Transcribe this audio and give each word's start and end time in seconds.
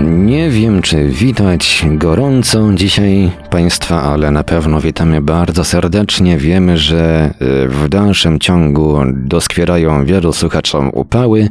Nie 0.00 0.50
wiem, 0.50 0.82
czy 0.82 1.08
widać 1.08 1.86
gorąco 1.90 2.72
dzisiaj 2.74 3.30
Państwa, 3.50 4.02
ale 4.02 4.30
na 4.30 4.44
pewno 4.44 4.80
witamy 4.80 5.20
bardzo 5.20 5.64
serdecznie. 5.64 6.38
Wiemy, 6.38 6.78
że 6.78 7.30
y, 7.64 7.68
w 7.68 7.88
dalszym 7.88 8.38
ciągu 8.38 8.98
doskwierają 9.12 10.04
wielu 10.04 10.32
słuchaczom 10.32 10.90
upały. 10.92 11.48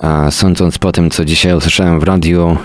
A 0.00 0.30
sądząc 0.30 0.78
po 0.78 0.92
tym, 0.92 1.10
co 1.10 1.24
dzisiaj 1.24 1.54
usłyszałem 1.54 2.00
w 2.00 2.02
radiu, 2.02 2.56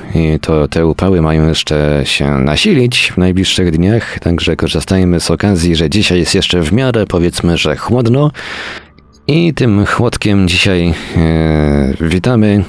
to 0.41 0.68
te 0.68 0.86
upały 0.86 1.22
mają 1.22 1.48
jeszcze 1.48 2.02
się 2.04 2.38
nasilić 2.38 3.12
w 3.12 3.18
najbliższych 3.18 3.72
dniach, 3.72 4.20
także 4.20 4.55
korzystajmy 4.55 5.20
z 5.20 5.32
okazji, 5.32 5.76
że 5.76 5.90
dzisiaj 5.90 6.20
jest 6.20 6.35
jeszcze 6.35 6.62
w 6.62 6.74
miarę, 6.74 7.05
powiedzmy, 7.05 7.58
że 7.58 7.76
chłodno. 7.76 8.32
I 9.27 9.54
tym 9.54 9.85
chłodkiem 9.85 10.48
dzisiaj 10.48 10.94
e, 11.18 11.94
witamy 12.02 12.63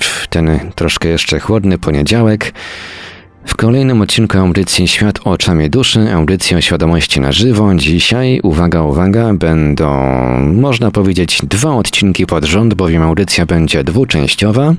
w 0.00 0.26
ten 0.28 0.58
troszkę 0.74 1.08
jeszcze 1.08 1.40
chłodny 1.40 1.78
poniedziałek. 1.78 2.52
W 3.46 3.56
kolejnym 3.56 4.00
odcinku 4.00 4.38
audycji 4.38 4.88
Świat 4.88 5.20
oczami 5.24 5.70
duszy, 5.70 6.12
audycji 6.12 6.56
o 6.56 6.60
świadomości 6.60 7.20
na 7.20 7.32
żywo. 7.32 7.74
Dzisiaj, 7.74 8.40
uwaga, 8.42 8.82
uwaga, 8.82 9.34
będą, 9.34 9.90
można 10.40 10.90
powiedzieć, 10.90 11.38
dwa 11.42 11.74
odcinki 11.74 12.26
pod 12.26 12.44
rząd, 12.44 12.74
bowiem 12.74 13.02
audycja 13.02 13.46
będzie 13.46 13.84
dwuczęściowa. 13.84 14.74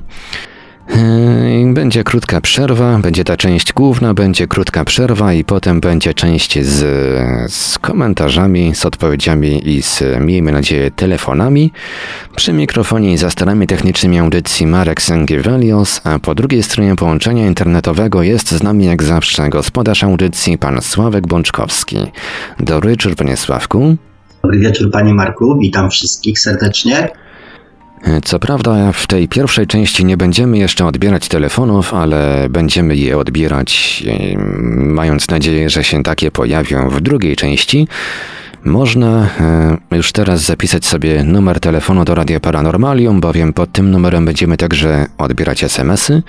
Yy, 0.88 1.72
będzie 1.72 2.04
krótka 2.04 2.40
przerwa, 2.40 2.98
będzie 2.98 3.24
ta 3.24 3.36
część 3.36 3.72
główna, 3.72 4.14
będzie 4.14 4.46
krótka 4.48 4.84
przerwa 4.84 5.32
i 5.32 5.44
potem 5.44 5.80
będzie 5.80 6.14
część 6.14 6.64
z, 6.64 6.78
z 7.52 7.78
komentarzami, 7.78 8.74
z 8.74 8.86
odpowiedziami 8.86 9.68
i 9.68 9.82
z, 9.82 10.02
miejmy 10.20 10.52
nadzieję, 10.52 10.90
telefonami. 10.90 11.72
Przy 12.36 12.52
mikrofonie 12.52 13.12
i 13.12 13.18
za 13.18 13.30
starami 13.30 13.66
technicznymi 13.66 14.18
audycji 14.18 14.66
Marek 14.66 15.02
Sęgiewelios, 15.02 16.00
a 16.04 16.18
po 16.18 16.34
drugiej 16.34 16.62
stronie 16.62 16.96
połączenia 16.96 17.46
internetowego 17.46 18.22
jest 18.22 18.50
z 18.50 18.62
nami 18.62 18.84
jak 18.84 19.02
zawsze 19.02 19.48
gospodarz 19.48 20.04
audycji, 20.04 20.58
pan 20.58 20.82
Sławek 20.82 21.26
Bączkowski. 21.26 21.96
Dobry 22.60 22.90
wieczór, 22.90 23.16
panie 23.16 23.36
Sławku. 23.36 23.96
Dobry 24.42 24.58
wieczór, 24.58 24.90
panie 24.90 25.14
Marku, 25.14 25.58
witam 25.58 25.90
wszystkich 25.90 26.38
serdecznie. 26.38 27.08
Co 28.24 28.38
prawda, 28.38 28.92
w 28.92 29.06
tej 29.06 29.28
pierwszej 29.28 29.66
części 29.66 30.04
nie 30.04 30.16
będziemy 30.16 30.58
jeszcze 30.58 30.86
odbierać 30.86 31.28
telefonów, 31.28 31.94
ale 31.94 32.46
będziemy 32.50 32.96
je 32.96 33.18
odbierać, 33.18 34.02
mając 34.76 35.28
nadzieję, 35.28 35.70
że 35.70 35.84
się 35.84 36.02
takie 36.02 36.30
pojawią 36.30 36.88
w 36.88 37.00
drugiej 37.00 37.36
części. 37.36 37.88
Można 38.64 39.28
e, 39.90 39.96
już 39.96 40.12
teraz 40.12 40.40
zapisać 40.40 40.84
sobie 40.86 41.24
numer 41.24 41.60
telefonu 41.60 42.04
do 42.04 42.14
Radia 42.14 42.40
Paranormalium, 42.40 43.20
bowiem 43.20 43.52
pod 43.52 43.72
tym 43.72 43.90
numerem 43.90 44.24
będziemy 44.24 44.56
także 44.56 45.06
odbierać 45.18 45.64
SMS-y. 45.64 46.22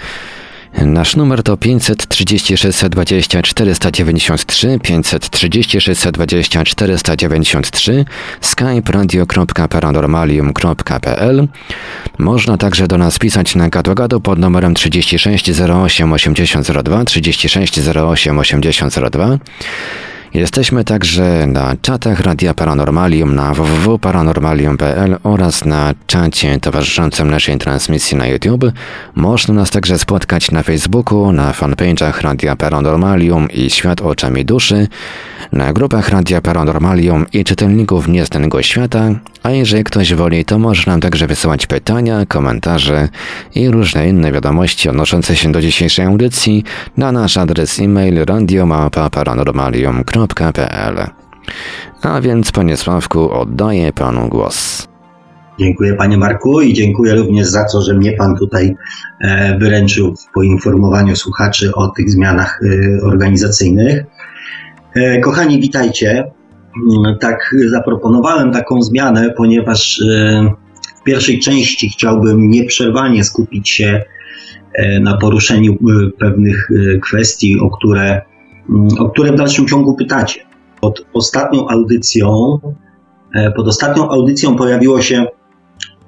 Nasz 0.74 1.16
numer 1.16 1.44
to 1.44 1.58
536 1.58 2.90
20 2.90 3.42
493, 3.42 4.80
536 4.84 6.08
20 6.12 6.64
493, 6.64 8.06
skype 8.42 8.92
radio.paranormalium.pl. 8.92 11.48
Można 12.18 12.58
także 12.58 12.88
do 12.88 12.98
nas 12.98 13.20
pisać 13.20 13.56
na 13.56 13.70
gadu 13.70 14.22
pod 14.22 14.40
numerem 14.40 14.74
36 14.74 15.62
08 15.62 16.14
8002, 16.14 17.06
36 17.06 17.80
08 17.96 18.40
8002. 18.40 19.38
Jesteśmy 20.34 20.84
także 20.84 21.48
na 21.48 21.76
czatach 21.82 22.20
Radia 22.20 22.54
Paranormalium 22.54 23.36
na 23.36 23.54
www.paranormalium.pl 23.54 25.18
oraz 25.24 25.66
na 25.66 25.94
czacie 26.08 26.60
towarzyszącym 26.60 27.30
naszej 27.30 27.58
transmisji 27.58 28.18
na 28.18 28.28
YouTube. 28.28 28.66
Można 29.16 29.54
nas 29.54 29.70
także 29.70 30.00
spotkać 30.00 30.52
na 30.52 30.64
Facebooku, 30.64 31.32
na 31.32 31.52
fanpage'ach 31.52 32.22
Radia 32.22 32.56
Paranormalium 32.56 33.52
i 33.52 33.70
Świat 33.70 34.02
Oczami 34.02 34.46
Duszy, 34.46 34.88
na 35.52 35.74
grupach 35.74 36.10
Radia 36.10 36.42
Paranormalium 36.42 37.26
i 37.34 37.44
czytelników 37.44 38.08
Nieznanego 38.08 38.62
Świata, 38.62 39.10
a 39.44 39.52
jeżeli 39.52 39.84
ktoś 39.84 40.14
woli, 40.14 40.46
to 40.46 40.60
może 40.60 40.92
nam 40.92 41.02
także 41.02 41.28
wysyłać 41.28 41.68
pytania, 41.68 42.26
komentarze 42.26 43.10
i 43.56 43.70
różne 43.70 44.10
inne 44.10 44.32
wiadomości 44.32 44.90
odnoszące 44.90 45.36
się 45.36 45.52
do 45.52 45.62
dzisiejszej 45.62 46.06
audycji 46.06 46.64
na 46.98 47.12
nasz 47.12 47.38
adres 47.38 47.80
e-mail 47.80 48.26
radiomapa.paranormalium.pl 50.18 51.18
A 52.02 52.22
więc, 52.22 52.52
panie 52.52 52.78
Sławku, 52.78 53.32
oddaję 53.32 53.94
panu 53.94 54.30
głos. 54.30 54.88
Dziękuję 55.60 55.94
panie 55.94 56.18
Marku 56.18 56.62
i 56.62 56.74
dziękuję 56.74 57.16
również 57.16 57.48
za 57.48 57.66
to, 57.72 57.82
że 57.82 57.94
mnie 57.94 58.12
pan 58.12 58.36
tutaj 58.36 58.76
e, 59.22 59.58
wyręczył 59.58 60.16
w 60.16 60.34
poinformowaniu 60.34 61.16
słuchaczy 61.16 61.72
o 61.76 61.88
tych 61.88 62.10
zmianach 62.10 62.60
e, 62.64 63.02
organizacyjnych. 63.06 64.04
E, 64.96 65.20
kochani, 65.20 65.60
witajcie. 65.60 66.32
Mm, 66.92 67.18
tak 67.20 67.56
zaproponowałem 67.68 68.52
taką 68.52 68.82
zmianę, 68.82 69.34
ponieważ 69.38 70.02
w 71.00 71.04
pierwszej 71.04 71.40
części 71.40 71.90
chciałbym 71.90 72.50
nieprzerwanie 72.50 73.24
skupić 73.24 73.70
się 73.70 74.04
na 75.02 75.18
poruszeniu 75.18 75.78
pewnych 76.20 76.70
kwestii, 77.02 77.60
o 77.60 77.70
które, 77.70 78.22
o 79.00 79.10
które 79.10 79.32
w 79.32 79.36
dalszym 79.36 79.68
ciągu 79.68 79.96
pytacie. 79.96 80.42
Pod 80.82 81.06
ostatnią 81.14 81.68
audycją, 81.68 82.60
pod 83.56 83.68
ostatnią 83.68 84.10
audycją 84.10 84.56
pojawiło 84.56 85.02
się 85.02 85.26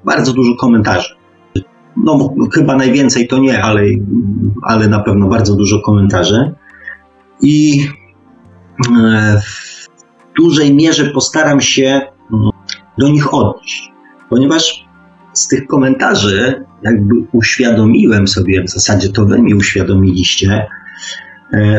bardzo 0.04 0.32
dużo 0.32 0.56
komentarzy. 0.56 1.14
No, 1.96 2.34
chyba 2.54 2.76
najwięcej 2.76 3.28
to 3.28 3.38
nie, 3.38 3.62
ale, 3.62 3.82
ale 4.62 4.88
na 4.88 5.00
pewno 5.00 5.28
bardzo 5.28 5.56
dużo 5.56 5.80
komentarzy. 5.80 6.54
I 7.42 7.86
w 9.40 10.36
dużej 10.36 10.74
mierze 10.74 11.04
postaram 11.04 11.60
się 11.60 12.00
mm, 12.32 12.50
do 12.98 13.08
nich 13.08 13.34
odnieść, 13.34 13.92
ponieważ 14.30 14.84
z 15.32 15.48
tych 15.48 15.66
komentarzy 15.66 16.64
jakby 16.82 17.14
uświadomiłem 17.32 18.28
sobie, 18.28 18.62
w 18.64 18.70
zasadzie 18.70 19.08
to 19.08 19.26
wy 19.26 19.42
mi 19.42 19.54
uświadomiliście, 19.54 20.52
e, 20.52 20.66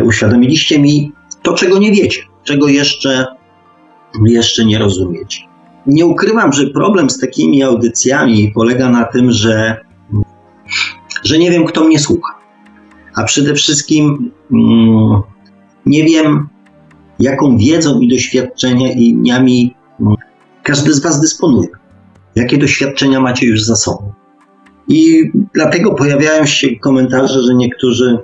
uświadomiliście 0.04 0.80
mi 0.80 1.12
to, 1.42 1.54
czego 1.54 1.80
nie 1.80 1.92
wiecie, 1.92 2.22
czego 2.44 2.68
jeszcze, 2.68 3.26
jeszcze 4.26 4.66
nie 4.66 4.80
rozumiecie. 4.80 5.40
Nie 5.88 6.06
ukrywam, 6.06 6.54
że 6.54 6.68
problem 6.68 7.10
z 7.10 7.20
takimi 7.20 7.64
audycjami 7.64 8.52
polega 8.56 8.90
na 8.90 9.06
tym, 9.06 9.32
że, 9.32 9.78
że 11.24 11.38
nie 11.38 11.52
wiem, 11.52 11.66
kto 11.66 11.84
mnie 11.84 12.00
słucha. 12.00 12.34
A 13.16 13.24
przede 13.24 13.54
wszystkim 13.54 14.32
mm, 14.52 15.22
nie 15.86 16.04
wiem, 16.04 16.48
jaką 17.20 17.58
wiedzą 17.58 18.00
i 18.00 18.08
doświadczeniami 18.08 19.76
każdy 20.64 20.94
z 20.94 21.00
Was 21.00 21.22
dysponuje. 21.22 21.68
Jakie 22.36 22.58
doświadczenia 22.58 23.20
macie 23.20 23.48
już 23.48 23.64
za 23.64 23.76
sobą. 23.76 24.14
I 24.88 25.32
dlatego 25.54 25.94
pojawiają 25.94 26.46
się 26.46 26.76
komentarze, 26.76 27.42
że 27.42 27.56
niektórzy 27.56 28.18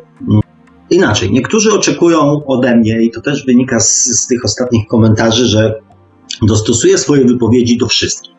inaczej, 0.90 1.32
niektórzy 1.32 1.74
oczekują 1.74 2.46
ode 2.46 2.76
mnie, 2.76 3.02
i 3.02 3.12
to 3.12 3.22
też 3.22 3.46
wynika 3.46 3.80
z, 3.80 4.06
z 4.06 4.28
tych 4.28 4.46
ostatnich 4.46 4.88
komentarzy, 4.88 5.46
że 5.46 5.80
dostosuję 6.42 6.98
swoje 6.98 7.26
wypowiedzi 7.26 7.78
do 7.78 7.88
wszystkich. 7.88 8.38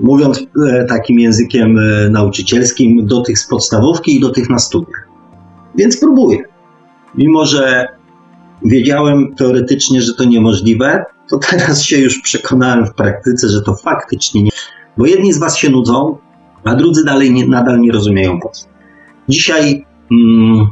Mówiąc 0.00 0.40
e, 0.68 0.84
takim 0.84 1.18
językiem 1.18 1.78
e, 1.78 2.10
nauczycielskim, 2.10 3.06
do 3.06 3.20
tych 3.20 3.38
z 3.38 3.48
podstawówki 3.48 4.16
i 4.16 4.20
do 4.20 4.30
tych 4.30 4.50
na 4.50 4.58
studiach. 4.58 5.08
Więc 5.76 6.00
próbuję. 6.00 6.38
Mimo, 7.14 7.46
że 7.46 7.86
wiedziałem 8.64 9.34
teoretycznie, 9.34 10.02
że 10.02 10.14
to 10.14 10.24
niemożliwe, 10.24 11.04
to 11.30 11.38
teraz 11.38 11.82
się 11.82 11.98
już 11.98 12.18
przekonałem 12.18 12.86
w 12.86 12.94
praktyce, 12.94 13.48
że 13.48 13.62
to 13.62 13.74
faktycznie 13.74 14.42
nie. 14.42 14.50
Bo 14.96 15.06
jedni 15.06 15.32
z 15.32 15.38
Was 15.38 15.56
się 15.56 15.70
nudzą, 15.70 16.16
a 16.64 16.74
drudzy 16.74 17.04
dalej 17.04 17.32
nie, 17.32 17.46
nadal 17.46 17.80
nie 17.80 17.92
rozumieją 17.92 18.40
po 18.40 18.48
co. 18.48 18.66
Dzisiaj, 19.28 19.84
mm, 20.10 20.66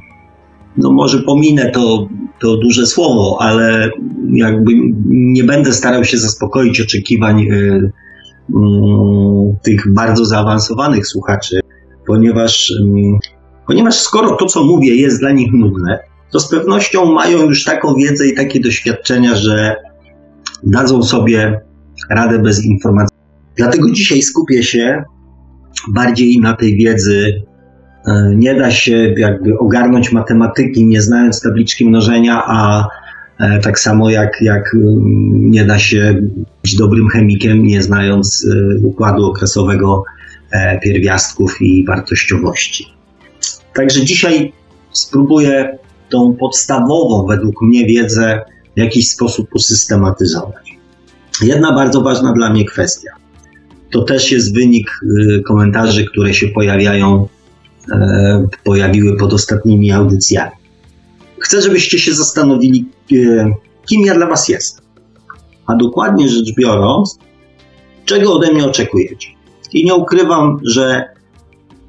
no 0.79 0.93
może 0.93 1.23
pominę 1.23 1.71
to, 1.71 2.09
to 2.41 2.57
duże 2.57 2.87
słowo, 2.87 3.37
ale 3.41 3.91
jakby 4.33 4.73
nie 5.07 5.45
będę 5.45 5.73
starał 5.73 6.05
się 6.05 6.19
zaspokoić 6.19 6.81
oczekiwań 6.81 7.41
y, 7.41 7.53
y, 8.51 8.55
tych 9.63 9.93
bardzo 9.93 10.25
zaawansowanych 10.25 11.07
słuchaczy, 11.07 11.61
ponieważ, 12.07 12.71
y, 12.71 12.85
ponieważ 13.67 13.95
skoro 13.95 14.37
to, 14.37 14.47
co 14.47 14.65
mówię, 14.65 14.95
jest 14.95 15.21
dla 15.21 15.33
nich 15.33 15.53
nudne, 15.53 15.99
to 16.33 16.41
z 16.41 16.49
pewnością 16.49 17.13
mają 17.13 17.43
już 17.43 17.65
taką 17.65 17.95
wiedzę 17.95 18.27
i 18.27 18.35
takie 18.35 18.61
doświadczenia, 18.61 19.35
że 19.35 19.77
dadzą 20.63 21.03
sobie 21.03 21.61
radę 22.11 22.39
bez 22.39 22.65
informacji. 22.65 23.17
Dlatego 23.57 23.91
dzisiaj 23.91 24.23
skupię 24.23 24.63
się 24.63 25.03
bardziej 25.89 26.41
na 26.41 26.55
tej 26.55 26.77
wiedzy 26.77 27.43
nie 28.35 28.55
da 28.55 28.71
się 28.71 29.15
jakby 29.17 29.59
ogarnąć 29.59 30.13
matematyki, 30.13 30.87
nie 30.87 31.03
znając 31.03 31.41
tabliczki 31.41 31.89
mnożenia, 31.89 32.43
a 32.47 32.89
e, 33.41 33.59
tak 33.59 33.81
samo 33.81 34.11
jak, 34.11 34.41
jak 34.41 34.75
mm, 34.75 35.51
nie 35.51 35.65
da 35.65 35.79
się 35.79 36.23
być 36.63 36.77
dobrym 36.77 37.09
chemikiem, 37.09 37.63
nie 37.63 37.83
znając 37.83 38.47
e, 38.51 38.79
układu 38.87 39.27
okresowego 39.27 40.05
pierwiastków 40.83 41.63
i 41.63 41.85
wartościowości. 41.85 42.87
Także 43.75 44.05
dzisiaj 44.05 44.53
spróbuję 44.93 45.79
tą 46.09 46.37
podstawową 46.41 47.27
według 47.27 47.63
mnie 47.63 47.87
wiedzę 47.87 48.41
w 48.77 48.81
jakiś 48.81 49.11
sposób 49.11 49.55
usystematyzować. 49.55 50.77
Jedna 51.43 51.73
bardzo 51.73 52.03
ważna 52.03 52.33
dla 52.33 52.51
mnie 52.51 52.65
kwestia. 52.65 53.11
To 53.91 54.03
też 54.03 54.33
jest 54.33 54.55
wynik 54.55 54.91
y, 55.03 55.43
komentarzy, 55.43 56.05
które 56.05 56.35
się 56.35 56.49
pojawiają, 56.49 57.23
e, 57.23 57.36
pojawiły 58.65 59.17
pod 59.17 59.33
ostatnimi 59.33 59.93
audycjami. 59.93 60.53
Chcę, 61.39 61.63
żebyście 61.63 61.99
się 61.99 62.15
zastanowili, 62.15 62.89
y, 63.13 63.45
kim 63.87 64.07
ja 64.07 64.15
dla 64.15 64.27
Was 64.27 64.49
jestem. 64.49 64.85
A 65.67 65.77
dokładnie 65.77 66.29
rzecz 66.29 66.55
biorąc, 66.59 67.19
czego 68.05 68.33
ode 68.33 68.53
mnie 68.53 68.65
oczekujecie. 68.65 69.29
I 69.73 69.85
nie 69.85 69.95
ukrywam, 69.95 70.61
że 70.65 71.05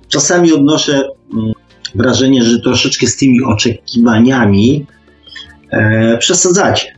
czasami 0.08 0.54
odnoszę 0.54 1.10
mm, 1.34 1.54
wrażenie, 1.96 2.44
że 2.44 2.60
troszeczkę 2.60 3.08
z 3.08 3.18
tymi 3.18 3.44
oczekiwaniami 3.44 4.86
e, 5.72 6.18
przesadzacie, 6.18 6.98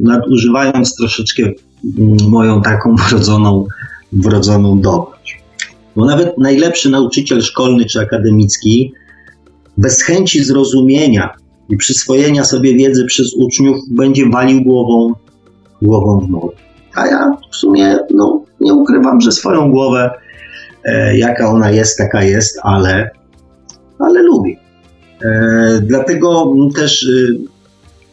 nadużywając 0.00 0.96
troszeczkę 0.96 1.42
mm, 1.42 2.16
moją 2.28 2.62
taką 2.62 2.96
wrodzoną, 3.08 3.66
wrodzoną 4.12 4.80
dobroć. 4.80 5.15
Bo 5.96 6.06
nawet 6.06 6.38
najlepszy 6.38 6.90
nauczyciel 6.90 7.42
szkolny 7.42 7.84
czy 7.84 8.00
akademicki 8.00 8.92
bez 9.76 10.02
chęci 10.02 10.44
zrozumienia 10.44 11.34
i 11.68 11.76
przyswojenia 11.76 12.44
sobie 12.44 12.74
wiedzy 12.74 13.04
przez 13.04 13.34
uczniów 13.34 13.76
będzie 13.90 14.30
walił 14.30 14.62
głową, 14.64 15.12
głową 15.82 16.20
w 16.20 16.28
mur. 16.28 16.52
A 16.94 17.06
ja 17.06 17.36
w 17.52 17.56
sumie 17.56 17.98
no, 18.14 18.44
nie 18.60 18.74
ukrywam, 18.74 19.20
że 19.20 19.32
swoją 19.32 19.70
głowę, 19.70 20.10
e, 20.84 21.18
jaka 21.18 21.48
ona 21.48 21.70
jest, 21.70 21.98
taka 21.98 22.22
jest, 22.22 22.58
ale 22.62 23.10
ale 23.98 24.22
lubię. 24.22 24.56
E, 25.22 25.80
dlatego 25.82 26.54
też 26.74 27.02
y, 27.02 27.38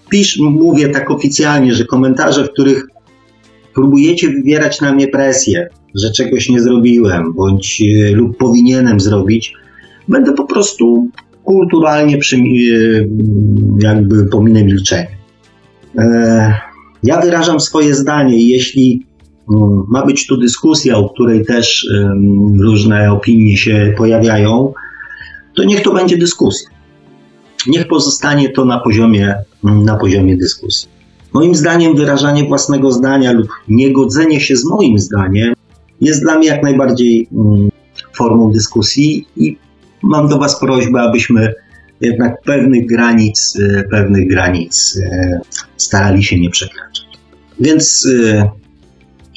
pisz, 0.10 0.40
mówię 0.40 0.90
tak 0.90 1.12
oficjalnie, 1.12 1.74
że 1.74 1.86
komentarze, 1.86 2.44
w 2.44 2.50
których 2.50 2.88
próbujecie 3.74 4.30
wywierać 4.30 4.82
na 4.82 4.94
mnie 4.94 5.08
presję, 5.08 5.70
że 5.95 6.12
czegoś 6.12 6.50
nie 6.50 6.62
zrobiłem, 6.62 7.34
bądź 7.34 7.81
y, 7.81 8.12
lub 8.16 8.38
powinienem 8.38 9.00
zrobić, 9.00 9.54
będę 10.07 10.34
po 10.34 10.45
prostu 10.45 11.07
kulturalnie 11.44 12.18
przy, 12.18 12.38
y, 12.38 13.10
jakby 13.80 14.25
pominę 14.25 14.63
milczenie. 14.63 15.18
E, 15.98 16.54
ja 17.04 17.22
wyrażam 17.22 17.60
swoje 17.60 17.95
zdanie 17.95 18.38
i 18.38 18.50
jeśli 18.50 19.06
mm, 19.50 19.84
ma 19.88 20.06
być 20.06 20.28
tu 20.28 20.38
dyskusja, 20.38 20.98
o 20.98 21.10
której 21.10 21.45
też 21.45 21.88
różne 22.60 23.12
opinie 23.12 23.57
się 23.57 23.94
pojawiają, 23.98 24.74
to 25.56 25.63
niech 25.63 25.81
to 25.81 25.94
będzie 25.94 26.18
dyskusja. 26.18 26.69
Niech 27.68 27.88
pozostanie 27.88 28.50
to 28.50 28.66
na 28.66 28.80
poziomie, 28.80 29.36
na 29.63 29.98
poziomie 29.98 30.38
dyskusji. 30.38 30.89
Moim 31.34 31.56
zdaniem 31.56 31.96
wyrażanie 31.96 32.44
własnego 32.44 32.92
zdania 32.92 33.31
lub 33.31 33.48
niegodzenie 33.68 34.42
się 34.42 34.56
z 34.56 34.66
moim 34.66 35.00
zdaniem 35.00 35.54
jest 36.04 36.22
dla 36.22 36.38
mnie 36.38 36.48
jak 36.48 36.64
najbardziej 36.64 37.28
mm, 37.32 37.70
formą 38.16 38.52
dyskusji 38.52 39.28
i 39.36 39.58
mam 40.04 40.28
do 40.28 40.38
Was 40.38 40.60
prośbę, 40.60 41.02
abyśmy 41.02 41.54
jednak 42.02 42.42
pewnych 42.42 42.86
granic, 42.86 43.58
e, 43.60 43.84
pewnych 43.84 44.30
granic 44.30 45.00
e, 45.04 45.40
starali 45.78 46.24
się 46.24 46.40
nie 46.40 46.50
przekraczać. 46.50 47.06
Więc 47.60 48.08
e, 48.24 48.50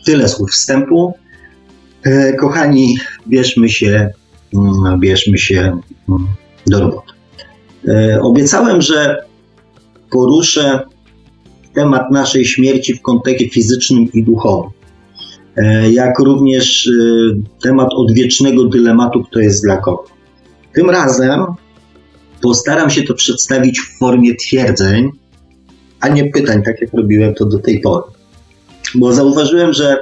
tyle 0.04 0.28
słów 0.28 0.50
wstępu. 0.50 1.14
Kochani, 2.38 2.98
bierzmy 3.28 3.68
się 3.68 4.10
Mm, 4.54 5.00
bierzmy 5.00 5.38
się 5.38 5.80
mm, 6.08 6.26
do 6.66 6.80
roboty. 6.80 7.12
Obiecałem, 8.20 8.82
że 8.82 9.24
poruszę 10.10 10.80
temat 11.74 12.10
naszej 12.10 12.44
śmierci 12.44 12.94
w 12.94 13.02
kontekście 13.02 13.50
fizycznym 13.50 14.12
i 14.12 14.22
duchowym, 14.22 14.70
jak 15.90 16.18
również 16.18 16.86
e, 16.86 16.90
temat 17.62 17.88
odwiecznego 17.92 18.64
dylematu, 18.64 19.24
kto 19.24 19.40
jest 19.40 19.64
dla 19.64 19.76
kogo. 19.76 20.04
Tym 20.74 20.90
razem 20.90 21.44
postaram 22.42 22.90
się 22.90 23.02
to 23.02 23.14
przedstawić 23.14 23.80
w 23.80 23.98
formie 23.98 24.34
twierdzeń, 24.34 25.10
a 26.00 26.08
nie 26.08 26.30
pytań, 26.30 26.62
tak 26.62 26.80
jak 26.80 26.94
robiłem 26.94 27.34
to 27.34 27.46
do 27.46 27.58
tej 27.58 27.80
pory. 27.80 28.04
Bo 28.94 29.12
zauważyłem, 29.12 29.72
że 29.72 29.98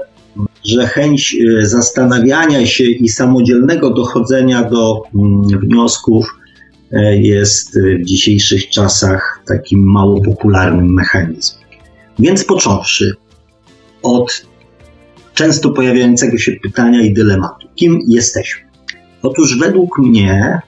że 0.64 0.86
chęć 0.86 1.36
y, 1.60 1.66
zastanawiania 1.66 2.66
się 2.66 2.84
i 2.84 3.08
samodzielnego 3.08 3.90
dochodzenia 3.90 4.70
do 4.70 5.02
mm, 5.14 5.60
wniosków 5.60 6.38
e, 6.92 7.16
jest 7.16 7.78
w 7.80 8.04
dzisiejszych 8.04 8.68
czasach 8.68 9.42
takim 9.46 9.92
mało 9.92 10.22
popularnym 10.22 10.94
mechanizmem. 10.94 11.64
Więc 12.18 12.44
począwszy 12.44 13.12
od 14.02 14.46
często 15.34 15.70
pojawiającego 15.70 16.38
się 16.38 16.52
pytania 16.62 17.02
i 17.02 17.12
dylematu: 17.12 17.68
kim 17.74 17.98
jesteśmy? 18.08 18.60
Otóż 19.22 19.58
według 19.58 19.98
mnie 19.98 20.58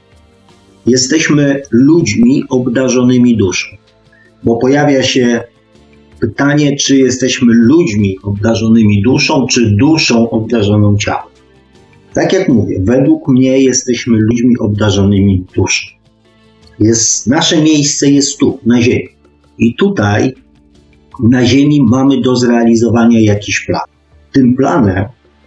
jesteśmy 0.86 1.62
ludźmi 1.70 2.44
obdarzonymi 2.48 3.36
duszą, 3.36 3.68
bo 4.44 4.56
pojawia 4.56 5.02
się 5.02 5.40
Pytanie, 6.20 6.76
czy 6.76 6.96
jesteśmy 6.96 7.52
ludźmi 7.54 8.16
obdarzonymi 8.22 9.02
duszą, 9.02 9.46
czy 9.46 9.70
duszą 9.70 10.30
obdarzoną 10.30 10.96
ciałem. 10.96 11.24
Tak 12.14 12.32
jak 12.32 12.48
mówię, 12.48 12.80
według 12.82 13.28
mnie 13.28 13.58
jesteśmy 13.60 14.18
ludźmi 14.18 14.58
obdarzonymi 14.58 15.44
duszą. 15.56 15.86
Jest, 16.80 17.26
nasze 17.26 17.62
miejsce 17.62 18.10
jest 18.10 18.38
tu, 18.38 18.58
na 18.66 18.82
Ziemi. 18.82 19.08
I 19.58 19.74
tutaj, 19.74 20.34
na 21.22 21.44
Ziemi, 21.44 21.82
mamy 21.82 22.20
do 22.20 22.36
zrealizowania 22.36 23.20
jakiś 23.20 23.60
plan. 23.60 23.95
Tym 24.36 24.56
planem, 24.56 25.04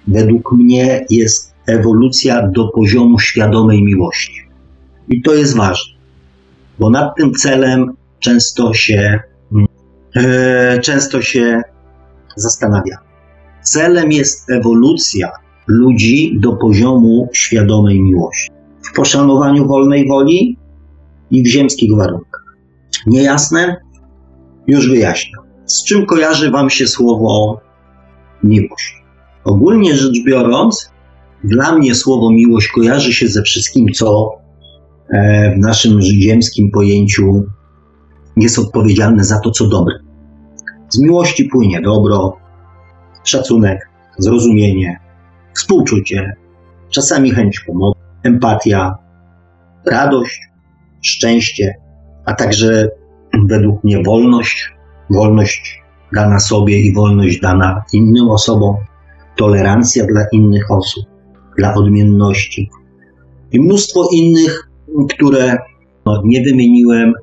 według 0.08 0.52
mnie, 0.52 1.06
jest 1.10 1.54
ewolucja 1.68 2.48
do 2.48 2.68
poziomu 2.68 3.20
świadomej 3.20 3.84
miłości. 3.84 4.42
I 5.10 5.22
to 5.22 5.36
jest 5.36 5.58
ważne, 5.58 5.94
bo 6.80 6.90
nad 6.90 7.16
tym 7.18 7.34
celem 7.34 7.94
często 8.20 8.74
się 8.74 9.20
E, 10.16 10.80
często 10.80 11.22
się 11.22 11.62
zastanawiam. 12.36 13.00
Celem 13.62 14.12
jest 14.12 14.50
ewolucja 14.50 15.32
ludzi 15.68 16.38
do 16.40 16.54
poziomu 16.54 17.30
świadomej 17.34 18.02
miłości. 18.02 18.50
W 18.82 18.94
poszanowaniu 18.94 19.68
wolnej 19.68 20.08
woli 20.08 20.58
i 21.32 21.44
w 21.44 21.48
ziemskich 21.48 21.96
warunkach. 21.96 22.44
Niejasne? 23.08 23.76
Już 24.68 24.90
wyjaśnię. 24.90 25.34
Z 25.66 25.84
czym 25.84 26.06
kojarzy 26.06 26.52
Wam 26.52 26.70
się 26.70 26.88
słowo 26.88 27.62
miłość? 28.44 29.04
Ogólnie 29.44 29.96
rzecz 29.96 30.24
biorąc, 30.26 30.92
dla 31.44 31.72
mnie 31.78 31.96
słowo 31.96 32.32
miłość 32.32 32.68
kojarzy 32.68 33.14
się 33.14 33.28
ze 33.28 33.42
wszystkim, 33.42 33.88
co 33.94 34.32
e, 35.10 35.56
w 35.56 35.58
naszym 35.58 36.02
ziemskim 36.02 36.72
pojęciu 36.72 37.44
jest 38.38 38.60
odpowiedzialny 38.60 39.24
za 39.24 39.40
to, 39.40 39.52
co 39.52 39.68
dobre. 39.68 39.96
Z 40.90 41.00
miłości 41.00 41.46
płynie 41.46 41.82
dobro, 41.82 42.38
szacunek, 43.24 43.90
zrozumienie, 44.18 45.00
współczucie, 45.54 46.36
czasami 46.90 47.32
chęć 47.32 47.60
pomocy, 47.60 48.00
empatia, 48.24 48.96
radość, 49.86 50.40
szczęście, 51.02 51.76
a 52.26 52.34
także 52.34 52.90
według 53.48 53.84
mnie 53.84 54.04
wolność, 54.04 54.74
wolność 55.10 55.79
dana 56.14 56.40
sobie 56.40 56.80
i 56.80 56.94
wolność 56.94 57.40
dana 57.40 57.84
innym 57.94 58.30
osobom, 58.30 58.76
tolerancja 59.36 60.06
dla 60.06 60.26
innych 60.32 60.72
osób, 60.72 61.06
dla 61.58 61.74
odmienności 61.74 62.70
i 63.52 63.60
mnóstwo 63.60 64.10
innych, 64.14 64.70
które 65.10 65.58
no, 66.06 66.22
nie 66.26 66.44
wymieniłem, 66.44 67.14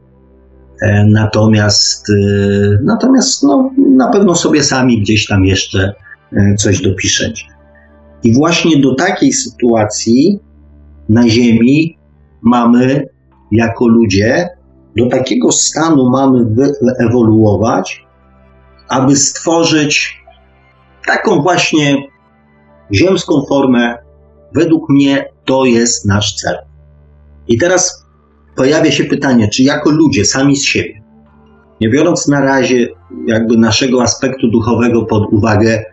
E, 0.83 1.05
natomiast, 1.05 2.11
e, 2.11 2.78
natomiast 2.83 3.43
no, 3.43 3.71
na 3.78 4.09
pewno 4.09 4.35
sobie 4.35 4.62
sami 4.62 5.00
gdzieś 5.00 5.26
tam 5.26 5.45
jeszcze 5.45 5.93
e, 6.33 6.55
coś 6.55 6.83
dopiszecie. 6.83 7.45
I 8.25 8.35
właśnie 8.35 8.81
do 8.81 8.95
takiej 8.95 9.33
sytuacji 9.33 10.40
na 11.09 11.28
Ziemi 11.28 11.99
mamy 12.43 13.07
jako 13.52 13.88
ludzie, 13.88 14.49
do 14.97 15.09
takiego 15.09 15.52
stanu 15.52 16.11
mamy 16.11 16.47
wyewoluować, 16.83 18.06
aby 18.88 19.16
stworzyć 19.16 20.23
taką 21.07 21.43
właśnie 21.43 21.97
ziemską 22.93 23.45
formę 23.49 24.07
Według 24.57 24.90
mnie 24.90 25.28
to 25.45 25.64
jest 25.64 26.07
nasz 26.07 26.35
cel. 26.35 26.57
I 27.49 27.59
teraz 27.59 28.07
pojawia 28.57 28.90
się 28.90 29.05
pytanie, 29.05 29.49
czy 29.49 29.62
jako 29.62 29.90
ludzie 29.90 30.25
sami 30.25 30.57
z 30.57 30.64
siebie, 30.64 31.02
nie 31.81 31.88
biorąc 31.88 32.28
na 32.28 32.40
razie 32.40 32.88
jakby 33.26 33.57
naszego 33.57 34.02
aspektu 34.02 34.50
duchowego 34.50 35.05
pod 35.05 35.33
uwagę, 35.33 35.85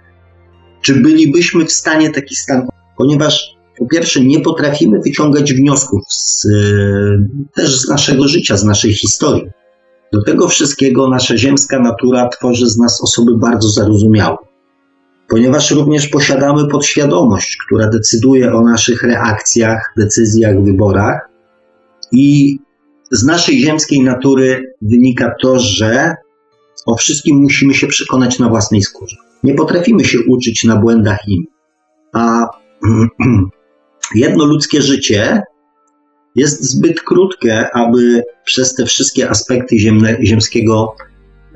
czy 0.81 0.93
bylibyśmy 1.01 1.65
w 1.65 1.71
stanie 1.71 2.09
taki 2.09 2.35
stan, 2.35 2.67
ponieważ 2.97 3.55
po 3.77 3.85
pierwsze 3.85 4.21
nie 4.21 4.39
potrafimy 4.39 4.99
wyciągać 4.99 5.53
wniosków 5.53 6.01
z, 6.07 6.47
też 7.55 7.81
z 7.81 7.89
naszego 7.89 8.27
życia, 8.27 8.57
z 8.57 8.63
naszej 8.63 8.93
historii. 8.93 9.43
Do 10.13 10.23
tego 10.23 10.47
wszystkiego 10.47 11.09
nasza 11.09 11.37
ziemska 11.37 11.79
natura 11.79 12.29
tworzy 12.29 12.69
z 12.69 12.77
nas 12.77 13.01
osoby 13.01 13.37
bardzo 13.37 13.69
zarozumiałe, 13.69 14.37
ponieważ 15.29 15.71
również 15.71 16.07
posiadamy 16.07 16.67
podświadomość, 16.67 17.57
która 17.65 17.89
decyduje 17.89 18.53
o 18.53 18.61
naszych 18.61 19.03
reakcjach, 19.03 19.93
decyzjach, 19.97 20.63
wyborach. 20.63 21.29
I 22.11 22.57
z 23.11 23.25
naszej 23.25 23.59
ziemskiej 23.59 24.03
natury 24.03 24.73
wynika 24.81 25.35
to, 25.41 25.59
że 25.59 26.15
o 26.85 26.95
wszystkim 26.95 27.37
musimy 27.37 27.73
się 27.73 27.87
przekonać 27.87 28.39
na 28.39 28.49
własnej 28.49 28.81
skórze. 28.81 29.15
Nie 29.43 29.53
potrafimy 29.53 30.05
się 30.05 30.17
uczyć 30.27 30.63
na 30.63 30.75
błędach 30.75 31.27
innych. 31.27 31.53
A 32.13 32.47
jedno 34.15 34.45
ludzkie 34.45 34.81
życie 34.81 35.41
jest 36.35 36.63
zbyt 36.63 37.01
krótkie, 37.01 37.69
aby 37.73 38.23
przez 38.43 38.75
te 38.75 38.85
wszystkie 38.85 39.29
aspekty 39.29 39.79
ziemne, 39.79 40.17
ziemskiego, 40.23 40.95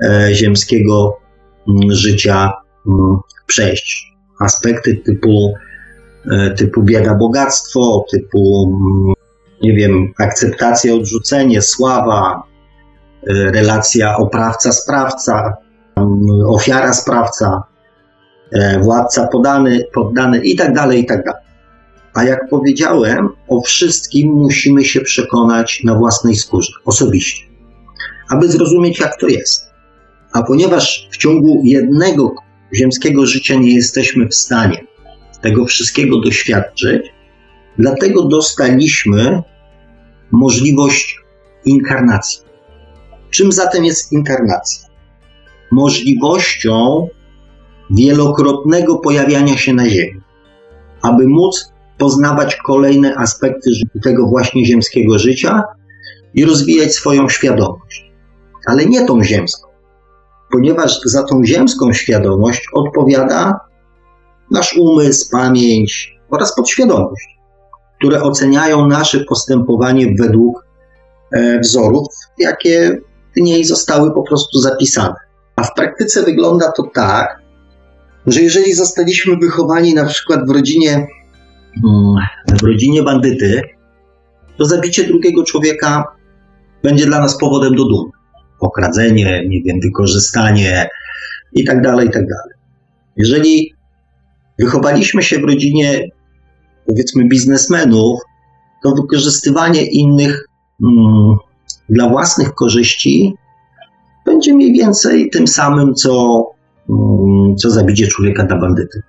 e, 0.04 0.30
ziemskiego 0.34 1.18
mm, 1.68 1.92
życia 1.92 2.54
mm, 2.88 3.18
przejść. 3.46 4.14
Aspekty 4.40 4.96
typu, 4.96 5.54
e, 6.32 6.52
typu 6.52 6.84
bieda, 6.84 7.16
bogactwo, 7.16 8.06
typu, 8.12 8.68
mm, 8.68 9.14
nie 9.62 9.74
wiem, 9.74 10.14
akceptacja, 10.20 10.94
odrzucenie, 10.94 11.62
sława, 11.62 12.44
e, 13.28 13.52
relacja 13.52 14.18
oprawca-sprawca, 14.18 15.54
ofiara-sprawca, 16.48 17.62
władca 18.82 19.28
podany, 19.28 19.84
poddany 19.94 20.40
i 20.40 20.56
tak 20.56 20.74
dalej, 20.74 21.02
i 21.02 21.06
tak 21.06 21.24
dalej. 21.24 21.47
A 22.18 22.24
jak 22.24 22.50
powiedziałem, 22.50 23.30
o 23.48 23.62
wszystkim 23.62 24.32
musimy 24.32 24.86
się 24.86 25.02
przekonać 25.02 25.84
na 25.84 25.96
własnej 25.96 26.36
skórze, 26.36 26.74
osobiście, 26.86 27.46
aby 28.30 28.50
zrozumieć, 28.50 29.00
jak 29.00 29.20
to 29.20 29.28
jest. 29.28 29.70
A 30.34 30.44
ponieważ 30.44 31.10
w 31.12 31.18
ciągu 31.18 31.62
jednego 31.64 32.36
ziemskiego 32.76 33.26
życia 33.26 33.56
nie 33.56 33.76
jesteśmy 33.76 34.28
w 34.28 34.36
stanie 34.36 34.84
tego 35.42 35.66
wszystkiego 35.66 36.20
doświadczyć, 36.20 37.02
dlatego 37.78 38.26
dostaliśmy 38.26 39.44
możliwość 40.32 41.20
inkarnacji. 41.66 42.42
Czym 43.30 43.52
zatem 43.52 43.86
jest 43.86 44.12
inkarnacja? 44.12 44.88
Możliwością 45.72 47.08
wielokrotnego 47.92 48.96
pojawiania 48.96 49.58
się 49.58 49.74
na 49.74 49.90
Ziemi, 49.90 50.22
aby 51.02 51.28
móc 51.28 51.77
poznawać 51.98 52.56
kolejne 52.56 53.16
aspekty 53.16 53.72
tego 54.04 54.28
właśnie 54.28 54.66
ziemskiego 54.66 55.20
życia 55.20 55.64
i 56.34 56.46
rozwijać 56.46 56.94
swoją 56.94 57.30
świadomość. 57.30 58.12
Ale 58.68 58.86
nie 58.86 59.06
tą 59.06 59.24
ziemską, 59.24 59.68
ponieważ 60.52 61.00
za 61.06 61.24
tą 61.24 61.46
ziemską 61.46 61.94
świadomość 61.94 62.66
odpowiada 62.74 63.60
nasz 64.52 64.78
umysł, 64.78 65.30
pamięć 65.32 66.18
oraz 66.30 66.56
podświadomość, 66.56 67.38
które 68.00 68.22
oceniają 68.22 68.88
nasze 68.88 69.20
postępowanie 69.20 70.16
według 70.20 70.66
e, 71.32 71.60
wzorów, 71.60 72.08
jakie 72.40 73.02
w 73.36 73.42
niej 73.42 73.66
zostały 73.66 74.14
po 74.14 74.24
prostu 74.24 74.60
zapisane. 74.60 75.16
A 75.56 75.64
w 75.64 75.74
praktyce 75.74 76.24
wygląda 76.24 76.72
to 76.72 76.84
tak, 76.94 77.42
że 78.28 78.42
jeżeli 78.42 78.74
zostaliśmy 78.74 79.38
wychowani 79.38 79.94
na 79.94 80.06
przykład 80.06 80.48
w 80.48 80.50
rodzinie 80.50 81.08
w 82.60 82.64
rodzinie 82.64 83.04
bandyty, 83.04 83.62
to 84.58 84.66
zabicie 84.66 85.04
drugiego 85.04 85.44
człowieka 85.44 86.04
będzie 86.84 87.06
dla 87.06 87.20
nas 87.20 87.38
powodem 87.38 87.76
do 87.76 87.86
dumy. 87.86 88.12
Okradzenie, 88.60 89.48
nie 89.48 89.62
wiem, 89.62 89.80
wykorzystanie 89.84 90.90
i 91.54 91.66
tak 91.66 91.82
dalej, 91.82 92.08
i 92.08 92.12
tak 92.12 92.28
dalej. 92.28 92.58
Jeżeli 93.18 93.74
wychowaliśmy 94.60 95.24
się 95.24 95.40
w 95.40 95.44
rodzinie, 95.44 96.10
powiedzmy, 96.88 97.28
biznesmenów, 97.28 98.20
to 98.84 98.96
wykorzystywanie 98.96 99.86
innych 99.86 100.48
mm, 100.84 101.38
dla 101.90 102.10
własnych 102.10 102.54
korzyści 102.54 103.34
będzie 104.26 104.54
mniej 104.54 104.74
więcej 104.74 105.30
tym 105.30 105.48
samym, 105.48 105.94
co, 105.94 106.44
mm, 106.90 107.56
co 107.56 107.70
zabicie 107.70 108.08
człowieka 108.08 108.44
dla 108.44 108.60
bandyty 108.60 109.02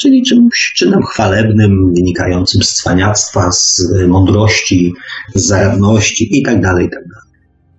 czyli 0.00 0.22
czymś 0.22 0.72
czynem 0.76 1.02
chwalebnym, 1.02 1.94
wynikającym 1.94 2.62
z 2.62 2.74
cwaniactwa, 2.74 3.52
z 3.52 3.92
mądrości, 4.08 4.92
z 5.34 5.46
zaradności 5.46 6.36
itd. 6.36 6.62
Tak 6.62 6.82
itd. 6.82 7.06
Tak 7.14 7.24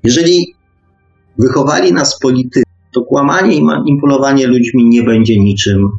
Jeżeli 0.03 0.53
wychowali 1.37 1.93
nas 1.93 2.19
politycy, 2.19 2.63
to 2.93 3.01
kłamanie 3.01 3.55
i 3.55 3.63
manipulowanie 3.63 4.47
ludźmi 4.47 4.85
nie 4.85 5.03
będzie 5.03 5.39
niczym, 5.39 5.89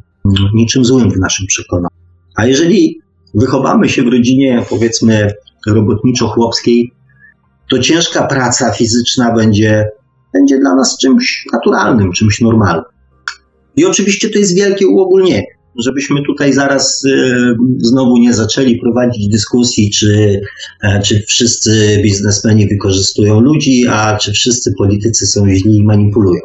niczym 0.55 0.85
złym 0.85 1.11
w 1.11 1.19
naszym 1.19 1.47
przekonaniu. 1.47 1.97
A 2.37 2.47
jeżeli 2.47 3.01
wychowamy 3.35 3.89
się 3.89 4.03
w 4.03 4.09
rodzinie, 4.09 4.65
powiedzmy, 4.71 5.33
robotniczo-chłopskiej, 5.69 6.93
to 7.71 7.79
ciężka 7.79 8.27
praca 8.27 8.73
fizyczna 8.73 9.35
będzie, 9.35 9.89
będzie 10.33 10.59
dla 10.59 10.75
nas 10.75 10.99
czymś 10.99 11.47
naturalnym, 11.53 12.13
czymś 12.13 12.41
normalnym. 12.41 12.85
I 13.77 13.85
oczywiście 13.85 14.31
to 14.31 14.39
jest 14.39 14.57
wielkie 14.57 14.87
uogólnienie 14.87 15.60
żebyśmy 15.81 16.23
tutaj 16.27 16.53
zaraz 16.53 17.05
e, 17.05 17.55
znowu 17.79 18.17
nie 18.17 18.35
zaczęli 18.35 18.81
prowadzić 18.81 19.29
dyskusji, 19.29 19.91
czy, 19.91 20.41
e, 20.83 21.03
czy 21.03 21.23
wszyscy 21.29 22.01
biznesmeni 22.03 22.69
wykorzystują 22.69 23.41
ludzi, 23.41 23.87
a 23.91 24.17
czy 24.17 24.33
wszyscy 24.33 24.75
politycy 24.79 25.27
są 25.27 25.49
źli 25.49 25.77
i 25.77 25.85
manipulują. 25.85 26.41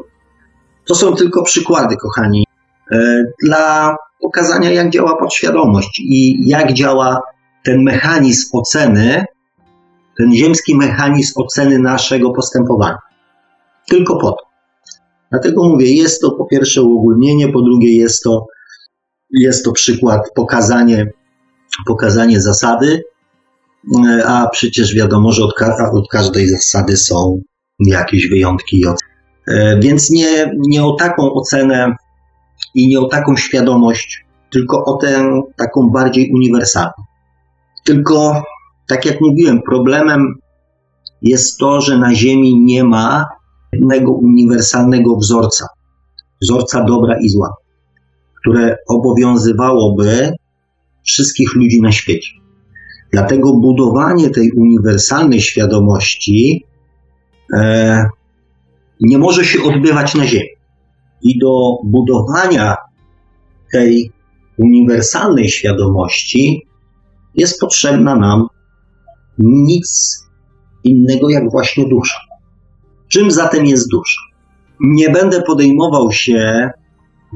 To 0.85 0.95
są 0.95 1.15
tylko 1.15 1.43
przykłady, 1.43 1.95
kochani, 1.97 2.45
e, 2.91 3.23
dla 3.45 3.95
pokazania, 4.21 4.71
jak 4.71 4.89
działa 4.89 5.17
podświadomość 5.17 5.99
i 5.99 6.49
jak 6.49 6.73
działa 6.73 7.21
ten 7.63 7.83
mechanizm 7.83 8.49
oceny, 8.53 9.25
ten 10.17 10.35
ziemski 10.35 10.75
mechanizm 10.75 11.33
oceny 11.41 11.79
naszego 11.79 12.31
postępowania. 12.31 12.97
Tylko 13.89 14.17
po 14.17 14.31
to. 14.31 14.45
Dlatego 15.31 15.63
mówię, 15.63 15.93
jest 15.93 16.21
to 16.21 16.31
po 16.31 16.45
pierwsze 16.45 16.81
uogólnienie, 16.81 17.47
po 17.47 17.61
drugie 17.61 17.95
jest 17.95 18.23
to 18.23 18.45
jest 19.39 19.65
to 19.65 19.71
przykład, 19.71 20.21
pokazanie, 20.35 21.11
pokazanie 21.87 22.41
zasady, 22.41 23.03
a 24.25 24.49
przecież 24.51 24.95
wiadomo, 24.95 25.31
że 25.31 25.43
od, 25.43 25.53
ka 25.53 25.91
od 25.93 26.09
każdej 26.09 26.47
zasady 26.49 26.97
są 26.97 27.41
jakieś 27.79 28.29
wyjątki. 28.29 28.83
E, 29.47 29.79
więc 29.79 30.09
nie, 30.09 30.51
nie 30.57 30.83
o 30.83 30.95
taką 30.95 31.33
ocenę 31.33 31.95
i 32.75 32.87
nie 32.87 32.99
o 32.99 33.07
taką 33.07 33.35
świadomość, 33.35 34.25
tylko 34.51 34.85
o 34.85 34.97
tę 34.97 35.41
taką 35.57 35.89
bardziej 35.89 36.31
uniwersalną. 36.33 36.93
Tylko, 37.85 38.43
tak 38.87 39.05
jak 39.05 39.21
mówiłem, 39.21 39.61
problemem 39.61 40.35
jest 41.21 41.57
to, 41.57 41.81
że 41.81 41.97
na 41.97 42.15
Ziemi 42.15 42.59
nie 42.63 42.83
ma 42.83 43.25
jednego 43.73 44.11
uniwersalnego 44.11 45.15
wzorca, 45.15 45.67
wzorca 46.41 46.83
dobra 46.83 47.15
i 47.21 47.29
zła 47.29 47.55
które 48.45 48.77
obowiązywałoby 48.87 50.31
wszystkich 51.03 51.55
ludzi 51.55 51.81
na 51.81 51.91
świecie. 51.91 52.31
Dlatego 53.11 53.53
budowanie 53.53 54.29
tej 54.29 54.51
uniwersalnej 54.51 55.41
świadomości 55.41 56.65
e, 57.53 58.05
nie 59.01 59.17
może 59.17 59.45
się 59.45 59.63
odbywać 59.63 60.15
na 60.15 60.27
Ziemi. 60.27 60.49
I 61.21 61.39
do 61.39 61.77
budowania 61.83 62.75
tej 63.71 64.11
uniwersalnej 64.57 65.49
świadomości 65.49 66.67
jest 67.35 67.59
potrzebna 67.59 68.15
nam 68.15 68.47
nic 69.39 70.19
innego 70.83 71.29
jak 71.29 71.51
właśnie 71.51 71.89
dusza. 71.89 72.19
Czym 73.07 73.31
zatem 73.31 73.65
jest 73.65 73.89
dusza? 73.91 74.21
Nie 74.79 75.09
będę 75.09 75.41
podejmował 75.41 76.11
się 76.11 76.69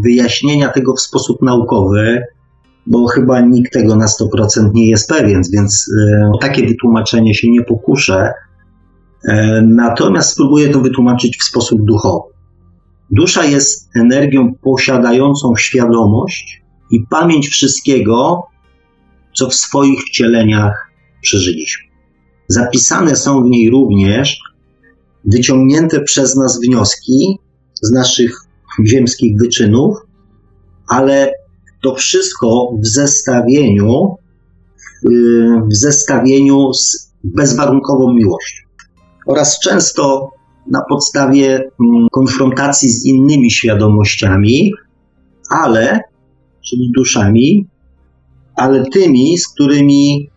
wyjaśnienia 0.03 0.69
tego 0.69 0.93
w 0.93 1.01
sposób 1.01 1.41
naukowy, 1.41 2.23
bo 2.87 3.07
chyba 3.07 3.41
nikt 3.41 3.73
tego 3.73 3.95
na 3.95 4.05
100% 4.05 4.73
nie 4.73 4.89
jest 4.89 5.09
pewien, 5.09 5.41
więc 5.53 5.85
e, 6.01 6.31
o 6.33 6.37
takie 6.37 6.67
wytłumaczenie 6.67 7.33
się 7.33 7.51
nie 7.51 7.63
pokuszę. 7.63 8.33
E, 9.27 9.61
natomiast 9.67 10.29
spróbuję 10.29 10.69
to 10.69 10.81
wytłumaczyć 10.81 11.37
w 11.37 11.43
sposób 11.43 11.85
duchowy. 11.85 12.33
Dusza 13.11 13.45
jest 13.45 13.89
energią 13.95 14.53
posiadającą 14.61 15.55
świadomość 15.57 16.61
i 16.91 17.03
pamięć 17.09 17.47
wszystkiego, 17.47 18.43
co 19.33 19.49
w 19.49 19.53
swoich 19.53 19.99
wcieleniach 20.01 20.91
przeżyliśmy. 21.21 21.89
Zapisane 22.47 23.15
są 23.15 23.43
w 23.43 23.49
niej 23.49 23.69
również 23.69 24.39
wyciągnięte 25.25 26.01
przez 26.01 26.35
nas 26.35 26.59
wnioski 26.67 27.39
z 27.73 27.91
naszych 27.91 28.48
ziemskich 28.87 29.37
wyczynów, 29.39 29.97
ale 30.87 31.31
to 31.83 31.95
wszystko 31.95 32.71
w 32.81 32.87
zestawieniu, 32.87 34.15
w 35.71 35.75
zestawieniu 35.75 36.73
z 36.73 37.11
bezwarunkową 37.23 38.13
miłością. 38.13 38.63
Oraz 39.27 39.59
często 39.59 40.29
na 40.71 40.81
podstawie 40.89 41.55
mm, 41.55 42.07
konfrontacji 42.11 42.89
z 42.89 43.05
innymi 43.05 43.51
świadomościami, 43.51 44.71
ale, 45.49 45.99
czyli 46.69 46.91
duszami, 46.97 47.67
ale 48.55 48.85
tymi, 48.85 49.37
z 49.37 49.47
którymi 49.47 50.29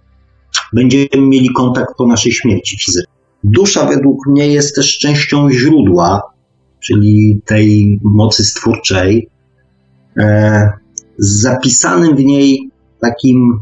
będziemy 0.72 1.08
mieli 1.16 1.49
kontakt 1.56 1.94
po 1.99 2.06
naszej 2.06 2.32
śmierci 2.32 2.78
fizycznej. 2.78 3.12
Dusza 3.44 3.87
według 3.87 4.26
mnie 4.26 4.49
jest 4.49 4.76
też 4.76 4.99
częścią 4.99 5.50
źródła, 5.50 6.22
czyli 6.82 7.40
tej 7.44 7.98
mocy 8.02 8.44
stwórczej, 8.44 9.28
e, 10.18 10.72
z 11.18 11.40
zapisanym 11.40 12.16
w 12.16 12.24
niej 12.24 12.70
takim 13.00 13.60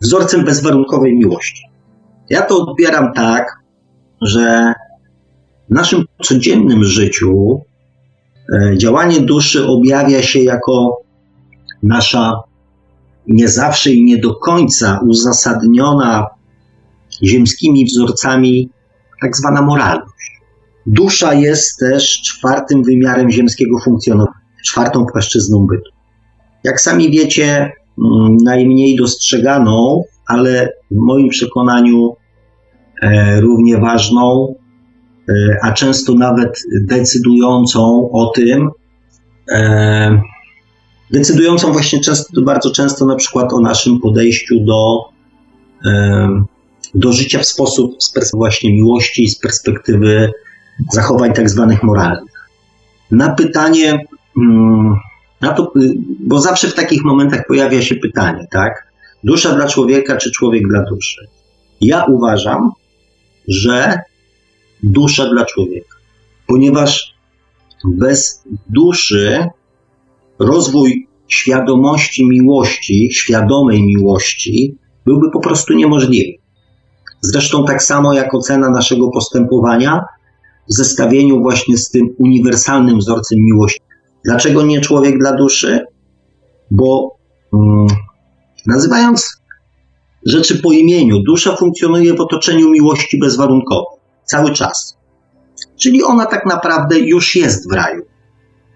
wzorcem 0.00 0.44
bezwarunkowej 0.44 1.16
miłości. 1.16 1.62
Ja 2.30 2.42
to 2.42 2.58
odbieram 2.58 3.12
tak, 3.12 3.58
że 4.22 4.72
w 5.70 5.74
naszym 5.74 6.04
codziennym 6.22 6.84
życiu 6.84 7.60
e, 8.52 8.78
działanie 8.78 9.20
duszy 9.20 9.66
objawia 9.66 10.22
się 10.22 10.40
jako 10.40 11.02
nasza 11.82 12.40
nie 13.26 13.48
zawsze 13.48 13.92
i 13.92 14.04
nie 14.04 14.18
do 14.18 14.34
końca 14.34 15.00
uzasadniona 15.08 16.26
ziemskimi 17.22 17.84
wzorcami 17.84 18.70
tak 19.22 19.36
zwana 19.36 19.62
moralność. 19.62 20.13
Dusza 20.86 21.34
jest 21.34 21.78
też 21.78 22.22
czwartym 22.22 22.82
wymiarem 22.82 23.30
ziemskiego 23.30 23.78
funkcjonowania, 23.84 24.38
czwartą 24.64 25.06
płaszczyzną 25.12 25.66
bytu. 25.66 25.90
Jak 26.64 26.80
sami 26.80 27.10
wiecie, 27.10 27.72
mm, 27.98 28.36
najmniej 28.44 28.96
dostrzeganą, 28.96 30.04
ale 30.26 30.72
w 30.90 30.96
moim 30.96 31.28
przekonaniu 31.28 32.16
e, 33.02 33.40
równie 33.40 33.78
ważną, 33.78 34.54
e, 35.28 35.32
a 35.62 35.72
często 35.72 36.14
nawet 36.14 36.58
decydującą 36.88 38.10
o 38.12 38.26
tym, 38.26 38.70
e, 39.52 40.20
decydującą 41.10 41.72
właśnie 41.72 42.00
często, 42.00 42.42
bardzo 42.42 42.70
często 42.70 43.06
na 43.06 43.16
przykład 43.16 43.52
o 43.52 43.60
naszym 43.60 44.00
podejściu 44.00 44.54
do, 44.60 45.00
do 46.94 47.12
życia 47.12 47.38
w 47.38 47.46
sposób 47.46 48.02
z 48.02 48.12
perspektywy 48.12 48.38
właśnie 48.38 48.72
miłości, 48.72 49.28
z 49.28 49.38
perspektywy 49.38 50.32
zachowań 50.92 51.32
tak 51.32 51.50
zwanych 51.50 51.82
moralnych. 51.82 52.48
Na 53.10 53.34
pytanie, 53.34 54.04
mm, 54.38 54.94
na 55.40 55.52
to, 55.52 55.72
bo 56.20 56.40
zawsze 56.40 56.68
w 56.68 56.74
takich 56.74 57.04
momentach 57.04 57.46
pojawia 57.46 57.82
się 57.82 57.94
pytanie, 57.94 58.46
tak? 58.50 58.86
Dusza 59.24 59.54
dla 59.54 59.68
człowieka, 59.68 60.16
czy 60.16 60.30
człowiek 60.30 60.68
dla 60.68 60.82
duszy? 60.82 61.28
Ja 61.80 62.04
uważam, 62.04 62.70
że 63.48 63.98
dusza 64.82 65.30
dla 65.30 65.44
człowieka, 65.44 65.96
ponieważ 66.46 67.14
bez 67.84 68.44
duszy 68.68 69.48
rozwój 70.38 71.08
świadomości 71.28 72.26
miłości, 72.26 73.08
świadomej 73.12 73.82
miłości, 73.82 74.78
byłby 75.06 75.30
po 75.30 75.40
prostu 75.40 75.74
niemożliwy. 75.74 76.38
Zresztą 77.20 77.64
tak 77.64 77.82
samo 77.82 78.12
jak 78.12 78.34
ocena 78.34 78.70
naszego 78.70 79.10
postępowania 79.10 80.04
w 80.70 80.74
zestawieniu 80.74 81.42
właśnie 81.42 81.78
z 81.78 81.90
tym 81.90 82.14
uniwersalnym 82.18 82.98
wzorcem 82.98 83.38
miłości. 83.38 83.80
Dlaczego 84.24 84.62
nie 84.62 84.80
człowiek 84.80 85.18
dla 85.18 85.32
duszy? 85.32 85.86
Bo 86.70 87.16
mm, 87.54 87.86
nazywając 88.66 89.44
rzeczy 90.26 90.62
po 90.62 90.72
imieniu, 90.72 91.22
dusza 91.22 91.56
funkcjonuje 91.56 92.14
w 92.14 92.20
otoczeniu 92.20 92.70
miłości 92.70 93.18
bezwarunkowej 93.18 94.00
cały 94.24 94.52
czas. 94.52 94.98
Czyli 95.76 96.02
ona 96.02 96.26
tak 96.26 96.46
naprawdę 96.46 96.98
już 96.98 97.36
jest 97.36 97.70
w 97.70 97.72
raju, 97.72 98.02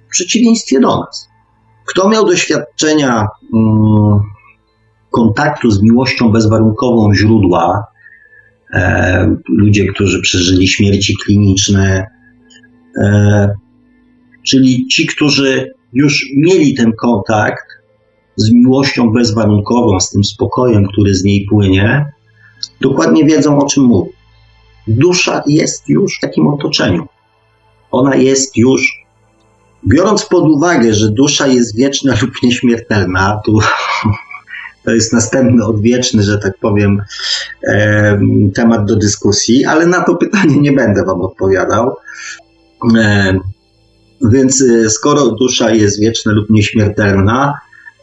w 0.07 0.11
przeciwieństwie 0.11 0.81
do 0.81 1.01
nas. 1.01 1.29
Kto 1.87 2.09
miał 2.09 2.27
doświadczenia 2.27 3.27
mm, 3.55 4.21
kontaktu 5.11 5.71
z 5.71 5.83
miłością 5.83 6.33
bezwarunkową 6.33 7.15
źródła, 7.15 7.85
ludzie, 9.49 9.87
którzy 9.87 10.21
przeżyli 10.21 10.69
śmierci 10.69 11.17
kliniczne, 11.25 12.07
e, 13.03 13.51
czyli 14.47 14.87
ci, 14.87 15.07
którzy 15.07 15.73
już 15.93 16.27
mieli 16.37 16.75
ten 16.75 16.93
kontakt 16.93 17.65
z 18.37 18.53
miłością 18.53 19.11
bezwarunkową, 19.13 20.01
z 20.01 20.11
tym 20.11 20.25
spokojem, 20.25 20.87
który 20.93 21.15
z 21.15 21.25
niej 21.25 21.47
płynie, 21.51 22.13
dokładnie 22.81 23.25
wiedzą 23.25 23.59
o 23.59 23.67
czym 23.67 23.85
mówię. 23.85 24.11
Dusza 24.89 25.43
jest 25.47 25.89
już 25.89 26.17
w 26.17 26.21
takim 26.21 26.49
otoczeniu. 26.49 27.07
Ona 27.91 28.17
jest 28.17 28.57
już 28.57 29.09
Biorąc 29.87 30.27
pod 30.27 30.45
uwagę, 30.45 30.95
że 30.95 31.11
dusza 31.11 31.47
jest 31.47 31.77
wieczna 31.77 32.15
lub 32.23 32.43
nieśmiertelna, 32.43 33.41
tu 33.45 33.59
to 34.89 34.95
jest 34.95 35.13
następny 35.13 35.65
odwieczny, 35.65 36.23
że 36.23 36.39
tak 36.39 36.59
powiem, 36.59 37.03
temat 38.55 38.85
do 38.85 38.97
dyskusji, 38.97 39.65
ale 39.65 39.87
na 39.87 40.05
to 40.05 40.15
pytanie 40.17 40.57
nie 40.57 40.73
będę 40.73 41.05
Wam 41.05 41.21
odpowiadał. 41.21 41.97
Więc 44.33 44.63
e, 44.63 44.91
skoro 44.91 45.31
dusza 45.31 45.71
jest 45.71 46.01
wieczna 46.01 46.33
lub 46.33 46.51
nieśmiertelna, 46.51 47.55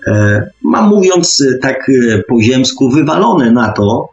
e, 0.08 0.48
mam 0.64 0.90
mówiąc 0.90 1.44
tak 1.62 1.90
e, 1.90 2.24
po 2.28 2.42
ziemsku 2.42 2.90
wywalone 2.90 3.52
na 3.52 3.72
to, 3.72 4.10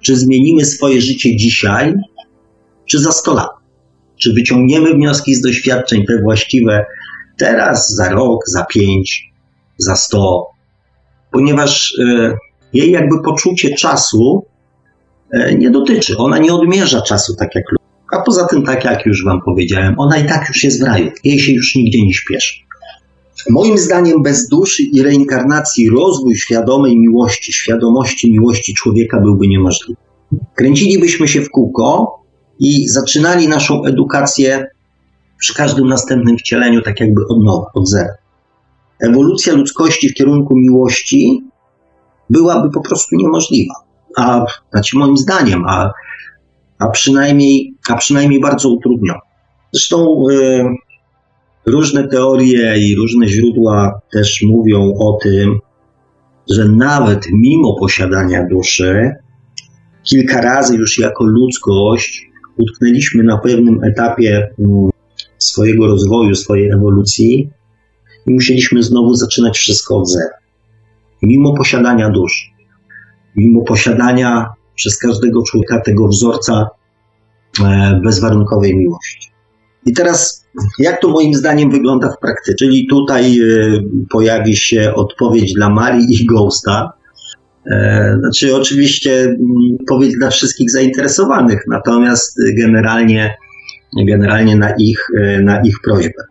czy 0.00 0.16
zmienimy 0.16 0.64
swoje 0.64 1.00
życie 1.00 1.36
dzisiaj, 1.36 1.94
czy 2.86 2.98
za 2.98 3.12
100 3.12 3.34
lat. 3.34 3.50
Czy 4.16 4.32
wyciągniemy 4.32 4.94
wnioski 4.94 5.34
z 5.34 5.40
doświadczeń 5.40 6.06
te 6.06 6.22
właściwe 6.22 6.86
teraz, 7.38 7.94
za 7.94 8.08
rok, 8.08 8.40
za 8.46 8.64
pięć, 8.64 9.32
za 9.78 9.96
sto, 9.96 10.49
ponieważ 11.32 11.94
e, 11.98 12.36
jej 12.72 12.90
jakby 12.90 13.22
poczucie 13.22 13.74
czasu 13.74 14.44
e, 15.32 15.54
nie 15.54 15.70
dotyczy. 15.70 16.16
Ona 16.16 16.38
nie 16.38 16.54
odmierza 16.54 17.02
czasu 17.02 17.36
tak 17.36 17.54
jak 17.54 17.64
ludzie. 17.72 17.84
A 18.12 18.22
poza 18.22 18.46
tym, 18.46 18.62
tak 18.62 18.84
jak 18.84 19.06
już 19.06 19.24
Wam 19.24 19.40
powiedziałem, 19.44 19.94
ona 19.98 20.18
i 20.18 20.26
tak 20.26 20.48
już 20.48 20.64
jest 20.64 20.80
w 20.80 20.86
raju. 20.86 21.10
Jej 21.24 21.38
się 21.38 21.52
już 21.52 21.74
nigdzie 21.74 22.04
nie 22.04 22.14
śpieszy. 22.14 22.54
Moim 23.50 23.78
zdaniem 23.78 24.22
bez 24.22 24.48
duszy 24.48 24.82
i 24.82 25.02
reinkarnacji 25.02 25.90
rozwój 25.90 26.36
świadomej 26.36 26.98
miłości, 26.98 27.52
świadomości 27.52 28.32
miłości 28.32 28.74
człowieka 28.74 29.20
byłby 29.20 29.48
niemożliwy. 29.48 30.00
Kręcilibyśmy 30.54 31.28
się 31.28 31.40
w 31.40 31.50
kółko, 31.50 32.20
i 32.60 32.88
zaczynali 32.88 33.48
naszą 33.48 33.84
edukację 33.84 34.66
przy 35.38 35.54
każdym 35.54 35.88
następnym 35.88 36.38
wcieleniu, 36.38 36.82
tak 36.82 37.00
jakby 37.00 37.20
od 37.28 37.44
nowa, 37.44 37.66
od 37.74 37.88
zera. 37.88 38.14
Ewolucja 39.00 39.54
ludzkości 39.54 40.08
w 40.08 40.14
kierunku 40.14 40.56
miłości 40.56 41.44
byłaby 42.30 42.70
po 42.70 42.80
prostu 42.80 43.16
niemożliwa. 43.16 43.74
A 44.16 44.44
znaczy 44.72 44.98
moim 44.98 45.16
zdaniem, 45.16 45.64
a, 45.68 45.90
a, 46.78 46.88
przynajmniej, 46.88 47.74
a 47.88 47.96
przynajmniej 47.96 48.40
bardzo 48.40 48.68
utrudniona. 48.68 49.20
Zresztą 49.72 50.24
y, 50.30 50.64
różne 51.66 52.08
teorie 52.08 52.78
i 52.78 52.96
różne 52.96 53.28
źródła 53.28 54.00
też 54.12 54.42
mówią 54.42 54.94
o 54.98 55.18
tym, 55.22 55.58
że 56.50 56.68
nawet 56.68 57.26
mimo 57.32 57.76
posiadania 57.80 58.46
duszy, 58.46 59.14
kilka 60.02 60.40
razy 60.40 60.76
już 60.76 60.98
jako 60.98 61.24
ludzkość 61.24 62.30
utknęliśmy 62.58 63.22
na 63.22 63.38
pewnym 63.38 63.84
etapie 63.84 64.48
mm, 64.58 64.90
swojego 65.38 65.86
rozwoju, 65.86 66.34
swojej 66.34 66.70
ewolucji 66.70 67.50
i 68.26 68.30
musieliśmy 68.30 68.82
znowu 68.82 69.14
zaczynać 69.14 69.58
wszystko 69.58 69.96
od 69.96 70.10
zera. 70.10 70.34
Mimo 71.22 71.54
posiadania 71.54 72.10
duszy, 72.10 72.46
mimo 73.36 73.62
posiadania 73.62 74.46
przez 74.74 74.98
każdego 74.98 75.42
człowieka 75.42 75.80
tego 75.80 76.08
wzorca 76.08 76.68
e, 77.64 78.00
bezwarunkowej 78.04 78.76
miłości. 78.76 79.30
I 79.86 79.92
teraz, 79.92 80.46
jak 80.78 81.00
to 81.00 81.08
moim 81.08 81.34
zdaniem 81.34 81.70
wygląda 81.70 82.12
w 82.12 82.20
praktyce? 82.20 82.54
Czyli 82.58 82.86
tutaj 82.86 83.38
e, 83.38 83.44
pojawi 84.10 84.56
się 84.56 84.94
odpowiedź 84.94 85.52
dla 85.52 85.70
Marii 85.70 86.22
i 86.22 86.26
Ghosta, 86.26 86.92
E, 87.66 88.16
znaczy, 88.20 88.56
oczywiście 88.56 89.20
mm, 89.20 89.38
powiedz 89.88 90.18
dla 90.18 90.30
wszystkich 90.30 90.70
zainteresowanych, 90.70 91.62
natomiast 91.68 92.38
generalnie, 92.58 93.36
generalnie 94.08 94.56
na, 94.56 94.70
ich, 94.78 95.06
na 95.42 95.62
ich 95.62 95.76
prośbę. 95.84 96.22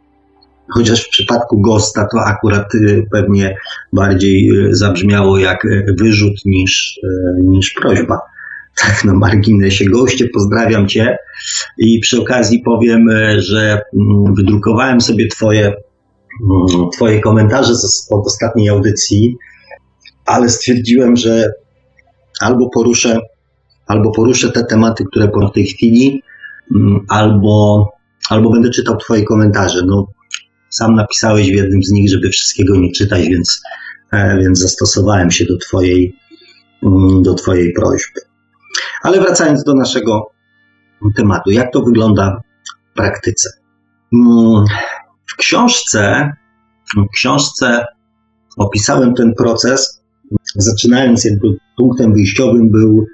Chociaż 0.73 1.05
w 1.05 1.09
przypadku 1.09 1.61
Gosta 1.61 2.07
to 2.11 2.19
akurat 2.19 2.71
pewnie 3.11 3.57
bardziej 3.93 4.51
zabrzmiało 4.71 5.37
jak 5.37 5.67
wyrzut 5.97 6.35
niż, 6.45 6.99
niż 7.43 7.73
prośba. 7.81 8.19
Tak, 8.81 9.05
na 9.05 9.13
marginesie. 9.13 9.85
Goście, 9.85 10.27
pozdrawiam 10.33 10.87
Cię 10.87 11.17
i 11.77 11.99
przy 11.99 12.21
okazji 12.21 12.61
powiem, 12.65 13.07
że 13.37 13.81
mm, 13.93 14.35
wydrukowałem 14.35 15.01
sobie 15.01 15.27
Twoje, 15.27 15.65
mm, 15.65 16.89
twoje 16.95 17.19
komentarze 17.19 17.73
od 18.11 18.25
ostatniej 18.25 18.69
audycji, 18.69 19.37
ale 20.25 20.49
stwierdziłem, 20.49 21.15
że 21.15 21.51
albo 22.41 22.69
poruszę, 22.69 23.19
albo 23.87 24.11
poruszę 24.11 24.51
te 24.51 24.63
tematy, 24.63 25.03
które 25.11 25.27
po 25.27 25.49
tej 25.49 25.65
chwili, 25.65 26.23
mm, 26.75 27.05
albo, 27.09 27.87
albo 28.29 28.51
będę 28.51 28.69
czytał 28.69 28.97
Twoje 28.97 29.23
komentarze. 29.23 29.81
No, 29.85 30.07
sam 30.69 30.95
napisałeś 30.95 31.51
w 31.51 31.55
jednym 31.55 31.83
z 31.83 31.91
nich, 31.91 32.09
żeby 32.09 32.29
wszystkiego 32.29 32.75
nie 32.75 32.91
czytać, 32.91 33.27
więc, 33.27 33.61
e, 34.11 34.37
więc 34.39 34.59
zastosowałem 34.59 35.31
się 35.31 35.45
do 35.45 35.57
Twojej, 35.57 36.15
do 37.21 37.33
twojej 37.33 37.73
prośby. 37.73 38.21
Ale 39.01 39.21
wracając 39.21 39.63
do 39.63 39.73
naszego 39.73 40.31
tematu, 41.15 41.51
jak 41.51 41.73
to 41.73 41.81
wygląda 41.81 42.41
w 42.91 42.95
praktyce? 42.95 43.49
Mm, 44.13 44.65
w 45.25 45.35
książce, 45.35 46.31
w 46.97 47.09
książce 47.13 47.85
opisałem 48.57 49.13
ten 49.13 49.33
proces, 49.33 50.01
zaczynając 50.55 51.25
jakby 51.25 51.47
punktem 51.77 52.13
wyjściowym 52.13 52.71
był, 52.71 53.05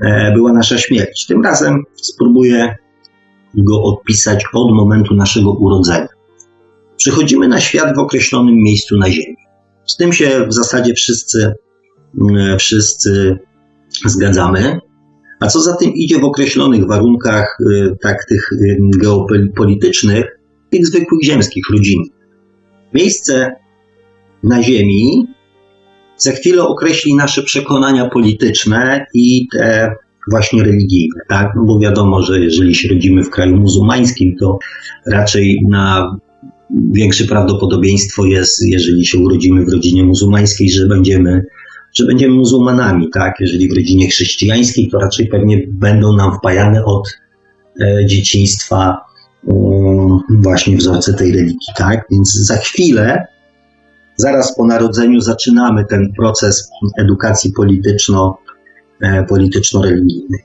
e, 0.00 0.32
była 0.34 0.52
nasza 0.52 0.78
śmierć. 0.78 1.26
Tym 1.26 1.42
razem 1.42 1.82
spróbuję 1.96 2.76
go 3.54 3.82
opisać 3.82 4.44
od 4.52 4.72
momentu 4.72 5.14
naszego 5.14 5.52
urodzenia. 5.52 6.15
Przychodzimy 6.96 7.48
na 7.48 7.60
świat 7.60 7.96
w 7.96 7.98
określonym 7.98 8.54
miejscu 8.54 8.96
na 8.96 9.10
Ziemi. 9.10 9.36
Z 9.86 9.96
tym 9.96 10.12
się 10.12 10.46
w 10.48 10.54
zasadzie 10.54 10.94
wszyscy, 10.94 11.52
mm, 12.20 12.58
wszyscy 12.58 13.38
zgadzamy. 14.06 14.78
A 15.40 15.46
co 15.46 15.60
za 15.60 15.76
tym 15.76 15.92
idzie 15.94 16.18
w 16.18 16.24
określonych 16.24 16.86
warunkach, 16.86 17.58
y, 17.60 17.96
tak 18.02 18.24
tych 18.24 18.52
y, 18.52 18.78
geopolitycznych, 18.96 20.24
tych 20.70 20.86
zwykłych 20.86 21.24
ziemskich, 21.24 21.64
rodzinnych. 21.72 22.12
Miejsce 22.94 23.52
na 24.42 24.62
Ziemi 24.62 25.26
za 26.16 26.32
chwilę 26.32 26.62
określi 26.62 27.14
nasze 27.14 27.42
przekonania 27.42 28.08
polityczne 28.08 29.06
i 29.14 29.46
te 29.52 29.94
właśnie 30.30 30.62
religijne, 30.62 31.20
tak? 31.28 31.52
No 31.56 31.64
bo 31.64 31.78
wiadomo, 31.78 32.22
że 32.22 32.40
jeżeli 32.40 32.74
się 32.74 32.88
rodzimy 32.88 33.24
w 33.24 33.30
kraju 33.30 33.56
muzułmańskim, 33.56 34.36
to 34.40 34.58
raczej 35.06 35.58
na 35.68 36.16
większe 36.70 37.24
prawdopodobieństwo 37.24 38.24
jest, 38.24 38.62
jeżeli 38.66 39.06
się 39.06 39.18
urodzimy 39.18 39.64
w 39.64 39.72
rodzinie 39.72 40.04
muzułmańskiej, 40.04 40.70
że 40.70 40.86
będziemy 40.86 41.44
że 41.98 42.06
będziemy 42.06 42.34
muzułmanami, 42.34 43.10
tak? 43.10 43.34
Jeżeli 43.40 43.68
w 43.68 43.76
rodzinie 43.76 44.08
chrześcijańskiej, 44.08 44.88
to 44.88 44.98
raczej 44.98 45.26
pewnie 45.26 45.66
będą 45.68 46.16
nam 46.16 46.38
wpajane 46.38 46.84
od 46.84 47.08
e, 47.80 48.06
dzieciństwa 48.06 49.00
um, 49.44 50.20
właśnie 50.30 50.76
wzorce 50.76 51.14
tej 51.14 51.32
religii, 51.32 51.74
tak? 51.76 52.06
Więc 52.10 52.34
za 52.34 52.56
chwilę, 52.56 53.26
zaraz 54.16 54.56
po 54.56 54.66
narodzeniu 54.66 55.20
zaczynamy 55.20 55.84
ten 55.84 56.12
proces 56.16 56.70
edukacji 56.98 57.52
polityczno, 57.52 58.38
e, 59.00 59.24
polityczno-religijnej. 59.24 60.40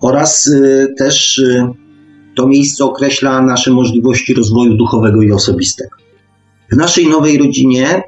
Oraz 0.00 0.50
e, 0.52 0.86
też 0.98 1.42
to 2.36 2.46
miejsce 2.48 2.84
określa 2.84 3.42
nasze 3.42 3.70
możliwości 3.70 4.34
rozwoju 4.34 4.76
duchowego 4.76 5.22
i 5.22 5.32
osobistego. 5.32 5.96
W 6.72 6.76
naszej 6.76 7.08
nowej 7.08 7.38
rodzinie, 7.38 8.02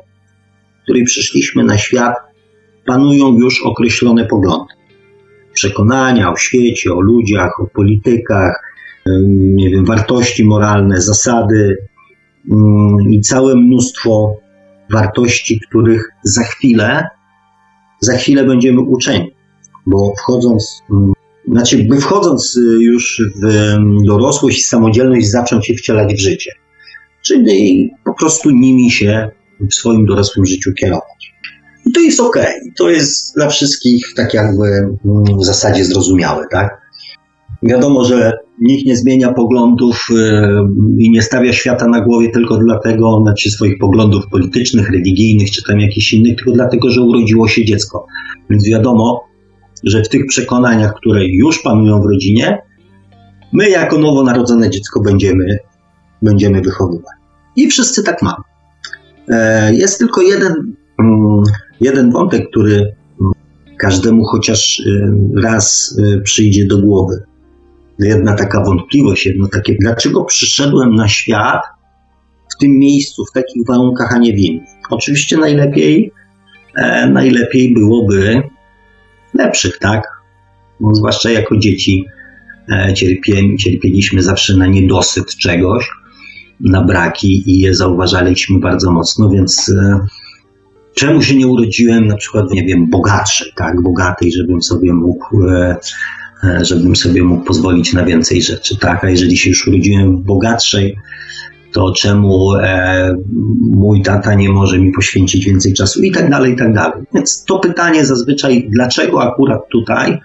w 0.81 0.83
której 0.83 1.05
przyszliśmy 1.05 1.65
na 1.65 1.79
świat, 1.79 2.15
panują 2.87 3.39
już 3.39 3.63
określone 3.63 4.27
poglądy. 4.27 4.75
Przekonania 5.53 6.33
o 6.33 6.37
świecie, 6.37 6.93
o 6.93 7.01
ludziach, 7.01 7.61
o 7.61 7.67
politykach, 7.67 8.63
nie 9.29 9.71
wiem, 9.71 9.85
wartości 9.85 10.45
moralne, 10.45 11.01
zasady 11.01 11.77
i 13.11 13.21
całe 13.21 13.55
mnóstwo 13.55 14.37
wartości, 14.91 15.61
których 15.69 16.11
za 16.23 16.43
chwilę, 16.43 17.09
za 18.01 18.17
chwilę 18.17 18.45
będziemy 18.45 18.81
uczeni. 18.81 19.35
Bo 19.87 20.13
wchodząc, 20.19 20.83
znaczy, 21.49 21.85
by 21.85 22.01
wchodząc 22.01 22.61
już 22.81 23.23
w 23.43 23.77
dorosłość 24.07 24.59
i 24.59 24.63
samodzielność, 24.63 25.31
zacząć 25.31 25.69
je 25.69 25.77
wcielać 25.77 26.15
w 26.15 26.21
życie. 26.21 26.53
Czyli 27.23 27.91
po 28.05 28.15
prostu 28.15 28.51
nimi 28.51 28.91
się 28.91 29.31
w 29.71 29.75
swoim 29.75 30.07
dorosłym 30.07 30.47
życiu 30.47 30.73
kierować. 30.73 31.35
I 31.87 31.93
to 31.93 32.01
jest 32.01 32.21
ok. 32.21 32.37
To 32.79 32.91
jest 32.91 33.35
dla 33.35 33.49
wszystkich 33.49 34.13
tak 34.17 34.35
jakby 34.35 34.67
mm, 34.67 35.39
w 35.41 35.45
zasadzie 35.45 35.85
zrozumiałe, 35.85 36.45
tak? 36.51 36.81
Wiadomo, 37.63 38.05
że 38.05 38.33
nikt 38.61 38.87
nie 38.87 38.97
zmienia 38.97 39.33
poglądów 39.33 40.07
y, 40.11 40.15
i 40.99 41.11
nie 41.11 41.23
stawia 41.23 41.53
świata 41.53 41.89
na 41.89 42.01
głowie 42.01 42.31
tylko 42.31 42.57
dlatego, 42.59 43.21
znaczy 43.23 43.51
swoich 43.51 43.79
poglądów 43.79 44.25
politycznych, 44.31 44.91
religijnych 44.91 45.51
czy 45.51 45.63
tam 45.63 45.81
jakichś 45.81 46.13
innych, 46.13 46.37
tylko 46.37 46.53
dlatego, 46.53 46.91
że 46.91 47.03
urodziło 47.03 47.49
się 47.49 47.65
dziecko. 47.65 48.07
Więc 48.51 48.69
wiadomo, 48.69 49.26
że 49.85 50.03
w 50.03 50.09
tych 50.09 50.27
przekonaniach, 50.27 50.95
które 50.95 51.27
już 51.27 51.63
panują 51.63 52.03
w 52.03 52.07
rodzinie, 52.07 52.59
my 53.53 53.71
jako 53.71 53.99
nowonarodzone 53.99 54.71
dziecko 54.71 55.01
będziemy, 55.01 55.59
będziemy 56.23 56.61
wychowywać. 56.61 57.17
I 57.57 57.67
wszyscy 57.67 58.03
tak 58.03 58.23
mamy. 58.23 58.43
E, 59.29 59.75
jest 59.75 59.99
tylko 59.99 60.23
jeden 60.23 60.77
mm, 60.99 61.43
jeden 61.81 62.11
wątek, 62.11 62.51
który 62.51 62.95
każdemu 63.79 64.25
chociaż 64.25 64.81
y, 64.81 65.11
raz 65.43 65.97
y, 65.99 66.21
przyjdzie 66.21 66.67
do 66.67 66.79
głowy. 66.79 67.23
Jedna 67.99 68.35
taka 68.35 68.65
wątpliwość, 68.65 69.27
jedno 69.27 69.49
takie, 69.49 69.77
dlaczego 69.81 70.25
przyszedłem 70.25 70.95
na 70.95 71.09
świat 71.09 71.61
w 72.55 72.59
tym 72.61 72.71
miejscu, 72.79 73.25
w 73.25 73.33
takich 73.33 73.67
warunkach, 73.67 74.15
a 74.15 74.19
nie 74.19 74.33
w 74.33 74.39
innych. 74.39 74.69
Oczywiście 74.91 75.37
najlepiej, 75.37 76.13
e, 76.77 77.11
najlepiej 77.11 77.75
byłoby 77.75 78.43
lepszych, 79.39 79.79
tak? 79.79 80.03
No, 80.81 80.95
zwłaszcza 80.95 81.31
jako 81.31 81.57
dzieci 81.57 82.05
e, 82.73 82.95
cierpie, 82.95 83.57
cierpieliśmy 83.57 84.23
zawsze 84.23 84.57
na 84.57 84.67
niedosyt 84.67 85.37
czegoś, 85.37 85.91
na 86.61 86.85
braki 86.85 87.51
i 87.51 87.61
je 87.61 87.75
zauważaliśmy 87.75 88.61
bardzo 88.61 88.93
mocno, 88.93 89.31
więc 89.31 89.69
e, 89.69 90.07
Czemu 90.97 91.23
się 91.23 91.37
nie 91.37 91.47
urodziłem 91.47 92.07
na 92.07 92.17
przykład, 92.17 92.51
nie 92.51 92.65
wiem, 92.65 92.91
bogatszy, 92.91 93.53
tak, 93.57 93.83
bogatej, 93.83 94.33
żebym 94.33 94.63
sobie 94.63 94.93
mógł, 94.93 95.49
e, 95.49 95.77
żebym 96.63 96.97
sobie 96.97 97.23
mógł 97.23 97.45
pozwolić 97.45 97.93
na 97.93 98.05
więcej 98.05 98.43
rzeczy, 98.43 98.79
tak, 98.79 99.05
a 99.05 99.11
jeżeli 99.11 99.37
się 99.37 99.51
już 99.51 99.69
urodziłem 99.69 100.17
w 100.17 100.21
bogatszej, 100.21 100.97
to 101.77 101.93
czemu 101.93 102.55
e, 102.55 103.15
mój 103.61 104.03
tata 104.03 104.35
nie 104.35 104.49
może 104.49 104.79
mi 104.79 104.93
poświęcić 104.93 105.47
więcej 105.47 105.73
czasu 105.73 106.03
i 106.03 106.13
tak 106.13 106.31
dalej, 106.31 106.53
i 106.53 106.57
tak 106.57 106.75
dalej. 106.75 107.05
Więc 107.15 107.45
to 107.45 107.59
pytanie 107.59 108.05
zazwyczaj, 108.05 108.69
dlaczego 108.71 109.23
akurat 109.23 109.61
tutaj, 109.71 110.19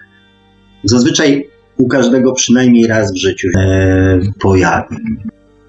zazwyczaj 0.84 1.48
u 1.76 1.88
każdego 1.88 2.32
przynajmniej 2.32 2.86
raz 2.86 3.12
w 3.12 3.16
życiu 3.16 3.48
e, 3.58 4.20
pojawi. 4.40 4.96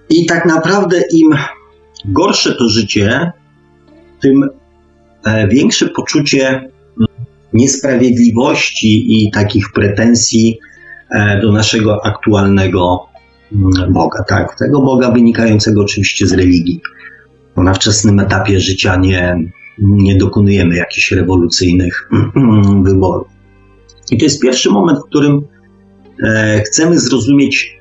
I 0.09 0.25
tak 0.25 0.45
naprawdę 0.45 1.01
im 1.11 1.35
gorsze 2.05 2.55
to 2.55 2.69
życie, 2.69 3.31
tym 4.21 4.49
E, 5.25 5.47
większe 5.47 5.89
poczucie 5.89 6.69
niesprawiedliwości 7.53 9.23
i 9.25 9.31
takich 9.31 9.71
pretensji 9.73 10.59
e, 11.11 11.41
do 11.41 11.51
naszego 11.51 12.05
aktualnego 12.05 13.07
mm, 13.07 13.12
Boga. 13.89 14.23
Tak, 14.23 14.57
tego 14.59 14.81
Boga 14.81 15.11
wynikającego 15.11 15.81
oczywiście 15.81 16.27
z 16.27 16.33
religii. 16.33 16.81
Bo 17.55 17.63
na 17.63 17.73
wczesnym 17.73 18.19
etapie 18.19 18.59
życia 18.59 18.95
nie, 18.95 19.37
nie 19.79 20.17
dokonujemy 20.17 20.75
jakichś 20.75 21.11
rewolucyjnych 21.11 22.09
wyborów. 22.85 23.27
I 24.11 24.17
to 24.17 24.25
jest 24.25 24.41
pierwszy 24.41 24.69
moment, 24.69 24.99
w 24.99 25.09
którym 25.09 25.41
e, 26.23 26.61
chcemy 26.61 26.99
zrozumieć, 26.99 27.77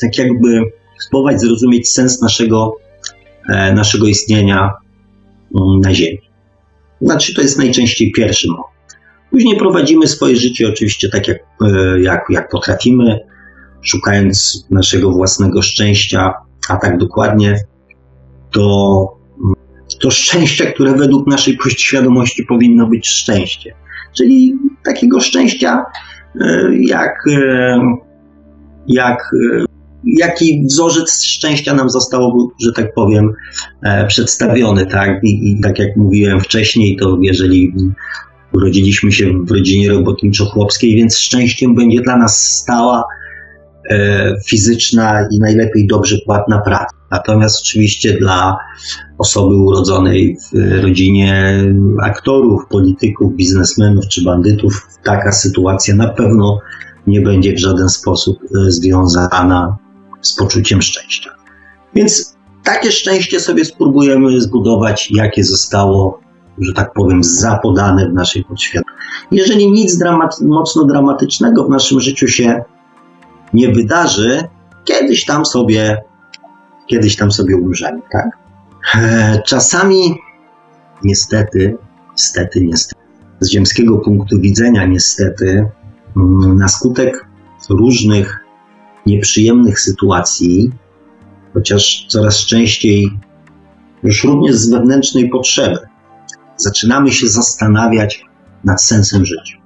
tak 0.00 0.18
jakby 0.18 0.60
spróbować 1.00 1.40
zrozumieć 1.40 1.88
sens 1.88 2.22
naszego, 2.22 2.76
naszego 3.74 4.06
istnienia 4.06 4.70
mm, 5.56 5.80
na 5.80 5.94
Ziemi. 5.94 6.18
Znaczy, 7.00 7.34
to 7.34 7.42
jest 7.42 7.58
najczęściej 7.58 8.12
pierwszy 8.12 8.48
moment. 8.48 8.66
Później 9.30 9.56
prowadzimy 9.56 10.06
swoje 10.06 10.36
życie 10.36 10.68
oczywiście 10.68 11.08
tak, 11.08 11.28
jak, 11.28 11.38
e, 11.62 12.00
jak, 12.00 12.24
jak 12.30 12.48
potrafimy, 12.48 13.20
szukając 13.86 14.66
naszego 14.70 15.10
własnego 15.10 15.62
szczęścia, 15.62 16.32
a 16.68 16.76
tak 16.76 16.98
dokładnie 16.98 17.60
to, 18.50 19.18
to 20.00 20.10
szczęście, 20.10 20.72
które 20.72 20.94
według 20.94 21.26
naszej 21.26 21.56
podświadomości 21.56 22.44
powinno 22.44 22.86
być 22.86 23.08
szczęście. 23.08 23.74
Czyli 24.16 24.54
takiego 24.84 25.20
szczęścia, 25.20 25.84
e, 26.40 26.70
jak, 26.76 27.24
e, 27.28 27.80
jak 28.88 29.30
jaki 30.06 30.64
wzorzec 30.66 31.22
szczęścia 31.24 31.74
nam 31.74 31.90
został, 31.90 32.50
że 32.64 32.72
tak 32.72 32.94
powiem, 32.94 33.32
e, 33.82 34.06
przedstawiony, 34.06 34.86
tak? 34.86 35.24
I, 35.24 35.50
I, 35.50 35.60
tak 35.60 35.78
jak 35.78 35.96
mówiłem 35.96 36.40
wcześniej, 36.40 36.96
to 36.96 37.18
jeżeli 37.20 37.72
urodziliśmy 38.52 39.12
się 39.12 39.44
w 39.44 39.50
rodzinie 39.50 39.90
robotniczo-chłopskiej, 39.90 40.96
więc 40.96 41.18
szczęściem 41.18 41.74
będzie 41.74 42.00
dla 42.00 42.16
nas 42.16 42.56
stała 42.56 42.98
e, 42.98 43.25
fizyczna 44.46 45.28
i 45.30 45.38
najlepiej 45.38 45.86
dobrze 45.86 46.16
płatna 46.26 46.58
praca. 46.58 46.96
Natomiast 47.10 47.60
oczywiście 47.62 48.18
dla 48.18 48.56
osoby 49.18 49.54
urodzonej 49.54 50.36
w 50.52 50.82
rodzinie 50.82 51.62
aktorów, 52.02 52.62
polityków, 52.70 53.34
biznesmenów 53.34 54.08
czy 54.08 54.24
bandytów 54.24 54.86
taka 55.04 55.32
sytuacja 55.32 55.94
na 55.94 56.08
pewno 56.08 56.58
nie 57.06 57.20
będzie 57.20 57.54
w 57.54 57.58
żaden 57.58 57.88
sposób 57.88 58.38
e, 58.42 58.70
związana 58.70 59.76
z 60.22 60.36
poczuciem 60.36 60.82
szczęścia. 60.82 61.30
Więc 61.94 62.36
takie 62.64 62.92
szczęście 62.92 63.40
sobie 63.40 63.64
spróbujemy 63.64 64.40
zbudować, 64.40 65.10
jakie 65.10 65.44
zostało, 65.44 66.20
że 66.58 66.72
tak 66.72 66.92
powiem, 66.92 67.24
zapodane 67.24 68.08
w 68.08 68.12
naszej 68.12 68.44
podświadomości. 68.44 68.96
Jeżeli 69.30 69.72
nic 69.72 69.98
dramat 69.98 70.40
mocno 70.40 70.84
dramatycznego 70.84 71.64
w 71.64 71.70
naszym 71.70 72.00
życiu 72.00 72.28
się 72.28 72.64
nie 73.52 73.72
wydarzy, 73.72 74.44
kiedyś 74.84 75.24
tam 75.24 75.46
sobie, 75.46 76.02
kiedyś 76.86 77.16
tam 77.16 77.32
sobie 77.32 77.56
umrzemy, 77.56 78.00
tak? 78.12 78.38
E, 78.94 79.42
czasami, 79.46 80.18
niestety, 81.04 81.76
niestety, 82.10 82.60
niestety, 82.60 83.00
z 83.40 83.50
ziemskiego 83.50 83.98
punktu 83.98 84.40
widzenia, 84.40 84.86
niestety, 84.86 85.66
mm, 86.16 86.56
na 86.56 86.68
skutek 86.68 87.26
różnych 87.70 88.44
nieprzyjemnych 89.06 89.80
sytuacji, 89.80 90.70
chociaż 91.54 92.06
coraz 92.08 92.46
częściej 92.46 93.18
już 94.02 94.24
również 94.24 94.56
z 94.56 94.70
wewnętrznej 94.70 95.28
potrzeby, 95.28 95.78
zaczynamy 96.56 97.12
się 97.12 97.28
zastanawiać 97.28 98.24
nad 98.64 98.82
sensem 98.82 99.24
życia. 99.24 99.56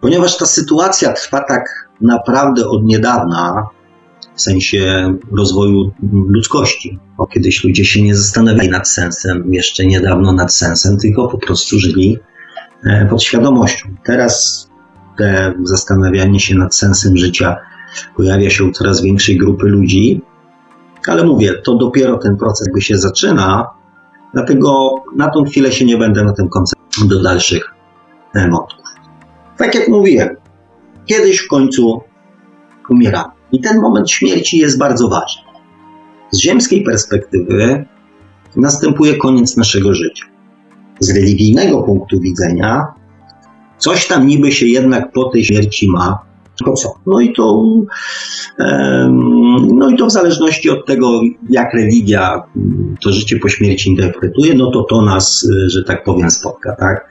Ponieważ 0.00 0.38
ta 0.38 0.46
sytuacja 0.46 1.12
trwa 1.12 1.44
tak 1.44 1.89
naprawdę 2.00 2.68
od 2.68 2.84
niedawna, 2.84 3.68
w 4.34 4.42
sensie 4.42 5.12
rozwoju 5.32 5.90
ludzkości, 6.12 6.98
bo 7.18 7.26
kiedyś 7.26 7.64
ludzie 7.64 7.84
się 7.84 8.02
nie 8.02 8.16
zastanawiali 8.16 8.68
nad 8.68 8.88
sensem, 8.88 9.54
jeszcze 9.54 9.86
niedawno 9.86 10.32
nad 10.32 10.54
sensem, 10.54 10.96
tylko 10.96 11.28
po 11.28 11.38
prostu 11.38 11.78
żyli 11.78 12.18
e, 12.84 13.06
pod 13.06 13.22
świadomością. 13.22 13.88
Teraz 14.04 14.66
te 15.18 15.54
zastanawianie 15.64 16.40
się 16.40 16.54
nad 16.54 16.74
sensem 16.74 17.16
życia 17.16 17.56
pojawia 18.16 18.50
się 18.50 18.64
u 18.64 18.70
coraz 18.70 19.02
większej 19.02 19.36
grupy 19.36 19.66
ludzi, 19.66 20.22
ale 21.06 21.24
mówię, 21.24 21.54
to 21.64 21.74
dopiero 21.74 22.18
ten 22.18 22.36
proces 22.36 22.68
by 22.74 22.80
się 22.80 22.98
zaczyna, 22.98 23.66
dlatego 24.34 24.94
na 25.16 25.30
tą 25.30 25.44
chwilę 25.44 25.72
się 25.72 25.84
nie 25.84 25.96
będę 25.96 26.24
na 26.24 26.32
tym 26.32 26.48
koncentrował 26.48 27.08
do 27.08 27.22
dalszych 27.22 27.74
wątków. 28.34 28.86
Tak 29.56 29.74
jak 29.74 29.88
mówiłem, 29.88 30.36
kiedyś 31.10 31.38
w 31.38 31.48
końcu 31.48 32.00
umieramy. 32.88 33.32
I 33.52 33.60
ten 33.60 33.80
moment 33.80 34.10
śmierci 34.10 34.58
jest 34.58 34.78
bardzo 34.78 35.08
ważny. 35.08 35.42
Z 36.30 36.38
ziemskiej 36.38 36.84
perspektywy 36.84 37.84
następuje 38.56 39.16
koniec 39.16 39.56
naszego 39.56 39.94
życia. 39.94 40.24
Z 41.00 41.10
religijnego 41.10 41.82
punktu 41.82 42.20
widzenia 42.20 42.86
coś 43.78 44.08
tam 44.08 44.26
niby 44.26 44.52
się 44.52 44.66
jednak 44.66 45.12
po 45.12 45.24
tej 45.24 45.44
śmierci 45.44 45.90
ma, 45.90 46.18
tylko 46.56 46.72
co? 46.72 46.94
No 47.06 47.20
i 47.20 47.32
to, 47.32 47.64
no 49.74 49.90
i 49.90 49.96
to 49.96 50.06
w 50.06 50.10
zależności 50.10 50.70
od 50.70 50.86
tego, 50.86 51.20
jak 51.50 51.74
religia 51.74 52.42
to 53.02 53.12
życie 53.12 53.38
po 53.38 53.48
śmierci 53.48 53.90
interpretuje, 53.90 54.54
no 54.54 54.70
to 54.70 54.82
to 54.82 55.02
nas, 55.02 55.48
że 55.66 55.84
tak 55.84 56.04
powiem, 56.04 56.30
spotka, 56.30 56.76
tak? 56.76 57.09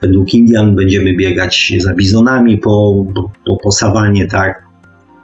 Według 0.00 0.34
Indian 0.34 0.76
będziemy 0.76 1.16
biegać 1.16 1.72
za 1.78 1.94
bizonami 1.94 2.58
po, 2.58 3.04
po, 3.46 3.56
po 3.56 3.72
sawanie, 3.72 4.26
tak? 4.26 4.68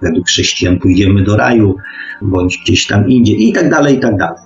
według 0.05 0.27
chrześcijan 0.27 0.79
pójdziemy 0.79 1.23
do 1.23 1.37
raju, 1.37 1.77
bądź 2.23 2.59
gdzieś 2.59 2.87
tam 2.87 3.09
indziej 3.09 3.49
i 3.49 3.53
tak 3.53 3.71
dalej, 3.71 3.97
i 3.97 4.01
tak 4.01 4.17
dalej. 4.17 4.43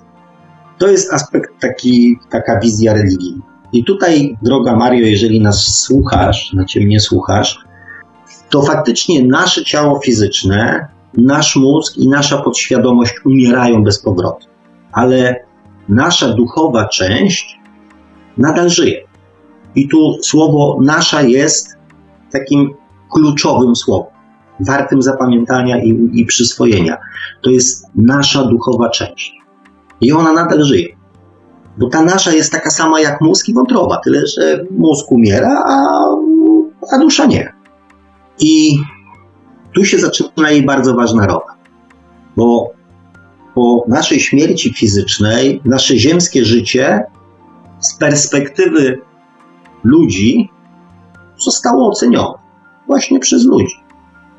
To 0.77 0.87
jest 0.87 1.13
aspekt 1.13 1.49
taki, 1.59 2.17
taka 2.29 2.59
wizja 2.59 2.93
religijna. 2.93 3.41
I 3.73 3.83
tutaj, 3.83 4.37
droga 4.41 4.75
Mario, 4.75 5.07
jeżeli 5.07 5.41
nas 5.41 5.67
słuchasz, 5.85 6.49
znaczy 6.53 6.79
mnie 6.79 6.99
słuchasz, 6.99 7.59
to 8.49 8.61
faktycznie 8.61 9.25
nasze 9.25 9.63
ciało 9.63 9.99
fizyczne, 9.99 10.87
nasz 11.17 11.55
mózg 11.55 11.97
i 11.97 12.07
nasza 12.07 12.37
podświadomość 12.37 13.13
umierają 13.25 13.83
bez 13.83 13.99
powrotu. 13.99 14.47
Ale 14.91 15.45
nasza 15.89 16.33
duchowa 16.33 16.87
część 16.87 17.59
nadal 18.37 18.69
żyje. 18.69 19.08
I 19.75 19.87
tu 19.87 20.17
słowo 20.21 20.77
nasza 20.81 21.21
jest 21.21 21.77
takim 22.31 22.73
kluczowym 23.11 23.75
słowem 23.75 24.19
wartym 24.59 25.01
zapamiętania 25.01 25.83
i, 25.83 26.09
i 26.13 26.25
przyswojenia. 26.25 26.97
To 27.41 27.49
jest 27.49 27.85
nasza 27.95 28.43
duchowa 28.43 28.89
część. 28.89 29.33
I 30.01 30.11
ona 30.11 30.33
nadal 30.33 30.63
żyje. 30.63 30.87
Bo 31.77 31.89
ta 31.89 32.01
nasza 32.01 32.31
jest 32.31 32.51
taka 32.51 32.69
sama 32.69 32.99
jak 32.99 33.21
mózg 33.21 33.49
i 33.49 33.53
wątroba, 33.53 34.01
tyle 34.03 34.27
że 34.27 34.65
mózg 34.71 35.11
umiera, 35.11 35.63
a, 35.67 35.85
a 36.91 36.97
dusza 36.97 37.25
nie. 37.25 37.53
I 38.39 38.79
tu 39.75 39.85
się 39.85 39.97
zaczyna 39.97 40.51
jej 40.51 40.65
bardzo 40.65 40.95
ważna 40.95 41.25
rola. 41.25 41.55
Bo 42.37 42.71
po 43.55 43.85
naszej 43.87 44.19
śmierci 44.19 44.73
fizycznej, 44.73 45.61
nasze 45.65 45.97
ziemskie 45.97 46.45
życie 46.45 47.03
z 47.79 47.97
perspektywy 47.97 49.01
ludzi 49.83 50.49
zostało 51.37 51.89
ocenione 51.89 52.33
właśnie 52.87 53.19
przez 53.19 53.45
ludzi. 53.45 53.75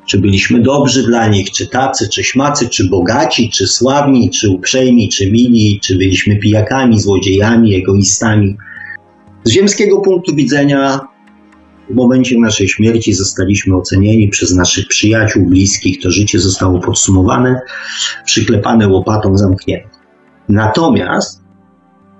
Czy 0.05 0.19
byliśmy 0.19 0.61
dobrzy 0.61 1.03
dla 1.03 1.27
nich, 1.27 1.51
czy 1.51 1.67
tacy, 1.67 2.09
czy 2.09 2.23
śmacy, 2.23 2.69
czy 2.69 2.89
bogaci, 2.89 3.49
czy 3.49 3.67
sławni, 3.67 4.29
czy 4.29 4.49
uprzejmi, 4.49 5.09
czy 5.09 5.31
mili, 5.31 5.79
czy 5.83 5.97
byliśmy 5.97 6.35
pijakami, 6.35 6.99
złodziejami, 6.99 7.75
egoistami. 7.75 8.57
Z 9.43 9.51
ziemskiego 9.51 10.01
punktu 10.01 10.35
widzenia 10.35 10.99
w 11.89 11.95
momencie 11.95 12.39
naszej 12.39 12.69
śmierci 12.69 13.13
zostaliśmy 13.13 13.75
ocenieni 13.75 14.27
przez 14.27 14.55
naszych 14.55 14.87
przyjaciół, 14.87 15.45
bliskich, 15.45 16.01
to 16.01 16.11
życie 16.11 16.39
zostało 16.39 16.79
podsumowane, 16.79 17.61
przyklepane 18.25 18.87
łopatą, 18.87 19.37
zamknięte. 19.37 19.89
Natomiast 20.49 21.43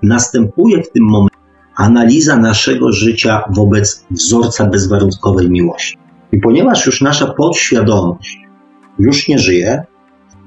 następuje 0.02 0.82
w 0.82 0.90
tym 0.92 1.04
momencie 1.04 1.31
analiza 1.76 2.36
naszego 2.36 2.92
życia 2.92 3.42
wobec 3.50 4.06
wzorca 4.10 4.66
bezwarunkowej 4.66 5.50
miłości. 5.50 5.98
I 6.32 6.38
ponieważ 6.38 6.86
już 6.86 7.00
nasza 7.00 7.26
podświadomość 7.26 8.42
już 8.98 9.28
nie 9.28 9.38
żyje, 9.38 9.82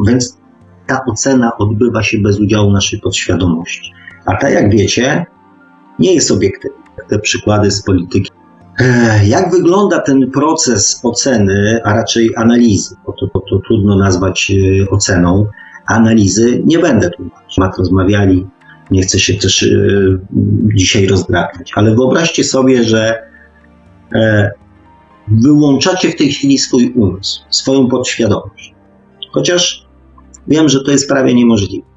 więc 0.07 0.37
ta 0.87 1.05
ocena 1.05 1.57
odbywa 1.57 2.03
się 2.03 2.17
bez 2.17 2.39
udziału 2.39 2.71
naszej 2.71 2.99
podświadomości. 2.99 3.91
A 4.25 4.35
ta, 4.35 4.49
jak 4.49 4.71
wiecie, 4.71 5.25
nie 5.99 6.13
jest 6.13 6.31
obiektywna. 6.31 6.85
Te 7.09 7.19
przykłady 7.19 7.71
z 7.71 7.83
polityki. 7.83 8.31
Jak 9.25 9.51
wygląda 9.51 9.99
ten 9.99 10.31
proces 10.31 10.99
oceny, 11.03 11.81
a 11.83 11.93
raczej 11.93 12.31
analizy, 12.37 12.95
bo 13.05 13.13
to, 13.13 13.27
to, 13.27 13.39
to 13.49 13.59
trudno 13.67 13.97
nazwać 13.97 14.51
e, 14.51 14.89
oceną, 14.89 15.45
analizy 15.85 16.61
nie 16.65 16.79
będę 16.79 17.09
tłumaczył. 17.09 17.73
Rozmawiali, 17.77 18.47
nie 18.91 19.01
chcę 19.01 19.19
się 19.19 19.33
też 19.33 19.63
y, 19.63 20.19
dzisiaj 20.75 21.07
rozdrabniać, 21.07 21.71
ale 21.75 21.95
wyobraźcie 21.95 22.43
sobie, 22.43 22.83
że 22.83 23.23
e, 24.15 24.51
wyłączacie 25.27 26.09
w 26.09 26.15
tej 26.15 26.31
chwili 26.31 26.57
swój 26.57 26.93
umysł, 26.95 27.41
swoją 27.49 27.87
podświadomość. 27.87 28.73
Chociaż 29.31 29.87
wiem, 30.47 30.69
że 30.69 30.83
to 30.83 30.91
jest 30.91 31.09
prawie 31.09 31.33
niemożliwe. 31.33 31.87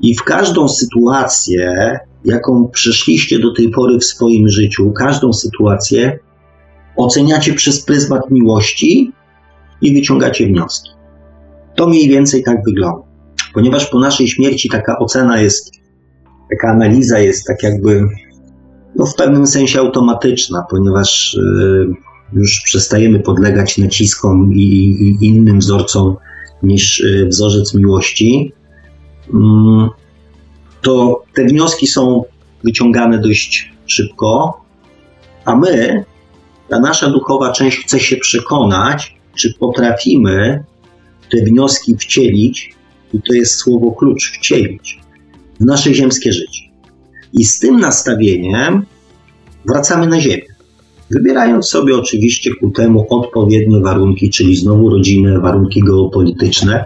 I 0.00 0.14
w 0.14 0.22
każdą 0.22 0.68
sytuację, 0.68 1.98
jaką 2.24 2.68
przeszliście 2.68 3.38
do 3.38 3.54
tej 3.54 3.70
pory 3.70 3.98
w 3.98 4.04
swoim 4.04 4.48
życiu, 4.48 4.92
każdą 4.92 5.32
sytuację 5.32 6.18
oceniacie 6.96 7.54
przez 7.54 7.84
pryzmat 7.84 8.30
miłości 8.30 9.12
i 9.82 9.94
wyciągacie 9.94 10.46
wnioski. 10.46 10.90
To 11.76 11.88
mniej 11.88 12.08
więcej 12.08 12.42
tak 12.42 12.64
wygląda. 12.64 13.08
Ponieważ 13.54 13.86
po 13.86 14.00
naszej 14.00 14.28
śmierci 14.28 14.68
taka 14.68 14.98
ocena 14.98 15.40
jest, 15.40 15.77
taka 16.50 16.68
analiza 16.68 17.18
jest 17.18 17.46
tak 17.46 17.62
jakby 17.62 18.08
no 18.96 19.06
w 19.06 19.14
pewnym 19.14 19.46
sensie 19.46 19.80
automatyczna, 19.80 20.64
ponieważ 20.70 21.36
yy, 21.36 21.94
już 22.32 22.62
przestajemy 22.64 23.20
podlegać 23.20 23.78
naciskom 23.78 24.54
i, 24.54 24.58
i 24.60 25.26
innym 25.26 25.58
wzorcom 25.58 26.16
niż 26.62 27.00
y, 27.00 27.26
wzorzec 27.28 27.74
miłości, 27.74 28.52
mm, 29.34 29.88
to 30.82 31.22
te 31.34 31.44
wnioski 31.44 31.86
są 31.86 32.24
wyciągane 32.64 33.18
dość 33.18 33.72
szybko, 33.86 34.60
a 35.44 35.56
my, 35.56 36.04
ta 36.68 36.80
nasza 36.80 37.10
duchowa 37.10 37.52
część 37.52 37.78
chce 37.78 38.00
się 38.00 38.16
przekonać, 38.16 39.16
czy 39.36 39.54
potrafimy 39.54 40.64
te 41.30 41.44
wnioski 41.44 41.96
wcielić 41.96 42.74
i 43.14 43.22
to 43.22 43.34
jest 43.34 43.54
słowo 43.54 43.92
klucz, 43.92 44.32
wcielić 44.32 45.00
w 45.60 45.64
nasze 45.64 45.94
ziemskie 45.94 46.32
życie. 46.32 46.62
I 47.32 47.44
z 47.44 47.58
tym 47.58 47.80
nastawieniem 47.80 48.82
wracamy 49.66 50.06
na 50.06 50.20
Ziemię. 50.20 50.58
Wybierając 51.10 51.68
sobie 51.68 51.96
oczywiście 51.96 52.50
ku 52.54 52.70
temu 52.70 53.06
odpowiednie 53.10 53.80
warunki, 53.80 54.30
czyli 54.30 54.56
znowu 54.56 54.90
rodzinne, 54.90 55.40
warunki 55.40 55.80
geopolityczne 55.80 56.84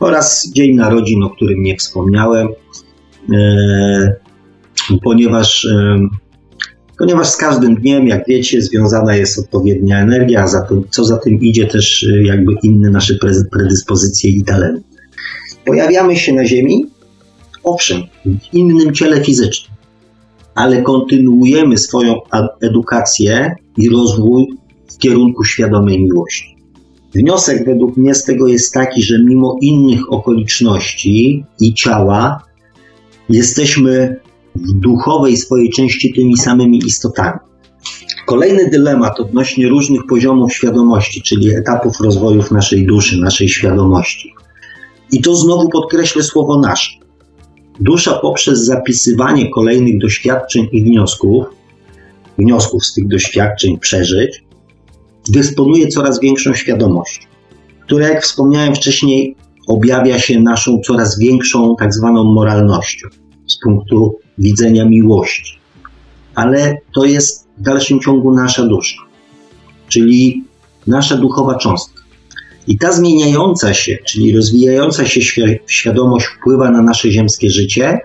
oraz 0.00 0.50
Dzień 0.52 0.76
Narodzin, 0.76 1.22
o 1.22 1.30
którym 1.30 1.62
nie 1.62 1.76
wspomniałem, 1.76 2.48
e, 3.32 4.14
ponieważ, 5.02 5.64
e, 5.64 5.98
ponieważ 6.98 7.28
z 7.28 7.36
każdym 7.36 7.74
dniem, 7.74 8.06
jak 8.06 8.24
wiecie, 8.28 8.62
związana 8.62 9.16
jest 9.16 9.38
odpowiednia 9.38 10.00
energia, 10.00 10.46
za 10.46 10.60
to, 10.60 10.82
co 10.90 11.04
za 11.04 11.16
tym 11.16 11.40
idzie 11.40 11.66
też 11.66 12.04
e, 12.04 12.22
jakby 12.22 12.52
inne 12.62 12.90
nasze 12.90 13.14
predyspozycje 13.52 14.30
i 14.30 14.44
talenty. 14.44 14.82
Pojawiamy 15.64 16.16
się 16.16 16.32
na 16.32 16.44
Ziemi, 16.44 16.86
owszem, 17.64 18.02
w 18.24 18.54
innym 18.54 18.94
ciele 18.94 19.24
fizycznym, 19.24 19.76
ale 20.54 20.82
kontynuujemy 20.82 21.78
swoją 21.78 22.14
edukację 22.62 23.54
i 23.76 23.88
rozwój 23.88 24.46
w 24.94 24.98
kierunku 24.98 25.44
świadomej 25.44 26.02
miłości. 26.02 26.56
Wniosek 27.14 27.64
według 27.66 27.96
mnie 27.96 28.14
z 28.14 28.24
tego 28.24 28.48
jest 28.48 28.72
taki, 28.72 29.02
że 29.02 29.18
mimo 29.24 29.56
innych 29.60 30.12
okoliczności 30.12 31.44
i 31.60 31.74
ciała, 31.74 32.42
jesteśmy 33.28 34.20
w 34.54 34.72
duchowej 34.72 35.36
swojej 35.36 35.70
części 35.70 36.12
tymi 36.14 36.36
samymi 36.36 36.78
istotami. 36.78 37.38
Kolejny 38.26 38.70
dylemat 38.70 39.20
odnośnie 39.20 39.68
różnych 39.68 40.06
poziomów 40.06 40.52
świadomości, 40.52 41.22
czyli 41.22 41.54
etapów 41.54 42.00
rozwojów 42.00 42.50
naszej 42.50 42.86
duszy, 42.86 43.20
naszej 43.20 43.48
świadomości. 43.48 44.34
I 45.12 45.20
to 45.20 45.36
znowu 45.36 45.68
podkreślę 45.68 46.22
słowo 46.22 46.60
nasze. 46.60 46.99
Dusza 47.80 48.18
poprzez 48.18 48.64
zapisywanie 48.64 49.50
kolejnych 49.50 49.98
doświadczeń 49.98 50.68
i 50.72 50.84
wniosków, 50.84 51.44
wniosków 52.38 52.84
z 52.84 52.94
tych 52.94 53.08
doświadczeń, 53.08 53.78
przeżyć, 53.78 54.44
dysponuje 55.28 55.88
coraz 55.88 56.20
większą 56.20 56.54
świadomością, 56.54 57.26
która, 57.84 58.08
jak 58.08 58.22
wspomniałem 58.22 58.74
wcześniej, 58.74 59.36
objawia 59.68 60.18
się 60.18 60.40
naszą 60.40 60.80
coraz 60.84 61.18
większą 61.18 61.76
tak 61.78 61.94
zwaną 61.94 62.24
moralnością 62.24 63.08
z 63.46 63.58
punktu 63.58 64.18
widzenia 64.38 64.84
miłości. 64.84 65.58
Ale 66.34 66.78
to 66.94 67.04
jest 67.04 67.48
w 67.58 67.62
dalszym 67.62 68.00
ciągu 68.00 68.34
nasza 68.34 68.66
dusza, 68.66 69.02
czyli 69.88 70.44
nasza 70.86 71.16
duchowa 71.16 71.54
cząstka. 71.54 71.99
I 72.68 72.78
ta 72.78 72.92
zmieniająca 72.92 73.74
się, 73.74 73.98
czyli 74.06 74.36
rozwijająca 74.36 75.06
się 75.06 75.20
świadomość 75.66 76.26
wpływa 76.26 76.70
na 76.70 76.82
nasze 76.82 77.10
ziemskie 77.10 77.50
życie 77.50 77.98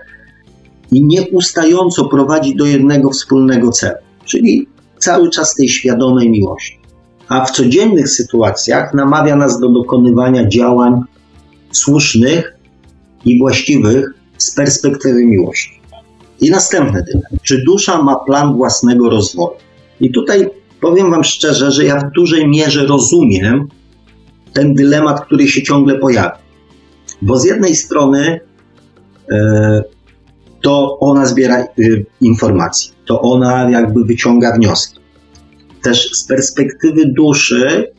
i 0.92 1.04
nieustająco 1.04 2.04
prowadzi 2.04 2.56
do 2.56 2.66
jednego 2.66 3.10
wspólnego 3.10 3.70
celu, 3.70 3.96
czyli 4.24 4.68
cały 4.98 5.30
czas 5.30 5.54
tej 5.54 5.68
świadomej 5.68 6.30
miłości. 6.30 6.80
A 7.28 7.44
w 7.44 7.50
codziennych 7.50 8.08
sytuacjach 8.08 8.94
namawia 8.94 9.36
nas 9.36 9.60
do 9.60 9.68
dokonywania 9.68 10.48
działań 10.48 11.00
słusznych 11.72 12.56
i 13.24 13.38
właściwych 13.38 14.06
z 14.38 14.54
perspektywy 14.54 15.24
miłości. 15.24 15.80
I 16.40 16.50
następny 16.50 17.02
dylemat. 17.02 17.42
Czy 17.42 17.62
dusza 17.66 18.02
ma 18.02 18.16
plan 18.16 18.56
własnego 18.56 19.10
rozwoju? 19.10 19.56
I 20.00 20.10
tutaj 20.10 20.48
powiem 20.80 21.10
Wam 21.10 21.24
szczerze, 21.24 21.72
że 21.72 21.84
ja 21.84 22.00
w 22.00 22.12
dużej 22.12 22.48
mierze 22.48 22.86
rozumiem 22.86 23.68
ten 24.56 24.74
dylemat, 24.74 25.26
który 25.26 25.48
się 25.48 25.62
ciągle 25.62 25.98
pojawia. 25.98 26.38
Bo 27.22 27.38
z 27.38 27.44
jednej 27.44 27.76
strony 27.76 28.40
e, 29.32 29.82
to 30.62 30.98
ona 31.00 31.26
zbiera 31.26 31.58
e, 31.58 31.66
informacje, 32.20 32.92
to 33.06 33.20
ona 33.20 33.70
jakby 33.70 34.04
wyciąga 34.04 34.56
wnioski. 34.56 35.00
Też 35.82 36.10
z 36.10 36.24
perspektywy 36.24 37.02
duszy 37.16 37.92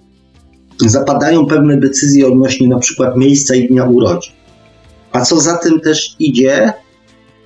zapadają 0.78 1.46
pewne 1.46 1.78
decyzje 1.78 2.28
odnośnie 2.28 2.68
na 2.68 2.80
przykład 2.80 3.18
miejsca 3.18 3.56
i 3.56 3.68
dnia 3.68 3.84
urodzin. 3.84 4.34
A 5.12 5.22
co 5.22 5.40
za 5.40 5.58
tym 5.58 5.80
też 5.80 6.16
idzie, 6.20 6.74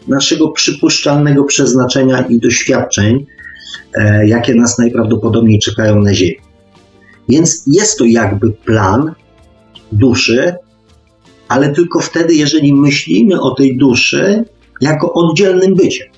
naszego 0.07 0.49
przypuszczalnego 0.49 1.43
przeznaczenia 1.43 2.21
i 2.21 2.39
doświadczeń, 2.39 3.25
e, 3.95 4.27
jakie 4.27 4.55
nas 4.55 4.77
najprawdopodobniej 4.77 5.59
czekają 5.59 6.01
na 6.01 6.13
Ziemi. 6.13 6.50
Więc 7.31 7.63
jest 7.67 7.97
to 7.97 8.05
jakby 8.05 8.51
plan 8.51 9.13
duszy, 9.91 10.55
ale 11.47 11.69
tylko 11.69 11.99
wtedy, 11.99 12.33
jeżeli 12.33 12.73
myślimy 12.73 13.41
o 13.41 13.51
tej 13.51 13.77
duszy 13.77 14.45
jako 14.81 15.13
oddzielnym 15.13 15.75
bycie. 15.75 16.09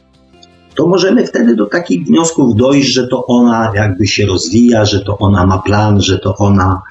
To 0.76 0.88
możemy 0.88 1.28
wtedy 1.28 1.56
do 1.56 1.66
takich 1.66 2.06
wniosków 2.06 2.56
dojść, 2.56 2.94
że 2.94 3.08
to 3.08 3.26
ona 3.26 3.72
jakby 3.76 4.08
się 4.08 4.26
rozwija, 4.26 4.86
że 4.86 5.00
to 5.00 5.18
ona 5.18 5.46
ma 5.46 5.58
plan, 5.58 6.02
że 6.02 6.20
to 6.20 6.36
ona 6.36 6.82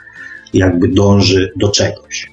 jakby 0.55 0.89
dąży 0.89 1.53
do 1.57 1.69
czegoś. 1.69 2.33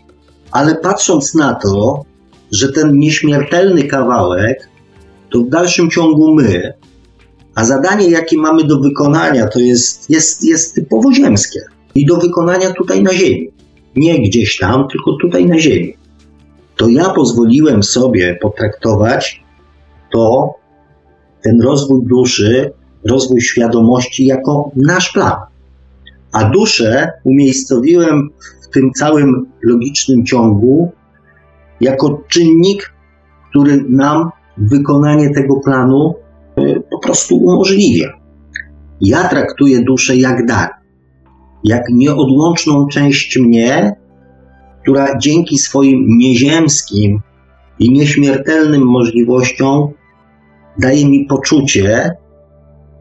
Ale 0.51 0.75
patrząc 0.75 1.35
na 1.35 1.53
to, 1.53 2.05
że 2.51 2.71
ten 2.71 2.99
nieśmiertelny 2.99 3.83
kawałek 3.83 4.69
to 5.29 5.39
w 5.39 5.49
dalszym 5.49 5.89
ciągu 5.89 6.35
my, 6.35 6.73
a 7.55 7.65
zadanie, 7.65 8.09
jakie 8.09 8.37
mamy 8.37 8.63
do 8.63 8.79
wykonania, 8.79 9.47
to 9.47 9.59
jest, 9.59 10.09
jest, 10.09 10.43
jest 10.43 10.75
typowo 10.75 11.13
ziemskie 11.13 11.59
i 11.95 12.05
do 12.05 12.17
wykonania 12.17 12.73
tutaj 12.73 13.03
na 13.03 13.13
Ziemi. 13.13 13.51
Nie 13.95 14.19
gdzieś 14.19 14.57
tam, 14.57 14.87
tylko 14.87 15.17
tutaj 15.21 15.45
na 15.45 15.59
Ziemi. 15.59 15.93
To 16.77 16.89
ja 16.89 17.09
pozwoliłem 17.09 17.83
sobie 17.83 18.37
potraktować 18.41 19.43
to, 20.13 20.53
ten 21.43 21.61
rozwój 21.61 22.05
duszy, 22.05 22.71
rozwój 23.09 23.41
świadomości 23.41 24.25
jako 24.25 24.71
nasz 24.75 25.11
plan. 25.11 25.35
A 26.31 26.49
duszę 26.49 27.11
umiejscowiłem 27.23 28.29
w 28.63 28.73
tym 28.73 28.91
całym 28.91 29.45
logicznym 29.63 30.25
ciągu 30.25 30.91
jako 31.81 32.21
czynnik, 32.27 32.93
który 33.49 33.85
nam 33.89 34.29
wykonanie 34.57 35.29
tego 35.29 35.55
planu 35.55 36.15
e, 36.55 36.79
po 36.91 36.99
prostu 36.99 37.35
umożliwia. 37.35 38.19
Ja 39.01 39.27
traktuję 39.27 39.81
duszę 39.81 40.15
jak 40.15 40.45
dar 40.45 40.78
jak 41.63 41.83
nieodłączną 41.89 42.87
część 42.87 43.37
mnie, 43.37 43.95
która 44.81 45.17
dzięki 45.17 45.57
swoim 45.57 46.17
nieziemskim 46.17 47.19
i 47.79 47.91
nieśmiertelnym 47.91 48.81
możliwościom 48.81 49.87
daje 50.77 51.09
mi 51.09 51.25
poczucie, 51.25 52.11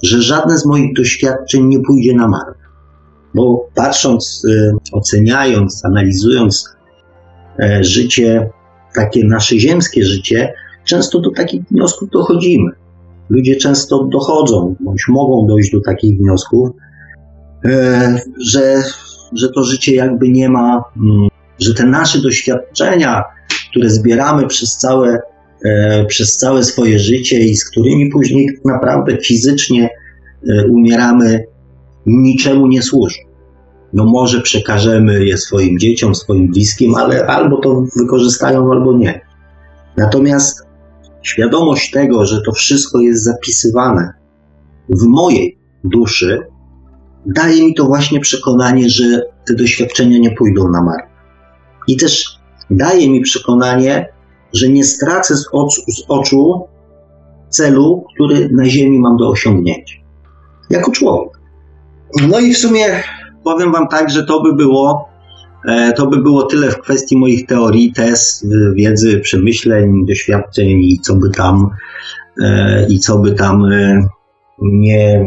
że 0.02 0.22
żadne 0.22 0.58
z 0.58 0.66
moich 0.66 0.94
doświadczeń 0.94 1.64
nie 1.64 1.80
pójdzie 1.80 2.14
na 2.14 2.28
marne. 2.28 2.54
Bo 3.34 3.68
patrząc, 3.74 4.42
y, 4.48 4.72
oceniając, 4.92 5.84
analizując 5.84 6.76
e, 7.60 7.84
życie, 7.84 8.50
takie 8.94 9.24
nasze 9.24 9.58
ziemskie 9.58 10.04
życie, 10.04 10.54
często 10.84 11.20
do 11.20 11.30
takich 11.30 11.62
wniosków 11.70 12.10
dochodzimy. 12.10 12.70
Ludzie 13.30 13.56
często 13.56 14.04
dochodzą, 14.04 14.74
bądź 14.80 15.04
mogą 15.08 15.46
dojść 15.46 15.72
do 15.72 15.80
takich 15.80 16.18
wniosków, 16.18 16.70
że, 18.46 18.82
że 19.32 19.48
to 19.48 19.64
życie 19.64 19.94
jakby 19.94 20.28
nie 20.28 20.48
ma, 20.48 20.82
mm, 20.96 21.28
że 21.60 21.74
te 21.74 21.86
nasze 21.86 22.18
doświadczenia, 22.18 23.22
które 23.70 23.90
zbieramy 23.90 24.46
przez 24.46 24.76
całe, 24.76 25.18
e, 25.64 26.04
przez 26.04 26.36
całe 26.36 26.64
swoje 26.64 26.98
życie 26.98 27.40
i 27.40 27.56
z 27.56 27.70
którymi 27.70 28.10
później 28.10 28.46
tak 28.46 28.64
naprawdę 28.64 29.16
fizycznie 29.16 29.88
e, 30.48 30.66
umieramy, 30.66 31.44
niczemu 32.06 32.66
nie 32.66 32.82
służą. 32.82 33.18
No 33.92 34.04
może 34.04 34.40
przekażemy 34.40 35.24
je 35.24 35.38
swoim 35.38 35.78
dzieciom, 35.78 36.14
swoim 36.14 36.48
bliskim, 36.48 36.94
ale 36.94 37.26
albo 37.26 37.56
to 37.56 37.84
wykorzystają, 37.96 38.72
albo 38.72 38.92
nie. 38.92 39.20
Natomiast 39.96 40.66
świadomość 41.22 41.90
tego, 41.90 42.24
że 42.24 42.42
to 42.42 42.52
wszystko 42.52 43.00
jest 43.00 43.24
zapisywane 43.24 44.12
w 44.88 45.06
mojej 45.06 45.58
duszy, 45.84 46.40
daje 47.28 47.64
mi 47.64 47.74
to 47.74 47.84
właśnie 47.84 48.20
przekonanie, 48.20 48.90
że 48.90 49.22
te 49.46 49.54
doświadczenia 49.54 50.18
nie 50.18 50.30
pójdą 50.30 50.70
na 50.70 50.82
marne. 50.82 51.08
I 51.88 51.96
też 51.96 52.38
daje 52.70 53.10
mi 53.10 53.20
przekonanie, 53.20 54.08
że 54.52 54.68
nie 54.68 54.84
stracę 54.84 55.36
z 55.36 55.48
oczu, 55.52 55.82
z 55.88 56.04
oczu 56.08 56.68
celu, 57.48 58.04
który 58.14 58.48
na 58.52 58.64
Ziemi 58.64 59.00
mam 59.00 59.16
do 59.16 59.28
osiągnięcia. 59.28 59.94
Jako 60.70 60.90
człowiek. 60.90 61.38
No 62.28 62.40
i 62.40 62.54
w 62.54 62.58
sumie 62.58 63.02
powiem 63.44 63.72
Wam 63.72 63.88
tak, 63.88 64.10
że 64.10 64.24
to 64.24 64.42
by 64.42 64.54
było, 64.54 65.08
e, 65.68 65.92
to 65.92 66.06
by 66.06 66.16
było 66.16 66.42
tyle 66.42 66.70
w 66.70 66.78
kwestii 66.78 67.18
moich 67.18 67.46
teorii, 67.46 67.92
tez, 67.92 68.46
wiedzy, 68.74 69.20
przemyśleń, 69.20 70.06
doświadczeń 70.06 70.68
i 70.68 71.00
co 71.00 71.14
by 71.14 71.30
tam, 71.30 71.70
e, 72.42 72.86
i 72.88 72.98
co 72.98 73.18
by 73.18 73.32
tam 73.32 73.64
e, 73.64 74.06
nie, 74.62 75.26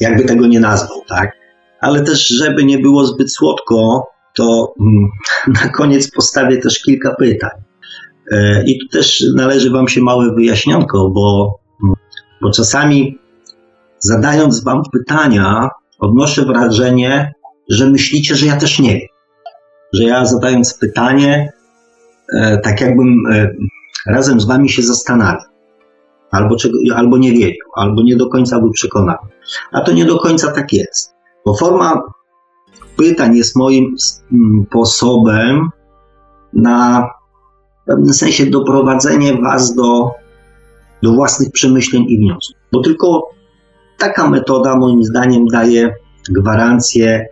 jakby 0.00 0.24
tego 0.24 0.46
nie 0.46 0.60
nazwał, 0.60 1.02
tak? 1.08 1.32
Ale 1.80 2.04
też, 2.04 2.28
żeby 2.28 2.64
nie 2.64 2.78
było 2.78 3.06
zbyt 3.06 3.32
słodko, 3.32 4.06
to 4.34 4.74
mm, 4.80 5.08
na 5.62 5.68
koniec 5.68 6.10
postawię 6.10 6.58
też 6.58 6.82
kilka 6.82 7.14
pytań. 7.14 7.50
E, 8.32 8.64
I 8.64 8.78
tu 8.78 8.88
też 8.88 9.24
należy 9.36 9.70
Wam 9.70 9.88
się 9.88 10.00
małe 10.00 10.34
wyjaśnionko, 10.34 11.10
bo, 11.10 11.58
mm, 11.84 11.94
bo 12.42 12.50
czasami 12.50 13.18
zadając 13.98 14.64
Wam 14.64 14.82
pytania, 14.92 15.68
odnoszę 15.98 16.44
wrażenie, 16.44 17.34
że 17.70 17.90
myślicie, 17.90 18.36
że 18.36 18.46
ja 18.46 18.56
też 18.56 18.78
nie 18.78 18.92
wiem. 18.92 19.08
Że 19.92 20.04
ja 20.04 20.24
zadając 20.24 20.78
pytanie, 20.78 21.52
e, 22.34 22.58
tak 22.58 22.80
jakbym 22.80 23.22
e, 23.32 23.50
razem 24.06 24.40
z 24.40 24.46
Wami 24.46 24.68
się 24.68 24.82
zastanawiał. 24.82 25.49
Albo, 26.30 26.56
czego, 26.56 26.78
albo 26.96 27.18
nie 27.18 27.32
wiedział, 27.32 27.68
albo 27.76 28.02
nie 28.02 28.16
do 28.16 28.28
końca 28.28 28.60
był 28.60 28.70
przekonany. 28.70 29.18
A 29.72 29.80
to 29.80 29.92
nie 29.92 30.04
do 30.04 30.18
końca 30.18 30.52
tak 30.52 30.72
jest. 30.72 31.14
Bo 31.46 31.54
forma 31.54 32.02
pytań 32.96 33.36
jest 33.36 33.56
moim 33.56 33.94
sposobem 33.98 35.68
na 36.52 37.08
w 37.82 37.86
pewnym 37.86 38.14
sensie 38.14 38.46
doprowadzenie 38.46 39.34
Was 39.42 39.74
do, 39.74 40.10
do 41.02 41.12
własnych 41.12 41.52
przemyśleń 41.52 42.04
i 42.08 42.18
wniosków. 42.18 42.56
Bo 42.72 42.80
tylko 42.80 43.28
taka 43.98 44.30
metoda, 44.30 44.76
moim 44.76 45.04
zdaniem, 45.04 45.46
daje 45.46 45.94
gwarancję 46.30 47.26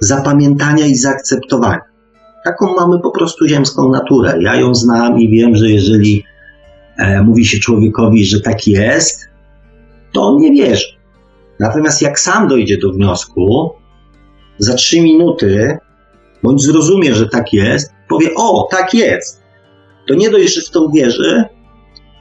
zapamiętania 0.00 0.86
i 0.86 0.94
zaakceptowania. 0.94 1.80
Taką 2.44 2.74
mamy 2.74 3.00
po 3.00 3.10
prostu 3.10 3.46
ziemską 3.46 3.88
naturę. 3.88 4.36
Ja 4.40 4.54
ją 4.54 4.74
znam 4.74 5.18
i 5.20 5.28
wiem, 5.28 5.56
że 5.56 5.70
jeżeli 5.70 6.24
e, 6.98 7.22
mówi 7.22 7.44
się 7.44 7.58
człowiekowi, 7.58 8.24
że 8.24 8.40
tak 8.40 8.66
jest, 8.66 9.28
to 10.12 10.22
on 10.22 10.40
nie 10.40 10.52
wierzy. 10.52 10.86
Natomiast 11.60 12.02
jak 12.02 12.20
sam 12.20 12.48
dojdzie 12.48 12.78
do 12.78 12.92
wniosku, 12.92 13.70
za 14.58 14.74
trzy 14.74 15.00
minuty, 15.00 15.78
bądź 16.42 16.62
zrozumie, 16.62 17.14
że 17.14 17.28
tak 17.28 17.52
jest, 17.52 17.92
powie: 18.08 18.28
O, 18.36 18.68
tak 18.70 18.94
jest. 18.94 19.42
To 20.08 20.14
nie 20.14 20.30
dość, 20.30 20.54
że 20.54 20.62
w 20.62 20.70
to 20.70 20.82
uwierzy, 20.82 21.44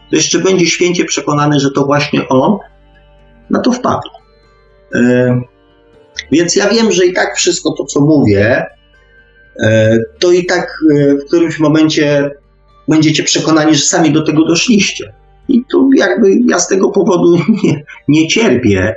to 0.09 0.15
jeszcze 0.15 0.39
będzie 0.39 0.65
święcie 0.65 1.05
przekonany, 1.05 1.59
że 1.59 1.71
to 1.71 1.85
właśnie 1.85 2.27
on 2.27 2.57
na 3.49 3.59
to 3.59 3.71
wpadł. 3.71 4.09
E, 4.95 5.41
więc 6.31 6.55
ja 6.55 6.69
wiem, 6.69 6.91
że 6.91 7.05
i 7.05 7.13
tak 7.13 7.37
wszystko 7.37 7.73
to, 7.77 7.85
co 7.85 8.01
mówię, 8.01 8.65
e, 9.63 9.97
to 10.19 10.31
i 10.31 10.45
tak 10.45 10.77
w 11.21 11.25
którymś 11.27 11.59
momencie 11.59 12.31
będziecie 12.87 13.23
przekonani, 13.23 13.75
że 13.75 13.81
sami 13.81 14.11
do 14.11 14.23
tego 14.23 14.45
doszliście. 14.45 15.13
I 15.49 15.63
tu 15.71 15.89
jakby 15.97 16.31
ja 16.49 16.59
z 16.59 16.67
tego 16.67 16.89
powodu 16.89 17.37
nie, 17.63 17.83
nie 18.07 18.27
cierpię. 18.27 18.95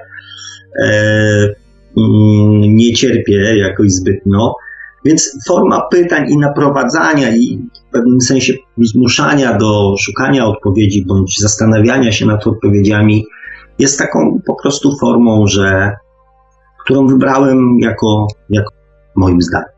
Mm, 1.97 2.76
nie 2.76 2.93
cierpię 2.93 3.59
jakoś 3.59 3.91
zbytnio. 3.91 4.55
Więc 5.05 5.39
forma 5.49 5.80
pytań 5.91 6.30
i 6.30 6.39
naprowadzania 6.39 7.37
i 7.37 7.59
w 7.89 7.93
pewnym 7.93 8.20
sensie 8.20 8.53
zmuszania 8.78 9.59
do 9.59 9.95
szukania 10.01 10.47
odpowiedzi 10.47 11.05
bądź 11.07 11.39
zastanawiania 11.39 12.12
się 12.12 12.26
nad 12.26 12.47
odpowiedziami 12.47 13.24
jest 13.78 13.99
taką 13.99 14.41
po 14.47 14.55
prostu 14.55 14.97
formą, 15.01 15.47
że, 15.47 15.93
którą 16.84 17.07
wybrałem 17.07 17.78
jako, 17.78 18.26
jako 18.51 18.72
moim 19.16 19.43
zdaniem. 19.43 19.75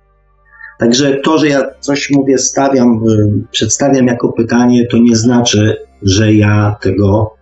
Także 0.78 1.16
to, 1.16 1.38
że 1.38 1.48
ja 1.48 1.62
coś 1.80 2.10
mówię, 2.10 2.38
stawiam, 2.38 3.00
y, 3.08 3.44
przedstawiam 3.50 4.06
jako 4.06 4.32
pytanie, 4.32 4.86
to 4.86 4.98
nie 4.98 5.16
znaczy, 5.16 5.76
że 6.02 6.34
ja 6.34 6.76
tego, 6.80 7.34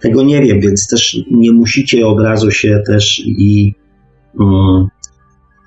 tego 0.00 0.22
nie 0.22 0.42
wiem, 0.42 0.60
więc 0.60 0.88
też 0.88 1.16
nie 1.30 1.52
musicie 1.52 2.06
od 2.06 2.20
razu 2.20 2.50
się 2.50 2.82
też 2.86 3.22
i 3.26 3.74
um, 4.38 4.86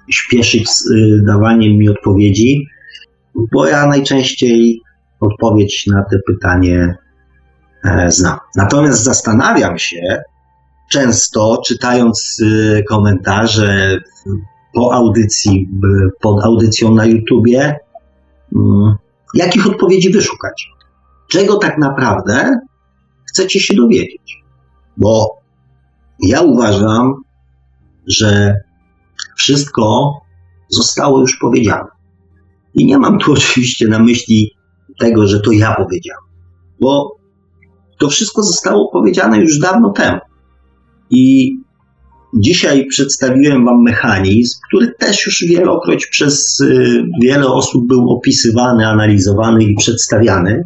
śpieszyć 0.10 0.70
z 0.70 0.92
y, 0.92 1.22
dawaniem 1.28 1.72
mi 1.72 1.90
odpowiedzi, 1.90 2.66
bo 3.54 3.68
ja 3.68 3.88
najczęściej 3.88 4.82
odpowiedź 5.20 5.88
na 5.88 6.04
te 6.04 6.18
pytanie 6.28 6.96
E, 7.86 8.12
znam. 8.12 8.38
Natomiast 8.56 9.04
zastanawiam 9.04 9.78
się 9.78 10.24
często, 10.92 11.62
czytając 11.66 12.40
y, 12.40 12.84
komentarze 12.90 13.98
po 14.76 14.94
audycji, 14.94 15.70
pod 16.22 16.44
audycją 16.44 16.94
na 16.94 17.06
YouTubie, 17.06 17.80
mm, 18.56 18.96
jakich 19.34 19.68
odpowiedzi 19.68 20.10
wyszukać. 20.10 20.70
Czego 21.32 21.58
tak 21.58 21.78
naprawdę 21.78 22.60
chcecie 23.30 23.60
się 23.60 23.74
dowiedzieć? 23.74 24.44
Bo 24.98 25.42
ja 26.28 26.42
uważam, 26.42 27.14
że 28.08 28.56
wszystko 29.36 30.14
zostało 30.70 31.20
już 31.20 31.38
powiedziane. 31.38 31.88
I 32.74 32.86
nie 32.86 32.98
mam 32.98 33.20
tu 33.20 33.34
oczywiście 33.38 33.88
na 33.88 34.00
myśli 34.00 34.52
tego, 35.00 35.28
że 35.28 35.40
to 35.40 35.52
ja 35.52 35.76
powiedziałem, 35.76 36.24
bo 36.82 37.16
to 38.00 38.10
wszystko 38.10 38.44
zostało 38.44 38.92
powiedziane 38.92 39.38
już 39.38 39.60
dawno 39.60 39.90
temu. 39.90 40.20
I 41.10 41.52
dzisiaj 42.36 42.86
przedstawiłem 42.86 43.66
Wam 43.66 43.84
mechanizm, 43.84 44.60
który 44.68 44.94
też 45.00 45.26
już 45.26 45.46
wielokroć 45.50 46.08
przez 46.08 46.60
y, 46.60 47.04
wiele 47.22 47.48
osób 47.48 47.88
był 47.88 48.10
opisywany, 48.10 48.88
analizowany 48.88 49.64
i 49.64 49.76
przedstawiany. 49.76 50.64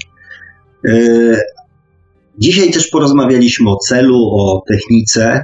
Y, 0.86 1.38
dzisiaj 2.38 2.72
też 2.72 2.88
porozmawialiśmy 2.88 3.70
o 3.70 3.78
celu, 3.78 4.18
o 4.18 4.64
technice. 4.68 5.44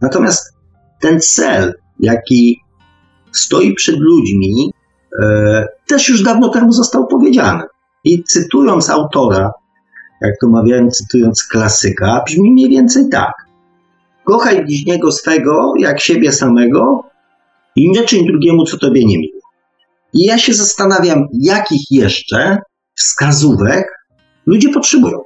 Natomiast 0.00 0.54
ten 1.00 1.20
cel, 1.20 1.74
jaki 2.00 2.60
stoi 3.32 3.74
przed 3.74 3.96
ludźmi, 3.96 4.72
y, 5.12 5.24
też 5.86 6.08
już 6.08 6.22
dawno 6.22 6.48
temu 6.48 6.72
został 6.72 7.06
powiedziany. 7.06 7.62
I 8.04 8.24
cytując 8.24 8.90
autora, 8.90 9.50
jak 10.20 10.34
to 10.40 10.48
mawiałem, 10.48 10.90
cytując 10.90 11.44
klasyka, 11.44 12.22
brzmi 12.26 12.50
mniej 12.50 12.70
więcej 12.70 13.08
tak. 13.08 13.43
Kochaj 14.24 14.64
bliźniego 14.64 15.12
swego 15.12 15.72
jak 15.78 16.00
siebie 16.00 16.32
samego 16.32 17.04
i 17.76 17.90
nie 17.90 18.02
czyń 18.02 18.26
drugiemu, 18.26 18.64
co 18.64 18.78
tobie 18.78 19.04
nie 19.04 19.18
miło. 19.18 19.40
I 20.12 20.24
ja 20.24 20.38
się 20.38 20.54
zastanawiam, 20.54 21.26
jakich 21.32 21.82
jeszcze 21.90 22.58
wskazówek 22.94 23.86
ludzie 24.46 24.68
potrzebują. 24.68 25.18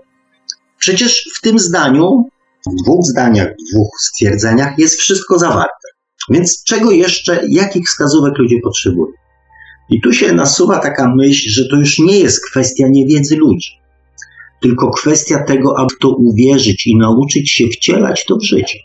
Przecież 0.78 1.24
w 1.36 1.40
tym 1.40 1.58
zdaniu, 1.58 2.24
w 2.66 2.82
dwóch 2.82 3.04
zdaniach, 3.04 3.48
w 3.48 3.72
dwóch 3.72 3.90
stwierdzeniach 4.00 4.78
jest 4.78 5.00
wszystko 5.00 5.38
zawarte. 5.38 5.88
Więc 6.30 6.64
czego 6.64 6.90
jeszcze, 6.90 7.40
jakich 7.48 7.86
wskazówek 7.86 8.38
ludzie 8.38 8.56
potrzebują? 8.62 9.12
I 9.90 10.00
tu 10.00 10.12
się 10.12 10.32
nasuwa 10.32 10.78
taka 10.78 11.14
myśl, 11.14 11.50
że 11.50 11.68
to 11.70 11.76
już 11.76 11.98
nie 11.98 12.18
jest 12.18 12.50
kwestia 12.50 12.88
niewiedzy 12.88 13.36
ludzi 13.36 13.78
tylko 14.60 14.90
kwestia 14.90 15.44
tego, 15.44 15.78
aby 15.78 15.94
to 16.00 16.10
uwierzyć 16.10 16.86
i 16.86 16.96
nauczyć 16.96 17.50
się 17.50 17.68
wcielać 17.68 18.24
to 18.24 18.36
w 18.36 18.42
życie. 18.42 18.78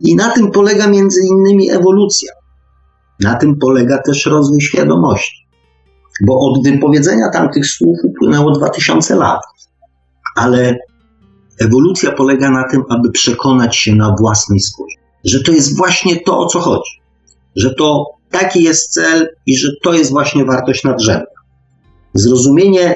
I 0.00 0.16
na 0.16 0.30
tym 0.30 0.50
polega 0.50 0.86
między 0.86 1.20
innymi 1.26 1.70
ewolucja. 1.70 2.32
Na 3.20 3.34
tym 3.34 3.58
polega 3.58 4.02
też 4.02 4.26
rozwój 4.26 4.60
świadomości. 4.60 5.46
Bo 6.26 6.38
od 6.38 6.64
wypowiedzenia 6.64 7.30
tamtych 7.32 7.66
słów 7.66 7.98
upłynęło 8.04 8.50
2000 8.50 9.16
lat. 9.16 9.40
Ale 10.36 10.78
ewolucja 11.60 12.12
polega 12.12 12.50
na 12.50 12.68
tym, 12.68 12.82
aby 12.88 13.10
przekonać 13.10 13.76
się 13.76 13.94
na 13.94 14.14
własnej 14.20 14.60
skórze, 14.60 14.96
że 15.24 15.42
to 15.42 15.52
jest 15.52 15.76
właśnie 15.76 16.20
to, 16.20 16.38
o 16.38 16.46
co 16.46 16.60
chodzi. 16.60 17.00
Że 17.56 17.74
to 17.74 18.04
taki 18.30 18.62
jest 18.62 18.92
cel 18.92 19.28
i 19.46 19.56
że 19.56 19.68
to 19.82 19.92
jest 19.92 20.10
właśnie 20.10 20.44
wartość 20.44 20.84
nadrzędna. 20.84 21.40
Zrozumienie 22.14 22.94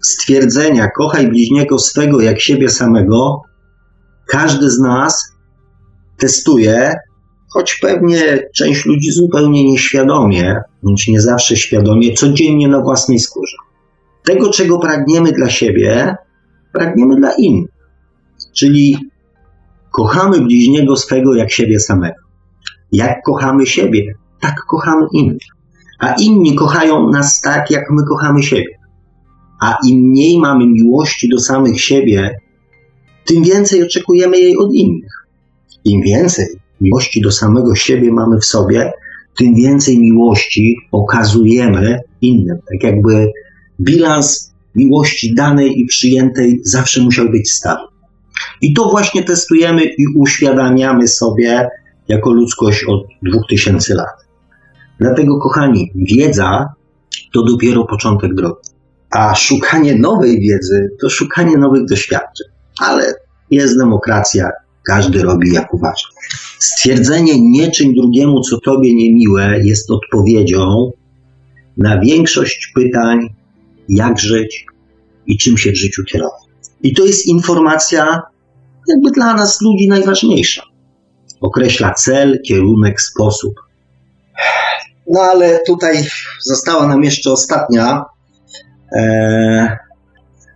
stwierdzenia 0.00 0.90
kochaj 0.90 1.28
bliźniego 1.28 1.78
swego 1.78 2.20
jak 2.20 2.40
siebie 2.40 2.68
samego, 2.68 3.40
każdy 4.28 4.70
z 4.70 4.78
nas 4.78 5.31
testuje, 6.22 6.94
choć 7.52 7.78
pewnie 7.82 8.48
część 8.54 8.86
ludzi 8.86 9.12
zupełnie 9.12 9.64
nieświadomie, 9.64 10.56
bądź 10.82 11.08
nie 11.08 11.20
zawsze 11.20 11.56
świadomie, 11.56 12.12
codziennie 12.14 12.68
na 12.68 12.80
własnej 12.80 13.18
skórze. 13.18 13.56
Tego, 14.24 14.50
czego 14.50 14.78
pragniemy 14.78 15.32
dla 15.32 15.50
siebie, 15.50 16.16
pragniemy 16.72 17.16
dla 17.16 17.32
innych. 17.32 17.70
Czyli 18.54 18.96
kochamy 19.90 20.40
bliźniego 20.40 20.96
swego 20.96 21.34
jak 21.34 21.52
siebie 21.52 21.80
samego. 21.80 22.22
Jak 22.92 23.22
kochamy 23.24 23.66
siebie, 23.66 24.14
tak 24.40 24.54
kochamy 24.68 25.06
innych. 25.12 25.42
A 25.98 26.14
inni 26.14 26.54
kochają 26.54 27.10
nas 27.10 27.40
tak, 27.40 27.70
jak 27.70 27.84
my 27.90 28.02
kochamy 28.08 28.42
siebie 28.42 28.82
a 29.62 29.78
im 29.88 29.98
mniej 30.00 30.38
mamy 30.38 30.66
miłości 30.66 31.28
do 31.28 31.38
samych 31.38 31.80
siebie, 31.80 32.40
tym 33.24 33.42
więcej 33.42 33.82
oczekujemy 33.82 34.38
jej 34.38 34.56
od 34.56 34.74
innych. 34.74 35.21
Im 35.84 36.02
więcej 36.02 36.46
miłości 36.80 37.20
do 37.20 37.32
samego 37.32 37.74
siebie 37.74 38.12
mamy 38.12 38.38
w 38.38 38.44
sobie, 38.44 38.92
tym 39.38 39.54
więcej 39.54 39.98
miłości 39.98 40.76
okazujemy 40.92 42.00
innym. 42.20 42.56
Tak 42.56 42.82
jakby 42.82 43.32
bilans 43.80 44.52
miłości 44.74 45.34
danej 45.34 45.80
i 45.80 45.86
przyjętej 45.86 46.60
zawsze 46.64 47.00
musiał 47.00 47.30
być 47.30 47.52
stały. 47.52 47.88
I 48.60 48.74
to 48.74 48.90
właśnie 48.90 49.22
testujemy 49.22 49.84
i 49.84 50.04
uświadamiamy 50.16 51.08
sobie 51.08 51.68
jako 52.08 52.32
ludzkość 52.32 52.84
od 52.84 53.00
2000 53.22 53.94
lat. 53.94 54.26
Dlatego, 55.00 55.38
kochani, 55.38 55.92
wiedza 55.94 56.74
to 57.32 57.44
dopiero 57.44 57.84
początek 57.84 58.34
drogi. 58.34 58.60
A 59.10 59.34
szukanie 59.34 59.94
nowej 59.94 60.40
wiedzy 60.40 60.90
to 61.00 61.10
szukanie 61.10 61.56
nowych 61.58 61.84
doświadczeń. 61.84 62.46
Ale 62.80 63.14
jest 63.50 63.78
demokracja, 63.78 64.50
każdy 64.86 65.22
robi 65.22 65.52
jak 65.52 65.74
uważa. 65.74 66.06
Stwierdzenie 66.58 67.40
nie 67.40 67.70
czyń 67.70 67.94
drugiemu, 67.94 68.40
co 68.40 68.60
tobie 68.60 68.94
niemiłe, 68.94 69.58
jest 69.64 69.90
odpowiedzią 69.90 70.90
na 71.76 72.00
większość 72.00 72.72
pytań, 72.74 73.28
jak 73.88 74.18
żyć 74.18 74.66
i 75.26 75.38
czym 75.38 75.58
się 75.58 75.72
w 75.72 75.76
życiu 75.76 76.02
kierować. 76.04 76.42
I 76.82 76.94
to 76.94 77.04
jest 77.04 77.26
informacja 77.26 78.22
jakby 78.88 79.10
dla 79.10 79.34
nas 79.34 79.60
ludzi 79.60 79.88
najważniejsza. 79.88 80.62
Określa 81.40 81.94
cel, 81.94 82.40
kierunek, 82.46 83.00
sposób. 83.00 83.54
No 85.10 85.20
ale 85.20 85.60
tutaj 85.66 86.04
została 86.40 86.86
nam 86.86 87.02
jeszcze 87.02 87.32
ostatnia, 87.32 88.04
e, 88.96 89.78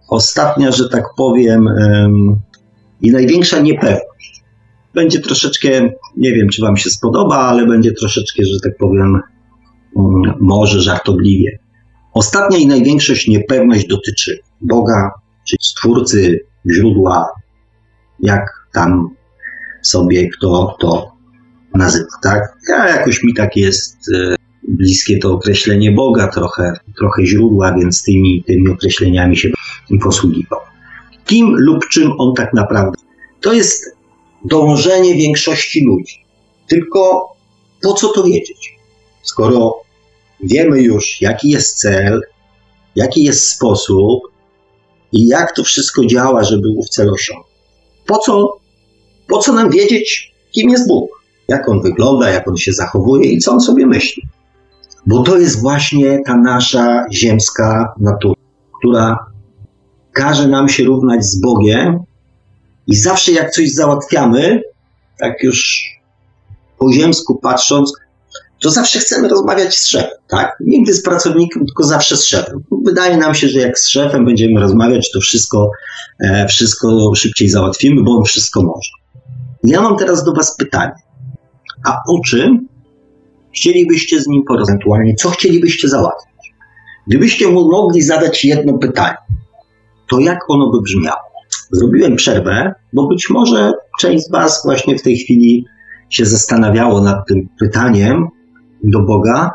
ostatnia, 0.09 0.73
że 0.73 0.89
tak 0.89 1.05
powiem, 1.17 1.69
e, 1.69 2.09
i 3.03 3.11
największa 3.11 3.61
niepewność. 3.61 4.06
Będzie 4.97 5.21
troszeczkę, 5.21 5.69
nie 6.17 6.33
wiem, 6.33 6.49
czy 6.49 6.63
Wam 6.63 6.77
się 6.77 6.91
spodoba, 6.91 7.37
ale 7.37 7.67
będzie 7.67 7.93
troszeczkę, 7.93 8.45
że 8.45 8.61
tak 8.63 8.77
powiem, 8.77 9.21
um, 9.95 10.35
może 10.41 10.81
żartobliwie. 10.81 11.59
Ostatnia 12.15 12.59
i 12.59 12.67
największa 12.67 13.13
niepewność 13.29 13.87
dotyczy 13.87 14.39
Boga, 14.61 15.11
czy 15.49 15.57
Stwórcy, 15.61 16.41
źródła, 16.75 17.27
jak 18.21 18.43
tam 18.73 19.11
sobie 19.83 20.29
kto 20.29 20.77
to 20.81 21.13
nazywa, 21.75 22.09
tak? 22.23 22.43
Ja 22.69 22.89
jakoś 22.89 23.23
mi 23.23 23.35
tak 23.35 23.57
jest 23.57 23.97
e, 24.15 24.37
bliskie 24.69 25.19
to 25.19 25.33
określenie 25.33 25.93
Boga, 25.93 26.29
trochę, 26.29 26.73
trochę 26.99 27.27
źródła, 27.27 27.75
więc 27.75 28.03
tymi, 28.03 28.45
tymi 28.47 28.69
określeniami 28.69 29.37
się 29.37 29.51
posługiwał. 30.03 30.61
Kim 31.25 31.55
lub 31.57 31.89
czym 31.89 32.13
on 32.19 32.35
tak 32.35 32.55
naprawdę? 32.55 32.99
To 33.41 33.53
jest 33.53 33.96
dążenie 34.51 35.15
większości 35.15 35.85
ludzi. 35.85 36.25
Tylko 36.69 37.29
po 37.83 37.93
co 37.93 38.09
to 38.09 38.23
wiedzieć? 38.23 38.79
Skoro 39.23 39.81
wiemy 40.41 40.83
już, 40.83 41.21
jaki 41.21 41.51
jest 41.51 41.79
cel, 41.79 42.21
jaki 42.97 43.25
jest 43.25 43.49
sposób 43.49 44.23
i 45.13 45.27
jak 45.27 45.57
to 45.57 45.65
wszystko 45.65 46.07
działa, 46.07 46.45
żeby 46.45 46.69
ów 46.77 46.89
cel 46.89 47.11
osiągnąć. 47.11 47.57
Po 48.07 48.19
co, 48.19 48.57
po 49.29 49.39
co 49.39 49.53
nam 49.53 49.71
wiedzieć, 49.71 50.33
kim 50.51 50.71
jest 50.71 50.89
Bóg? 50.89 51.11
Jak 51.49 51.69
on 51.69 51.83
wygląda, 51.83 52.31
jak 52.31 52.49
on 52.49 52.57
się 52.57 52.73
zachowuje 52.73 53.33
i 53.33 53.39
co 53.39 53.53
on 53.53 53.61
sobie 53.61 53.87
myśli? 53.87 54.23
Bo 55.07 55.23
to 55.23 55.39
jest 55.39 55.61
właśnie 55.61 56.21
ta 56.27 56.37
nasza 56.37 57.05
ziemska 57.13 57.95
natura, 58.01 58.35
która 58.79 59.27
każe 60.13 60.49
nam 60.49 60.69
się 60.69 60.85
równać 60.85 61.25
z 61.25 61.41
Bogiem 61.41 61.99
i 62.87 62.97
zawsze 62.97 63.33
jak 63.33 63.51
coś 63.51 63.73
załatwiamy, 63.73 64.63
tak 65.19 65.43
już 65.43 65.85
po 66.79 66.93
ziemsku 66.93 67.39
patrząc, 67.43 67.93
to 68.63 68.71
zawsze 68.71 68.99
chcemy 68.99 69.29
rozmawiać 69.29 69.75
z 69.75 69.87
szefem, 69.87 70.19
tak? 70.29 70.57
Nigdy 70.61 70.95
z 70.95 71.03
pracownikiem, 71.03 71.67
tylko 71.67 71.85
zawsze 71.85 72.17
z 72.17 72.25
szefem. 72.25 72.65
Wydaje 72.85 73.17
nam 73.17 73.35
się, 73.35 73.49
że 73.49 73.61
jak 73.61 73.79
z 73.79 73.89
szefem 73.89 74.25
będziemy 74.25 74.61
rozmawiać, 74.61 75.11
to 75.13 75.21
wszystko, 75.21 75.71
e, 76.25 76.47
wszystko 76.49 77.15
szybciej 77.15 77.49
załatwimy, 77.49 78.03
bo 78.03 78.17
on 78.17 78.25
wszystko 78.25 78.63
może. 78.63 78.91
Ja 79.65 79.83
mam 79.83 79.97
teraz 79.97 80.25
do 80.25 80.33
Was 80.33 80.57
pytanie. 80.57 80.93
A 81.85 81.93
o 82.09 82.21
czym 82.27 82.69
chcielibyście 83.55 84.21
z 84.21 84.27
nim 84.27 84.43
porozmawiać? 84.49 84.77
Ewentualnie, 84.77 85.15
co 85.15 85.31
chcielibyście 85.31 85.89
załatwić? 85.89 86.53
Gdybyście 87.07 87.49
mu 87.49 87.71
mogli 87.71 88.03
zadać 88.03 88.45
jedno 88.45 88.79
pytanie, 88.79 89.17
to 90.11 90.19
jak 90.19 90.39
ono 90.51 90.71
by 90.71 90.83
brzmiało? 90.83 91.26
Zrobiłem 91.71 92.17
przerwę, 92.17 92.75
bo 92.93 93.07
być 93.07 93.31
może 93.31 93.73
część 94.01 94.25
z 94.25 94.31
Was 94.31 94.61
właśnie 94.65 94.99
w 94.99 95.03
tej 95.03 95.17
chwili 95.17 95.65
się 96.11 96.27
zastanawiało 96.27 97.01
nad 97.01 97.27
tym 97.29 97.49
pytaniem 97.61 98.29
do 98.85 99.03
Boga, 99.03 99.51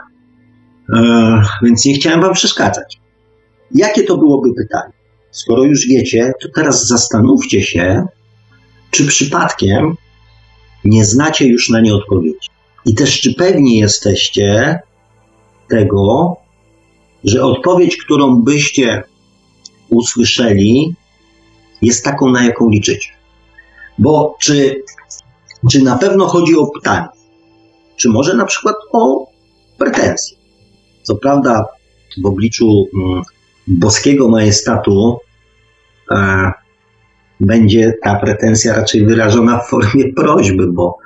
e, 0.95 1.41
więc 1.63 1.85
nie 1.85 1.93
chciałem 1.93 2.21
Wam 2.21 2.33
przeszkadzać. 2.33 3.01
Jakie 3.71 4.03
to 4.03 4.17
byłoby 4.17 4.49
pytanie? 4.53 4.93
Skoro 5.31 5.63
już 5.63 5.87
wiecie, 5.87 6.33
to 6.41 6.49
teraz 6.55 6.87
zastanówcie 6.87 7.63
się, 7.63 8.05
czy 8.91 9.07
przypadkiem 9.07 9.95
nie 10.85 11.05
znacie 11.05 11.47
już 11.47 11.69
na 11.69 11.81
nie 11.81 11.95
odpowiedzi. 11.95 12.49
I 12.85 12.95
też, 12.95 13.21
czy 13.21 13.33
pewni 13.33 13.77
jesteście 13.77 14.79
tego, 15.67 16.37
że 17.23 17.43
odpowiedź, 17.43 17.97
którą 17.97 18.35
byście 18.35 19.03
usłyszeli, 19.89 20.95
jest 21.81 22.03
taką, 22.03 22.31
na 22.31 22.45
jaką 22.45 22.69
liczycie. 22.69 23.09
Bo 23.99 24.35
czy, 24.39 24.83
czy 25.71 25.81
na 25.83 25.97
pewno 25.97 26.27
chodzi 26.27 26.55
o 26.55 26.67
pytanie, 26.67 27.07
czy 27.95 28.09
może 28.09 28.33
na 28.33 28.45
przykład 28.45 28.75
o 28.91 29.27
pretensje. 29.77 30.37
Co 31.03 31.15
prawda, 31.15 31.65
w 32.23 32.25
obliczu 32.25 32.85
mm, 32.93 33.21
boskiego 33.67 34.29
majestatu 34.29 35.17
e, 36.11 36.51
będzie 37.39 37.93
ta 38.03 38.15
pretensja 38.15 38.75
raczej 38.75 39.05
wyrażona 39.05 39.59
w 39.59 39.69
formie 39.69 40.13
prośby, 40.13 40.67
bo, 40.67 40.97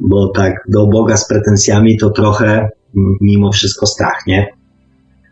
bo 0.00 0.28
tak 0.28 0.64
do 0.68 0.86
Boga 0.86 1.16
z 1.16 1.28
pretensjami 1.28 1.98
to 1.98 2.10
trochę 2.10 2.46
mm, 2.96 3.16
mimo 3.20 3.52
wszystko 3.52 3.86
strach, 3.86 4.26
nie? 4.26 4.46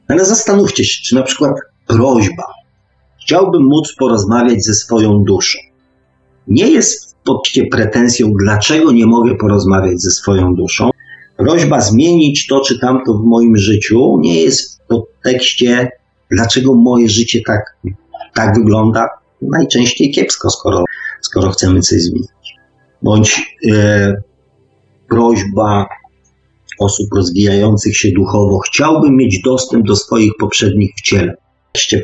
Ale 0.09 0.25
zastanówcie 0.25 0.85
się, 0.85 1.03
czy 1.03 1.15
na 1.15 1.23
przykład 1.23 1.53
prośba, 1.87 2.45
chciałbym 3.25 3.63
móc 3.63 3.95
porozmawiać 3.99 4.65
ze 4.65 4.75
swoją 4.75 5.25
duszą. 5.25 5.59
Nie 6.49 6.71
jest 6.71 7.11
w 7.11 7.15
podcie 7.25 7.67
pretensją, 7.67 8.33
dlaczego 8.41 8.93
nie 8.93 9.07
mogę 9.07 9.35
porozmawiać 9.35 10.03
ze 10.03 10.11
swoją 10.11 10.55
duszą. 10.55 10.91
Prośba 11.37 11.81
zmienić 11.81 12.47
to 12.47 12.61
czy 12.61 12.79
tamto 12.79 13.15
w 13.15 13.25
moim 13.25 13.57
życiu 13.57 14.19
nie 14.21 14.41
jest 14.41 14.77
w 14.77 14.87
podtekście, 14.87 15.91
dlaczego 16.31 16.75
moje 16.75 17.09
życie 17.09 17.41
tak, 17.47 17.77
tak 18.35 18.55
wygląda. 18.55 19.09
Najczęściej 19.43 20.11
kiepsko, 20.11 20.51
skoro, 20.51 20.85
skoro 21.21 21.51
chcemy 21.51 21.81
coś 21.81 22.03
zmienić. 22.03 22.29
Bądź 23.03 23.57
e, 23.73 24.15
prośba 25.09 25.87
osób 26.81 27.07
rozwijających 27.17 27.97
się 27.97 28.09
duchowo, 28.13 28.59
chciałbym 28.59 29.17
mieć 29.17 29.43
dostęp 29.43 29.87
do 29.87 29.97
swoich 29.97 30.33
poprzednich 30.39 30.91
wcieleń 30.99 31.35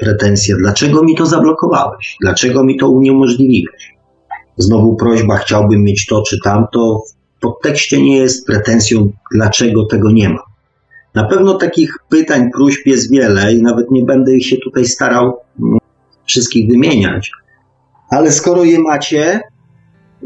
pretensje, 0.01 0.57
dlaczego 0.57 1.03
mi 1.03 1.16
to 1.16 1.27
zablokowałeś? 1.27 2.16
Dlaczego 2.21 2.64
mi 2.64 2.77
to 2.77 2.89
uniemożliwiłeś? 2.89 3.95
Znowu 4.57 4.97
prośba, 4.97 5.37
chciałbym 5.37 5.83
mieć 5.83 6.07
to 6.07 6.23
czy 6.23 6.39
tamto. 6.45 7.03
W 7.37 7.41
podtekście 7.41 8.03
nie 8.03 8.16
jest 8.16 8.47
pretensją, 8.47 9.12
dlaczego 9.33 9.87
tego 9.87 10.11
nie 10.11 10.29
ma. 10.29 10.43
Na 11.14 11.25
pewno 11.25 11.55
takich 11.55 11.95
pytań, 12.09 12.51
próśb 12.55 12.87
jest 12.87 13.11
wiele 13.11 13.55
i 13.55 13.62
nawet 13.62 13.91
nie 13.91 14.03
będę 14.03 14.37
ich 14.37 14.47
się 14.47 14.57
tutaj 14.57 14.85
starał 14.85 15.37
mm, 15.61 15.79
wszystkich 16.27 16.71
wymieniać. 16.71 17.31
Ale 18.11 18.33
skoro 18.33 18.64
je 18.64 18.79
macie, 18.79 19.41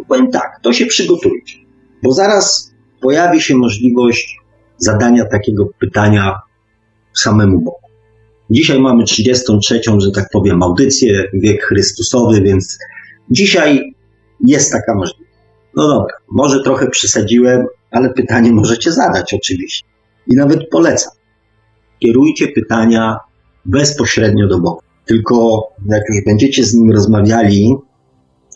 powiem 0.09 0.30
tak, 0.30 0.61
to 0.62 0.72
się 0.72 0.86
przygotujcie, 0.86 1.59
bo 2.03 2.12
zaraz 2.12 2.72
pojawi 3.01 3.40
się 3.40 3.57
możliwość 3.57 4.38
zadania 4.78 5.24
takiego 5.24 5.66
pytania 5.80 6.40
samemu 7.12 7.61
Bogu. 7.61 7.84
Dzisiaj 8.51 8.80
mamy 8.80 9.05
33, 9.05 9.80
że 9.99 10.11
tak 10.11 10.28
powiem, 10.32 10.62
audycję, 10.62 11.24
wiek 11.34 11.64
Chrystusowy, 11.64 12.42
więc 12.42 12.78
dzisiaj 13.30 13.95
jest 14.40 14.72
taka 14.72 14.95
możliwość. 14.95 15.30
No 15.76 15.88
dobra, 15.88 16.14
może 16.30 16.62
trochę 16.62 16.90
przesadziłem, 16.90 17.66
ale 17.90 18.11
pytanie 18.11 18.53
możecie 18.53 18.92
zadać 18.92 19.34
oczywiście. 19.34 19.86
I 20.26 20.36
nawet 20.36 20.61
polecam. 20.70 21.12
Kierujcie 21.99 22.49
pytania 22.49 23.16
bezpośrednio 23.64 24.49
do 24.49 24.61
Boga. 24.61 24.80
Tylko 25.05 25.62
jak 25.86 26.03
już 26.09 26.24
będziecie 26.24 26.64
z 26.64 26.74
nim 26.74 26.92
rozmawiali, 26.92 27.74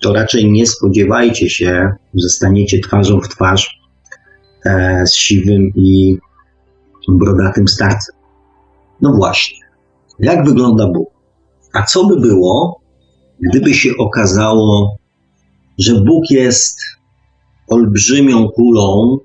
to 0.03 0.13
raczej 0.13 0.51
nie 0.51 0.67
spodziewajcie 0.67 1.51
się, 1.51 1.91
że 2.15 2.29
staniecie 2.29 2.81
twarzą 2.81 3.21
w 3.21 3.29
twarz 3.29 3.81
e, 4.65 5.07
z 5.07 5.15
siwym 5.15 5.73
i 5.75 6.19
brodatym 7.09 7.69
starcem. 7.69 8.15
No 9.01 9.13
właśnie. 9.13 9.68
Jak 10.19 10.45
wygląda 10.45 10.89
Bóg? 10.89 11.09
A 11.73 11.83
co 11.83 12.07
by 12.07 12.21
było, 12.21 12.81
gdyby 13.41 13.75
się 13.75 13.91
okazało, 13.99 14.97
że 15.79 15.95
Bóg 15.95 16.31
jest 16.31 16.79
olbrzymią 17.69 18.49
kulą 18.49 19.19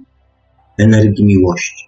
energii 0.78 1.26
miłości, 1.26 1.86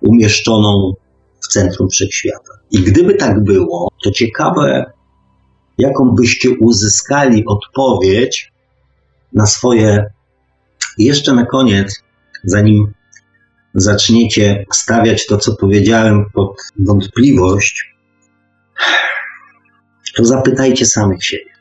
umieszczoną 0.00 0.92
w 1.40 1.48
centrum 1.48 1.88
wszechświata? 1.88 2.52
I 2.70 2.78
gdyby 2.78 3.14
tak 3.14 3.44
było, 3.44 3.88
to 4.04 4.10
ciekawe, 4.10 4.92
jaką 5.78 6.10
byście 6.10 6.50
uzyskali 6.60 7.44
odpowiedź 7.46 8.52
na 9.32 9.46
swoje. 9.46 10.06
Jeszcze 10.98 11.32
na 11.32 11.46
koniec, 11.46 12.02
zanim 12.44 12.92
zaczniecie 13.74 14.64
stawiać 14.72 15.26
to, 15.26 15.38
co 15.38 15.56
powiedziałem, 15.56 16.24
pod 16.34 16.56
wątpliwość, 16.78 17.91
to 20.16 20.24
zapytajcie 20.24 20.86
samych 20.86 21.24
siebie. 21.24 21.52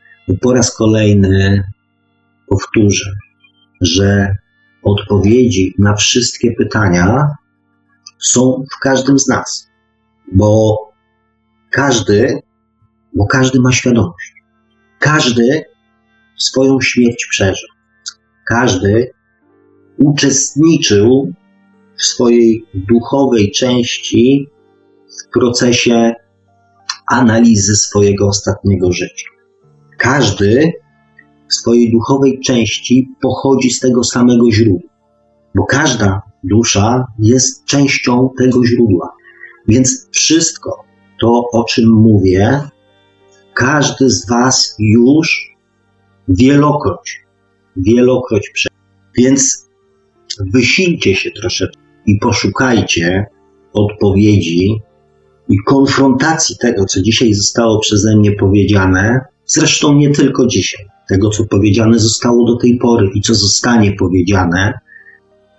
Po 0.42 0.54
raz 0.54 0.76
kolejny 0.76 1.64
powtórzę, 2.48 3.12
że 3.82 4.36
odpowiedzi 4.84 5.76
na 5.80 5.96
wszystkie 5.96 6.52
pytania 6.52 7.28
są 8.20 8.64
w 8.76 8.80
każdym 8.80 9.20
z 9.20 9.28
nas, 9.28 9.70
bo 10.32 10.78
każdy, 11.70 12.42
bo 13.14 13.26
każdy 13.26 13.60
ma 13.60 13.72
świadomość. 13.72 14.34
Każdy 15.00 15.64
swoją 16.38 16.82
śmierć 16.82 17.28
przeżył. 17.30 17.70
Każdy 18.48 19.12
uczestniczył 19.98 21.34
w 21.98 22.04
swojej 22.04 22.66
duchowej 22.74 23.52
części 23.52 24.48
w 25.20 25.40
procesie 25.40 26.14
analizy 27.12 27.76
swojego 27.76 28.28
ostatniego 28.28 28.92
życia. 28.92 29.30
Każdy 29.98 30.74
w 31.50 31.54
swojej 31.54 31.92
duchowej 31.92 32.40
części 32.40 33.10
pochodzi 33.22 33.72
z 33.72 33.80
tego 33.80 34.04
samego 34.04 34.52
źródła, 34.52 34.90
bo 35.56 35.66
każda 35.66 36.22
dusza 36.44 37.06
jest 37.20 37.66
częścią 37.66 38.30
tego 38.38 38.66
źródła. 38.66 39.10
Więc 39.68 40.10
wszystko 40.12 40.84
to, 41.20 41.44
o 41.52 41.64
czym 41.64 41.90
mówię, 41.90 42.62
każdy 43.54 44.10
z 44.10 44.30
Was 44.30 44.76
już 44.80 45.56
wielokroć, 46.28 47.22
wielokroć 47.76 48.50
przejdzie. 48.54 48.82
Więc 49.18 49.70
wysilcie 50.54 51.16
się 51.16 51.32
troszeczkę 51.32 51.82
i 52.06 52.20
poszukajcie 52.20 53.26
odpowiedzi 53.74 54.82
i 55.52 55.58
konfrontacji 55.66 56.56
tego, 56.58 56.86
co 56.86 57.02
dzisiaj 57.02 57.34
zostało 57.34 57.80
przeze 57.80 58.16
mnie 58.16 58.32
powiedziane, 58.32 59.20
zresztą 59.46 59.94
nie 59.94 60.10
tylko 60.10 60.48
dzisiaj, 60.48 60.86
tego, 61.10 61.30
co 61.30 61.46
powiedziane 61.46 62.00
zostało 62.00 62.46
do 62.46 62.56
tej 62.56 62.78
pory 62.78 63.10
i 63.16 63.22
co 63.22 63.36
zostanie 63.36 63.92
powiedziane, 63.92 64.74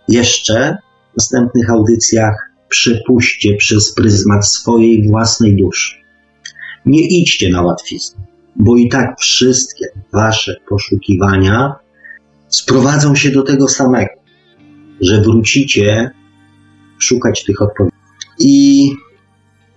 jeszcze 0.09 0.77
w 1.13 1.17
następnych 1.17 1.71
audycjach 1.71 2.35
przepuśćcie 2.69 3.57
przez 3.57 3.95
pryzmat 3.95 4.49
swojej 4.49 5.09
własnej 5.09 5.57
duszy. 5.57 5.95
Nie 6.87 7.09
idźcie 7.09 7.51
na 7.51 7.63
łatwiznę, 7.63 8.25
bo 8.57 8.77
i 8.77 8.89
tak 8.89 9.21
wszystkie 9.21 9.87
wasze 10.13 10.57
poszukiwania 10.69 11.73
sprowadzą 12.49 13.15
się 13.15 13.31
do 13.31 13.43
tego 13.43 13.69
samego, 13.69 14.13
że 15.01 15.21
wrócicie 15.21 16.11
szukać 16.99 17.45
tych 17.45 17.63
odpowiedzi. 17.63 17.97
I 18.39 18.91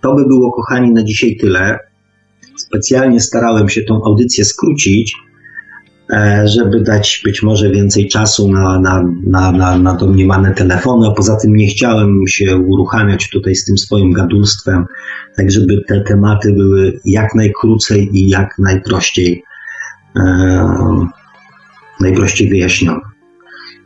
to 0.06 0.16
by 0.16 0.26
było, 0.26 0.51
kochani, 0.51 0.91
na 0.91 1.03
dzisiaj 1.03 1.38
tyle. 1.38 1.80
Specjalnie 2.58 3.20
starałem 3.20 3.70
się 3.70 3.82
tą 3.82 4.03
audycję 4.03 4.45
skrócić, 4.45 5.16
e, 6.14 6.47
żeby 6.47 6.82
dać 6.82 7.22
być 7.24 7.43
może 7.43 7.70
więcej 7.70 8.08
czasu 8.08 8.51
na, 8.51 8.80
na, 8.80 9.03
na, 9.28 9.51
na, 9.51 9.78
na 9.78 9.93
domniemane 9.93 10.53
telefony, 10.53 11.08
a 11.08 11.12
poza 11.12 11.36
tym 11.36 11.56
nie 11.56 11.68
chciałem 11.68 12.28
się 12.28 12.58
uruchamiać 12.58 13.30
tutaj 13.30 13.56
z 13.56 13.66
tym 13.66 13.78
swoim 13.78 14.14
gadulstwem, 14.14 14.86
tak 15.38 15.51
żeby 15.51 15.82
te 15.88 16.01
tematy 16.01 16.53
były 16.53 16.99
jak 17.06 17.36
najkrócej 17.36 18.10
i 18.14 18.30
jak 18.30 18.56
najprościej, 18.60 19.43
e, 20.16 20.68
najprościej 21.99 22.49
wyjaśnione. 22.49 23.01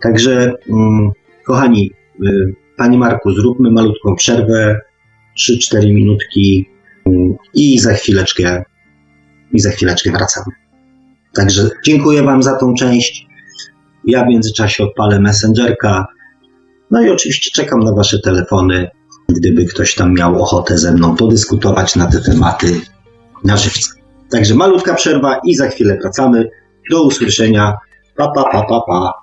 Także, 0.02 0.54
mm, 0.70 1.12
kochani, 1.46 1.92
y, 2.26 2.54
Panie 2.78 2.98
Marku, 2.98 3.32
zróbmy 3.32 3.72
malutką 3.72 4.16
przerwę, 4.16 4.80
3-4 5.40 5.94
minutki 5.94 6.70
mm, 7.06 7.36
i 7.54 7.80
za 7.80 7.94
chwileczkę 7.94 8.64
i 9.54 9.60
za 9.60 9.70
chwileczkę 9.70 10.12
wracamy. 10.12 10.56
Także 11.34 11.70
dziękuję 11.86 12.24
Wam 12.24 12.44
za 12.44 12.56
tą 12.56 12.74
część. 12.74 13.28
Ja 14.06 14.26
w 14.26 14.28
międzyczasie 14.28 14.84
odpalę 14.84 15.20
Messengerka. 15.20 16.08
No 16.92 17.02
i 17.02 17.10
oczywiście 17.10 17.52
czekam 17.54 17.80
na 17.80 17.94
Wasze 17.94 18.20
telefony, 18.20 18.88
gdyby 19.30 19.66
ktoś 19.66 19.96
tam 19.96 20.14
miał 20.14 20.44
ochotę 20.44 20.78
ze 20.78 20.92
mną 20.92 21.16
podyskutować 21.16 21.96
na 21.96 22.08
te 22.08 22.22
tematy 22.22 22.82
na 23.44 23.58
żywca. 23.58 23.92
Także 24.32 24.56
malutka 24.56 24.94
przerwa 24.94 25.40
i 25.46 25.56
za 25.56 25.68
chwilę 25.68 25.98
wracamy. 26.02 26.50
Do 26.92 27.04
usłyszenia. 27.04 27.74
Pa, 28.16 28.32
pa, 28.32 28.44
pa, 28.44 28.66
pa, 28.70 28.82
pa. 28.88 29.14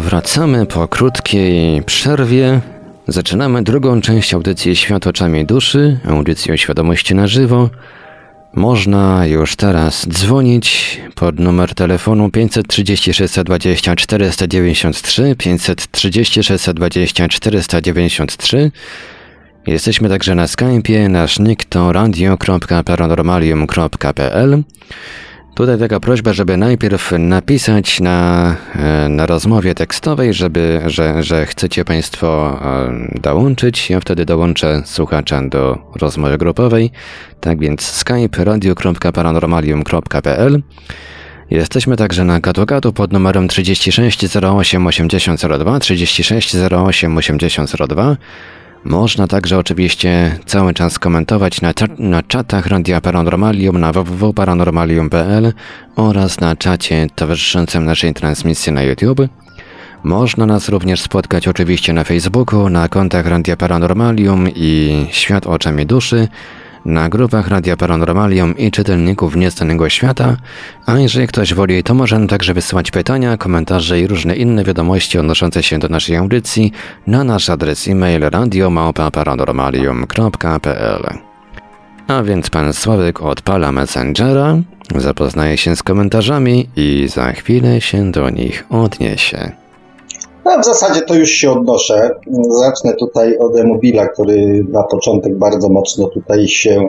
Wracamy 0.00 0.66
po 0.66 0.88
krótkiej 0.88 1.82
przerwie. 1.82 2.60
Zaczynamy 3.08 3.62
drugą 3.62 4.00
część 4.00 4.34
audycji 4.34 4.76
Świat 4.76 5.06
oczami 5.06 5.46
duszy, 5.46 6.00
audycji 6.08 6.52
o 6.52 6.56
świadomości 6.56 7.14
na 7.14 7.26
żywo. 7.26 7.70
Można 8.54 9.26
już 9.26 9.56
teraz 9.56 10.08
dzwonić 10.08 11.00
pod 11.14 11.38
numer 11.38 11.74
telefonu 11.74 12.30
530 12.30 13.14
620 13.14 13.96
493 13.96 15.34
530 15.38 16.42
620 16.42 17.28
493. 17.28 18.70
Jesteśmy 19.66 20.08
także 20.08 20.34
na 20.34 20.46
Skype'ie, 20.46 21.10
nasz 21.10 21.38
nick 21.38 21.64
to 21.64 21.92
radio.paranormalium.pl 21.92 24.62
Tutaj 25.54 25.78
taka 25.78 26.00
prośba, 26.00 26.32
żeby 26.32 26.56
najpierw 26.56 27.12
napisać 27.18 28.00
na, 28.00 28.56
e, 28.76 29.08
na 29.08 29.26
rozmowie 29.26 29.74
tekstowej, 29.74 30.34
żeby, 30.34 30.80
że, 30.86 31.22
że 31.22 31.46
chcecie 31.46 31.84
Państwo 31.84 32.58
e, 32.62 32.90
dołączyć. 33.20 33.90
Ja 33.90 34.00
wtedy 34.00 34.24
dołączę 34.24 34.82
słuchacza 34.84 35.42
do 35.42 35.78
rozmowy 35.94 36.38
grupowej. 36.38 36.90
Tak 37.40 37.58
więc 37.58 37.82
skype 37.82 38.44
radio.paranormalium.pl 38.44 40.62
Jesteśmy 41.50 41.96
także 41.96 42.24
na 42.24 42.40
gadu 42.40 42.92
pod 42.92 43.12
numerem 43.12 43.48
36 43.48 44.36
08 44.36 44.86
8002 44.86 45.80
36 45.80 46.56
08 46.70 47.18
8002 47.18 48.16
można 48.84 49.26
także 49.26 49.58
oczywiście 49.58 50.38
cały 50.46 50.74
czas 50.74 50.98
komentować 50.98 51.60
na, 51.60 51.72
na 51.98 52.22
czatach 52.22 52.66
Radia 52.66 53.00
Paranormalium 53.00 53.80
na 53.80 53.92
www.paranormalium.pl 53.92 55.52
oraz 55.96 56.40
na 56.40 56.56
czacie 56.56 57.06
towarzyszącym 57.14 57.84
naszej 57.84 58.14
transmisji 58.14 58.72
na 58.72 58.82
YouTube. 58.82 59.20
Można 60.04 60.46
nas 60.46 60.68
również 60.68 61.00
spotkać 61.00 61.48
oczywiście 61.48 61.92
na 61.92 62.04
Facebooku, 62.04 62.68
na 62.68 62.88
kontach 62.88 63.26
Radia 63.26 63.56
Paranormalium 63.56 64.48
i 64.54 65.06
Świat 65.10 65.46
oczami 65.46 65.86
duszy, 65.86 66.28
na 66.84 67.08
grupach 67.08 67.48
Radia 67.48 67.76
Paranormalium 67.76 68.58
i 68.58 68.70
czytelników 68.70 69.36
Nieznanego 69.36 69.88
Świata, 69.88 70.36
a 70.86 70.98
jeżeli 70.98 71.26
ktoś 71.26 71.54
woli, 71.54 71.82
to 71.82 71.94
może 71.94 72.26
także 72.26 72.54
wysyłać 72.54 72.90
pytania, 72.90 73.36
komentarze 73.36 74.00
i 74.00 74.06
różne 74.06 74.36
inne 74.36 74.64
wiadomości 74.64 75.18
odnoszące 75.18 75.62
się 75.62 75.78
do 75.78 75.88
naszej 75.88 76.16
audycji 76.16 76.72
na 77.06 77.24
nasz 77.24 77.50
adres 77.50 77.88
e-mail 77.88 78.22
radiomałpa-paranormalium.pl 78.22 81.18
A 82.08 82.22
więc 82.22 82.50
pan 82.50 82.72
Sławek 82.72 83.22
odpala 83.22 83.72
Messengera, 83.72 84.56
zapoznaje 84.96 85.56
się 85.56 85.76
z 85.76 85.82
komentarzami 85.82 86.68
i 86.76 87.08
za 87.08 87.32
chwilę 87.32 87.80
się 87.80 88.10
do 88.10 88.30
nich 88.30 88.66
odniesie. 88.70 89.59
No, 90.44 90.58
w 90.58 90.64
zasadzie 90.64 91.00
to 91.00 91.14
już 91.14 91.30
się 91.30 91.50
odnoszę. 91.50 92.10
Zacznę 92.50 92.94
tutaj 92.94 93.38
od 93.38 93.56
Emobila, 93.56 94.08
który 94.08 94.64
na 94.68 94.82
początek 94.82 95.38
bardzo 95.38 95.68
mocno 95.68 96.08
tutaj 96.08 96.48
się 96.48 96.88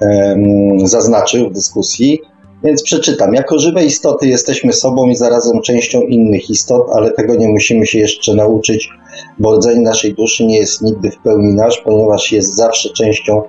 um, 0.00 0.88
zaznaczył 0.88 1.48
w 1.48 1.52
dyskusji. 1.52 2.20
Więc 2.64 2.82
przeczytam. 2.82 3.34
Jako 3.34 3.58
żywe 3.58 3.84
istoty 3.84 4.26
jesteśmy 4.26 4.72
sobą 4.72 5.06
i 5.06 5.16
zarazem 5.16 5.62
częścią 5.62 6.00
innych 6.00 6.50
istot, 6.50 6.86
ale 6.92 7.10
tego 7.10 7.34
nie 7.34 7.48
musimy 7.48 7.86
się 7.86 7.98
jeszcze 7.98 8.34
nauczyć, 8.34 8.88
bo 9.38 9.56
rdzeń 9.56 9.80
naszej 9.80 10.14
duszy 10.14 10.44
nie 10.44 10.58
jest 10.58 10.82
nigdy 10.82 11.10
w 11.10 11.18
pełni 11.18 11.54
nasz, 11.54 11.78
ponieważ 11.78 12.32
jest 12.32 12.54
zawsze 12.54 12.88
częścią 12.88 13.42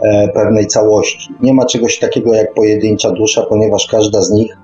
e, 0.00 0.28
pewnej 0.28 0.66
całości. 0.66 1.28
Nie 1.40 1.54
ma 1.54 1.64
czegoś 1.64 1.98
takiego 1.98 2.34
jak 2.34 2.54
pojedyncza 2.54 3.10
dusza, 3.10 3.42
ponieważ 3.42 3.86
każda 3.86 4.22
z 4.22 4.30
nich 4.30 4.56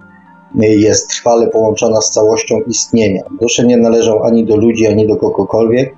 jest 0.54 1.08
trwale 1.08 1.46
połączona 1.46 2.00
z 2.00 2.10
całością 2.10 2.60
istnienia. 2.60 3.22
Dusze 3.40 3.66
nie 3.66 3.76
należą 3.76 4.22
ani 4.22 4.44
do 4.44 4.56
ludzi, 4.56 4.86
ani 4.86 5.06
do 5.06 5.16
kogokolwiek, 5.16 5.94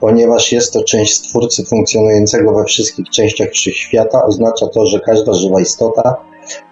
ponieważ 0.00 0.52
jest 0.52 0.72
to 0.72 0.84
część 0.84 1.14
Stwórcy 1.14 1.64
funkcjonującego 1.64 2.54
we 2.54 2.64
wszystkich 2.64 3.10
częściach 3.10 3.50
wszechświata. 3.50 4.24
Oznacza 4.24 4.66
to, 4.66 4.86
że 4.86 5.00
każda 5.00 5.32
żywa 5.34 5.60
istota 5.60 6.16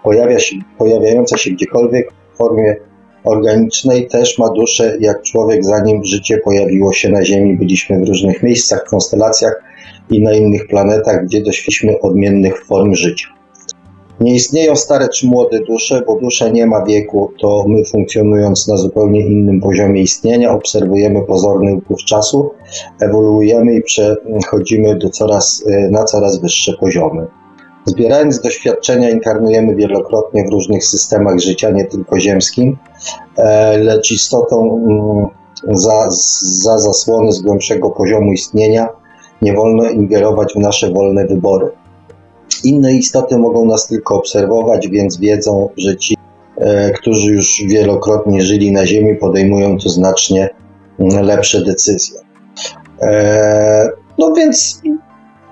pojawia 0.02 0.38
się, 0.38 0.56
pojawiająca 0.78 1.38
się 1.38 1.50
gdziekolwiek 1.50 2.12
w 2.34 2.36
formie 2.36 2.76
organicznej 3.24 4.08
też 4.08 4.38
ma 4.38 4.48
duszę 4.48 4.96
jak 5.00 5.22
człowiek, 5.22 5.64
zanim 5.64 6.04
życie 6.04 6.38
pojawiło 6.38 6.92
się 6.92 7.08
na 7.08 7.24
Ziemi. 7.24 7.56
Byliśmy 7.56 8.00
w 8.00 8.08
różnych 8.08 8.42
miejscach, 8.42 8.84
konstelacji 8.84 9.46
i 10.10 10.22
na 10.22 10.32
innych 10.32 10.66
planetach, 10.66 11.24
gdzie 11.24 11.42
doświadczyliśmy 11.42 12.00
odmiennych 12.00 12.64
form 12.64 12.94
życia. 12.94 13.41
Nie 14.22 14.34
istnieją 14.34 14.76
stare 14.76 15.08
czy 15.08 15.26
młode 15.26 15.60
dusze, 15.60 16.02
bo 16.06 16.20
dusza 16.20 16.48
nie 16.48 16.66
ma 16.66 16.84
wieku, 16.84 17.32
to 17.40 17.64
my 17.68 17.84
funkcjonując 17.84 18.68
na 18.68 18.76
zupełnie 18.76 19.20
innym 19.20 19.60
poziomie 19.60 20.02
istnienia, 20.02 20.52
obserwujemy 20.52 21.22
pozorny 21.22 21.74
upływ 21.74 21.98
czasu, 21.98 22.50
ewoluujemy 23.00 23.74
i 23.74 23.82
przechodzimy 23.82 24.98
do 24.98 25.10
coraz, 25.10 25.64
e, 25.66 25.90
na 25.90 26.04
coraz 26.04 26.40
wyższe 26.40 26.72
poziomy. 26.80 27.26
Zbierając 27.84 28.40
doświadczenia, 28.40 29.10
inkarnujemy 29.10 29.74
wielokrotnie 29.74 30.44
w 30.44 30.52
różnych 30.52 30.84
systemach 30.84 31.38
życia, 31.38 31.70
nie 31.70 31.84
tylko 31.84 32.20
ziemskim, 32.20 32.76
e, 33.36 33.78
lecz 33.78 34.10
istotą 34.10 34.84
mm, 34.88 35.26
za, 35.78 36.06
za 36.62 36.78
zasłony 36.78 37.32
z 37.32 37.42
głębszego 37.42 37.90
poziomu 37.90 38.32
istnienia 38.32 38.88
nie 39.42 39.52
wolno 39.52 39.90
ingerować 39.90 40.52
w 40.56 40.58
nasze 40.58 40.92
wolne 40.92 41.26
wybory. 41.26 41.81
Inne 42.64 42.92
istoty 42.92 43.38
mogą 43.38 43.64
nas 43.64 43.86
tylko 43.86 44.16
obserwować, 44.16 44.88
więc 44.88 45.18
wiedzą, 45.18 45.68
że 45.76 45.96
ci, 45.96 46.16
e, 46.56 46.90
którzy 46.90 47.32
już 47.32 47.62
wielokrotnie 47.66 48.42
żyli 48.42 48.72
na 48.72 48.86
Ziemi, 48.86 49.16
podejmują 49.16 49.78
tu 49.78 49.88
znacznie 49.88 50.48
mm, 50.98 51.24
lepsze 51.24 51.64
decyzje. 51.64 52.20
E, 53.00 53.88
no 54.18 54.32
więc, 54.32 54.80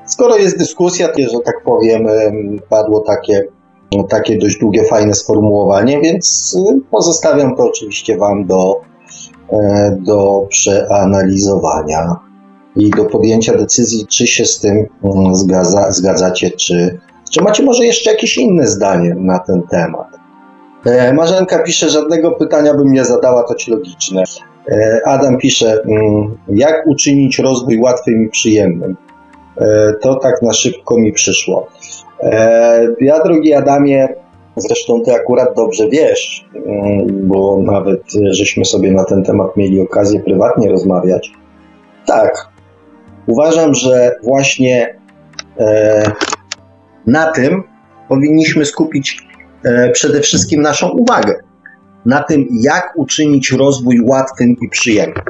skoro 0.07 0.37
jest 0.37 0.59
dyskusja, 0.59 1.09
że 1.17 1.39
tak 1.45 1.65
powiem, 1.65 2.07
padło 2.69 3.01
takie, 3.01 3.45
takie 4.09 4.39
dość 4.39 4.59
długie, 4.59 4.85
fajne 4.85 5.15
sformułowanie, 5.15 6.01
więc 6.01 6.57
y, 6.59 6.81
pozostawiam 6.91 7.57
to 7.57 7.63
oczywiście 7.63 8.17
Wam 8.17 8.47
do, 8.47 8.81
e, 9.53 9.97
do 10.01 10.47
przeanalizowania 10.49 12.30
i 12.77 12.91
do 12.91 13.05
podjęcia 13.05 13.57
decyzji, 13.57 14.07
czy 14.07 14.27
się 14.27 14.45
z 14.45 14.61
tym 14.61 14.87
mm, 15.05 15.35
zgadza, 15.35 15.93
zgadzacie, 15.93 16.51
czy, 16.51 16.99
czy 17.31 17.43
macie 17.43 17.63
może 17.63 17.85
jeszcze 17.85 18.11
jakieś 18.11 18.39
inne 18.39 18.67
zdanie 18.67 19.15
na 19.19 19.39
ten 19.39 19.63
temat. 19.63 20.07
E, 20.87 21.13
Marzenka 21.13 21.59
pisze, 21.59 21.89
żadnego 21.89 22.31
pytania 22.31 22.75
bym 22.75 22.93
nie 22.93 23.05
zadała, 23.05 23.43
to 23.43 23.55
ci 23.55 23.71
logiczne. 23.71 24.23
E, 24.69 25.01
Adam 25.05 25.39
pisze, 25.39 25.83
mm, 25.83 26.39
jak 26.49 26.87
uczynić 26.87 27.39
rozwój 27.39 27.81
łatwym 27.81 28.25
i 28.25 28.29
przyjemnym. 28.29 28.97
E, 29.57 29.93
to 30.01 30.15
tak 30.15 30.43
na 30.43 30.53
szybko 30.53 30.99
mi 30.99 31.13
przyszło. 31.13 31.67
Ja, 33.01 33.23
drogi 33.23 33.55
Adamie, 33.55 34.09
zresztą 34.57 35.03
ty 35.03 35.15
akurat 35.15 35.57
dobrze 35.57 35.89
wiesz, 35.89 36.49
mm, 36.55 37.29
bo 37.29 37.59
nawet 37.63 38.03
żeśmy 38.31 38.65
sobie 38.65 38.93
na 38.93 39.05
ten 39.05 39.25
temat 39.25 39.57
mieli 39.57 39.81
okazję 39.81 40.21
prywatnie 40.21 40.71
rozmawiać. 40.71 41.33
Tak, 42.07 42.50
Uważam, 43.31 43.75
że 43.75 44.17
właśnie 44.23 44.97
e, 45.59 46.13
na 47.07 47.33
tym 47.33 47.63
powinniśmy 48.09 48.65
skupić 48.67 49.27
e, 49.65 49.91
przede 49.91 50.21
wszystkim 50.21 50.63
naszą 50.63 50.89
uwagę. 50.89 51.35
Na 52.07 52.23
tym, 52.23 52.49
jak 52.61 52.93
uczynić 52.97 53.53
rozwój 53.53 54.01
łatwym 54.01 54.57
i 54.63 54.69
przyjemnym. 54.69 55.25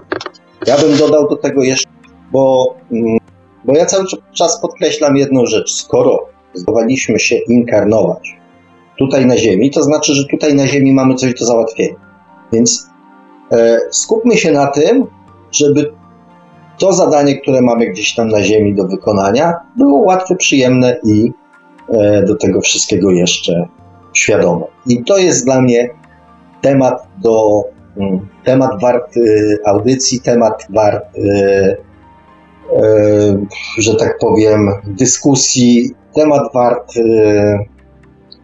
Ja 0.66 0.78
bym 0.78 0.96
dodał 0.96 1.28
do 1.28 1.36
tego 1.36 1.62
jeszcze, 1.62 1.88
bo, 2.32 2.74
mm, 2.92 3.18
bo 3.64 3.76
ja 3.76 3.86
cały 3.86 4.04
czas 4.32 4.60
podkreślam 4.60 5.16
jedną 5.16 5.46
rzecz. 5.46 5.72
Skoro 5.72 6.26
zdawaliśmy 6.54 7.18
się 7.18 7.36
inkarnować 7.36 8.40
tutaj 8.98 9.26
na 9.26 9.36
Ziemi, 9.36 9.70
to 9.70 9.82
znaczy, 9.82 10.14
że 10.14 10.24
tutaj 10.30 10.54
na 10.54 10.66
Ziemi 10.66 10.92
mamy 10.92 11.14
coś 11.14 11.34
do 11.34 11.46
załatwienia. 11.46 11.94
Więc 12.52 12.86
e, 13.52 13.78
skupmy 13.90 14.36
się 14.36 14.52
na 14.52 14.66
tym, 14.66 15.06
żeby 15.52 15.92
to 16.80 16.92
zadanie, 16.92 17.40
które 17.40 17.60
mamy 17.62 17.86
gdzieś 17.86 18.14
tam 18.14 18.28
na 18.28 18.42
ziemi 18.42 18.74
do 18.74 18.84
wykonania, 18.88 19.54
było 19.76 19.98
łatwe, 19.98 20.36
przyjemne 20.36 21.00
i 21.04 21.32
e, 21.88 22.22
do 22.22 22.36
tego 22.36 22.60
wszystkiego 22.60 23.10
jeszcze 23.10 23.68
świadome. 24.12 24.64
I 24.86 25.04
to 25.04 25.18
jest 25.18 25.44
dla 25.44 25.60
mnie 25.60 25.90
temat 26.60 27.06
do 27.22 27.62
mm, 27.96 28.28
temat 28.44 28.80
wart 28.80 29.16
y, 29.16 29.58
audycji, 29.66 30.20
temat 30.20 30.66
wart, 30.70 31.18
y, 31.18 31.76
że 33.78 33.94
tak 33.94 34.18
powiem, 34.18 34.70
dyskusji, 34.84 35.90
temat 36.14 36.42
wart 36.54 36.92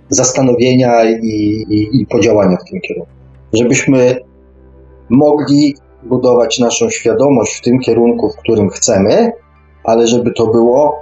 zastanowienia 0.09 1.05
i, 1.05 1.27
i, 1.69 2.01
i 2.01 2.07
podziałania 2.07 2.57
w 2.57 2.71
tym 2.71 2.81
kierunku. 2.81 3.13
Żebyśmy 3.53 4.17
mogli 5.09 5.75
budować 6.03 6.59
naszą 6.59 6.91
świadomość 6.91 7.59
w 7.59 7.61
tym 7.61 7.79
kierunku, 7.79 8.31
w 8.31 8.37
którym 8.37 8.69
chcemy, 8.69 9.33
ale 9.85 10.07
żeby 10.07 10.33
to 10.33 10.47
było 10.47 10.97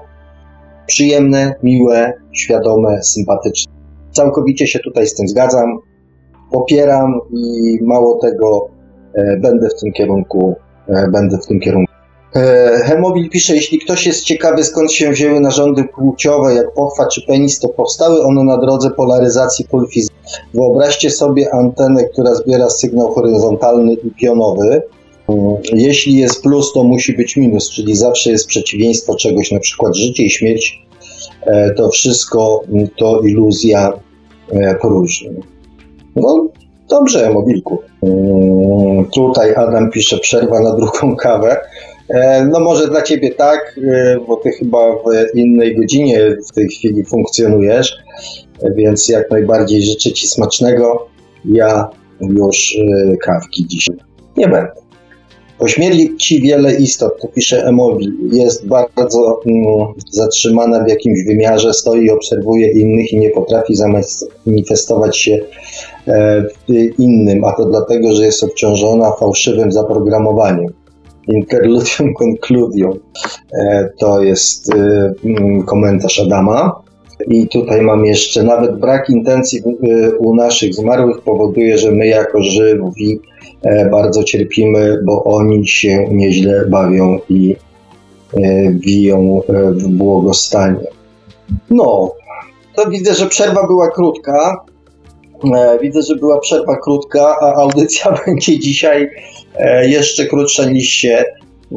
przyjemne, 0.87 1.55
miłe, 1.63 2.13
świadome, 2.33 3.03
sympatyczne. 3.03 3.73
Całkowicie 4.13 4.67
się 4.67 4.79
tutaj 4.79 5.07
z 5.07 5.15
tym 5.15 5.29
zgadzam. 5.29 5.79
Popieram 6.53 7.21
i 7.33 7.79
mało 7.83 8.19
tego, 8.23 8.69
będę 9.41 9.69
w 9.69 9.81
tym 9.81 9.93
kierunku, 9.93 10.55
będę 11.13 11.39
w 11.39 11.47
tym 11.47 11.61
kierunku. 11.61 11.94
Hemobil 12.85 13.31
pisze, 13.31 13.57
jeśli 13.57 13.79
ktoś 13.79 14.07
jest 14.07 14.25
ciekawy 14.25 14.65
skąd 14.65 14.93
się 14.93 15.11
wzięły 15.11 15.41
narządy 15.41 15.85
płciowe, 15.85 16.55
jak 16.55 16.75
pochwa 16.75 17.07
czy 17.07 17.23
penis, 17.27 17.59
to 17.59 17.69
powstały 17.69 18.23
one 18.23 18.45
na 18.45 18.59
drodze 18.59 18.91
polaryzacji 18.91 19.65
pól 19.65 19.89
fizycznych. 19.89 20.23
Wyobraźcie 20.55 21.11
sobie 21.11 21.55
antenę, 21.55 22.05
która 22.05 22.35
zbiera 22.35 22.71
sygnał 22.71 23.13
horyzontalny 23.13 23.93
i 23.93 24.11
pionowy. 24.11 24.83
Jeśli 25.73 26.17
jest 26.17 26.43
plus, 26.43 26.73
to 26.73 26.85
musi 26.85 27.17
być 27.17 27.37
minus, 27.37 27.71
czyli 27.71 27.97
zawsze 27.97 28.31
jest 28.31 28.47
przeciwieństwo 28.47 29.15
czegoś, 29.15 29.53
na 29.53 29.61
przykład 29.61 29.97
życie 29.97 30.23
i 30.23 30.31
śmierć. 30.31 30.83
To 31.77 31.89
wszystko 31.89 32.61
to 32.97 33.21
iluzja 33.21 33.93
próżni. 34.81 35.31
No, 36.17 36.49
dobrze, 36.89 37.31
mobilku. 37.31 37.79
Tutaj 39.15 39.55
Adam 39.55 39.91
pisze 39.91 40.19
przerwa 40.19 40.61
na 40.61 40.77
drugą 40.77 41.17
kawę. 41.17 41.57
E, 42.09 42.45
no 42.45 42.61
może 42.61 42.89
dla 42.89 43.03
ciebie 43.03 43.31
tak, 43.31 43.81
e, 43.93 44.21
bo 44.29 44.37
ty 44.37 44.51
chyba 44.51 44.79
w 44.93 45.37
innej 45.37 45.77
godzinie 45.77 46.37
w 46.51 46.55
tej 46.55 46.69
chwili 46.69 47.05
funkcjonujesz, 47.05 47.97
więc 48.77 49.09
jak 49.09 49.31
najbardziej 49.31 49.83
życzę 49.83 50.13
ci 50.13 50.29
smacznego. 50.29 51.07
Ja 51.45 51.89
już 52.21 52.79
e, 53.13 53.17
kawki 53.17 53.67
dzisiaj 53.67 53.97
nie 54.37 54.49
będę. 54.49 54.73
Ośmieli 55.59 56.17
ci 56.17 56.43
wiele 56.43 56.75
istot, 56.75 57.21
to 57.21 57.29
pisze 57.29 57.65
Emobil. 57.65 58.13
Jest 58.33 58.67
bardzo 58.67 59.41
mm, 59.47 59.87
zatrzymana 60.11 60.85
w 60.85 60.89
jakimś 60.89 61.25
wymiarze, 61.27 61.75
stoi 61.75 62.11
obserwuje 62.11 62.71
innych 62.71 63.13
i 63.13 63.19
nie 63.19 63.31
potrafi 63.31 63.75
zamanifestować 63.77 65.19
się 65.19 65.39
w 66.69 66.99
innym, 66.99 67.45
a 67.45 67.53
to 67.53 67.65
dlatego, 67.65 68.13
że 68.13 68.25
jest 68.25 68.45
obciążona 68.45 69.13
fałszywym 69.13 69.73
zaprogramowaniem 69.73 70.84
interludium 71.29 72.15
concludium. 72.23 72.99
E, 73.53 73.89
to 73.99 74.23
jest 74.23 74.75
e, 74.75 75.13
mm, 75.25 75.63
komentarz 75.63 76.21
Adama. 76.21 76.85
I 77.29 77.49
tutaj 77.49 77.83
mam 77.83 78.05
jeszcze, 78.05 78.43
nawet 78.43 78.79
brak 78.79 79.11
intencji 79.11 79.63
e, 79.63 80.17
u 80.17 80.35
naszych 80.35 80.75
zmarłych 80.75 81.21
powoduje, 81.21 81.79
że 81.79 81.91
my 81.91 82.07
jako 82.07 82.43
żywi 82.43 83.21
bardzo 83.91 84.25
cierpimy, 84.25 84.99
bo 85.05 85.25
oni 85.25 85.69
się 85.69 86.09
nieźle 86.11 86.67
bawią 86.67 87.19
i 87.29 87.57
wiją 88.71 89.41
w 89.71 89.89
błogostanie. 89.89 90.87
No, 91.71 92.13
to 92.77 92.91
widzę, 92.91 93.15
że 93.15 93.27
przerwa 93.27 93.67
była 93.67 93.91
krótka. 93.91 94.65
Widzę, 95.83 96.03
że 96.03 96.17
była 96.17 96.41
przerwa 96.41 96.77
krótka, 96.77 97.37
a 97.41 97.55
audycja 97.55 98.15
będzie 98.27 98.59
dzisiaj 98.59 99.11
E, 99.11 99.34
jeszcze 99.83 100.27
krótsza 100.27 100.65
niż 100.65 100.89
się, 100.89 101.25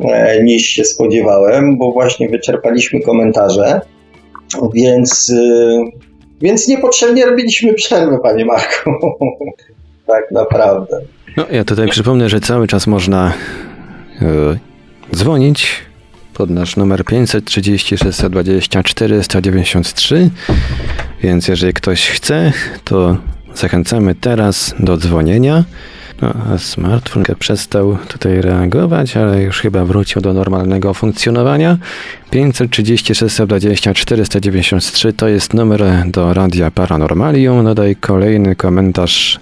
e, 0.04 0.44
niż 0.44 0.64
się 0.64 0.84
spodziewałem, 0.84 1.78
bo 1.78 1.92
właśnie 1.92 2.30
wyczerpaliśmy 2.30 3.02
komentarze, 3.02 3.82
więc, 4.74 5.34
e, 5.38 5.84
więc 6.42 6.68
niepotrzebnie 6.68 7.26
robiliśmy 7.26 7.74
przerwy, 7.74 8.18
panie 8.24 8.46
Marku. 8.46 8.90
tak 10.08 10.32
naprawdę. 10.32 11.02
No, 11.38 11.46
ja 11.52 11.64
tutaj 11.64 11.88
przypomnę, 11.88 12.30
że 12.30 12.40
cały 12.40 12.68
czas 12.68 12.88
można 12.88 13.34
dzwonić 15.16 15.88
pod 16.38 16.50
nasz 16.50 16.78
numer 16.78 17.06
530 17.06 17.98
624 17.98 19.24
193, 19.24 20.30
więc 21.24 21.48
jeżeli 21.48 21.74
ktoś 21.74 22.10
chce, 22.10 22.54
to 22.84 23.18
zachęcamy 23.54 24.16
teraz 24.16 24.76
do 24.80 24.98
dzwonienia. 24.98 25.64
No, 26.22 26.34
a 26.54 26.58
smartfon 26.58 27.24
przestał 27.40 27.98
tutaj 28.08 28.42
reagować, 28.42 29.18
ale 29.18 29.42
już 29.42 29.60
chyba 29.60 29.86
wrócił 29.86 30.22
do 30.22 30.34
normalnego 30.34 30.94
funkcjonowania. 30.94 31.78
536 32.32 33.34
120 33.34 33.94
493 33.94 35.14
to 35.14 35.28
jest 35.28 35.54
numer 35.54 35.84
do 36.06 36.34
Radia 36.34 36.72
Paranormalium. 36.72 37.66
Dodaj 37.66 37.96
kolejny 37.96 38.56
komentarz 38.56 39.40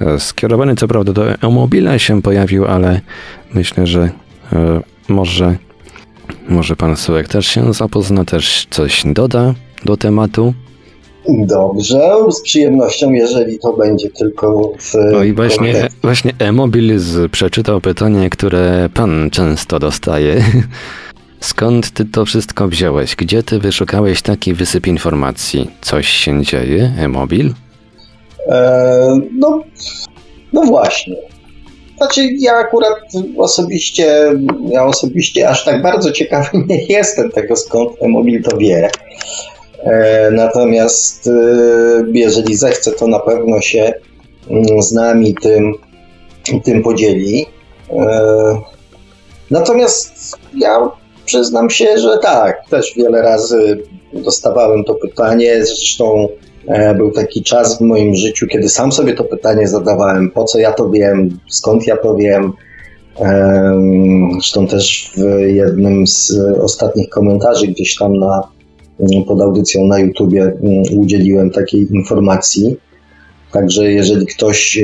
e, 0.00 0.20
skierowany 0.20 0.76
co 0.76 0.88
prawda 0.88 1.12
do 1.12 1.34
e-mobila 1.34 1.98
się 1.98 2.22
pojawił, 2.22 2.66
ale 2.66 3.00
myślę, 3.54 3.86
że 3.86 4.10
e, 4.52 4.80
może, 5.08 5.56
może 6.48 6.76
pan 6.76 6.96
Sułek 6.96 7.28
też 7.28 7.46
się 7.46 7.74
zapozna, 7.74 8.24
też 8.24 8.66
coś 8.70 9.02
doda 9.06 9.54
do 9.84 9.96
tematu. 9.96 10.54
Dobrze, 11.28 12.00
z 12.30 12.42
przyjemnością, 12.42 13.12
jeżeli 13.12 13.58
to 13.58 13.72
będzie 13.72 14.10
tylko 14.10 14.72
w. 14.78 14.94
No 15.12 15.24
i 15.24 15.32
właśnie, 15.32 15.88
właśnie 16.02 16.32
Emobiliz 16.38 17.04
przeczytał 17.32 17.80
pytanie, 17.80 18.30
które 18.30 18.88
pan 18.94 19.30
często 19.30 19.78
dostaje. 19.78 20.44
Skąd 21.40 21.90
ty 21.90 22.04
to 22.04 22.24
wszystko 22.24 22.68
wziąłeś? 22.68 23.16
Gdzie 23.16 23.42
ty 23.42 23.58
wyszukałeś 23.58 24.22
taki 24.22 24.54
wysyp 24.54 24.86
informacji? 24.86 25.70
Coś 25.80 26.08
się 26.08 26.42
dzieje, 26.42 26.92
Emobil? 26.98 27.54
E, 28.48 29.20
no, 29.38 29.62
no 30.52 30.62
właśnie. 30.62 31.16
Znaczy, 31.96 32.28
ja 32.38 32.52
akurat 32.52 32.94
osobiście, 33.38 34.32
ja 34.68 34.86
osobiście 34.86 35.48
aż 35.48 35.64
tak 35.64 35.82
bardzo 35.82 36.12
ciekawy 36.12 36.48
nie 36.68 36.84
jestem 36.84 37.30
tego, 37.30 37.56
skąd 37.56 37.92
Emobil 38.02 38.42
to 38.42 38.56
wie. 38.56 38.90
E, 39.84 40.30
natomiast 40.30 41.26
e, 41.26 41.30
jeżeli 42.12 42.56
zechce, 42.56 42.92
to 42.92 43.06
na 43.06 43.18
pewno 43.18 43.60
się 43.60 43.92
mm, 44.50 44.82
z 44.82 44.92
nami 44.92 45.34
tym, 45.34 45.74
tym 46.64 46.82
podzieli. 46.82 47.46
E, 47.90 48.60
natomiast 49.50 50.36
ja 50.54 50.88
przyznam 51.26 51.70
się, 51.70 51.98
że 51.98 52.18
tak, 52.18 52.68
też 52.70 52.94
wiele 52.96 53.22
razy 53.22 53.82
dostawałem 54.12 54.84
to 54.84 54.94
pytanie. 54.94 55.64
Zresztą 55.64 56.28
był 56.96 57.10
taki 57.10 57.42
czas 57.42 57.78
w 57.78 57.80
moim 57.80 58.14
życiu, 58.14 58.46
kiedy 58.46 58.68
sam 58.68 58.92
sobie 58.92 59.14
to 59.14 59.24
pytanie 59.24 59.68
zadawałem: 59.68 60.30
po 60.30 60.44
co 60.44 60.58
ja 60.58 60.72
to 60.72 60.90
wiem, 60.90 61.38
skąd 61.48 61.86
ja 61.86 61.96
to 61.96 62.14
wiem. 62.14 62.52
Zresztą 64.32 64.66
też 64.66 65.12
w 65.16 65.40
jednym 65.40 66.06
z 66.06 66.32
ostatnich 66.60 67.08
komentarzy 67.08 67.66
gdzieś 67.66 67.96
tam 67.96 68.16
na 68.16 68.42
pod 69.26 69.40
audycją 69.40 69.86
na 69.86 69.98
YouTubie 69.98 70.42
mm, 70.42 70.82
udzieliłem 70.98 71.50
takiej 71.50 71.92
informacji. 71.94 72.76
Także 73.52 73.92
jeżeli 73.92 74.26
ktoś 74.26 74.78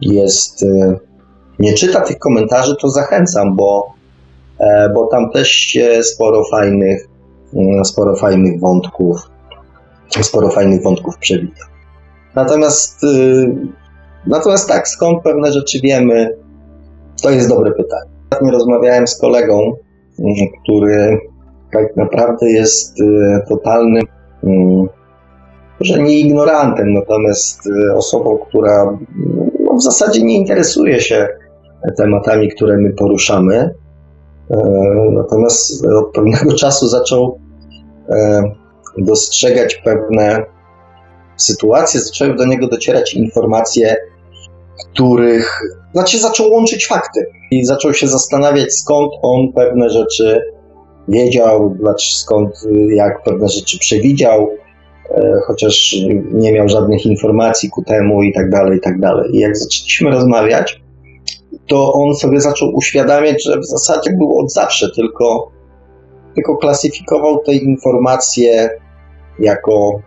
jest, 0.00 0.62
e, 0.62 0.96
nie 1.58 1.74
czyta 1.74 2.00
tych 2.00 2.18
komentarzy, 2.18 2.76
to 2.80 2.88
zachęcam, 2.88 3.56
bo, 3.56 3.92
e, 4.58 4.90
bo 4.94 5.06
tam 5.06 5.30
też 5.30 5.48
się 5.48 6.02
sporo 6.02 6.44
fajnych, 6.50 7.08
mm, 7.54 7.84
sporo 7.84 8.16
fajnych 8.16 8.60
wątków, 8.60 9.30
sporo 10.22 10.50
fajnych 10.50 10.82
wątków 10.82 11.18
przewija. 11.18 11.70
Natomiast, 12.34 13.04
y, 13.04 13.56
natomiast 14.26 14.68
tak, 14.68 14.88
skąd 14.88 15.22
pewne 15.22 15.52
rzeczy 15.52 15.80
wiemy, 15.80 16.36
to 17.22 17.30
jest 17.30 17.48
dobre 17.48 17.72
pytanie. 17.72 18.10
Ostatnio 18.30 18.50
rozmawiałem 18.50 19.06
z 19.06 19.18
kolegą, 19.18 19.76
mm, 20.18 20.34
który 20.62 21.18
tak 21.72 21.96
naprawdę 21.96 22.50
jest 22.50 23.00
y, 23.00 23.04
totalnym, 23.48 24.04
mm, 24.44 24.86
że 25.80 26.02
nie 26.02 26.20
ignorantem, 26.20 26.94
natomiast 26.94 27.66
y, 27.66 27.94
osobą, 27.94 28.38
która 28.48 28.98
no, 29.60 29.74
w 29.74 29.82
zasadzie 29.82 30.22
nie 30.22 30.36
interesuje 30.36 31.00
się 31.00 31.28
tematami, 31.96 32.48
które 32.48 32.76
my 32.76 32.92
poruszamy. 32.92 33.74
E, 34.50 34.56
natomiast 35.12 35.86
od 35.86 36.12
pewnego 36.12 36.52
czasu 36.62 36.88
zaczął 36.88 37.38
e, 38.08 38.42
dostrzegać 38.98 39.74
pewne 39.84 40.44
sytuacje, 41.36 42.00
zaczęły 42.00 42.34
do 42.34 42.46
niego 42.46 42.68
docierać 42.68 43.14
informacje, 43.14 43.96
których, 44.92 45.60
znaczy 45.92 46.18
zaczął 46.18 46.50
łączyć 46.50 46.86
fakty 46.86 47.26
i 47.50 47.64
zaczął 47.64 47.94
się 47.94 48.08
zastanawiać, 48.08 48.74
skąd 48.74 49.12
on 49.22 49.52
pewne 49.52 49.90
rzeczy 49.90 50.40
wiedział, 51.10 51.76
skąd, 51.98 52.50
jak 52.94 53.22
pewne 53.22 53.48
rzeczy 53.48 53.78
przewidział, 53.78 54.50
e, 55.10 55.40
chociaż 55.46 55.96
nie 56.32 56.52
miał 56.52 56.68
żadnych 56.68 57.06
informacji 57.06 57.70
ku 57.70 57.84
temu 57.84 58.22
i 58.22 58.32
tak 58.32 58.50
dalej, 58.50 58.78
i 58.78 58.80
tak 58.80 59.00
dalej. 59.00 59.36
I 59.36 59.38
jak 59.38 59.56
zaczęliśmy 59.56 60.10
rozmawiać, 60.10 60.80
to 61.66 61.92
on 61.92 62.14
sobie 62.14 62.40
zaczął 62.40 62.74
uświadamiać, 62.74 63.44
że 63.44 63.58
w 63.58 63.66
zasadzie 63.66 64.12
był 64.12 64.38
od 64.38 64.52
zawsze, 64.52 64.90
tylko, 64.96 65.50
tylko 66.34 66.56
klasyfikował 66.56 67.38
te 67.38 67.54
informacje 67.54 68.70
jako, 69.38 70.00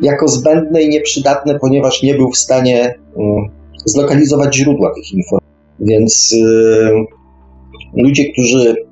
jako 0.00 0.28
zbędne 0.28 0.82
i 0.82 0.88
nieprzydatne, 0.88 1.58
ponieważ 1.58 2.02
nie 2.02 2.14
był 2.14 2.30
w 2.30 2.36
stanie 2.36 2.94
um, 3.14 3.50
zlokalizować 3.84 4.56
źródła 4.56 4.94
tych 4.94 5.12
informacji. 5.12 5.52
Więc 5.80 6.32
y, 6.32 8.02
ludzie, 8.02 8.32
którzy 8.32 8.91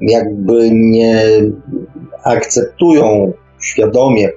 jakby 0.00 0.70
nie 0.72 1.22
akceptują 2.24 3.32
świadomie 3.60 4.28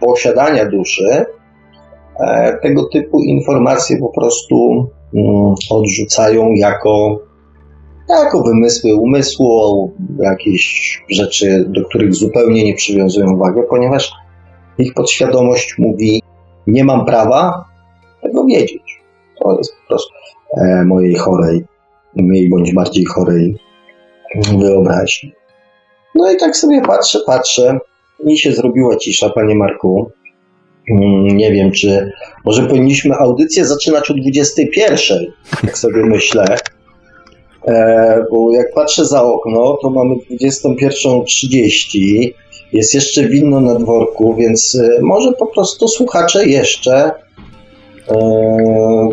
posiadania 0.00 0.64
duszy, 0.66 1.24
e, 2.20 2.58
tego 2.62 2.84
typu 2.84 3.20
informacje 3.20 3.98
po 3.98 4.08
prostu 4.08 4.86
mm, 5.14 5.54
odrzucają 5.70 6.52
jako, 6.52 7.20
jako 8.08 8.42
wymysły 8.42 8.94
umysłu, 8.94 9.92
jakieś 10.18 11.02
rzeczy, 11.10 11.64
do 11.68 11.84
których 11.84 12.14
zupełnie 12.14 12.64
nie 12.64 12.74
przywiązują 12.74 13.34
uwagi, 13.34 13.60
ponieważ 13.70 14.12
ich 14.78 14.94
podświadomość 14.94 15.74
mówi: 15.78 16.22
Nie 16.66 16.84
mam 16.84 17.06
prawa 17.06 17.64
tego 18.22 18.44
wiedzieć. 18.44 19.02
To 19.38 19.58
jest 19.58 19.76
po 19.82 19.88
prostu 19.88 20.14
e, 20.56 20.84
mojej 20.84 21.14
chorej, 21.14 21.64
mniej 22.16 22.48
bądź 22.48 22.74
bardziej 22.74 23.04
chorej 23.04 23.56
wyobraźni. 24.58 25.32
No 26.14 26.32
i 26.32 26.36
tak 26.36 26.56
sobie 26.56 26.82
patrzę, 26.82 27.18
patrzę. 27.26 27.78
Mi 28.24 28.38
się 28.38 28.52
zrobiła 28.52 28.96
cisza, 28.96 29.30
panie 29.30 29.54
Marku. 29.54 30.10
Mm, 30.90 31.36
nie 31.36 31.52
wiem, 31.52 31.72
czy 31.72 32.12
może 32.44 32.62
powinniśmy 32.62 33.14
audycję 33.14 33.64
zaczynać 33.64 34.10
o 34.10 34.14
21, 34.14 35.18
jak 35.62 35.78
sobie 35.78 36.04
myślę. 36.04 36.56
E, 37.68 38.24
bo 38.30 38.52
jak 38.52 38.74
patrzę 38.74 39.04
za 39.04 39.22
okno, 39.22 39.78
to 39.82 39.90
mamy 39.90 40.14
21.30. 40.30 42.32
Jest 42.72 42.94
jeszcze 42.94 43.28
winno 43.28 43.60
na 43.60 43.74
dworku, 43.74 44.34
więc 44.34 44.74
e, 44.74 45.02
może 45.02 45.32
po 45.32 45.46
prostu 45.46 45.88
słuchacze 45.88 46.46
jeszcze. 46.46 47.10
E, 48.08 48.18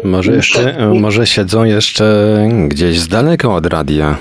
może, 0.04 0.32
jeszcze, 0.32 0.90
może 0.94 1.28
siedzą 1.28 1.64
jeszcze 1.64 2.36
gdzieś 2.68 3.00
z 3.00 3.08
daleka 3.08 3.56
od 3.56 3.66
radia. 3.66 4.18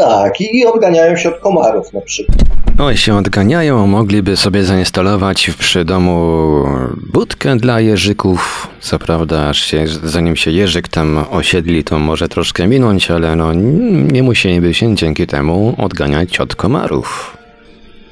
Tak, 0.00 0.40
i 0.40 0.66
odganiają 0.66 1.16
się 1.16 1.28
od 1.28 1.40
komarów 1.40 1.92
na 1.92 2.00
przykład. 2.00 2.38
Oj, 2.78 2.96
się 2.96 3.16
odganiają, 3.16 3.86
mogliby 3.86 4.36
sobie 4.36 4.64
zainstalować 4.64 5.50
przy 5.58 5.84
domu 5.84 6.64
budkę 7.12 7.56
dla 7.56 7.80
jeżyków. 7.80 8.68
Co 8.80 8.98
prawda, 8.98 9.48
aż 9.48 9.58
się, 9.64 9.84
zanim 10.04 10.36
się 10.36 10.50
jeżyk 10.50 10.88
tam 10.88 11.24
osiedli, 11.30 11.84
to 11.84 11.98
może 11.98 12.28
troszkę 12.28 12.66
minąć, 12.66 13.10
ale 13.10 13.36
no 13.36 13.54
nie 14.12 14.22
musieliby 14.22 14.74
się 14.74 14.94
dzięki 14.94 15.26
temu 15.26 15.74
odganiać 15.78 16.40
od 16.40 16.56
komarów. 16.56 17.36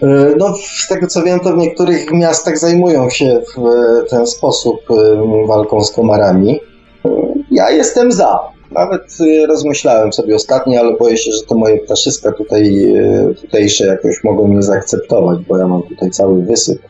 E, 0.02 0.06
no, 0.38 0.54
z 0.56 0.88
tego 0.88 1.06
co 1.06 1.22
wiem, 1.22 1.40
to 1.40 1.52
w 1.52 1.58
niektórych 1.58 2.12
miastach 2.12 2.58
zajmują 2.58 3.10
się 3.10 3.40
w 3.56 4.10
ten 4.10 4.26
sposób 4.26 4.80
e, 4.90 5.46
walką 5.46 5.84
z 5.84 5.92
komarami. 5.92 6.60
E, 7.04 7.08
ja 7.50 7.70
jestem 7.70 8.12
za. 8.12 8.57
Nawet 8.70 9.20
y, 9.20 9.46
rozmyślałem 9.46 10.12
sobie 10.12 10.34
ostatnio, 10.34 10.80
ale 10.80 10.96
boję 10.96 11.16
się, 11.16 11.32
że 11.32 11.42
to 11.42 11.54
moje 11.54 11.78
ptaszyska 11.78 12.32
tutaj, 12.32 12.94
y, 13.30 13.34
tutejsze 13.34 13.86
jakoś 13.86 14.24
mogą 14.24 14.48
mnie 14.48 14.62
zaakceptować, 14.62 15.38
bo 15.48 15.58
ja 15.58 15.68
mam 15.68 15.82
tutaj 15.82 16.10
cały 16.10 16.42
wysyp, 16.42 16.82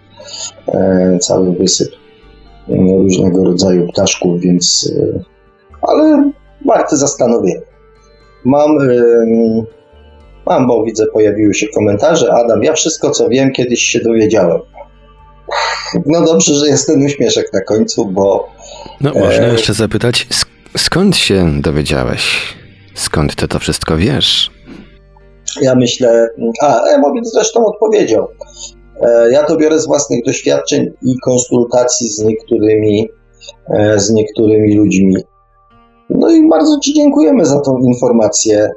e, 0.69 1.19
cały 1.19 1.53
wysyp 1.53 1.89
y, 2.69 2.75
różnego 2.77 3.45
rodzaju 3.45 3.89
ptaszków, 3.93 4.41
więc 4.41 4.93
ale 5.83 6.31
warte 6.67 6.97
zastanowienia. 6.97 7.61
Mam, 8.45 8.79
mam, 10.47 10.67
bo 10.67 10.85
widzę, 10.85 11.07
pojawiły 11.13 11.55
się 11.55 11.67
komentarze. 11.75 12.33
Adam, 12.33 12.63
ja 12.63 12.73
wszystko 12.73 13.11
co 13.11 13.29
wiem, 13.29 13.53
kiedyś 13.53 13.83
się 13.83 14.01
dowiedziałem. 14.01 14.61
No 16.07 16.25
dobrze, 16.25 16.55
że 16.55 16.67
jest 16.67 16.87
ten 16.87 17.05
uśmieszek 17.05 17.53
na 17.53 17.61
końcu, 17.61 18.07
bo. 18.07 18.49
No, 19.01 19.13
można 19.15 19.47
e, 19.47 19.53
jeszcze 19.53 19.75
zapytać, 19.75 20.27
Skąd 20.77 21.17
się 21.17 21.61
dowiedziałeś? 21.61 22.55
Skąd 22.95 23.35
ty 23.35 23.49
to 23.49 23.59
wszystko 23.59 23.97
wiesz? 23.97 24.51
Ja 25.61 25.75
myślę, 25.75 26.29
a 26.63 26.83
Emowit 26.85 27.33
zresztą 27.33 27.67
odpowiedział. 27.67 28.29
E, 29.01 29.31
ja 29.31 29.45
to 29.45 29.57
biorę 29.57 29.81
z 29.81 29.87
własnych 29.87 30.25
doświadczeń 30.25 30.91
i 31.03 31.15
konsultacji 31.25 32.09
z 32.09 32.19
niektórymi, 32.19 33.09
e, 33.71 34.01
z 34.01 34.11
niektórymi 34.11 34.77
ludźmi. 34.77 35.17
No 36.11 36.31
i 36.31 36.49
bardzo 36.49 36.79
Ci 36.79 36.95
dziękujemy 36.95 37.47
za 37.47 37.61
tą 37.61 37.79
informację, 37.79 38.71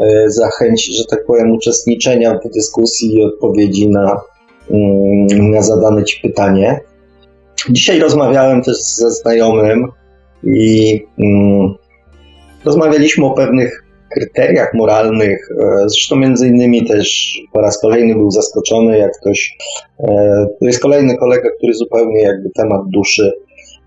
e, 0.00 0.30
za 0.30 0.48
chęć, 0.58 0.86
że 0.86 1.04
tak 1.04 1.26
powiem, 1.26 1.52
uczestniczenia 1.52 2.38
w 2.44 2.50
dyskusji 2.54 3.14
i 3.14 3.24
odpowiedzi 3.24 3.88
na, 3.88 4.20
mm, 4.70 5.50
na 5.50 5.62
zadane 5.62 6.04
Ci 6.04 6.20
pytanie. 6.20 6.80
Dzisiaj 7.70 7.98
rozmawiałem 7.98 8.62
też 8.62 8.76
ze 8.78 9.10
znajomym, 9.10 9.88
i 10.44 11.00
mm, 11.18 11.74
rozmawialiśmy 12.64 13.26
o 13.26 13.30
pewnych 13.30 13.88
kryteriach 14.14 14.74
moralnych. 14.74 15.48
E, 15.50 15.88
zresztą 15.88 16.16
między 16.16 16.48
innymi 16.48 16.86
też 16.86 17.38
po 17.52 17.60
raz 17.60 17.80
kolejny 17.80 18.14
był 18.14 18.30
zaskoczony, 18.30 18.98
jak 18.98 19.12
ktoś, 19.20 19.56
e, 20.00 20.46
to 20.60 20.66
jest 20.66 20.82
kolejny 20.82 21.16
kolega, 21.16 21.48
który 21.58 21.74
zupełnie 21.74 22.20
jakby 22.20 22.50
temat 22.50 22.80
duszy, 22.86 23.32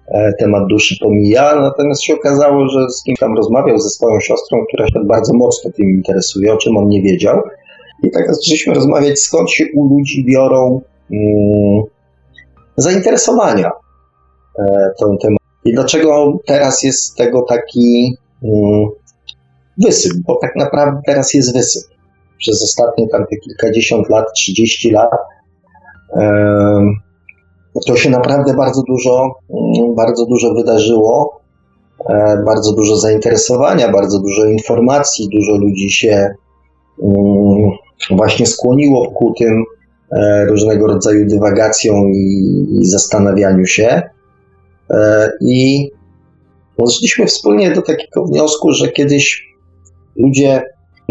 e, 0.08 0.34
temat 0.40 0.68
duszy 0.70 0.96
pomija, 1.02 1.56
natomiast 1.56 2.04
się 2.04 2.14
okazało, 2.14 2.68
że 2.68 2.90
z 2.90 3.04
kim 3.04 3.16
tam 3.16 3.38
rozmawiał, 3.38 3.80
ze 3.80 3.90
swoją 3.90 4.20
siostrą, 4.20 4.66
która 4.68 4.88
się 4.88 5.00
bardzo 5.06 5.34
mocno 5.34 5.72
tym 5.72 5.90
interesuje, 5.90 6.54
o 6.54 6.58
czym 6.58 6.78
on 6.78 6.88
nie 6.88 7.02
wiedział. 7.02 7.42
I 8.04 8.12
tak 8.12 8.36
zaczęliśmy 8.36 8.74
rozmawiać, 8.74 9.20
skąd 9.20 9.52
się 9.52 9.66
u 9.76 9.90
ludzi 9.90 10.26
biorą 10.26 10.82
mm, 11.12 11.84
zainteresowania 12.78 13.72
tą 15.00 15.18
tematem 15.18 15.41
i 15.66 15.74
dlaczego 15.74 16.38
teraz 16.46 16.84
jest 16.84 17.16
tego 17.18 17.42
taki 17.42 18.18
um, 18.42 18.90
wysyp? 19.78 20.14
Bo 20.28 20.38
tak 20.42 20.56
naprawdę 20.56 21.02
teraz 21.06 21.34
jest 21.34 21.54
wysyp. 21.54 21.84
Przez 22.38 22.64
ostatnie 22.64 23.08
tam 23.08 23.26
te 23.30 23.38
kilkadziesiąt 23.38 24.10
lat, 24.10 24.26
30 24.36 24.92
lat 24.92 25.10
um, 26.10 26.96
to 27.88 27.96
się 27.96 28.10
naprawdę 28.10 28.54
bardzo 28.54 28.84
dużo, 28.88 29.36
um, 29.48 29.96
bardzo 29.96 30.26
dużo 30.26 30.54
wydarzyło. 30.54 31.42
E, 32.10 32.44
bardzo 32.46 32.74
dużo 32.74 32.98
zainteresowania, 32.98 33.92
bardzo 33.92 34.20
dużo 34.20 34.46
informacji, 34.46 35.30
dużo 35.30 35.58
ludzi 35.58 35.90
się 35.92 36.30
właśnie 38.12 38.46
skłoniło 38.46 39.12
ku 39.12 39.34
tym 39.40 39.64
e, 40.12 40.46
różnego 40.46 40.88
rodzaju 40.88 41.26
dywagacjom 41.26 42.12
i, 42.12 42.66
i 42.82 42.86
zastanawianiu 42.86 43.66
się. 43.66 44.02
E, 44.92 45.30
I 45.42 45.90
doszliśmy 46.80 47.26
wspólnie 47.26 47.72
do 47.72 47.82
takiego 47.82 48.26
wniosku, 48.26 48.72
że 48.72 48.92
kiedyś 48.92 49.48
ludzie 50.16 50.64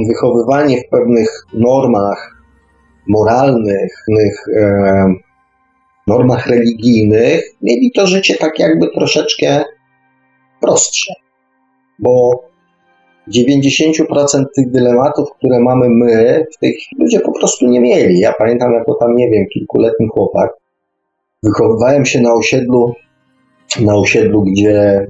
wychowywani 0.08 0.80
w 0.80 0.88
pewnych 0.88 1.46
normach 1.54 2.36
moralnych, 3.08 4.04
e, 4.56 5.14
normach 6.06 6.46
religijnych, 6.46 7.44
mieli 7.62 7.92
to 7.92 8.06
życie 8.06 8.34
tak 8.34 8.58
jakby 8.58 8.90
troszeczkę 8.90 9.64
prostsze. 10.60 11.14
Bo 11.98 12.44
90% 13.28 14.44
tych 14.54 14.70
dylematów, 14.70 15.28
które 15.38 15.60
mamy 15.60 15.88
my, 15.88 16.44
chwili 16.60 16.78
ludzie 16.98 17.20
po 17.20 17.32
prostu 17.32 17.66
nie 17.66 17.80
mieli. 17.80 18.18
Ja 18.18 18.32
pamiętam, 18.32 18.72
jako 18.72 18.94
tam, 18.94 19.16
nie 19.16 19.30
wiem, 19.30 19.46
kilkuletni 19.52 20.08
chłopak, 20.08 20.50
wychowywałem 21.42 22.06
się 22.06 22.20
na 22.20 22.34
osiedlu 22.34 22.94
na 23.80 23.96
osiedlu, 23.96 24.42
gdzie 24.42 25.06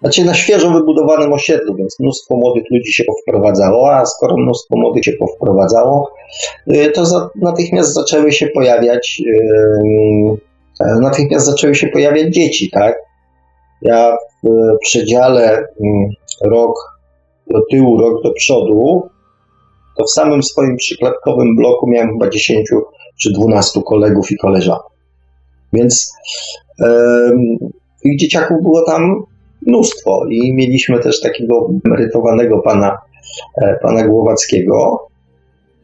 znaczy 0.00 0.24
na 0.24 0.34
świeżo 0.34 0.70
wybudowanym 0.70 1.32
osiedlu, 1.32 1.74
więc 1.74 2.00
mnóstwo 2.00 2.36
młodych 2.36 2.64
ludzi 2.70 2.92
się 2.92 3.04
powprowadzało, 3.04 3.94
a 3.94 4.06
skoro 4.06 4.36
mnóstwo 4.36 4.76
młodych 4.76 5.04
się 5.04 5.12
powprowadzało, 5.12 6.10
y, 6.74 6.90
to 6.94 7.06
za, 7.06 7.30
natychmiast 7.36 7.94
zaczęły 7.94 8.32
się 8.32 8.46
pojawiać 8.46 9.22
yy, 9.26 10.36
natychmiast 11.00 11.46
zaczęły 11.46 11.74
się 11.74 11.88
pojawiać 11.88 12.34
dzieci, 12.34 12.70
tak? 12.70 12.96
Ja 13.82 14.16
w 14.44 14.48
przedziale 14.80 15.68
rok 16.44 16.74
do 17.46 17.60
tyłu, 17.70 18.00
rok 18.00 18.22
do 18.22 18.32
przodu, 18.32 19.08
to 19.98 20.04
w 20.04 20.10
samym 20.10 20.42
swoim 20.42 20.76
przyklatkowym 20.76 21.56
bloku 21.56 21.90
miałem 21.90 22.12
chyba 22.12 22.28
10 22.30 22.68
czy 23.20 23.32
12 23.32 23.80
kolegów 23.86 24.30
i 24.30 24.36
koleżanek. 24.36 24.91
Więc 25.72 26.12
tych 28.02 28.18
dzieciaków 28.18 28.62
było 28.62 28.86
tam 28.86 29.24
mnóstwo 29.66 30.26
i 30.30 30.54
mieliśmy 30.54 30.98
też 30.98 31.20
takiego 31.20 31.70
emerytowanego 31.86 32.58
pana, 32.58 32.98
e, 33.62 33.78
pana 33.82 34.08
Głowackiego. 34.08 35.06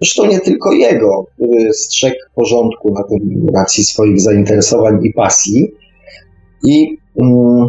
Zresztą 0.00 0.26
nie 0.26 0.40
tylko 0.40 0.72
jego, 0.72 1.24
który 1.34 1.72
strzegł 1.72 2.16
porządku 2.34 2.92
na 2.92 3.02
tym 3.02 3.46
racji 3.54 3.84
swoich 3.84 4.20
zainteresowań 4.20 4.98
i 5.02 5.12
pasji. 5.12 5.72
I 6.64 6.98
mm, 7.20 7.66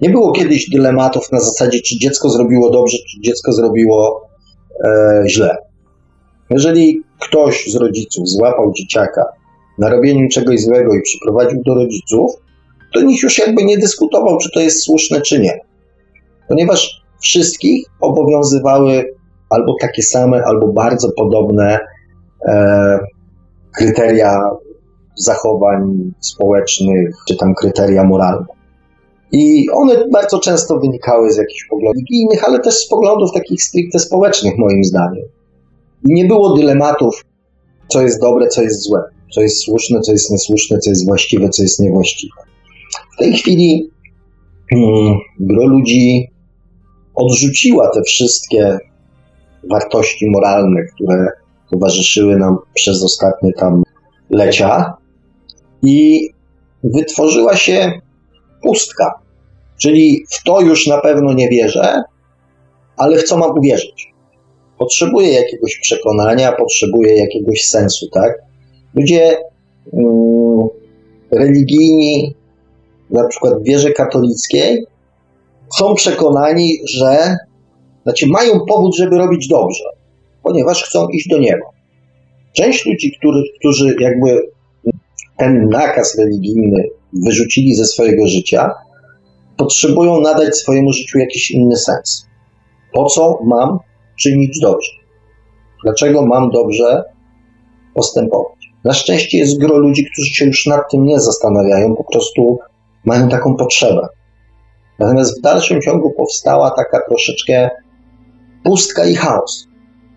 nie 0.00 0.10
było 0.10 0.32
kiedyś 0.32 0.70
dylematów 0.70 1.32
na 1.32 1.40
zasadzie, 1.40 1.80
czy 1.80 1.98
dziecko 1.98 2.30
zrobiło 2.30 2.70
dobrze, 2.70 2.98
czy 3.10 3.20
dziecko 3.20 3.52
zrobiło 3.52 4.28
e, 4.84 5.22
źle. 5.28 5.56
Jeżeli 6.50 7.02
ktoś 7.20 7.70
z 7.72 7.76
rodziców 7.76 8.28
złapał 8.28 8.72
dzieciaka 8.72 9.24
na 9.78 9.88
robieniu 9.88 10.28
czegoś 10.28 10.60
złego 10.60 10.94
i 10.94 11.02
przyprowadził 11.02 11.62
do 11.66 11.74
rodziców, 11.74 12.30
to 12.94 13.00
nikt 13.02 13.22
już 13.22 13.38
jakby 13.38 13.64
nie 13.64 13.78
dyskutował, 13.78 14.38
czy 14.38 14.50
to 14.54 14.60
jest 14.60 14.84
słuszne, 14.84 15.20
czy 15.20 15.40
nie. 15.40 15.60
Ponieważ 16.48 17.02
wszystkich 17.20 17.86
obowiązywały 18.00 19.14
albo 19.50 19.74
takie 19.80 20.02
same, 20.02 20.44
albo 20.44 20.68
bardzo 20.68 21.08
podobne 21.16 21.78
e, 22.48 22.98
kryteria 23.76 24.40
zachowań 25.16 26.12
społecznych, 26.20 27.14
czy 27.28 27.36
tam 27.36 27.54
kryteria 27.54 28.04
moralne. 28.04 28.46
I 29.32 29.66
one 29.70 30.08
bardzo 30.12 30.38
często 30.38 30.78
wynikały 30.78 31.32
z 31.32 31.36
jakichś 31.36 31.66
poglądów 31.70 31.94
religijnych, 31.94 32.48
ale 32.48 32.60
też 32.60 32.74
z 32.74 32.88
poglądów 32.88 33.32
takich 33.34 33.62
stricte 33.62 33.98
społecznych, 33.98 34.58
moim 34.58 34.84
zdaniem. 34.84 35.24
I 36.04 36.12
nie 36.12 36.24
było 36.24 36.56
dylematów, 36.56 37.24
co 37.88 38.02
jest 38.02 38.20
dobre, 38.20 38.48
co 38.48 38.62
jest 38.62 38.82
złe, 38.82 39.02
co 39.34 39.42
jest 39.42 39.62
słuszne, 39.62 40.00
co 40.00 40.12
jest 40.12 40.30
niesłuszne, 40.30 40.78
co 40.78 40.90
jest 40.90 41.06
właściwe, 41.06 41.48
co 41.48 41.62
jest 41.62 41.80
niewłaściwe. 41.80 42.34
W 43.14 43.18
tej 43.18 43.32
chwili 43.32 43.90
hmm, 44.70 45.18
gro 45.40 45.66
ludzi 45.66 46.30
odrzuciła 47.14 47.90
te 47.94 48.02
wszystkie 48.02 48.78
wartości 49.70 50.30
moralne, 50.30 50.80
które 50.94 51.26
towarzyszyły 51.70 52.36
nam 52.36 52.56
przez 52.74 53.04
ostatnie 53.04 53.52
tam 53.52 53.82
lecia 54.30 54.94
i 55.82 56.28
wytworzyła 56.84 57.56
się 57.56 57.92
pustka. 58.62 59.12
Czyli 59.78 60.24
w 60.30 60.42
to 60.42 60.60
już 60.60 60.86
na 60.86 61.00
pewno 61.00 61.32
nie 61.32 61.48
wierzę, 61.48 62.02
ale 62.96 63.18
w 63.18 63.24
co 63.24 63.36
mam 63.38 63.58
uwierzyć? 63.58 64.14
Potrzebuję 64.78 65.32
jakiegoś 65.32 65.78
przekonania, 65.82 66.52
potrzebuję 66.52 67.16
jakiegoś 67.16 67.64
sensu, 67.64 68.06
tak? 68.12 68.32
Ludzie 68.94 69.36
mm, 69.92 70.68
religijni, 71.30 72.34
na 73.10 73.28
przykład 73.28 73.62
wierze 73.62 73.92
katolickiej, 73.92 74.86
są 75.78 75.94
przekonani, 75.94 76.78
że 76.88 77.36
znaczy 78.02 78.26
mają 78.26 78.60
powód, 78.68 78.96
żeby 78.96 79.18
robić 79.18 79.48
dobrze, 79.48 79.84
ponieważ 80.42 80.84
chcą 80.84 81.08
iść 81.08 81.28
do 81.28 81.38
nieba. 81.38 81.66
Część 82.52 82.86
ludzi, 82.86 83.16
którzy, 83.18 83.42
którzy 83.58 83.96
jakby 84.00 84.42
ten 85.36 85.68
nakaz 85.68 86.18
religijny 86.18 86.88
wyrzucili 87.12 87.74
ze 87.74 87.84
swojego 87.84 88.26
życia, 88.26 88.70
potrzebują 89.56 90.20
nadać 90.20 90.56
swojemu 90.56 90.92
życiu 90.92 91.18
jakiś 91.18 91.50
inny 91.50 91.76
sens. 91.76 92.26
Po 92.92 93.04
co 93.04 93.38
mam 93.44 93.78
czynić 94.18 94.60
dobrze? 94.60 94.90
Dlaczego 95.84 96.26
mam 96.26 96.50
dobrze 96.50 97.04
postępować? 97.94 98.55
Na 98.86 98.92
szczęście 98.92 99.38
jest 99.38 99.58
gro 99.58 99.76
ludzi, 99.76 100.04
którzy 100.12 100.30
się 100.30 100.44
już 100.44 100.66
nad 100.66 100.90
tym 100.90 101.04
nie 101.04 101.20
zastanawiają, 101.20 101.96
po 101.96 102.04
prostu 102.04 102.58
mają 103.04 103.28
taką 103.28 103.56
potrzebę. 103.56 104.08
Natomiast 104.98 105.38
w 105.38 105.42
dalszym 105.42 105.80
ciągu 105.82 106.10
powstała 106.10 106.70
taka 106.70 107.00
troszeczkę 107.08 107.70
pustka 108.64 109.06
i 109.06 109.14
chaos. 109.14 109.66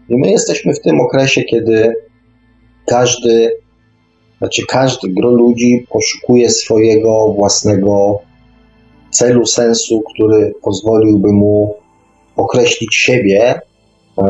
I 0.10 0.18
my 0.18 0.32
jesteśmy 0.32 0.74
w 0.74 0.82
tym 0.82 1.02
okresie, 1.02 1.44
kiedy 1.44 1.94
każdy, 2.88 3.52
znaczy 4.38 4.62
każdy 4.68 5.10
gro 5.10 5.30
ludzi 5.30 5.88
poszukuje 5.90 6.50
swojego 6.50 7.34
własnego 7.34 8.20
celu, 9.12 9.46
sensu, 9.46 10.04
który 10.14 10.54
pozwoliłby 10.62 11.34
mu 11.34 11.76
określić 12.36 12.96
siebie, 12.96 13.62
e, 14.18 14.24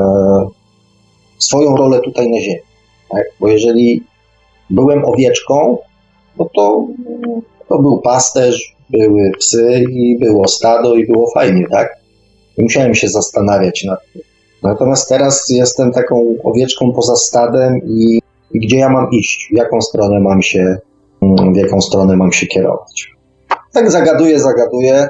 swoją 1.37 1.77
rolę 1.77 1.99
tutaj 1.99 2.29
na 2.29 2.41
Ziemi. 2.41 2.61
Tak? 3.09 3.23
Bo 3.39 3.47
jeżeli 3.47 4.03
byłem 4.69 5.05
owieczką, 5.05 5.77
no 6.39 6.49
to, 6.55 6.87
to 7.69 7.79
był 7.81 8.01
pasterz, 8.01 8.75
były 8.89 9.31
psy 9.39 9.83
i 9.91 10.17
było 10.19 10.47
stado 10.47 10.95
i 10.95 11.07
było 11.07 11.31
fajnie, 11.31 11.65
tak? 11.71 11.95
Nie 12.57 12.63
musiałem 12.63 12.95
się 12.95 13.07
zastanawiać 13.07 13.83
nad 13.83 13.99
tym. 14.13 14.21
Natomiast 14.63 15.09
teraz 15.09 15.49
jestem 15.49 15.91
taką 15.91 16.35
owieczką 16.43 16.91
poza 16.91 17.15
stadem 17.15 17.79
i, 17.85 18.19
i 18.51 18.59
gdzie 18.59 18.77
ja 18.77 18.89
mam 18.89 19.11
iść, 19.11 19.49
w 19.51 19.57
jaką 19.57 19.81
stronę 19.81 20.19
mam 20.19 20.41
się, 20.41 20.77
w 21.53 21.55
jaką 21.55 21.81
stronę 21.81 22.15
mam 22.15 22.31
się 22.31 22.47
kierować. 22.47 23.11
Tak 23.73 23.91
zagaduję, 23.91 24.39
zagaduję, 24.39 25.09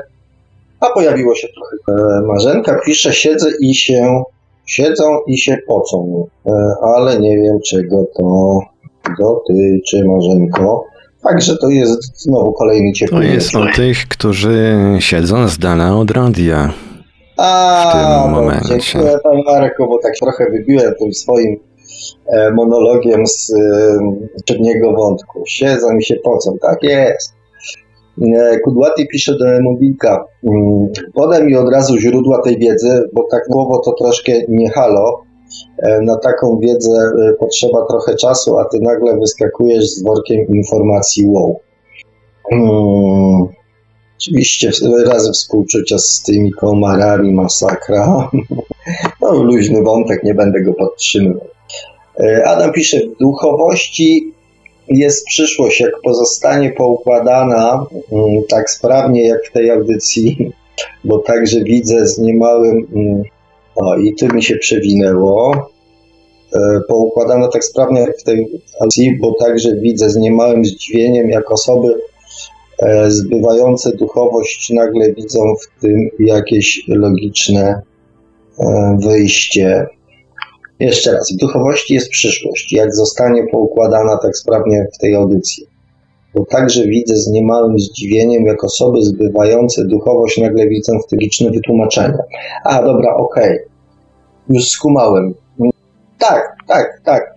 a 0.79 0.89
pojawiło 0.89 1.35
się 1.35 1.47
trochę. 1.47 2.01
E, 2.01 2.21
Marzenka 2.27 2.79
pisze, 2.85 3.13
siedzę 3.13 3.49
i 3.61 3.75
się, 3.75 4.23
siedzą 4.65 5.19
i 5.27 5.37
się 5.37 5.57
pocą, 5.67 6.27
e, 6.45 6.51
ale 6.95 7.19
nie 7.19 7.37
wiem 7.37 7.59
czego 7.65 8.05
to 8.17 8.59
dotyczy 9.19 10.05
Marzenko. 10.05 10.85
Także 11.23 11.57
to 11.57 11.69
jest 11.69 12.21
znowu 12.21 12.53
kolejny 12.53 12.93
ciepły 12.93 13.17
To 13.17 13.23
jest 13.23 13.55
o 13.55 13.65
tych, 13.75 14.07
którzy 14.07 14.77
siedzą 14.99 15.47
z 15.47 15.57
dala 15.57 15.97
od 15.97 16.11
radia. 16.11 16.73
A, 17.37 17.89
w 17.89 18.23
tym 18.23 18.31
momencie. 18.31 18.79
Dziękuję 18.79 19.19
Panie 19.23 19.43
Marku, 19.43 19.87
bo 19.87 19.99
tak 19.99 20.13
trochę 20.21 20.45
wybiłem 20.51 20.93
tym 20.99 21.13
swoim 21.13 21.57
e, 22.27 22.51
monologiem 22.51 23.27
z 23.27 23.53
przedniego 24.45 24.93
wątku. 24.93 25.43
Siedzą 25.47 25.97
i 25.97 26.03
się 26.03 26.15
pocą, 26.15 26.57
tak 26.61 26.83
jest. 26.83 27.33
E, 28.21 28.59
Kudłaty 28.59 29.07
pisze 29.07 29.37
do 29.37 29.45
Mobilka. 29.61 30.25
Mm, 30.43 30.87
podaj 31.13 31.43
mi 31.43 31.55
od 31.55 31.73
razu 31.73 31.97
źródła 31.97 32.41
tej 32.41 32.57
wiedzy, 32.57 33.03
bo 33.13 33.27
tak 33.31 33.45
słowo 33.45 33.81
to 33.85 33.91
troszkę 33.91 34.31
nie 34.49 34.69
halo. 34.69 35.21
E, 35.77 36.01
na 36.01 36.17
taką 36.17 36.59
wiedzę 36.59 36.91
e, 36.91 37.33
potrzeba 37.33 37.85
trochę 37.85 38.15
czasu, 38.15 38.57
a 38.57 38.65
ty 38.65 38.79
nagle 38.81 39.17
wyskakujesz 39.17 39.85
z 39.85 40.03
workiem 40.03 40.47
informacji 40.47 41.27
wow. 41.27 41.59
Hmm. 42.49 43.47
Oczywiście 44.17 44.71
wyrazy 44.81 45.31
współczucia 45.31 45.97
z 45.97 46.23
tymi 46.25 46.51
komarami, 46.51 47.33
masakra. 47.33 48.05
No, 49.21 49.43
luźny 49.43 49.83
wątek, 49.83 50.23
nie 50.23 50.33
będę 50.33 50.61
go 50.61 50.73
podtrzymywał. 50.73 51.47
Adam 52.45 52.71
pisze, 52.71 52.99
w 52.99 53.17
duchowości 53.17 54.33
jest 54.89 55.25
przyszłość, 55.25 55.79
jak 55.79 55.91
pozostanie 56.03 56.71
poukładana 56.71 57.85
mm, 58.11 58.43
tak 58.49 58.69
sprawnie 58.69 59.27
jak 59.27 59.45
w 59.45 59.51
tej 59.51 59.71
audycji, 59.71 60.51
bo 61.03 61.19
także 61.19 61.63
widzę 61.63 62.07
z 62.07 62.19
niemałym. 62.19 62.87
O, 63.81 63.97
i 63.97 64.15
tu 64.15 64.35
mi 64.35 64.43
się 64.43 64.57
przewinęło. 64.57 65.69
E, 66.55 66.79
poukładana 66.87 67.47
tak 67.47 67.63
sprawnie 67.63 68.07
w 68.19 68.23
tej 68.23 68.47
audycji, 68.81 69.17
bo 69.21 69.33
także 69.39 69.75
widzę 69.75 70.09
z 70.09 70.17
niemałym 70.17 70.65
zdziwieniem, 70.65 71.29
jak 71.29 71.51
osoby 71.51 72.01
e, 72.79 73.11
zbywające 73.11 73.91
duchowość 73.91 74.69
nagle 74.69 75.13
widzą 75.13 75.39
w 75.39 75.81
tym 75.81 76.09
jakieś 76.19 76.83
logiczne 76.87 77.81
e, 78.59 78.97
wyjście 79.07 79.87
jeszcze 80.79 81.11
raz, 81.11 81.33
w 81.33 81.37
duchowości 81.37 81.93
jest 81.93 82.09
przyszłość. 82.09 82.73
Jak 82.73 82.95
zostanie 82.95 83.43
poukładana 83.51 84.17
tak 84.17 84.37
sprawnie 84.37 84.87
w 84.93 84.97
tej 84.97 85.15
audycji. 85.15 85.65
Bo 86.35 86.45
także 86.45 86.83
widzę 86.83 87.15
z 87.15 87.27
niemałym 87.27 87.79
zdziwieniem, 87.79 88.45
jak 88.45 88.63
osoby 88.63 89.01
zbywające 89.01 89.85
duchowość 89.85 90.37
nagle 90.37 90.67
widzą 90.67 90.99
w 90.99 91.09
tym 91.09 91.19
liczne 91.19 91.51
wytłumaczenia. 91.51 92.17
A, 92.63 92.83
dobra, 92.83 93.13
okej. 93.15 93.55
Okay. 93.55 93.68
Już 94.49 94.69
skumałem. 94.69 95.33
Tak, 96.19 96.55
tak, 96.67 97.01
tak. 97.05 97.33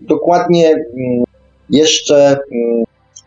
Dokładnie 0.00 0.68
mm, 0.68 1.24
jeszcze 1.70 2.38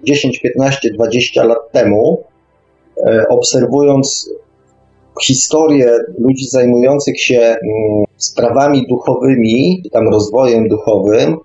10, 0.03 0.39
15, 0.39 0.89
20 0.93 1.43
lat 1.43 1.71
temu, 1.71 2.23
e, 3.07 3.25
obserwując 3.29 4.29
historię 5.23 5.91
ludzi 6.17 6.47
zajmujących 6.47 7.21
się 7.21 7.39
mm, 7.39 7.59
sprawami 8.17 8.87
duchowymi, 8.87 9.83
tam 9.91 10.07
rozwojem 10.09 10.67
duchowym, 10.67 11.37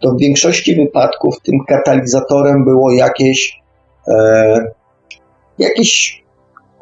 to 0.00 0.10
w 0.10 0.18
większości 0.18 0.74
wypadków 0.74 1.34
tym 1.42 1.58
katalizatorem 1.68 2.64
było 2.64 2.92
jakieś, 2.92 3.60
e, 4.08 4.64
jakieś 5.58 6.22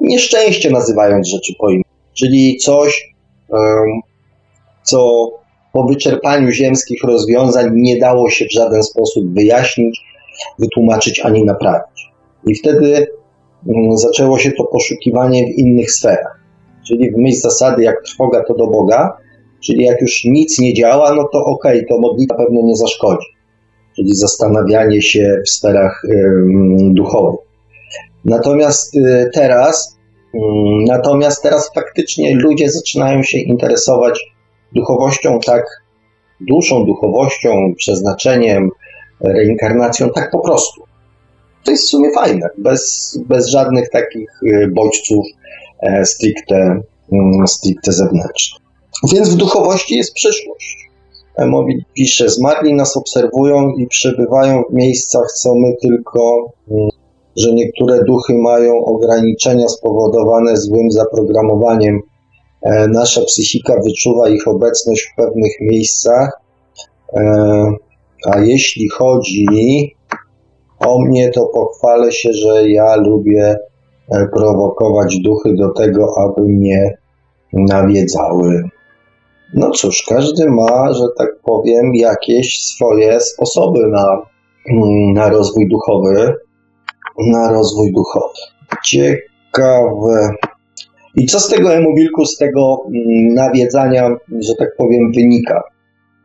nieszczęście, 0.01 0.71
nazywając 0.71 1.29
rzeczy 1.29 1.53
po 1.59 1.69
imieniu. 1.69 1.85
Czyli 2.15 2.57
coś, 2.57 3.15
co 4.91 5.31
po 5.73 5.85
wyczerpaniu 5.85 6.51
ziemskich 6.51 7.05
rozwiązań 7.05 7.71
nie 7.75 7.99
dało 7.99 8.31
się 8.31 8.45
w 8.45 8.53
żaden 8.53 8.83
sposób 8.83 9.35
wyjaśnić, 9.35 10.01
wytłumaczyć 10.59 11.21
ani 11.21 11.45
naprawić. 11.45 12.09
I 12.47 12.55
wtedy 12.55 13.07
Mm, 13.67 13.99
zaczęło 13.99 14.39
się 14.39 14.53
to 14.53 14.65
poszukiwanie 14.65 15.47
w 15.47 15.59
innych 15.59 15.93
sferach. 15.93 16.41
Czyli 16.89 17.11
w 17.11 17.17
myśl 17.17 17.41
zasady, 17.41 17.83
jak 17.83 18.03
trwoga, 18.03 18.45
to 18.45 18.55
do 18.55 18.67
Boga, 18.67 19.17
czyli 19.65 19.85
jak 19.85 20.01
już 20.01 20.25
nic 20.25 20.59
nie 20.59 20.75
działa, 20.75 21.15
no 21.15 21.29
to 21.33 21.45
okej, 21.45 21.77
okay, 21.77 21.89
to 21.89 22.01
modlitwa 22.01 22.37
pewno 22.37 22.61
nie 22.63 22.77
zaszkodzi. 22.77 23.27
Czyli 23.97 24.15
zastanawianie 24.15 25.03
się 25.03 25.41
w 25.47 25.51
sferach 25.51 26.03
duchowych. 26.91 27.41
Natomiast 28.25 28.97
y, 28.97 29.31
teraz, 29.35 29.99
natomiast 30.87 31.43
teraz 31.43 31.71
faktycznie 31.75 32.35
ludzie 32.35 32.71
zaczynają 32.71 33.23
się 33.23 33.39
interesować 33.39 34.21
duchowością 34.73 35.41
tak, 35.47 35.65
duszą, 36.41 36.85
duchowością, 36.85 37.75
przeznaczeniem, 37.77 38.71
reinkarnacją 39.21 40.11
tak 40.11 40.31
po 40.31 40.39
prostu 40.39 40.89
to 41.69 41.73
jest 41.73 41.85
w 41.85 41.89
sumie 41.89 42.11
fajne, 42.15 42.49
bez, 42.59 43.19
bez 43.27 43.49
żadnych 43.49 43.91
takich 43.91 44.31
y, 44.43 44.69
bodźców 44.69 45.27
e, 45.83 46.05
stricte, 46.07 46.81
mm, 47.13 47.49
stricte 47.49 47.93
zewnętrznych. 47.93 48.63
Więc 49.13 49.29
w 49.29 49.37
duchowości 49.37 49.97
jest 49.97 50.13
przyszłość. 50.15 50.89
Mobil 51.47 51.83
pisze, 51.97 52.29
zmarli 52.29 52.75
nas 52.75 52.97
obserwują 52.97 53.73
i 53.73 53.87
przebywają 53.87 54.63
w 54.71 54.75
miejscach, 54.75 55.33
co 55.33 55.55
my 55.55 55.75
tylko, 55.83 56.53
mm, 56.71 56.89
że 57.37 57.53
niektóre 57.53 58.05
duchy 58.05 58.35
mają 58.35 58.85
ograniczenia 58.85 59.69
spowodowane 59.69 60.57
złym 60.57 60.91
zaprogramowaniem. 60.91 62.01
E, 62.63 62.89
nasza 62.89 63.21
psychika 63.25 63.75
wyczuwa 63.85 64.29
ich 64.29 64.49
obecność 64.49 65.03
w 65.03 65.17
pewnych 65.17 65.53
miejscach, 65.61 66.41
e, 67.17 67.23
a 68.27 68.41
jeśli 68.41 68.89
chodzi 68.89 69.47
o 70.79 71.01
mnie, 71.01 71.31
to 71.31 71.47
pochwalę 71.47 72.13
się, 72.13 72.33
że 72.33 72.69
ja 72.69 72.97
lubię 72.97 73.57
e, 74.13 74.27
prowokować 74.35 75.19
duchy 75.19 75.55
do 75.55 75.69
tego, 75.69 76.07
aby 76.19 76.49
mnie 76.49 76.99
nawiedzały. 77.53 78.63
No 79.55 79.71
cóż, 79.71 80.05
każdy 80.09 80.51
ma, 80.51 80.93
że 80.93 81.05
tak 81.19 81.29
powiem, 81.45 81.95
jakieś 81.95 82.63
swoje 82.63 83.21
sposoby 83.21 83.89
na, 83.89 84.23
mm, 84.73 85.13
na 85.13 85.29
rozwój 85.29 85.69
duchowy. 85.69 86.35
Na 87.33 87.53
rozwój 87.53 87.93
duchowy. 87.93 88.35
Ciekawe. 88.85 90.31
I 91.19 91.27
co 91.27 91.41
z 91.41 91.49
tego 91.49 91.75
emobilku, 91.75 92.25
z 92.25 92.37
tego 92.37 92.87
mm, 92.87 93.35
nawiedzania, 93.35 94.17
że 94.41 94.55
tak 94.59 94.69
powiem, 94.77 95.13
wynika? 95.13 95.63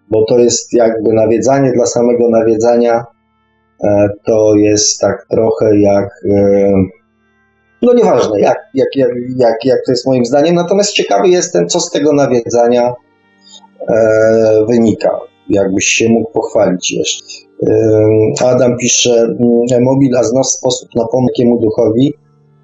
Bo 0.09 0.25
to 0.25 0.39
jest 0.39 0.73
jakby 0.73 1.13
nawiedzanie 1.13 1.71
dla 1.71 1.85
samego 1.85 2.29
nawiedzania, 2.29 3.05
e, 3.83 4.09
to 4.25 4.55
jest 4.55 4.99
tak 4.99 5.25
trochę 5.29 5.79
jak. 5.79 6.09
E, 6.31 6.71
no 7.81 7.93
nieważne, 7.93 8.39
jak, 8.39 8.57
jak, 8.73 8.87
jak, 8.95 9.09
jak, 9.37 9.65
jak 9.65 9.79
to 9.85 9.91
jest 9.91 10.07
moim 10.07 10.25
zdaniem. 10.25 10.55
Natomiast 10.55 10.91
ciekawy 10.91 11.29
jestem, 11.29 11.67
co 11.67 11.79
z 11.79 11.91
tego 11.91 12.13
nawiedzania 12.13 12.93
e, 13.89 14.65
wynika. 14.69 15.19
Jakbyś 15.49 15.85
się 15.85 16.09
mógł 16.09 16.31
pochwalić 16.31 16.91
jeszcze. 16.91 17.43
Adam 18.45 18.77
pisze, 18.77 19.35
mobil, 19.81 20.17
a 20.17 20.23
znasz 20.23 20.47
sposób 20.47 20.89
na 20.95 21.05
takiemu 21.27 21.59
duchowi. 21.59 22.13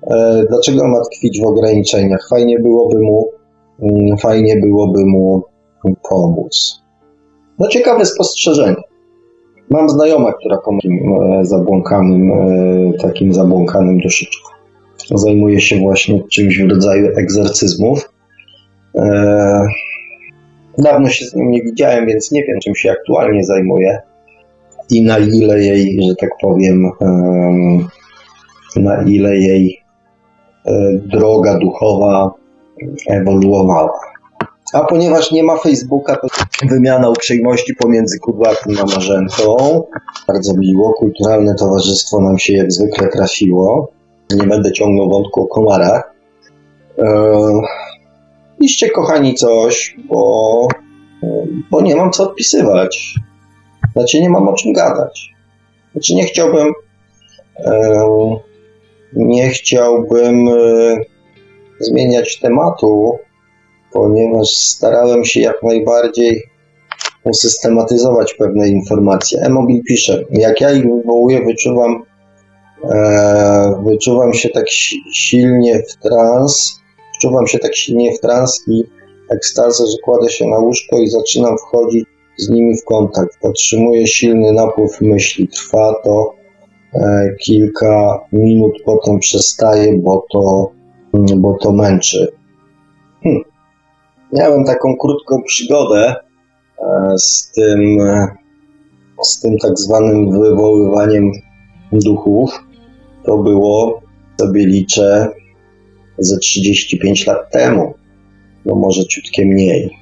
E, 0.08 0.44
dlaczego 0.50 0.88
ma 0.88 1.02
tkwić 1.02 1.42
w 1.42 1.48
ograniczeniach? 1.48 2.28
Fajnie 2.30 2.60
byłoby 2.60 3.00
mu, 3.00 3.30
mm, 3.82 4.18
fajnie 4.18 4.58
byłoby 4.58 5.06
mu 5.06 5.44
pomóc. 6.10 6.82
No 7.60 7.68
ciekawe 7.68 8.06
spostrzeżenie. 8.06 8.76
Mam 9.70 9.90
znajoma, 9.90 10.34
która 10.34 10.58
takim 10.58 11.14
e, 11.22 11.46
zabłąkanym, 11.46 12.32
e, 12.32 12.94
takim 13.02 13.34
zabłąkanym 13.34 14.00
duszyczką. 14.00 14.50
Zajmuje 15.16 15.62
się 15.62 15.80
właśnie 15.80 16.24
czymś 16.32 16.62
w 16.62 16.70
rodzaju 16.70 17.08
egzorcyzmów. 17.18 18.10
Dawno 20.78 21.10
się 21.10 21.26
z 21.26 21.36
nim 21.36 21.52
nie 21.52 21.64
widziałem, 21.64 22.06
więc 22.06 22.32
nie 22.32 22.44
wiem, 22.44 22.60
czym 22.64 22.76
się 22.76 22.92
aktualnie 22.92 23.44
zajmuje 23.44 24.00
i 24.90 25.02
na 25.02 25.18
ile 25.18 25.60
jej, 25.60 26.00
że 26.08 26.16
tak 26.16 26.30
powiem, 26.42 26.92
na 28.76 29.04
ile 29.04 29.38
jej 29.38 29.79
droga 31.06 31.58
duchowa 31.60 32.34
ewoluowała. 33.08 34.00
A 34.74 34.84
ponieważ 34.84 35.32
nie 35.32 35.44
ma 35.44 35.58
Facebooka, 35.58 36.16
to 36.16 36.28
wymiana 36.68 37.10
uprzejmości 37.10 37.76
pomiędzy 37.76 38.20
Kudłatym 38.20 38.78
a 38.82 38.86
Marzenką. 38.86 39.84
Bardzo 40.28 40.54
miło, 40.58 40.94
kulturalne 40.94 41.56
towarzystwo 41.56 42.22
nam 42.22 42.40
się 42.40 42.54
jak 42.54 42.72
zwykle 42.72 43.08
trafiło. 43.08 43.92
Nie 44.32 44.48
będę 44.48 44.72
ciągnął 44.72 45.10
wątku 45.10 45.44
o 45.44 45.48
komarach. 45.48 46.14
Eee, 46.98 48.90
kochani 48.96 49.36
coś, 49.36 49.96
bo, 50.10 50.68
bo 51.72 51.82
nie 51.82 51.96
mam 51.96 52.12
co 52.12 52.24
odpisywać. 52.24 53.16
Znaczy 53.94 54.22
nie 54.22 54.30
mam 54.30 54.48
o 54.48 54.54
czym 54.54 54.74
gadać. 54.74 55.34
Znaczy 55.92 56.16
nie 56.16 56.24
chciałbym 56.24 56.74
nie 59.14 59.50
chciałbym 59.50 60.48
e, 60.48 60.98
zmieniać 61.80 62.40
tematu, 62.40 63.18
ponieważ 63.94 64.48
starałem 64.48 65.26
się 65.26 65.42
jak 65.42 65.64
najbardziej 65.64 66.44
usystematyzować 67.24 68.34
pewne 68.34 68.70
informacje. 68.70 69.42
Emobil 69.42 69.82
pisze, 69.88 70.24
jak 70.32 70.62
ja 70.62 70.72
ich 70.72 70.84
wywołuję, 70.84 71.46
wyczuwam, 71.46 72.04
e, 72.92 73.84
wyczuwam 73.86 74.34
się 74.34 74.50
tak 74.50 74.66
silnie 75.14 75.84
w 75.84 75.96
trans, 75.96 76.80
Wczuwam 77.20 77.48
się 77.48 77.60
tak 77.60 77.76
silnie 77.76 78.14
w 78.14 78.20
trans 78.20 78.64
i 78.68 78.84
ekstazę, 79.30 79.88
że 79.88 79.98
kładę 80.04 80.30
się 80.30 80.48
na 80.48 80.58
łóżko 80.58 81.00
i 81.00 81.10
zaczynam 81.10 81.58
wchodzić 81.58 82.06
z 82.38 82.50
nimi 82.50 82.78
w 82.78 82.86
kontakt. 82.86 83.38
Otrzymuję 83.42 84.08
silny 84.08 84.52
napływ 84.52 85.02
myśli. 85.02 85.48
Trwa 85.48 85.94
to 86.04 86.34
kilka 87.46 88.20
minut, 88.34 88.74
potem 88.86 89.20
przestaje, 89.20 89.98
bo 89.98 90.26
to, 90.32 90.72
mm, 91.14 91.42
bo 91.42 91.58
to 91.62 91.72
męczy. 91.72 92.28
Hm. 93.24 93.42
Miałem 94.34 94.66
taką 94.66 94.98
krótką 94.98 95.42
przygodę 95.44 96.16
e, 96.80 97.18
z 97.18 97.52
tym, 97.52 98.02
e, 98.02 98.28
z 99.24 99.40
tym 99.40 99.58
tak 99.58 99.80
zwanym 99.80 100.32
wywoływaniem 100.32 101.32
duchów. 101.92 102.64
To 103.26 103.38
było, 103.38 104.02
sobie 104.40 104.66
liczę, 104.66 105.28
ze 106.20 106.38
35 106.38 107.28
lat 107.28 107.52
temu, 107.52 107.94
no 108.66 108.76
może 108.76 109.06
ciutkie 109.06 109.46
mniej. 109.46 110.00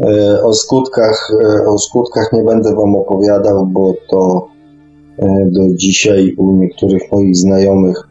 E, 0.00 0.42
o 0.42 0.52
skutkach, 0.52 1.30
e, 1.44 1.66
o 1.66 1.78
skutkach 1.78 2.32
nie 2.32 2.42
będę 2.42 2.74
Wam 2.74 2.96
opowiadał, 2.96 3.66
bo 3.66 3.94
to 4.10 4.48
e, 4.48 4.51
do 5.46 5.74
dzisiaj 5.74 6.34
u 6.36 6.56
niektórych 6.56 7.02
moich 7.12 7.36
znajomych 7.36 8.08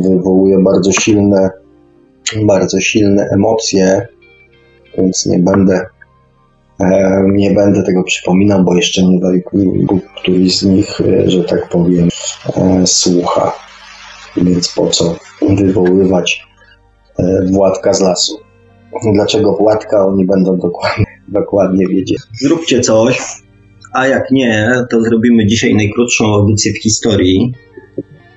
wywołuje 0.00 0.58
bardzo 0.58 0.92
silne, 0.92 1.50
bardzo 2.46 2.80
silne 2.80 3.28
emocje, 3.32 4.08
więc 4.98 5.26
nie 5.26 5.38
będę, 5.38 5.80
nie 7.32 7.50
będę 7.50 7.82
tego 7.82 8.02
przypominał, 8.02 8.64
bo 8.64 8.76
jeszcze 8.76 9.02
nie 9.02 9.20
Bóg, 9.86 10.02
któryś 10.16 10.58
z 10.58 10.62
nich, 10.62 11.00
że 11.26 11.44
tak 11.44 11.68
powiem, 11.68 12.08
słucha 12.84 13.52
więc 14.36 14.74
po 14.74 14.86
co 14.86 15.16
wywoływać 15.56 16.46
e, 17.18 17.46
Władka 17.52 17.94
z 17.94 18.00
lasu? 18.00 18.38
Dlaczego 19.14 19.56
Władka? 19.56 20.06
Oni 20.06 20.24
będą 20.24 20.58
dokładnie, 20.58 21.06
dokładnie 21.28 21.88
wiedzieć. 21.88 22.18
Zróbcie 22.40 22.80
coś, 22.80 23.18
a 23.94 24.06
jak 24.06 24.30
nie, 24.30 24.70
to 24.90 25.02
zrobimy 25.02 25.46
dzisiaj 25.46 25.74
najkrótszą 25.74 26.34
audycję 26.34 26.72
w 26.72 26.82
historii, 26.82 27.52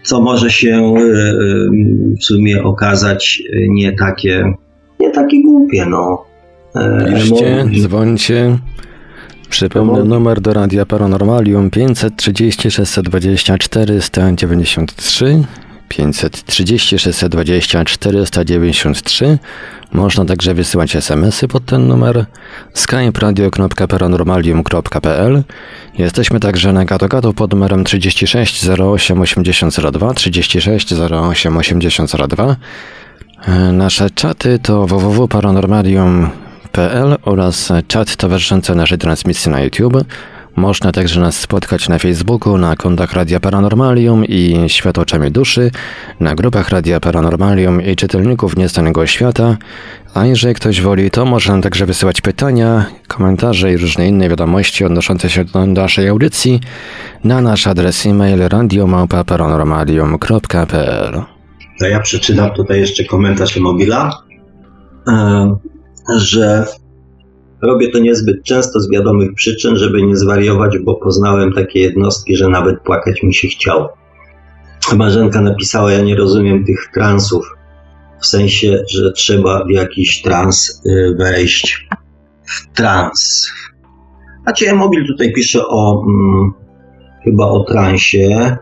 co 0.04 0.22
może 0.22 0.52
się 0.52 0.70
e, 0.70 1.02
e, 1.02 1.34
w 2.20 2.24
sumie 2.24 2.64
okazać 2.64 3.44
nie 3.70 3.92
takie, 3.92 4.54
nie 5.00 5.12
takie 5.12 5.42
głupie, 5.42 5.86
no. 5.86 6.26
Piszcie, 7.16 7.66
dzwońcie. 7.82 8.58
Przypomnę 9.50 10.04
numer 10.04 10.42
do 10.42 10.54
Radia 10.54 10.86
Paranormalium 10.86 11.70
530 11.70 12.72
624 12.72 14.02
193 14.02 15.44
530 15.90 17.00
620 17.00 17.86
493. 17.86 19.38
Można 19.92 20.26
także 20.26 20.54
wysyłać 20.54 20.96
SMS-y 20.96 21.48
pod 21.48 21.66
ten 21.66 21.88
numer 21.88 22.26
skype-radio.paranormalium.pl 22.74 25.44
Jesteśmy 25.98 26.40
także 26.40 26.74
na 26.74 26.86
gadu 26.86 27.34
pod 27.34 27.52
numerem 27.52 27.84
36 27.84 28.70
08 28.70 29.22
8002 29.22 30.14
36 30.14 30.94
08 30.94 31.58
8002. 31.58 32.56
Nasze 33.74 34.10
czaty 34.10 34.60
to 34.60 34.88
www.paranormalium.pl 34.88 37.18
oraz 37.22 37.72
czat 37.88 38.16
towarzyszący 38.16 38.76
naszej 38.76 38.98
transmisji 38.98 39.52
na 39.52 39.62
YouTube. 39.62 39.98
Można 40.58 40.92
także 40.92 41.20
nas 41.20 41.40
spotkać 41.40 41.90
na 41.90 42.00
Facebooku, 42.00 42.58
na 42.58 42.76
kontach 42.76 43.14
Radia 43.14 43.40
Paranormalium 43.40 44.26
i 44.26 44.64
Świat 44.68 44.98
oczami 44.98 45.32
duszy, 45.32 45.72
na 46.20 46.36
grupach 46.36 46.70
Radia 46.70 47.00
Paranormalium 47.00 47.82
i 47.82 47.96
czytelników 47.96 48.58
Niestanego 48.58 49.08
Świata, 49.08 49.58
a 50.14 50.26
jeżeli 50.26 50.56
ktoś 50.56 50.82
woli, 50.82 51.12
to 51.12 51.26
może 51.26 51.62
także 51.62 51.86
wysyłać 51.86 52.22
pytania, 52.22 52.86
komentarze 53.08 53.74
i 53.74 53.78
różne 53.78 54.08
inne 54.08 54.30
wiadomości 54.30 54.86
odnoszące 54.86 55.30
się 55.30 55.46
do 55.46 55.66
naszej 55.66 56.08
audycji 56.08 56.60
na 57.24 57.42
nasz 57.42 57.68
adres 57.68 58.06
e-mail 58.06 58.48
radiomałpa.paranormalium.pl 58.48 61.22
To 61.80 61.88
ja 61.88 62.00
przeczytam 62.00 62.52
tutaj 62.52 62.80
jeszcze 62.80 63.04
komentarz 63.04 63.58
Mobila, 63.58 64.24
e, 65.08 65.56
że 66.18 66.66
Robię 67.62 67.92
to 67.92 68.00
niezbyt 68.00 68.44
często 68.44 68.80
z 68.80 68.90
wiadomych 68.90 69.34
przyczyn, 69.34 69.76
żeby 69.76 70.02
nie 70.02 70.18
zwariować, 70.18 70.78
bo 70.80 70.96
poznałem 70.96 71.54
takie 71.54 71.80
jednostki, 71.80 72.36
że 72.36 72.50
nawet 72.50 72.82
płakać 72.82 73.24
mi 73.24 73.34
się 73.34 73.48
chciało. 73.48 73.90
Marzenka 74.96 75.42
napisała, 75.42 75.92
ja 75.92 76.02
nie 76.02 76.16
rozumiem 76.16 76.66
tych 76.66 76.90
transów, 76.94 77.58
w 78.22 78.26
sensie, 78.26 78.84
że 78.90 79.12
trzeba 79.12 79.66
w 79.66 79.70
jakiś 79.70 80.22
trans 80.22 80.82
y, 80.86 81.16
wejść. 81.20 81.88
W 82.46 82.74
trans. 82.76 83.48
A 84.46 84.54
cię 84.54 84.74
mobil 84.74 85.08
tutaj 85.08 85.34
pisze 85.34 85.68
o, 85.68 86.04
hmm, 86.06 86.54
chyba 87.24 87.46
o 87.46 87.64
transie. 87.64 88.58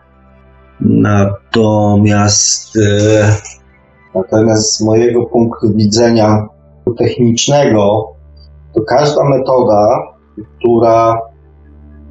Natomiast, 0.80 2.76
e, 2.76 3.36
natomiast 4.14 4.76
z 4.76 4.80
mojego 4.80 5.26
punktu 5.26 5.74
widzenia 5.74 6.48
technicznego, 6.98 8.15
to 8.76 8.82
każda 8.82 9.24
metoda, 9.24 10.12
która 10.58 11.20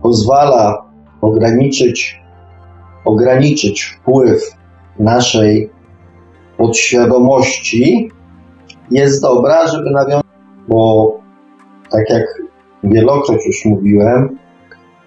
pozwala 0.02 0.86
ograniczyć, 1.22 2.22
ograniczyć 3.06 3.84
wpływ 3.84 4.52
naszej 5.00 5.70
podświadomości, 6.58 8.12
jest 8.92 9.22
dobra, 9.22 9.68
żeby 9.68 9.92
nawiązać, 9.92 10.26
bo 10.68 11.12
tak 11.92 12.10
jak 12.10 12.24
wielokroć 12.84 13.46
już 13.46 13.66
mówiłem, 13.66 14.38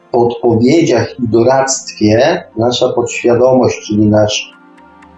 w 0.08 0.10
podpowiedziach 0.10 1.20
i 1.20 1.28
doradztwie 1.28 2.44
nasza 2.56 2.88
podświadomość, 2.88 3.86
czyli 3.86 4.06
nasz 4.06 4.52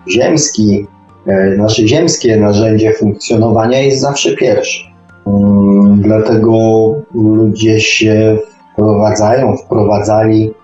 ziemski, 0.09 0.87
e, 1.27 1.57
nasze 1.57 1.89
ziemskie 1.89 2.37
narzędzie 2.37 2.93
funkcjonowania 2.93 3.81
jest 3.81 4.01
zawsze 4.01 4.37
pierwsze. 4.37 4.90
Mm, 5.27 6.03
dlatego 6.03 6.55
ludzie 7.15 7.81
się 7.81 8.39
wprowadzają, 8.73 9.57
wprowadzali 9.57 10.55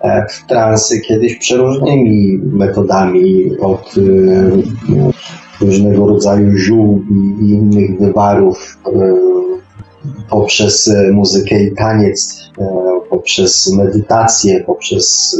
e, 0.00 0.26
w 0.28 0.46
transy 0.46 1.00
kiedyś 1.00 1.36
przeróżnymi 1.36 2.38
metodami, 2.52 3.56
od 3.60 3.94
e, 3.98 5.64
różnego 5.64 6.06
rodzaju 6.06 6.56
ziół 6.56 7.02
i 7.10 7.50
innych 7.50 7.98
wywarów, 7.98 8.78
poprzez 10.30 10.94
muzykę 11.12 11.62
i 11.62 11.74
taniec, 11.74 12.50
poprzez 13.10 13.76
medytację, 13.76 14.64
poprzez 14.66 15.36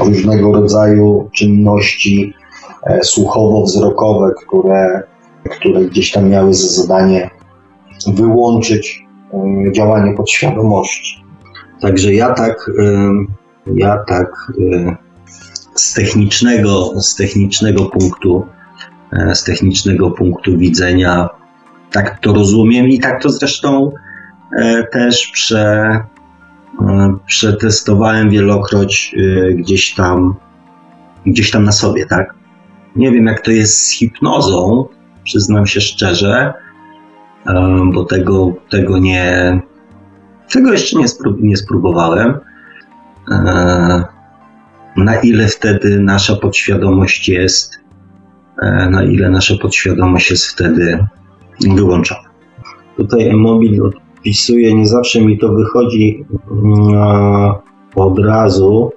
różnego 0.00 0.52
rodzaju 0.52 1.28
czynności 1.32 2.34
e, 2.86 3.04
słuchowo-wzrokowe, 3.04 4.30
które, 4.46 5.02
które 5.50 5.84
gdzieś 5.84 6.12
tam 6.12 6.28
miały 6.28 6.54
za 6.54 6.82
zadanie 6.82 7.30
wyłączyć 8.06 9.06
działanie 9.72 10.14
podświadomości. 10.16 11.24
Także 11.80 12.14
ja 12.14 12.34
tak, 12.34 12.70
ja 13.74 13.98
tak 14.08 14.52
z 15.74 15.94
technicznego, 15.94 17.00
z 17.00 17.14
technicznego 17.14 17.84
punktu, 17.84 18.46
e, 19.12 19.34
z 19.34 19.44
technicznego 19.44 20.10
punktu 20.10 20.58
widzenia 20.58 21.28
tak 21.90 22.18
to 22.18 22.32
rozumiem 22.32 22.88
i 22.88 22.98
tak 22.98 23.22
to 23.22 23.30
zresztą 23.30 23.92
e, 24.58 24.84
też 24.84 25.30
prze, 25.32 26.00
przetestowałem 27.26 28.30
wielokroć 28.30 29.14
gdzieś 29.54 29.94
tam, 29.94 30.34
gdzieś 31.26 31.50
tam 31.50 31.64
na 31.64 31.72
sobie, 31.72 32.06
tak? 32.06 32.34
Nie 32.96 33.10
wiem, 33.10 33.26
jak 33.26 33.40
to 33.40 33.50
jest 33.50 33.86
z 33.86 33.90
hipnozą, 33.90 34.86
przyznam 35.24 35.66
się 35.66 35.80
szczerze, 35.80 36.52
bo 37.94 38.04
tego, 38.04 38.52
tego 38.70 38.98
nie, 38.98 39.60
tego 40.52 40.72
jeszcze 40.72 40.98
nie, 40.98 41.08
sprób 41.08 41.40
nie 41.40 41.56
spróbowałem. 41.56 42.38
E, 43.30 44.04
na 44.96 45.16
ile 45.16 45.48
wtedy 45.48 46.00
nasza 46.00 46.36
podświadomość 46.36 47.28
jest, 47.28 47.80
e, 48.62 48.90
na 48.90 49.02
ile 49.02 49.30
nasza 49.30 49.54
podświadomość 49.62 50.30
jest 50.30 50.46
wtedy 50.46 51.06
wyłączona. 51.60 52.32
Tutaj 52.96 53.28
Emobil 53.28 53.90
wpisuję, 54.18 54.74
nie 54.74 54.88
zawsze 54.88 55.20
mi 55.20 55.38
to 55.38 55.52
wychodzi 55.52 56.24
mm, 56.50 57.52
od 57.94 58.18
razu. 58.18 58.90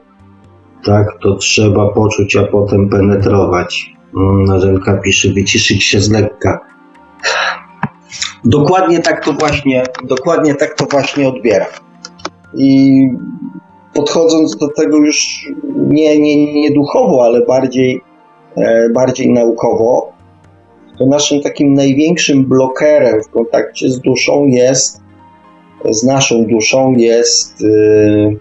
Tak, 0.83 1.07
to 1.21 1.35
trzeba 1.35 1.89
poczuć, 1.89 2.35
a 2.35 2.43
potem 2.43 2.89
penetrować. 2.89 3.94
Mm, 4.17 5.01
pisze, 5.03 5.29
wyciszyć 5.29 5.83
się 5.83 6.01
z 6.01 6.11
lekka. 6.11 6.59
Dokładnie 8.45 8.99
tak 8.99 9.25
to 9.25 9.33
właśnie, 9.33 9.83
dokładnie 10.03 10.55
tak 10.55 10.73
to 10.73 10.85
właśnie 10.85 11.27
odbieram. 11.27 11.67
I 12.53 12.99
podchodząc 13.93 14.57
do 14.57 14.67
tego 14.67 14.97
już 14.97 15.49
nie, 15.75 16.19
nie, 16.19 16.61
nie 16.61 16.71
duchowo, 16.71 17.23
ale 17.23 17.45
bardziej, 17.45 18.01
e, 18.57 18.89
bardziej 18.89 19.31
naukowo, 19.31 20.13
to 20.97 21.05
naszym 21.05 21.41
takim 21.41 21.73
największym 21.73 22.45
blokerem 22.45 23.23
w 23.23 23.29
kontakcie 23.29 23.89
z 23.89 23.99
duszą 23.99 24.45
jest 24.45 25.05
z 25.89 26.03
naszą 26.03 26.45
duszą 26.45 26.93
jest, 26.93 27.61
y, 27.61 28.37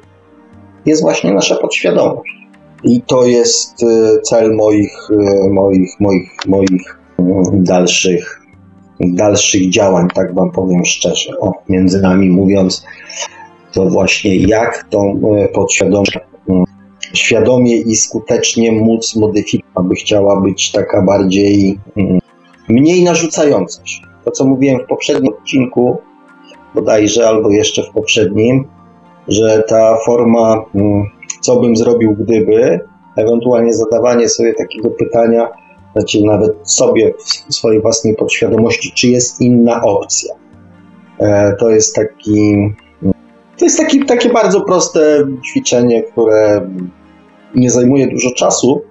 jest 0.86 1.02
właśnie 1.02 1.34
nasza 1.34 1.56
podświadomość. 1.56 2.43
I 2.85 3.01
to 3.01 3.27
jest 3.27 3.82
y, 3.82 4.20
cel 4.23 4.55
moich, 4.55 5.11
y, 5.11 5.51
moich, 5.51 6.01
moich, 6.01 6.31
moich 6.47 6.82
dalszych, 7.52 8.40
dalszych 9.01 9.70
działań, 9.70 10.09
tak 10.15 10.35
wam 10.35 10.51
powiem 10.51 10.85
szczerze. 10.85 11.39
O, 11.40 11.52
między 11.69 12.01
nami 12.01 12.28
mówiąc, 12.28 12.85
to 13.73 13.85
właśnie 13.85 14.36
jak 14.36 14.86
tą 14.90 15.20
podświadomość 15.55 16.19
świadomie 17.12 17.77
i 17.77 17.97
skutecznie 17.97 18.73
móc 18.73 19.16
modyfikować, 19.16 19.73
aby 19.74 19.94
chciała 19.94 20.40
być 20.40 20.73
taka 20.73 21.02
bardziej, 21.02 21.78
mniej 22.69 23.05
narzucająca 23.05 23.86
się. 23.86 24.02
To, 24.24 24.31
co 24.31 24.44
mówiłem 24.44 24.81
w 24.81 24.86
poprzednim 24.86 25.32
odcinku, 25.32 25.97
bodajże, 26.74 27.28
albo 27.28 27.51
jeszcze 27.51 27.82
w 27.82 27.90
poprzednim, 27.90 28.65
że 29.28 29.62
ta 29.69 29.97
forma, 30.06 30.65
co 31.44 31.56
bym 31.56 31.76
zrobił 31.76 32.14
gdyby, 32.14 32.80
ewentualnie 33.16 33.74
zadawanie 33.74 34.28
sobie 34.28 34.54
takiego 34.54 34.90
pytania, 34.90 35.48
znaczy 35.92 36.22
nawet 36.24 36.70
sobie 36.70 37.14
w 37.48 37.54
swojej 37.54 37.80
własnej 37.80 38.16
podświadomości, 38.16 38.92
czy 38.94 39.08
jest 39.08 39.40
inna 39.40 39.82
opcja. 39.82 40.34
E, 41.20 41.52
to 41.58 41.70
jest 41.70 41.94
taki, 41.94 42.74
to 43.58 43.64
jest 43.64 43.78
taki, 43.78 44.04
takie 44.04 44.28
bardzo 44.28 44.60
proste 44.60 45.26
ćwiczenie, 45.46 46.02
które 46.02 46.70
nie 47.54 47.70
zajmuje 47.70 48.06
dużo 48.06 48.30
czasu, 48.30 48.82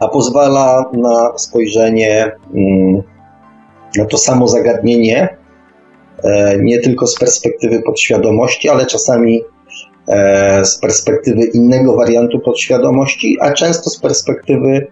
a 0.00 0.08
pozwala 0.08 0.90
na 0.92 1.38
spojrzenie 1.38 2.32
mm, 2.54 3.02
na 3.96 4.04
to 4.04 4.18
samo 4.18 4.48
zagadnienie 4.48 5.44
E, 6.24 6.58
nie 6.58 6.78
tylko 6.78 7.06
z 7.06 7.18
perspektywy 7.18 7.82
podświadomości, 7.82 8.68
ale 8.68 8.86
czasami 8.86 9.42
z 10.64 10.78
perspektywy 10.78 11.40
innego 11.44 11.96
wariantu 11.96 12.38
podświadomości, 12.38 13.36
a 13.40 13.52
często 13.52 13.90
z 13.90 14.00
perspektywy 14.00 14.86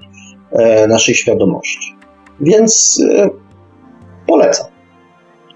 e, 0.53 0.87
naszej 0.87 1.15
świadomości. 1.15 1.97
Więc 2.41 3.03
polecam. 4.27 4.67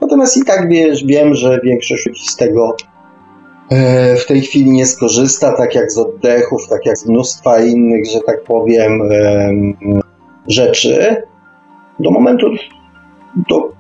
Natomiast 0.01 0.37
i 0.37 0.45
tak 0.45 0.69
wiesz, 0.69 1.05
wiem, 1.05 1.35
że 1.35 1.61
większość 1.65 2.07
ludzi 2.07 2.27
z 2.27 2.37
tego 2.37 2.77
w 4.21 4.27
tej 4.27 4.41
chwili 4.41 4.71
nie 4.71 4.87
skorzysta, 4.87 5.53
tak 5.57 5.75
jak 5.75 5.93
z 5.93 5.99
oddechów, 5.99 6.69
tak 6.69 6.87
jak 6.87 6.99
z 6.99 7.07
mnóstwa 7.07 7.61
innych, 7.61 8.07
że 8.13 8.21
tak 8.27 8.43
powiem, 8.43 9.03
rzeczy, 10.49 11.23
do 12.01 12.11
momentu, 12.11 12.47
do 13.49 13.73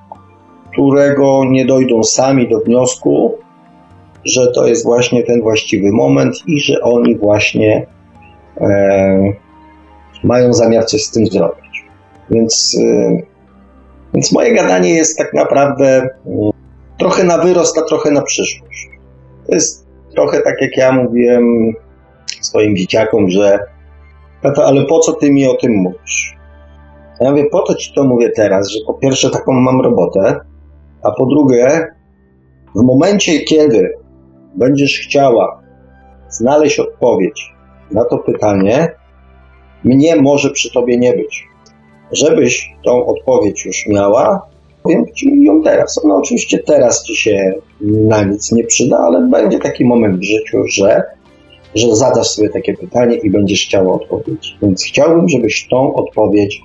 którego 0.72 1.44
nie 1.44 1.66
dojdą 1.66 2.02
sami 2.02 2.48
do 2.48 2.60
wniosku, 2.60 3.38
że 4.26 4.52
to 4.52 4.66
jest 4.66 4.84
właśnie 4.84 5.22
ten 5.22 5.42
właściwy 5.42 5.92
moment 5.92 6.36
i 6.46 6.60
że 6.60 6.80
oni 6.80 7.16
właśnie 7.16 7.86
e, 8.60 9.32
mają 10.24 10.52
zamiar 10.52 10.84
coś 10.84 11.04
z 11.04 11.10
tym 11.10 11.26
zrobić. 11.26 11.84
Więc, 12.30 12.76
e, 12.80 13.22
więc 14.14 14.32
moje 14.32 14.54
gadanie 14.54 14.94
jest 14.94 15.18
tak 15.18 15.34
naprawdę 15.34 15.86
e, 15.86 16.08
trochę 16.98 17.24
na 17.24 17.38
wyrost, 17.38 17.78
a 17.78 17.82
trochę 17.82 18.10
na 18.10 18.22
przyszłość. 18.22 18.88
To 19.46 19.54
jest 19.54 19.86
trochę 20.14 20.40
tak, 20.40 20.60
jak 20.60 20.76
ja 20.76 20.92
mówiłem 20.92 21.72
swoim 22.40 22.76
dzieciakom, 22.76 23.30
że 23.30 23.58
ale 24.64 24.84
po 24.84 24.98
co 24.98 25.12
ty 25.12 25.30
mi 25.30 25.46
o 25.46 25.54
tym 25.54 25.72
mówisz? 25.72 26.36
Ja 27.20 27.30
mówię, 27.30 27.44
po 27.50 27.60
to 27.60 27.74
ci 27.74 27.94
to 27.94 28.04
mówię 28.04 28.30
teraz, 28.30 28.70
że 28.70 28.78
po 28.86 28.94
pierwsze 28.94 29.30
taką 29.30 29.52
mam 29.52 29.80
robotę, 29.80 30.40
a 31.02 31.10
po 31.10 31.26
drugie, 31.26 31.86
w 32.74 32.82
momencie, 32.82 33.40
kiedy 33.40 33.94
będziesz 34.56 34.98
chciała 34.98 35.62
znaleźć 36.28 36.80
odpowiedź 36.80 37.52
na 37.90 38.04
to 38.04 38.18
pytanie, 38.18 38.88
mnie 39.84 40.16
może 40.16 40.50
przy 40.50 40.72
tobie 40.72 40.98
nie 40.98 41.12
być. 41.12 41.44
Żebyś 42.12 42.72
tą 42.84 43.06
odpowiedź 43.06 43.64
już 43.64 43.86
miała, 43.88 44.42
powiem 44.82 45.04
ci 45.14 45.44
ją 45.44 45.62
teraz. 45.62 46.04
Ona 46.04 46.16
oczywiście 46.16 46.58
teraz 46.58 47.04
ci 47.04 47.16
się 47.16 47.54
na 47.82 48.24
nic 48.24 48.52
nie 48.52 48.64
przyda, 48.64 48.98
ale 48.98 49.28
będzie 49.28 49.58
taki 49.58 49.84
moment 49.84 50.18
w 50.18 50.22
życiu, 50.22 50.58
że, 50.68 51.02
że 51.74 51.96
zadasz 51.96 52.28
sobie 52.28 52.48
takie 52.48 52.74
pytanie 52.74 53.16
i 53.16 53.30
będziesz 53.30 53.62
chciała 53.62 53.94
odpowiedź. 53.94 54.56
Więc 54.62 54.84
chciałbym, 54.84 55.28
żebyś 55.28 55.68
tą 55.68 55.94
odpowiedź 55.94 56.62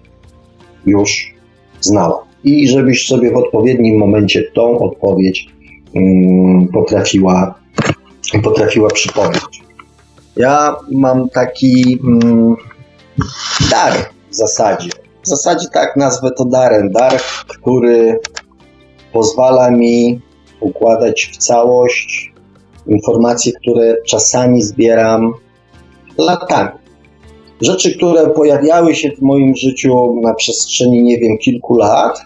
już 0.85 1.33
znała 1.81 2.23
i 2.43 2.67
żebyś 2.67 3.07
sobie 3.07 3.31
w 3.31 3.37
odpowiednim 3.37 3.97
momencie 3.97 4.43
tą 4.43 4.79
odpowiedź 4.79 5.47
um, 5.93 6.67
potrafiła, 6.73 7.60
potrafiła 8.39 8.89
przypomnieć. 8.89 9.61
Ja 10.35 10.75
mam 10.91 11.29
taki 11.29 11.99
mm, 12.03 12.55
dar 13.71 13.93
w 14.29 14.35
zasadzie. 14.35 14.89
W 15.23 15.27
zasadzie 15.27 15.67
tak 15.73 15.95
nazwę 15.95 16.29
to 16.37 16.45
darem. 16.45 16.91
Dar, 16.91 17.21
który 17.47 18.19
pozwala 19.13 19.71
mi 19.71 20.21
układać 20.59 21.31
w 21.33 21.37
całość 21.37 22.33
informacje, 22.87 23.51
które 23.53 23.95
czasami 24.07 24.61
zbieram 24.61 25.33
latami. 26.17 26.69
Rzeczy, 27.61 27.97
które 27.97 28.29
pojawiały 28.29 28.95
się 28.95 29.11
w 29.11 29.21
moim 29.21 29.55
życiu 29.55 30.21
na 30.21 30.33
przestrzeni, 30.33 31.03
nie 31.03 31.19
wiem, 31.19 31.37
kilku 31.37 31.75
lat, 31.75 32.21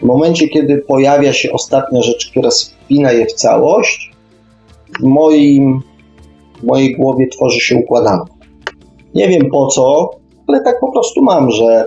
w 0.00 0.02
momencie, 0.02 0.48
kiedy 0.48 0.78
pojawia 0.78 1.32
się 1.32 1.52
ostatnia 1.52 2.02
rzecz, 2.02 2.30
która 2.30 2.50
spina 2.50 3.12
je 3.12 3.26
w 3.26 3.32
całość, 3.32 4.05
w, 5.00 5.04
moim, 5.04 5.80
w 6.60 6.64
mojej 6.64 6.96
głowie 6.96 7.28
tworzy 7.28 7.60
się 7.60 7.76
układanka. 7.76 8.34
Nie 9.14 9.28
wiem 9.28 9.50
po 9.50 9.66
co, 9.66 10.10
ale 10.46 10.60
tak 10.60 10.80
po 10.80 10.92
prostu 10.92 11.22
mam, 11.22 11.50
że 11.50 11.86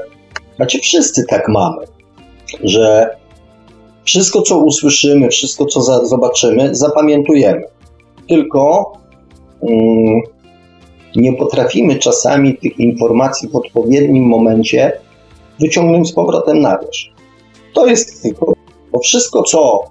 znaczy 0.56 0.80
wszyscy 0.80 1.26
tak 1.30 1.48
mamy, 1.48 1.86
że 2.64 3.16
wszystko, 4.04 4.42
co 4.42 4.58
usłyszymy, 4.58 5.30
wszystko, 5.30 5.66
co 5.66 5.82
za, 5.82 6.06
zobaczymy, 6.06 6.76
zapamiętujemy. 6.76 7.62
Tylko 8.28 8.94
mm, 9.62 10.22
nie 11.16 11.34
potrafimy 11.34 11.96
czasami 11.96 12.58
tych 12.58 12.80
informacji 12.80 13.50
w 13.50 13.56
odpowiednim 13.56 14.24
momencie 14.24 14.92
wyciągnąć 15.60 16.08
z 16.08 16.12
powrotem 16.12 16.60
na 16.60 16.78
wierzch. 16.78 17.06
To 17.74 17.88
jest 17.88 18.24
tylko, 18.24 18.54
bo 18.92 19.00
wszystko, 19.00 19.44
co 19.44 19.84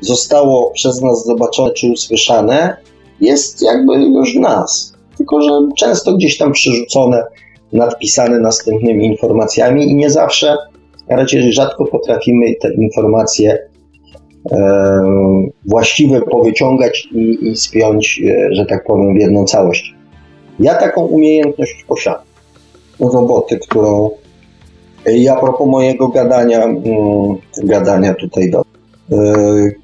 zostało 0.00 0.70
przez 0.70 1.02
nas 1.02 1.24
zobaczone 1.26 1.72
czy 1.72 1.86
usłyszane, 1.92 2.76
jest 3.20 3.62
jakby 3.62 3.94
już 4.04 4.34
nas. 4.34 4.92
Tylko, 5.16 5.40
że 5.40 5.50
często 5.76 6.12
gdzieś 6.12 6.38
tam 6.38 6.52
przerzucone, 6.52 7.22
nadpisane 7.72 8.38
następnymi 8.38 9.06
informacjami 9.06 9.90
i 9.90 9.94
nie 9.94 10.10
zawsze, 10.10 10.56
raczej 11.08 11.52
rzadko 11.52 11.84
potrafimy 11.84 12.54
te 12.60 12.74
informacje 12.74 13.58
e, 14.52 14.58
właściwe 15.66 16.20
powyciągać 16.20 17.08
i, 17.12 17.48
i 17.48 17.56
spiąć, 17.56 18.22
e, 18.28 18.54
że 18.54 18.66
tak 18.66 18.84
powiem, 18.84 19.14
w 19.14 19.20
jedną 19.20 19.44
całość. 19.44 19.94
Ja 20.60 20.74
taką 20.74 21.06
umiejętność 21.06 21.84
posiadam. 21.88 22.22
Roboty, 23.00 23.58
którą 23.58 24.10
i 25.06 25.28
a 25.28 25.36
propos 25.36 25.68
mojego 25.68 26.08
gadania, 26.08 26.64
mm, 26.64 26.82
gadania 27.62 28.14
tutaj 28.14 28.50
do 28.50 28.69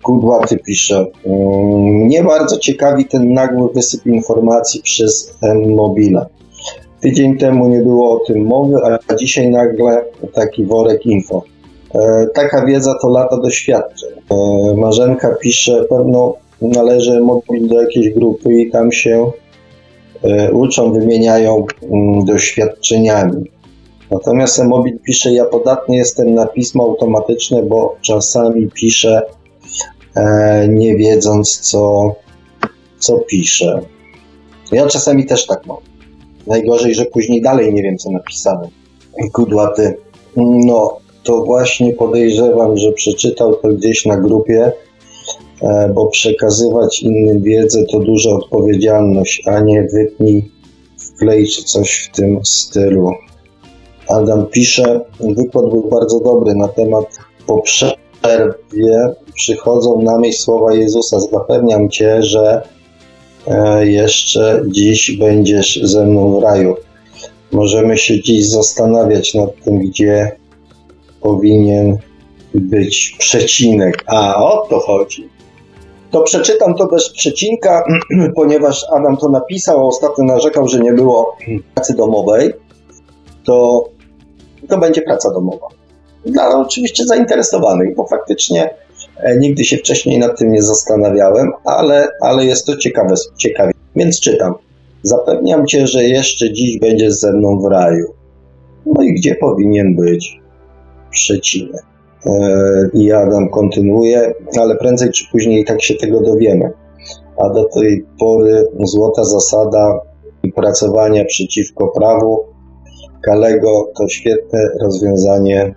Kudłaty 0.03 0.59
pisze, 0.59 1.07
mm, 1.27 1.39
mnie 2.05 2.25
bardzo 2.25 2.59
ciekawi 2.59 3.05
ten 3.05 3.33
nagły 3.33 3.69
wysyp 3.75 4.07
informacji 4.07 4.83
przez 4.83 5.35
M-Mobile. 5.43 6.27
Tydzień 7.01 7.39
temu 7.39 7.69
nie 7.69 7.79
było 7.79 8.13
o 8.13 8.25
tym 8.25 8.45
mowy, 8.45 8.77
a 9.09 9.15
dzisiaj 9.15 9.51
nagle 9.51 10.05
taki 10.35 10.65
worek 10.65 11.07
info. 11.07 11.43
E, 11.95 12.27
taka 12.35 12.67
wiedza 12.67 12.95
to 13.03 13.09
lata 13.09 13.37
doświadczeń. 13.37 14.11
E, 14.31 14.75
Marzenka 14.77 15.35
pisze, 15.41 15.85
pewno 15.85 16.35
należy 16.63 17.21
mobil 17.21 17.69
do 17.69 17.81
jakiejś 17.81 18.11
grupy 18.11 18.53
i 18.53 18.71
tam 18.71 18.93
się 18.93 19.31
e, 20.23 20.53
uczą, 20.53 20.93
wymieniają 20.93 21.67
mm, 21.83 22.25
doświadczeniami. 22.25 23.51
Natomiast 24.11 24.65
Mobil 24.65 24.99
pisze, 24.99 25.33
ja 25.33 25.45
podatny 25.45 25.97
jestem 25.97 26.35
na 26.35 26.47
pismo 26.47 26.85
automatyczne, 26.85 27.63
bo 27.63 27.97
czasami 28.01 28.71
piszę 28.71 29.23
e, 30.15 30.69
nie 30.69 30.97
wiedząc, 30.97 31.59
co, 31.59 32.15
co 32.99 33.19
piszę. 33.19 33.81
Ja 34.73 34.87
czasami 34.87 35.27
też 35.27 35.47
tak 35.47 35.67
mam. 35.67 35.77
Najgorzej, 36.47 36.95
że 36.95 37.05
później 37.05 37.43
dalej 37.43 37.75
nie 37.75 37.83
wiem, 37.83 37.99
co 37.99 38.11
napisałem. 38.11 38.71
Kudłaty. 39.33 39.97
No, 40.37 40.99
to 41.23 41.45
właśnie 41.45 41.93
podejrzewam, 41.93 42.77
że 42.77 42.93
przeczytał 42.93 43.55
to 43.55 43.69
gdzieś 43.69 44.07
na 44.07 44.17
grupie, 44.17 44.73
e, 45.63 45.91
bo 45.95 46.07
przekazywać 46.07 47.03
innym 47.03 47.43
wiedzę 47.43 47.85
to 47.93 47.99
duża 47.99 48.31
odpowiedzialność, 48.31 49.43
a 49.47 49.61
nie 49.61 49.83
wytnij, 49.83 50.51
wklej 50.99 51.47
czy 51.47 51.65
coś 51.65 52.09
w 52.09 52.17
tym 52.17 52.41
stylu. 52.45 53.11
Adam 54.09 54.47
pisze, 54.47 55.01
wykład 55.21 55.69
był 55.69 55.89
bardzo 55.91 56.21
dobry 56.21 56.55
na 56.55 56.69
temat 56.69 57.19
po 57.47 57.63
przerwie 57.63 59.15
przychodzą 59.35 60.03
na 60.03 60.19
myśl 60.19 60.39
słowa 60.39 60.75
Jezusa. 60.75 61.21
Zapewniam 61.21 61.91
Cię, 61.91 62.23
że 62.23 62.63
e, 63.47 63.87
jeszcze 63.87 64.63
dziś 64.69 65.17
będziesz 65.19 65.81
ze 65.83 66.07
mną 66.07 66.41
w 66.41 66.43
raju. 66.43 66.77
Możemy 67.53 67.99
się 67.99 68.23
dziś 68.23 68.49
zastanawiać 68.49 69.35
nad 69.35 69.51
tym, 69.65 69.79
gdzie 69.79 70.37
powinien 71.21 71.99
być 72.55 73.17
przecinek. 73.19 74.05
A 74.07 74.45
o 74.45 74.67
to 74.71 74.79
chodzi. 74.79 75.29
To 76.11 76.21
przeczytam 76.21 76.75
to 76.75 76.87
bez 76.87 77.13
przecinka, 77.13 77.85
ponieważ 78.37 78.85
Adam 78.93 79.17
to 79.17 79.29
napisał, 79.29 79.81
a 79.81 79.83
ostatnio 79.83 80.25
narzekał, 80.25 80.69
że 80.69 80.81
nie 80.81 80.93
było 80.93 81.37
pracy 81.75 81.97
domowej. 81.97 82.53
To 83.45 83.85
to 84.67 84.79
będzie 84.79 85.03
praca 85.03 85.31
domowa. 85.31 85.67
Dla 86.27 86.61
oczywiście 86.61 87.05
zainteresowanych, 87.05 87.97
bo 87.97 88.07
faktycznie 88.07 88.71
e, 89.17 89.39
nigdy 89.39 89.65
się 89.65 89.77
wcześniej 89.77 90.19
nad 90.19 90.39
tym 90.39 90.53
nie 90.53 90.63
zastanawiałem, 90.63 91.53
ale, 91.65 92.09
ale 92.21 92.45
jest 92.45 92.67
to 92.67 92.77
ciekawe, 92.77 93.15
ciekawie. 93.37 93.73
Więc 93.97 94.21
czytam. 94.21 94.55
Zapewniam 95.03 95.67
cię, 95.67 95.87
że 95.87 96.05
jeszcze 96.05 96.53
dziś 96.53 96.79
będziesz 96.79 97.13
ze 97.15 97.33
mną 97.33 97.61
w 97.61 97.71
raju. 97.71 98.07
No 98.87 99.03
i 99.03 99.15
gdzie 99.15 99.35
powinien 99.35 99.97
być 99.97 100.41
przecinek? 101.11 101.83
I 102.95 103.13
Adam 103.13 103.49
kontynuuje, 103.49 104.35
ale 104.61 104.77
prędzej 104.77 105.11
czy 105.11 105.25
później 105.33 105.65
tak 105.65 105.83
się 105.83 105.95
tego 105.95 106.21
dowiemy. 106.21 106.71
A 107.45 107.49
do 107.49 107.65
tej 107.65 108.05
pory 108.19 108.65
złota 108.85 109.25
zasada 109.25 110.01
pracowania 110.55 111.25
przeciwko 111.25 111.89
prawu 111.89 112.56
Kalego 113.27 113.93
to 113.99 114.09
świetne 114.09 114.69
rozwiązanie 114.81 115.75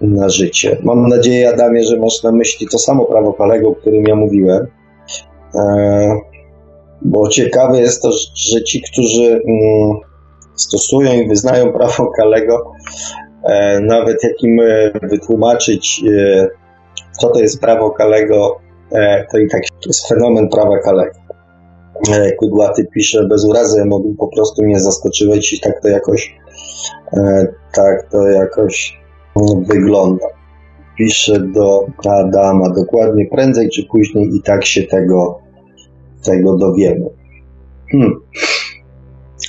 na 0.00 0.28
życie. 0.28 0.78
Mam 0.82 1.08
nadzieję, 1.08 1.48
Adamie, 1.48 1.84
że 1.84 1.98
masz 1.98 2.22
na 2.22 2.32
myśli 2.32 2.66
to 2.72 2.78
samo 2.78 3.04
prawo 3.04 3.32
Kalego, 3.32 3.68
o 3.68 3.74
którym 3.74 4.04
ja 4.04 4.16
mówiłem. 4.16 4.66
E, 5.54 6.16
bo 7.02 7.28
ciekawe 7.28 7.80
jest 7.80 8.02
to, 8.02 8.10
że 8.34 8.62
ci, 8.62 8.82
którzy 8.92 9.32
mm, 9.32 9.96
stosują 10.54 11.12
i 11.12 11.28
wyznają 11.28 11.72
prawo 11.72 12.10
Kalego, 12.16 12.72
e, 13.44 13.80
nawet 13.80 14.24
jak 14.24 14.42
im 14.42 14.60
e, 14.60 14.92
wytłumaczyć, 15.02 16.02
co 17.20 17.28
to 17.28 17.40
jest 17.40 17.60
prawo 17.60 17.90
Kalego, 17.90 18.56
to 19.32 19.38
i 19.38 19.48
tak 19.48 19.62
jest 19.86 20.08
fenomen 20.08 20.48
prawa 20.48 20.78
Kalego. 20.78 21.18
Kudłaty 22.38 22.86
pisze, 22.94 23.24
bez 23.28 23.44
urazy, 23.44 23.84
mógł 23.84 24.14
po 24.14 24.28
prostu 24.28 24.62
mnie 24.64 24.80
zaskoczyłeś 24.80 25.52
i 25.52 25.60
tak 25.60 25.82
to 25.82 25.88
jakoś 25.88 26.42
tak 27.74 28.08
to 28.10 28.28
jakoś 28.28 29.00
wygląda. 29.68 30.26
Piszę 30.98 31.40
do 31.40 31.86
Adama 32.10 32.70
dokładnie, 32.70 33.26
prędzej 33.26 33.70
czy 33.70 33.86
później 33.90 34.36
i 34.36 34.42
tak 34.42 34.64
się 34.64 34.82
tego, 34.82 35.38
tego 36.24 36.56
dowiemy. 36.56 37.06
Hmm. 37.92 38.20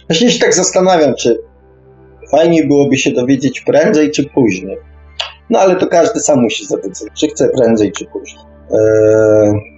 Właśnie 0.10 0.32
się 0.32 0.40
tak 0.40 0.54
zastanawiam, 0.54 1.16
czy 1.16 1.44
fajniej 2.32 2.68
byłoby 2.68 2.98
się 2.98 3.12
dowiedzieć 3.12 3.62
prędzej 3.62 4.12
czy 4.12 4.30
później. 4.30 4.78
No 5.50 5.60
ale 5.60 5.76
to 5.76 5.88
każdy 5.88 6.20
sam 6.20 6.42
musi 6.42 6.66
zadecydować, 6.66 7.20
czy 7.20 7.28
chce 7.28 7.50
prędzej 7.50 7.92
czy 7.92 8.06
później. 8.06 8.44
Eee, 8.72 9.74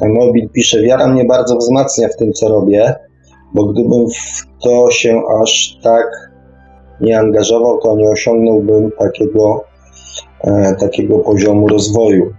Mobil 0.00 0.48
pisze, 0.48 0.82
wiara 0.82 1.06
mnie 1.06 1.24
bardzo 1.24 1.56
wzmacnia 1.56 2.08
w 2.08 2.16
tym, 2.16 2.32
co 2.32 2.48
robię, 2.48 2.94
bo 3.54 3.64
gdybym 3.64 4.06
w 4.10 4.46
to 4.62 4.90
się 4.90 5.22
aż 5.42 5.78
tak 5.82 6.21
nie 7.02 7.18
angażował, 7.18 7.78
to 7.78 7.96
nie 7.96 8.08
osiągnąłbym 8.08 8.90
takiego, 8.98 9.64
e, 10.40 10.76
takiego 10.80 11.18
poziomu 11.18 11.68
rozwoju. 11.68 12.32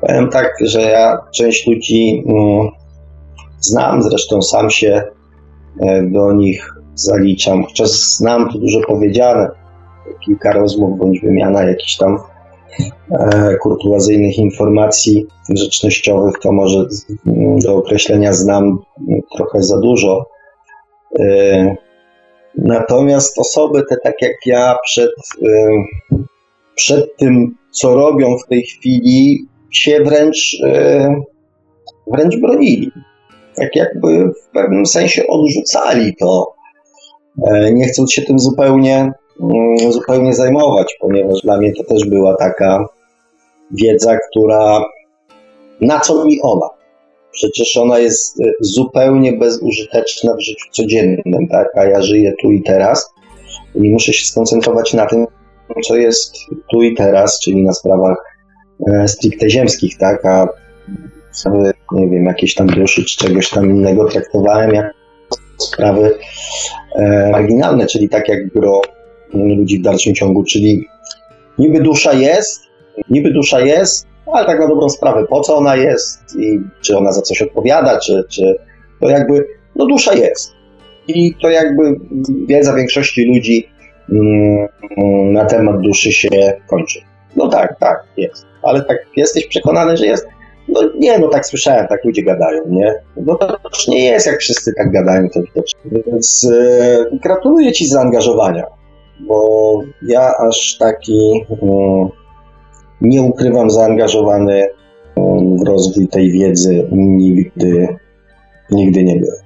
Powiem 0.00 0.30
tak, 0.30 0.54
że 0.60 0.80
ja 0.80 1.18
część 1.34 1.66
ludzi 1.66 2.24
mm, 2.28 2.68
znam, 3.60 4.02
zresztą 4.02 4.42
sam 4.42 4.70
się 4.70 5.02
e, 5.80 6.02
do 6.02 6.32
nich 6.32 6.74
zaliczam. 6.94 7.64
Chociaż 7.64 7.88
znam, 7.88 8.52
to 8.52 8.58
dużo 8.58 8.80
powiedziane, 8.86 9.48
kilka 10.24 10.52
rozmów 10.52 10.98
bądź 10.98 11.20
wymiana 11.20 11.62
jakichś 11.62 11.96
tam 11.96 12.18
e, 13.10 13.56
kurtuazyjnych 13.56 14.38
informacji 14.38 15.26
grzecznościowych, 15.50 16.34
to 16.42 16.52
może 16.52 16.86
do 17.64 17.76
określenia 17.76 18.32
znam 18.32 18.78
trochę 19.36 19.62
za 19.62 19.80
dużo. 19.80 20.26
E, 22.58 22.62
Natomiast 22.64 23.38
osoby 23.38 23.82
te, 23.88 23.96
tak 24.02 24.14
jak 24.22 24.36
ja, 24.46 24.76
przed, 24.84 25.10
przed 26.74 27.16
tym, 27.16 27.56
co 27.70 27.94
robią 27.94 28.36
w 28.38 28.48
tej 28.48 28.62
chwili, 28.62 29.46
się 29.70 30.00
wręcz, 30.00 30.56
wręcz 32.06 32.36
bronili. 32.36 32.90
tak 33.56 33.76
jakby 33.76 34.28
w 34.28 34.50
pewnym 34.52 34.86
sensie 34.86 35.26
odrzucali 35.26 36.16
to, 36.16 36.54
e, 37.46 37.72
nie 37.72 37.84
chcąc 37.84 38.12
się 38.12 38.22
tym 38.22 38.38
zupełnie, 38.38 39.12
mm, 39.40 39.92
zupełnie 39.92 40.34
zajmować, 40.34 40.96
ponieważ 41.00 41.40
dla 41.42 41.58
mnie 41.58 41.72
to 41.72 41.84
też 41.84 42.08
była 42.08 42.36
taka 42.36 42.84
wiedza, 43.70 44.18
która 44.30 44.84
na 45.80 46.00
co 46.00 46.24
mi 46.24 46.40
ona? 46.42 46.75
Przecież 47.36 47.76
ona 47.76 47.98
jest 47.98 48.40
e, 48.40 48.44
zupełnie 48.60 49.32
bezużyteczna 49.32 50.34
w 50.34 50.42
życiu 50.42 50.66
codziennym, 50.70 51.48
tak? 51.50 51.68
A 51.76 51.84
ja 51.84 52.02
żyję 52.02 52.34
tu 52.42 52.50
i 52.50 52.62
teraz 52.62 53.14
i 53.74 53.90
muszę 53.90 54.12
się 54.12 54.24
skoncentrować 54.24 54.94
na 54.94 55.06
tym, 55.06 55.26
co 55.84 55.96
jest 55.96 56.36
tu 56.70 56.82
i 56.82 56.94
teraz, 56.94 57.40
czyli 57.40 57.64
na 57.64 57.72
sprawach 57.72 58.16
e, 58.92 59.08
stricte 59.08 59.50
ziemskich, 59.50 59.98
tak? 59.98 60.26
A 60.26 60.48
sprawy, 61.32 61.72
nie 61.92 62.08
wiem, 62.08 62.24
jakieś 62.24 62.54
tam 62.54 62.66
duszy 62.66 63.04
czy 63.04 63.16
czegoś 63.16 63.50
tam 63.50 63.70
innego 63.70 64.04
traktowałem 64.04 64.74
jak 64.74 64.94
sprawy 65.58 66.18
e, 66.96 67.30
marginalne, 67.30 67.86
czyli 67.86 68.08
tak 68.08 68.28
jak 68.28 68.48
gro 68.48 68.80
ludzi 69.34 69.78
w 69.78 69.82
dalszym 69.82 70.14
ciągu, 70.14 70.44
czyli 70.44 70.84
niby 71.58 71.80
dusza 71.80 72.12
jest, 72.12 72.60
niby 73.10 73.30
dusza 73.30 73.60
jest, 73.60 74.06
ale 74.32 74.46
tak 74.46 74.60
na 74.60 74.68
dobrą 74.68 74.88
sprawę, 74.88 75.26
po 75.26 75.40
co 75.40 75.56
ona 75.56 75.76
jest 75.76 76.36
i 76.38 76.60
czy 76.80 76.98
ona 76.98 77.12
za 77.12 77.22
coś 77.22 77.42
odpowiada, 77.42 77.98
czy, 77.98 78.24
czy 78.28 78.58
to 79.00 79.08
jakby, 79.08 79.46
no 79.76 79.86
dusza 79.86 80.14
jest. 80.14 80.52
I 81.08 81.34
to 81.42 81.50
jakby 81.50 81.82
wiedza 82.46 82.74
większości 82.74 83.24
ludzi 83.24 83.68
mm, 84.12 84.68
na 85.32 85.44
temat 85.44 85.80
duszy 85.80 86.12
się 86.12 86.28
kończy. 86.66 87.00
No 87.36 87.48
tak, 87.48 87.78
tak, 87.78 88.04
jest. 88.16 88.46
Ale 88.62 88.82
tak 88.82 88.98
jesteś 89.16 89.46
przekonany, 89.46 89.96
że 89.96 90.06
jest? 90.06 90.28
No 90.68 90.80
nie, 90.98 91.18
no 91.18 91.28
tak 91.28 91.46
słyszałem, 91.46 91.86
tak 91.86 92.04
ludzie 92.04 92.22
gadają, 92.22 92.62
nie? 92.68 92.94
No 93.16 93.34
to 93.34 93.58
nie 93.88 94.04
jest, 94.04 94.26
jak 94.26 94.38
wszyscy 94.38 94.72
tak 94.76 94.92
gadają, 94.92 95.28
to, 95.28 95.40
to 95.54 95.62
Więc 95.84 96.50
e, 96.52 97.18
gratuluję 97.22 97.72
Ci 97.72 97.86
zaangażowania, 97.86 98.64
bo 99.20 99.80
ja 100.02 100.34
aż 100.48 100.76
taki 100.78 101.44
mm, 101.62 102.08
nie 103.00 103.22
ukrywam 103.22 103.70
zaangażowany 103.70 104.66
mm, 105.16 105.58
w 105.58 105.62
rozwój 105.62 106.08
tej 106.08 106.30
wiedzy 106.30 106.88
nigdy, 106.92 107.88
nigdy 108.70 109.04
nie 109.04 109.16
byłem. 109.16 109.38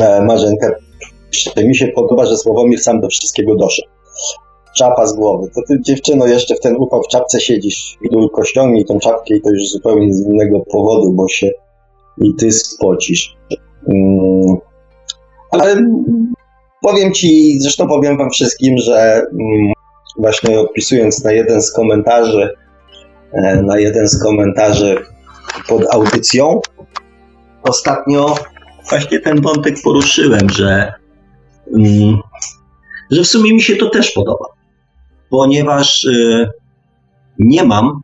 E, 0.00 0.24
Marzenka, 0.24 0.74
mi 1.56 1.76
się 1.76 1.88
podoba, 1.88 2.26
że 2.26 2.36
Sławomir 2.36 2.80
sam 2.80 3.00
do 3.00 3.08
wszystkiego 3.08 3.56
doszedł 3.56 3.88
czapa 4.78 5.06
z 5.06 5.16
głowy. 5.16 5.50
To 5.54 5.60
ty 5.68 5.80
dziewczyno 5.82 6.26
jeszcze 6.26 6.54
w 6.54 6.60
ten 6.60 6.76
upał 6.76 7.02
w 7.02 7.08
czapce 7.08 7.40
siedzisz. 7.40 7.98
Idulko 8.02 8.44
ściągnij 8.44 8.84
tą 8.84 8.98
czapkę 8.98 9.36
i 9.36 9.40
to 9.40 9.50
już 9.50 9.68
zupełnie 9.68 10.14
z 10.14 10.26
innego 10.26 10.60
powodu, 10.60 11.12
bo 11.12 11.28
się 11.28 11.50
i 12.18 12.34
ty 12.34 12.52
spocisz. 12.52 13.36
Mm. 13.88 14.56
Ale 15.50 15.76
powiem 16.82 17.12
ci, 17.12 17.60
zresztą 17.60 17.88
powiem 17.88 18.18
wam 18.18 18.30
wszystkim, 18.30 18.78
że 18.78 19.22
mm, 19.40 19.72
właśnie 20.18 20.60
odpisując 20.60 21.24
na 21.24 21.32
jeden 21.32 21.62
z 21.62 21.72
komentarzy, 21.72 22.50
e, 23.32 23.62
na 23.62 23.78
jeden 23.78 24.08
z 24.08 24.22
komentarzy 24.22 24.96
pod 25.68 25.94
audycją, 25.94 26.60
ostatnio 27.62 28.34
właśnie 28.88 29.20
ten 29.20 29.40
wątek 29.40 29.74
poruszyłem, 29.84 30.50
że, 30.50 30.92
mm, 31.76 32.18
że 33.10 33.22
w 33.22 33.26
sumie 33.26 33.54
mi 33.54 33.62
się 33.62 33.76
to 33.76 33.90
też 33.90 34.10
podoba 34.10 34.58
ponieważ 35.30 36.04
y, 36.04 36.50
nie 37.38 37.64
mam 37.64 38.00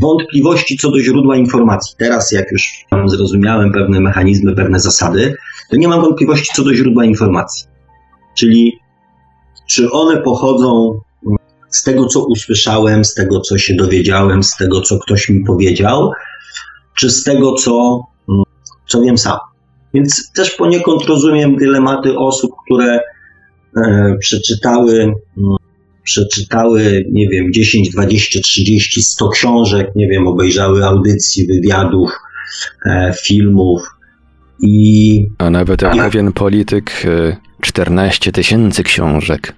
wątpliwości 0.00 0.76
co 0.76 0.90
do 0.90 1.00
źródła 1.00 1.36
informacji. 1.36 1.94
Teraz, 1.98 2.32
jak 2.32 2.52
już 2.52 2.72
zrozumiałem 3.06 3.72
pewne 3.72 4.00
mechanizmy, 4.00 4.54
pewne 4.54 4.80
zasady, 4.80 5.34
to 5.70 5.76
nie 5.76 5.88
mam 5.88 6.00
wątpliwości 6.00 6.52
co 6.54 6.64
do 6.64 6.74
źródła 6.74 7.04
informacji. 7.04 7.66
Czyli 8.38 8.72
czy 9.68 9.90
one 9.90 10.16
pochodzą 10.16 11.00
z 11.72 11.82
tego, 11.82 12.06
co 12.06 12.24
usłyszałem, 12.24 13.04
z 13.04 13.14
tego, 13.14 13.40
co 13.40 13.58
się 13.58 13.74
dowiedziałem, 13.74 14.42
z 14.42 14.56
tego, 14.56 14.80
co 14.80 14.98
ktoś 14.98 15.28
mi 15.28 15.44
powiedział, 15.44 16.10
czy 16.94 17.10
z 17.10 17.24
tego, 17.24 17.54
co, 17.54 18.00
co 18.88 19.00
wiem 19.00 19.18
sam. 19.18 19.38
Więc 19.94 20.32
też 20.32 20.50
poniekąd 20.50 21.04
rozumiem 21.04 21.56
dylematy 21.56 22.18
osób, 22.18 22.50
które 22.66 23.00
e, 23.76 24.16
przeczytały 24.20 25.12
przeczytały, 26.04 27.04
nie 27.12 27.28
wiem, 27.28 27.52
10, 27.52 27.90
20, 27.90 28.40
30, 28.40 29.02
100 29.02 29.28
książek, 29.28 29.88
nie 29.96 30.08
wiem, 30.08 30.26
obejrzały 30.26 30.84
audycji, 30.84 31.46
wywiadów, 31.46 32.10
e, 32.86 33.14
filmów 33.22 33.82
i... 34.60 35.26
A 35.38 35.50
nawet 35.50 35.82
jak 35.82 35.96
pewien 35.96 36.32
polityk 36.32 37.06
14 37.60 38.30
e, 38.30 38.32
tysięcy 38.32 38.82
książek. 38.82 39.54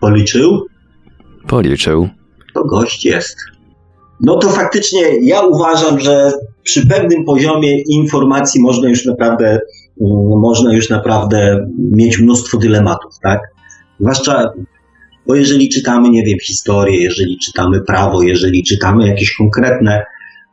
Policzył? 0.00 0.66
Policzył. 1.48 2.08
To 2.54 2.64
gość 2.64 3.04
jest. 3.04 3.36
No 4.20 4.36
to 4.36 4.48
faktycznie 4.48 5.00
ja 5.22 5.40
uważam, 5.40 6.00
że 6.00 6.32
przy 6.62 6.86
pewnym 6.86 7.24
poziomie 7.24 7.82
informacji 7.82 8.60
można 8.60 8.88
już 8.88 9.04
naprawdę, 9.04 9.46
mm, 9.48 10.40
można 10.40 10.74
już 10.74 10.90
naprawdę 10.90 11.66
mieć 11.78 12.18
mnóstwo 12.18 12.58
dylematów, 12.58 13.12
tak? 13.22 13.40
Zwłaszcza 14.00 14.52
bo 15.28 15.34
jeżeli 15.34 15.68
czytamy, 15.68 16.10
nie 16.10 16.24
wiem, 16.24 16.38
historię, 16.38 17.02
jeżeli 17.02 17.38
czytamy 17.38 17.80
prawo, 17.80 18.22
jeżeli 18.22 18.62
czytamy 18.62 19.08
jakieś 19.08 19.34
konkretne 19.36 20.04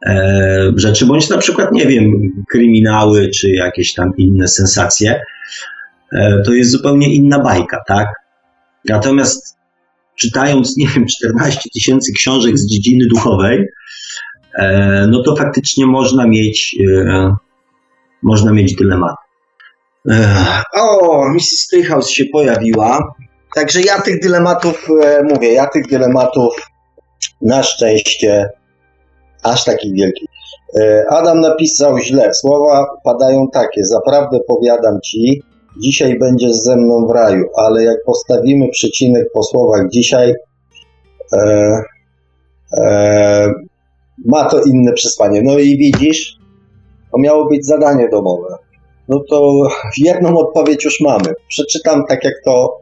e, 0.07 0.71
rzeczy, 0.75 1.05
bądź 1.05 1.29
na 1.29 1.37
przykład, 1.37 1.71
nie 1.71 1.85
wiem, 1.85 2.11
kryminały, 2.51 3.29
czy 3.29 3.49
jakieś 3.49 3.93
tam 3.93 4.11
inne 4.17 4.47
sensacje, 4.47 5.21
e, 6.13 6.41
to 6.45 6.53
jest 6.53 6.71
zupełnie 6.71 7.13
inna 7.13 7.39
bajka, 7.39 7.83
tak? 7.87 8.07
Natomiast 8.89 9.57
czytając, 10.15 10.77
nie 10.77 10.87
wiem, 10.87 11.05
14 11.07 11.59
tysięcy 11.73 12.11
książek 12.13 12.57
z 12.57 12.67
dziedziny 12.67 13.05
duchowej, 13.09 13.65
e, 14.59 15.07
no 15.11 15.23
to 15.23 15.35
faktycznie 15.35 15.85
można 15.85 16.27
mieć, 16.27 16.75
e, 16.89 17.35
można 18.23 18.51
mieć 18.51 18.75
dylemat. 18.75 19.15
E, 20.09 20.61
o, 20.75 21.23
Mrs. 21.33 21.59
Stryhouse 21.59 22.11
się 22.11 22.25
pojawiła. 22.25 23.13
Także 23.55 23.81
ja 23.81 24.01
tych 24.01 24.21
dylematów, 24.21 24.87
mówię, 25.33 25.53
ja 25.53 25.67
tych 25.67 25.87
dylematów 25.87 26.55
na 27.41 27.63
szczęście 27.63 28.49
aż 29.43 29.65
takich 29.65 29.93
wielkich. 29.93 30.27
Adam 31.09 31.39
napisał 31.39 31.99
źle. 31.99 32.33
Słowa 32.33 32.85
padają 33.03 33.47
takie. 33.53 33.85
Zaprawdę 33.85 34.39
powiadam 34.47 34.99
ci, 35.05 35.43
dzisiaj 35.77 36.19
będziesz 36.19 36.55
ze 36.55 36.75
mną 36.75 37.07
w 37.07 37.11
raju, 37.11 37.45
ale 37.55 37.83
jak 37.83 37.97
postawimy 38.05 38.69
przecinek 38.69 39.27
po 39.33 39.43
słowach 39.43 39.89
dzisiaj, 39.89 40.33
e, 41.33 41.81
e, 42.77 43.53
ma 44.25 44.45
to 44.45 44.61
inne 44.63 44.93
przesłanie. 44.93 45.41
No 45.43 45.59
i 45.59 45.77
widzisz, 45.77 46.37
to 47.11 47.17
miało 47.17 47.45
być 47.45 47.65
zadanie 47.65 48.09
domowe. 48.09 48.57
No 49.07 49.19
to 49.29 49.67
jedną 49.97 50.37
odpowiedź 50.37 50.85
już 50.85 51.01
mamy. 51.01 51.33
Przeczytam 51.47 52.05
tak, 52.09 52.23
jak 52.23 52.33
to 52.45 52.79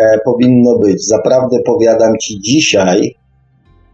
e, 0.00 0.18
powinno 0.24 0.78
być. 0.78 1.06
Zaprawdę 1.06 1.58
powiadam 1.66 2.12
ci, 2.22 2.40
dzisiaj 2.40 3.14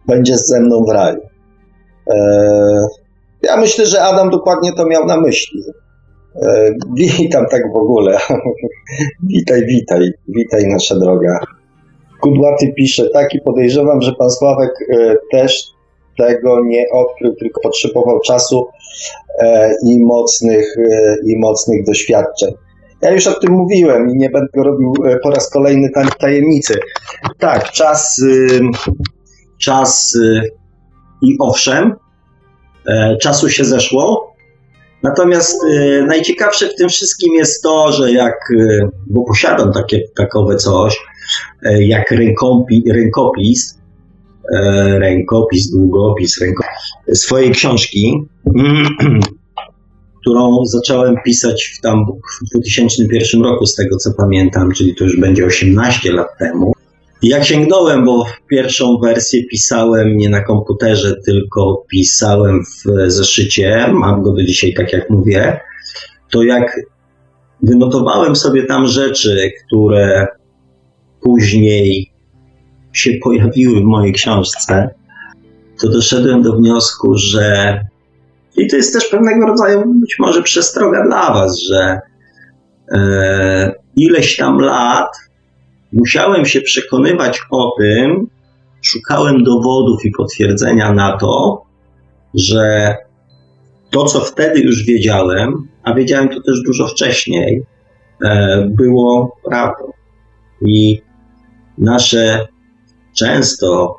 będziesz 0.07 0.39
ze 0.39 0.61
mną 0.61 0.85
w 0.85 0.89
raju. 0.89 1.21
E, 2.09 2.17
ja 3.41 3.57
myślę, 3.57 3.85
że 3.85 4.03
Adam 4.03 4.29
dokładnie 4.29 4.73
to 4.73 4.85
miał 4.85 5.05
na 5.05 5.21
myśli. 5.21 5.63
E, 6.43 6.71
witam 7.19 7.45
tak 7.51 7.61
w 7.73 7.75
ogóle. 7.77 8.17
witaj, 9.33 9.65
witaj, 9.65 10.11
witaj 10.27 10.67
nasza 10.67 10.99
droga. 10.99 11.39
Kudłaty 12.21 12.73
pisze, 12.77 13.09
taki 13.09 13.39
podejrzewam, 13.41 14.01
że 14.01 14.13
pan 14.13 14.31
Sławek 14.31 14.71
e, 14.89 15.15
też 15.31 15.63
tego 16.17 16.65
nie 16.65 16.85
odkrył, 16.91 17.35
tylko 17.35 17.61
potrzebował 17.61 18.19
czasu 18.19 18.67
e, 19.39 19.73
i, 19.85 20.05
mocnych, 20.05 20.75
i 21.25 21.39
mocnych 21.39 21.85
doświadczeń. 21.85 22.53
Ja 23.01 23.11
już 23.11 23.27
o 23.27 23.39
tym 23.39 23.53
mówiłem 23.53 24.09
i 24.09 24.17
nie 24.17 24.29
będę 24.29 24.63
robił 24.63 24.93
po 25.23 25.29
raz 25.29 25.49
kolejny 25.49 25.89
tajemnicy. 26.19 26.79
Tak, 27.39 27.71
czas, 27.71 28.19
y, 28.19 28.59
czas 29.61 30.15
y, 30.15 30.41
i 31.21 31.35
owszem, 31.39 31.95
czasu 33.21 33.49
się 33.49 33.65
zeszło. 33.65 34.34
Natomiast 35.03 35.63
y, 35.63 36.05
najciekawsze 36.07 36.69
w 36.69 36.75
tym 36.75 36.89
wszystkim 36.89 37.33
jest 37.33 37.63
to, 37.63 37.91
że 37.91 38.11
jak, 38.11 38.33
bo 39.07 39.23
posiadam 39.23 39.73
takie, 39.73 40.01
takowe 40.15 40.55
coś, 40.55 40.97
e, 41.63 41.83
jak 41.83 42.11
rękopi, 42.11 42.83
rękopis, 42.91 43.79
rękopis, 44.99 45.71
długopis, 45.71 46.41
rękopis 46.41 46.69
swojej 47.13 47.51
książki, 47.51 48.13
którą 50.21 50.65
zacząłem 50.65 51.15
pisać 51.25 51.73
w 51.77 51.81
tam 51.81 52.05
w 52.41 52.49
2001 52.59 53.43
roku, 53.43 53.65
z 53.65 53.75
tego 53.75 53.97
co 53.97 54.13
pamiętam, 54.13 54.71
czyli 54.71 54.95
to 54.95 55.03
już 55.03 55.19
będzie 55.19 55.45
18 55.45 56.11
lat 56.11 56.27
temu. 56.39 56.74
Ja 57.27 57.43
sięgnąłem, 57.43 58.05
bo 58.05 58.25
pierwszą 58.47 58.97
wersję 59.03 59.43
pisałem 59.51 60.17
nie 60.17 60.29
na 60.29 60.41
komputerze, 60.43 61.15
tylko 61.25 61.83
pisałem 61.89 62.63
w 62.63 63.11
zeszycie. 63.11 63.89
Mam 63.93 64.21
go 64.21 64.33
do 64.33 64.43
dzisiaj, 64.43 64.73
tak 64.73 64.93
jak 64.93 65.09
mówię. 65.09 65.59
To 66.31 66.43
jak 66.43 66.79
wynotowałem 67.61 68.35
sobie 68.35 68.63
tam 68.63 68.87
rzeczy, 68.87 69.51
które 69.65 70.27
później 71.21 72.11
się 72.93 73.11
pojawiły 73.23 73.81
w 73.81 73.83
mojej 73.83 74.13
książce, 74.13 74.89
to 75.81 75.89
doszedłem 75.89 76.41
do 76.41 76.55
wniosku, 76.55 77.17
że 77.17 77.79
i 78.57 78.67
to 78.67 78.75
jest 78.75 78.93
też 78.93 79.05
pewnego 79.05 79.45
rodzaju 79.45 79.93
być 79.95 80.15
może 80.19 80.43
przestroga 80.43 81.03
dla 81.07 81.33
Was, 81.33 81.59
że 81.59 81.99
e, 82.91 83.71
ileś 83.95 84.37
tam 84.37 84.59
lat 84.59 85.24
musiałem 85.95 86.45
się 86.45 86.61
przekonywać 86.61 87.39
o 87.51 87.75
tym, 87.79 88.27
szukałem 88.81 89.43
dowodów 89.43 90.05
i 90.05 90.11
potwierdzenia 90.11 90.93
na 90.93 91.17
to, 91.17 91.63
że 92.33 92.95
to, 93.89 94.05
co 94.05 94.19
wtedy 94.19 94.59
już 94.59 94.83
wiedziałem, 94.83 95.67
a 95.83 95.93
wiedziałem 95.93 96.29
to 96.29 96.41
też 96.41 96.61
dużo 96.65 96.87
wcześniej, 96.87 97.63
e, 98.25 98.67
było 98.71 99.37
prawdą. 99.49 99.91
I 100.61 101.01
nasze 101.77 102.47
często 103.17 103.97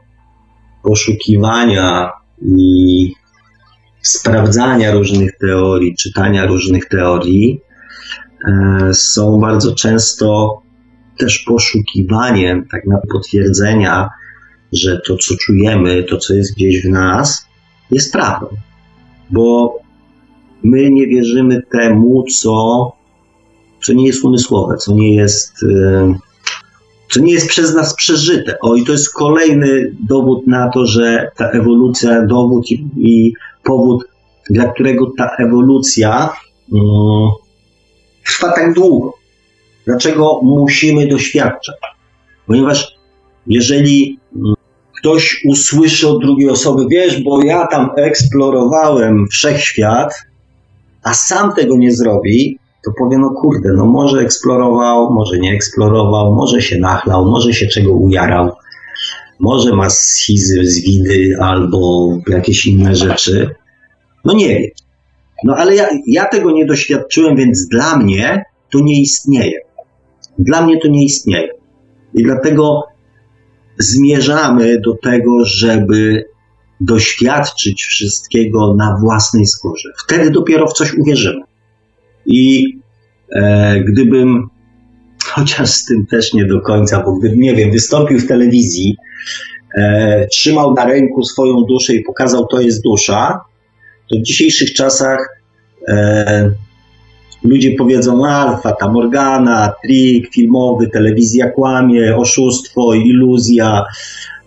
poszukiwania 0.82 2.10
i 2.42 3.12
sprawdzania 4.02 4.92
różnych 4.92 5.38
teorii, 5.38 5.96
czytania 5.96 6.46
różnych 6.46 6.88
teorii 6.88 7.60
e, 8.48 8.94
są 8.94 9.40
bardzo 9.40 9.74
często 9.74 10.58
też 11.18 11.38
poszukiwaniem 11.38 12.66
tak 12.72 12.86
na 12.86 12.98
potwierdzenia, 13.12 14.08
że 14.72 15.00
to, 15.06 15.16
co 15.16 15.34
czujemy, 15.36 16.04
to, 16.04 16.16
co 16.16 16.34
jest 16.34 16.54
gdzieś 16.54 16.82
w 16.82 16.88
nas, 16.88 17.46
jest 17.90 18.12
prawdą. 18.12 18.46
Bo 19.30 19.78
my 20.62 20.90
nie 20.90 21.06
wierzymy 21.06 21.62
temu, 21.72 22.24
co, 22.40 22.92
co 23.82 23.92
nie 23.92 24.06
jest 24.06 24.24
umysłowe, 24.24 24.76
co 24.76 24.94
nie 24.94 25.14
jest, 25.14 25.62
e, 25.62 26.14
co 27.10 27.20
nie 27.20 27.32
jest 27.32 27.48
przez 27.48 27.74
nas 27.74 27.94
przeżyte. 27.94 28.58
O, 28.60 28.76
i 28.76 28.84
to 28.84 28.92
jest 28.92 29.12
kolejny 29.12 29.96
dowód 30.08 30.46
na 30.46 30.68
to, 30.68 30.86
że 30.86 31.30
ta 31.36 31.50
ewolucja, 31.50 32.26
dowód 32.26 32.70
i, 32.70 32.86
i 32.96 33.32
powód, 33.64 34.04
dla 34.50 34.72
którego 34.72 35.12
ta 35.18 35.36
ewolucja 35.38 36.32
um, 36.72 37.30
trwa 38.24 38.52
tak 38.52 38.74
długo. 38.74 39.14
Dlaczego 39.86 40.40
musimy 40.42 41.06
doświadczać? 41.06 41.76
Ponieważ 42.46 42.96
jeżeli 43.46 44.18
mm, 44.36 44.54
ktoś 45.00 45.44
usłyszy 45.48 46.08
od 46.08 46.20
drugiej 46.20 46.50
osoby, 46.50 46.86
wiesz, 46.90 47.22
bo 47.22 47.42
ja 47.42 47.66
tam 47.66 47.90
eksplorowałem 47.96 49.26
wszechświat, 49.30 50.14
a 51.02 51.14
sam 51.14 51.52
tego 51.54 51.76
nie 51.76 51.92
zrobi, 51.92 52.58
to 52.84 52.90
powie, 52.98 53.18
no 53.18 53.30
kurde, 53.30 53.72
no 53.72 53.86
może 53.86 54.20
eksplorował, 54.20 55.12
może 55.12 55.38
nie 55.38 55.52
eksplorował, 55.52 56.34
może 56.34 56.62
się 56.62 56.78
nachlał, 56.78 57.24
może 57.24 57.52
się 57.52 57.66
czego 57.66 57.92
ujarał, 57.92 58.52
może 59.40 59.72
ma 59.72 59.90
schizy, 59.90 60.64
zwidy 60.64 61.36
albo 61.40 62.08
jakieś 62.28 62.66
inne 62.66 62.94
rzeczy. 62.94 63.50
No 64.24 64.32
nie 64.32 64.48
wiem. 64.48 64.70
No 65.44 65.56
ale 65.56 65.74
ja, 65.74 65.88
ja 66.06 66.24
tego 66.24 66.50
nie 66.50 66.66
doświadczyłem, 66.66 67.36
więc 67.36 67.68
dla 67.68 67.96
mnie 67.96 68.44
to 68.72 68.80
nie 68.80 69.00
istnieje. 69.00 69.65
Dla 70.38 70.66
mnie 70.66 70.78
to 70.80 70.88
nie 70.88 71.04
istnieje. 71.04 71.48
I 72.14 72.22
dlatego 72.22 72.82
zmierzamy 73.78 74.80
do 74.80 74.94
tego, 75.02 75.44
żeby 75.44 76.24
doświadczyć 76.80 77.84
wszystkiego 77.84 78.74
na 78.74 78.96
własnej 79.00 79.46
skórze. 79.46 79.88
Wtedy 80.04 80.30
dopiero 80.30 80.66
w 80.66 80.72
coś 80.72 80.94
uwierzymy. 80.94 81.42
I 82.26 82.64
e, 83.32 83.80
gdybym, 83.80 84.48
chociaż 85.24 85.70
z 85.70 85.84
tym 85.84 86.06
też 86.06 86.34
nie 86.34 86.44
do 86.44 86.60
końca, 86.60 87.02
bo 87.02 87.12
gdybym, 87.12 87.40
nie 87.40 87.54
wiem, 87.54 87.70
wystąpił 87.70 88.18
w 88.18 88.28
telewizji, 88.28 88.96
e, 89.74 90.26
trzymał 90.26 90.74
na 90.74 90.84
ręku 90.84 91.24
swoją 91.24 91.64
duszę 91.64 91.94
i 91.94 92.02
pokazał, 92.02 92.46
to 92.46 92.60
jest 92.60 92.82
dusza, 92.82 93.40
to 94.10 94.18
w 94.18 94.22
dzisiejszych 94.22 94.72
czasach 94.72 95.40
e, 95.88 96.50
ludzie 97.42 97.70
powiedzą 97.70 98.26
alfa, 98.26 98.72
ta 98.72 98.88
Morgana, 98.88 99.72
trik 99.82 100.34
filmowy, 100.34 100.88
telewizja 100.88 101.50
kłamie, 101.50 102.16
oszustwo, 102.16 102.94
iluzja, 102.94 103.84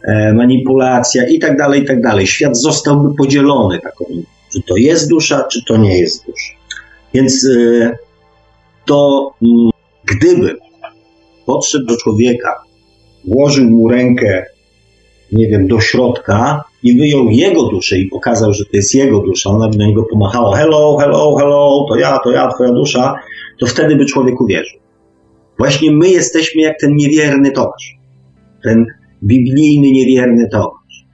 e, 0.04 0.34
manipulacja 0.34 1.28
i 1.28 1.40
tak 1.40 1.58
dalej, 1.58 1.84
i 1.84 1.86
tak 1.86 2.02
dalej. 2.02 2.28
Świat 2.28 2.58
zostałby 2.58 3.16
podzielony 3.16 3.80
taką, 3.80 4.06
czy 4.54 4.62
to 4.68 4.78
jest 4.78 5.10
dusza, 5.10 5.44
czy 5.44 5.66
to 5.68 5.78
nie 5.78 6.00
jest 6.00 6.26
dusza. 6.26 6.54
Więc 7.14 7.46
e, 7.46 7.98
to 8.86 9.32
m, 9.42 9.70
gdyby 10.06 10.56
podszedł 11.46 11.86
do 11.86 11.98
człowieka, 11.98 12.56
włożył 13.26 13.70
mu 13.70 13.90
rękę, 13.90 14.46
nie 15.32 15.48
wiem, 15.48 15.68
do 15.68 15.80
środka 15.80 16.64
i 16.84 16.98
wyjął 16.98 17.30
jego 17.30 17.64
duszę 17.64 17.98
i 17.98 18.08
pokazał, 18.08 18.54
że 18.54 18.66
to 18.66 18.72
jest 18.74 18.96
jego 18.96 19.20
dusza, 19.20 19.50
ona 19.50 19.70
by 19.70 19.78
do 19.78 19.86
niego 19.86 20.04
pomachała, 20.12 20.58
hello, 20.58 20.98
hello, 21.00 21.36
hello, 21.36 21.86
to 21.90 21.96
ja, 21.96 22.20
to 22.24 22.32
ja, 22.32 22.52
twoja 22.54 22.72
dusza, 22.72 23.16
to 23.60 23.66
wtedy 23.66 23.96
by 23.96 24.06
człowiek 24.06 24.42
uwierzył. 24.42 24.80
Właśnie 25.58 25.92
my 25.92 26.10
jesteśmy 26.10 26.62
jak 26.62 26.80
ten 26.80 26.96
niewierny 26.96 27.52
Tomasz. 27.52 27.98
Ten 28.64 28.86
biblijny 29.24 29.92
niewierny 29.92 30.50
Tomasz. 30.52 31.06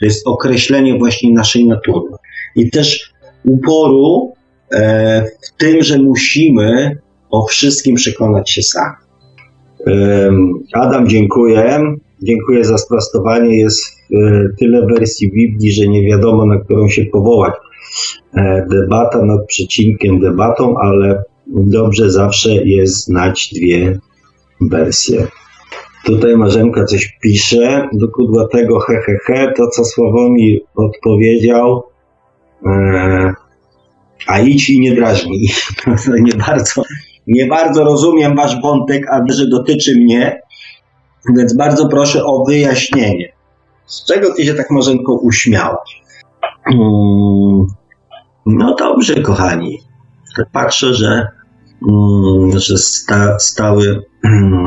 To 0.00 0.04
jest 0.04 0.26
określenie 0.26 0.98
właśnie 0.98 1.32
naszej 1.32 1.66
natury. 1.66 2.12
I 2.56 2.70
też 2.70 3.12
uporu 3.44 4.32
e, 4.72 5.24
w 5.24 5.58
tym, 5.58 5.82
że 5.82 5.98
musimy 5.98 6.98
o 7.30 7.46
wszystkim 7.46 7.94
przekonać 7.94 8.50
się 8.50 8.62
sami. 8.62 8.96
Adam, 10.72 11.08
dziękuję. 11.08 11.80
Dziękuję 12.22 12.64
za 12.64 12.78
sprostowanie. 12.78 13.56
Jest 13.56 13.95
tyle 14.58 14.86
wersji 14.86 15.32
Biblii, 15.32 15.72
że 15.72 15.88
nie 15.88 16.02
wiadomo, 16.02 16.46
na 16.46 16.58
którą 16.58 16.88
się 16.88 17.04
powołać. 17.04 17.54
E, 18.34 18.66
debata 18.70 19.24
nad 19.24 19.46
przecinkiem 19.46 20.20
debatą, 20.20 20.74
ale 20.78 21.22
dobrze 21.46 22.10
zawsze 22.10 22.50
jest 22.50 23.04
znać 23.04 23.50
dwie 23.54 23.98
wersje. 24.60 25.26
Tutaj 26.04 26.36
Marzenka 26.36 26.84
coś 26.84 27.18
pisze, 27.22 27.88
do 27.92 28.08
kudłatego 28.08 28.80
he, 28.80 29.00
he, 29.06 29.16
he, 29.26 29.52
to 29.56 29.66
co 29.66 29.84
Sławomir 29.84 30.60
odpowiedział, 30.74 31.82
e, 32.66 33.34
a 34.26 34.40
idź 34.40 34.70
i 34.70 34.80
nie 34.80 34.94
drażnij. 34.94 35.48
nie 36.26 36.34
bardzo, 36.46 36.82
nie 37.26 37.46
bardzo 37.46 37.84
rozumiem 37.84 38.36
wasz 38.36 38.60
wątek, 38.62 39.06
a 39.10 39.32
że 39.32 39.46
dotyczy 39.46 39.96
mnie, 39.96 40.40
więc 41.36 41.56
bardzo 41.56 41.88
proszę 41.88 42.24
o 42.24 42.44
wyjaśnienie. 42.44 43.35
Z 43.86 44.04
czego 44.04 44.34
ty 44.34 44.44
się 44.44 44.54
tak 44.54 44.70
Marzenko 44.70 45.14
uśmiałaś? 45.14 46.02
Mm, 46.72 47.66
no 48.46 48.74
dobrze, 48.78 49.22
kochani. 49.22 49.80
Patrzę, 50.52 50.94
że, 50.94 51.26
mm, 51.88 52.58
że 52.58 52.78
sta, 52.78 53.38
stały, 53.38 54.02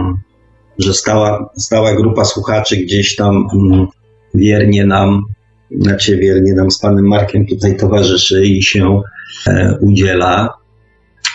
że 0.79 0.93
stała, 0.93 1.49
stała 1.57 1.95
grupa 1.95 2.25
słuchaczy 2.25 2.77
gdzieś 2.77 3.15
tam 3.15 3.47
mm, 3.53 3.87
wiernie 4.33 4.85
nam, 4.85 5.23
znaczy 5.71 6.17
wiernie 6.17 6.53
nam 6.53 6.71
z 6.71 6.79
panem 6.79 7.07
Markiem 7.07 7.45
tutaj 7.45 7.77
towarzyszy 7.77 8.45
i 8.45 8.63
się 8.63 9.01
e, 9.47 9.77
udziela. 9.81 10.53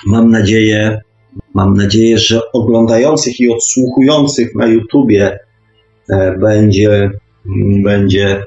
Mam 0.07 0.31
nadzieję, 0.31 1.01
mam 1.55 1.75
nadzieję, 1.75 2.19
że 2.19 2.41
oglądających 2.53 3.41
i 3.41 3.51
odsłuchujących 3.51 4.55
na 4.55 4.67
YouTubie 4.67 5.39
e, 6.11 6.39
będzie, 6.39 7.11
będzie 7.83 8.43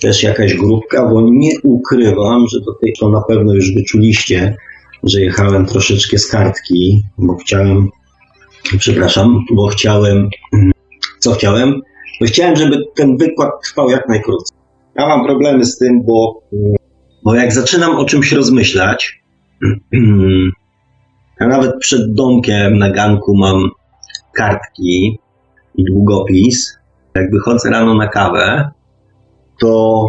też 0.00 0.22
jakaś 0.22 0.54
grupka, 0.54 1.08
bo 1.08 1.20
nie 1.30 1.50
ukrywam, 1.62 2.46
że 2.48 2.60
do 2.60 2.74
tej 2.74 2.92
to 3.00 3.08
na 3.08 3.20
pewno 3.20 3.54
już 3.54 3.74
wyczuliście, 3.74 4.56
że 5.02 5.20
jechałem 5.20 5.66
troszeczkę 5.66 6.18
z 6.18 6.26
kartki, 6.26 7.02
bo 7.18 7.36
chciałem, 7.36 7.88
przepraszam, 8.78 9.44
bo 9.52 9.66
chciałem, 9.66 10.28
co 11.18 11.32
chciałem? 11.32 11.80
Bo 12.20 12.26
chciałem, 12.26 12.56
żeby 12.56 12.84
ten 12.96 13.16
wykład 13.16 13.50
trwał 13.64 13.90
jak 13.90 14.08
najkrócej. 14.08 14.58
Ja 14.94 15.06
mam 15.06 15.24
problemy 15.24 15.64
z 15.64 15.78
tym, 15.78 16.02
bo, 16.02 16.42
bo 17.24 17.34
jak 17.34 17.52
zaczynam 17.52 17.96
o 17.96 18.04
czymś 18.04 18.32
rozmyślać, 18.32 19.22
ja 21.40 21.48
nawet 21.48 21.78
przed 21.80 22.14
domkiem 22.14 22.78
na 22.78 22.90
ganku 22.90 23.36
mam 23.36 23.70
kartki 24.34 25.18
i 25.74 25.84
długopis. 25.84 26.78
Jak 27.14 27.30
wychodzę 27.30 27.70
rano 27.70 27.94
na 27.94 28.08
kawę, 28.08 28.70
to, 29.60 30.04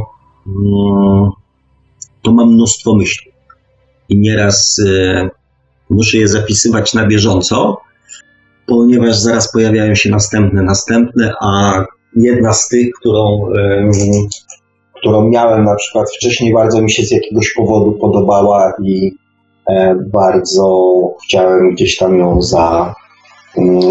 mm, 0.47 1.29
to 2.23 2.31
mam 2.31 2.53
mnóstwo 2.53 2.95
myśli. 2.95 3.31
I 4.09 4.19
nieraz 4.19 4.77
y, 4.79 5.29
muszę 5.89 6.17
je 6.17 6.27
zapisywać 6.27 6.93
na 6.93 7.07
bieżąco, 7.07 7.77
ponieważ 8.67 9.15
zaraz 9.17 9.51
pojawiają 9.51 9.95
się 9.95 10.09
następne, 10.09 10.63
następne, 10.63 11.33
a 11.41 11.83
jedna 12.15 12.53
z 12.53 12.67
tych, 12.67 12.93
którą, 12.99 13.41
którą 14.95 15.29
miałem 15.29 15.63
na 15.63 15.75
przykład 15.75 16.07
wcześniej, 16.17 16.53
bardzo 16.53 16.81
mi 16.81 16.91
się 16.91 17.03
z 17.03 17.11
jakiegoś 17.11 17.53
powodu 17.53 17.91
podobała 17.91 18.73
i 18.83 19.11
e, 19.69 19.95
bardzo 20.13 20.91
chciałem 21.23 21.71
gdzieś 21.71 21.97
tam 21.97 22.19
ją 22.19 22.41
za, 22.41 22.95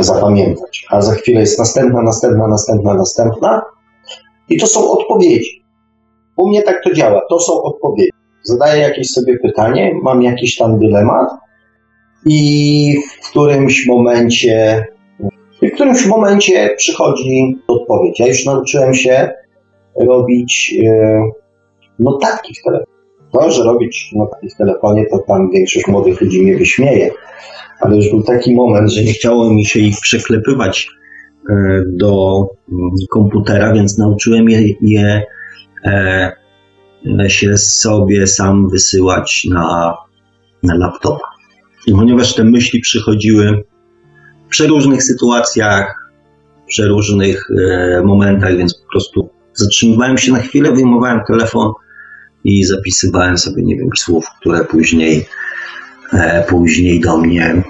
zapamiętać. 0.00 0.86
A 0.90 1.02
za 1.02 1.14
chwilę 1.14 1.40
jest 1.40 1.58
następna, 1.58 2.02
następna, 2.02 2.48
następna, 2.48 2.94
następna. 2.94 3.62
I 4.48 4.58
to 4.58 4.66
są 4.66 4.90
odpowiedzi. 4.90 5.64
U 6.36 6.48
mnie 6.48 6.62
tak 6.62 6.84
to 6.84 6.94
działa. 6.94 7.22
To 7.30 7.40
są 7.40 7.62
odpowiedzi. 7.62 8.10
Zadaję 8.42 8.82
jakieś 8.82 9.10
sobie 9.10 9.38
pytanie, 9.38 9.94
mam 10.02 10.22
jakiś 10.22 10.56
tam 10.56 10.78
dylemat 10.78 11.28
i 12.26 12.96
w 13.22 13.30
którymś 13.30 13.86
momencie 13.86 14.84
w 15.62 15.74
którymś 15.74 16.06
momencie 16.06 16.74
przychodzi 16.76 17.58
odpowiedź. 17.68 18.20
Ja 18.20 18.26
już 18.26 18.46
nauczyłem 18.46 18.94
się 18.94 19.30
robić 19.96 20.74
e, 20.86 21.22
notatki 21.98 22.54
w 22.54 22.62
telefonie. 22.62 22.94
To, 23.32 23.50
że 23.50 23.64
robić 23.64 24.10
notatki 24.14 24.50
w 24.50 24.56
telefonie, 24.56 25.06
to 25.06 25.18
tam 25.18 25.50
większość 25.50 25.86
młodych 25.86 26.20
ludzi 26.20 26.42
mnie 26.42 26.56
wyśmieje. 26.56 27.10
Ale 27.84 27.96
już 27.96 28.10
był 28.10 28.22
taki 28.22 28.54
moment, 28.54 28.92
że 28.92 29.04
nie 29.04 29.12
chciało 29.12 29.50
mi 29.50 29.64
się 29.64 29.80
ich 29.80 29.96
przeklepywać 30.00 30.88
e, 31.50 31.82
do 31.86 32.40
mm, 32.72 32.90
komputera, 33.10 33.72
więc 33.72 33.98
nauczyłem 33.98 34.50
je, 34.50 34.74
je 34.80 35.22
e, 35.84 36.32
się 37.28 37.58
sobie 37.58 38.26
sam 38.26 38.68
wysyłać 38.68 39.46
na, 39.50 39.96
na. 40.62 40.92
I 41.86 41.92
ponieważ 41.92 42.34
te 42.34 42.44
myśli 42.44 42.80
przychodziły 42.80 43.64
w 44.46 44.48
przeróżnych 44.48 45.02
sytuacjach, 45.02 46.10
w 46.64 46.66
przeróżnych 46.66 47.48
e, 47.50 48.02
momentach, 48.02 48.56
więc 48.56 48.74
po 48.74 48.92
prostu 48.92 49.28
zatrzymywałem 49.54 50.18
się 50.18 50.32
na 50.32 50.38
chwilę, 50.38 50.72
wyjmowałem 50.72 51.20
telefon 51.28 51.72
i 52.44 52.64
zapisywałem 52.64 53.38
sobie, 53.38 53.62
nie 53.62 53.76
wiem, 53.76 53.88
słów, 53.96 54.26
które 54.40 54.64
później, 54.64 55.18
e, 55.18 55.43
później 56.48 57.00
do 57.00 57.18
mnie, 57.18 57.62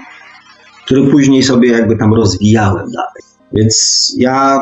które 0.85 1.11
później 1.11 1.43
sobie 1.43 1.71
jakby 1.71 1.97
tam 1.97 2.13
rozwijałem 2.13 2.91
dalej. 2.91 3.23
Więc 3.53 4.15
ja, 4.17 4.59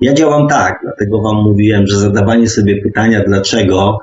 ja 0.00 0.14
działam 0.14 0.48
tak, 0.48 0.78
dlatego 0.82 1.22
Wam 1.22 1.36
mówiłem, 1.36 1.86
że 1.86 1.98
zadawanie 1.98 2.48
sobie 2.48 2.82
pytania, 2.82 3.22
dlaczego 3.26 3.98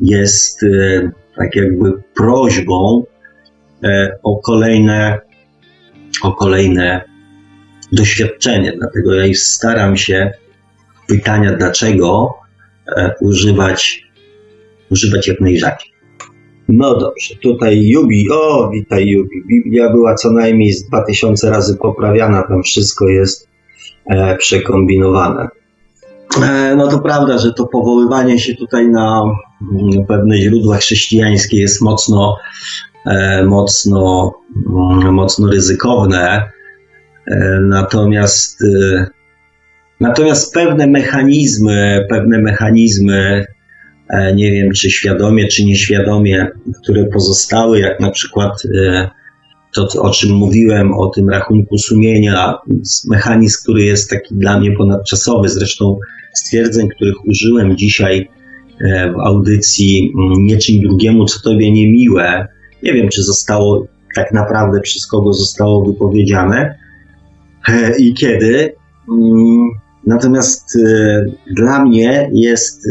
jest 0.00 0.62
e, 0.62 1.10
tak 1.36 1.56
jakby 1.56 1.92
prośbą 2.14 3.04
e, 3.84 4.18
o 4.22 4.36
kolejne, 4.36 5.18
o 6.22 6.32
kolejne 6.32 7.04
doświadczenie. 7.92 8.72
Dlatego 8.78 9.14
ja 9.14 9.34
staram 9.34 9.96
się 9.96 10.32
pytania 11.08 11.52
dlaczego 11.52 12.34
e, 12.96 13.14
używać, 13.20 14.08
używać 14.90 15.28
jak 15.28 15.40
najrzadziej. 15.40 15.93
No 16.68 16.98
dobrze, 16.98 17.34
tutaj 17.42 17.86
Jubi, 17.86 18.30
o 18.30 18.70
witaj 18.70 19.06
Jubi, 19.06 19.44
Biblia 19.46 19.90
była 19.90 20.14
co 20.14 20.32
najmniej 20.32 20.72
z 20.72 20.88
2000 20.88 21.50
razy 21.50 21.76
poprawiana, 21.76 22.42
tam 22.42 22.62
wszystko 22.62 23.08
jest 23.08 23.48
e, 24.06 24.36
przekombinowane. 24.36 25.48
E, 26.42 26.74
no 26.76 26.88
to 26.88 26.98
prawda, 26.98 27.38
że 27.38 27.52
to 27.52 27.66
powoływanie 27.66 28.38
się 28.38 28.54
tutaj 28.54 28.88
na 28.88 29.22
mm, 29.72 30.06
pewne 30.06 30.38
źródła 30.38 30.76
chrześcijańskie 30.76 31.60
jest 31.60 31.82
mocno, 31.82 32.36
e, 33.06 33.44
mocno, 33.44 34.32
mm, 34.66 35.14
mocno 35.14 35.50
ryzykowne. 35.50 36.42
E, 37.26 37.60
natomiast 37.60 38.62
e, 38.62 39.06
Natomiast 40.00 40.54
pewne 40.54 40.86
mechanizmy, 40.86 42.06
pewne 42.08 42.38
mechanizmy, 42.38 43.46
nie 44.34 44.52
wiem 44.52 44.72
czy 44.72 44.90
świadomie, 44.90 45.48
czy 45.48 45.64
nieświadomie, 45.64 46.46
które 46.82 47.04
pozostały, 47.04 47.80
jak 47.80 48.00
na 48.00 48.10
przykład 48.10 48.62
e, 48.78 49.10
to, 49.74 49.88
o 50.02 50.10
czym 50.10 50.30
mówiłem, 50.30 50.94
o 50.94 51.06
tym 51.06 51.30
rachunku 51.30 51.78
sumienia, 51.78 52.54
mechanizm, 53.08 53.62
który 53.62 53.84
jest 53.84 54.10
taki 54.10 54.34
dla 54.34 54.60
mnie 54.60 54.72
ponadczasowy, 54.72 55.48
zresztą 55.48 55.98
stwierdzeń, 56.34 56.88
których 56.88 57.26
użyłem 57.26 57.76
dzisiaj 57.76 58.28
e, 58.80 59.12
w 59.12 59.18
audycji 59.20 60.12
mm, 60.18 60.44
Nieczym 60.44 60.80
drugiemu, 60.80 61.24
co 61.24 61.40
tobie 61.50 61.72
niemiłe. 61.72 62.46
Nie 62.82 62.92
wiem, 62.92 63.08
czy 63.08 63.22
zostało 63.22 63.86
tak 64.14 64.32
naprawdę 64.32 64.80
przez 64.80 65.06
kogo 65.06 65.32
zostało 65.32 65.84
wypowiedziane 65.84 66.78
i 67.98 68.14
kiedy. 68.14 68.74
Mm, 69.08 69.70
Natomiast 70.06 70.78
dla 71.46 71.84
mnie 71.84 72.30
jest 72.32 72.88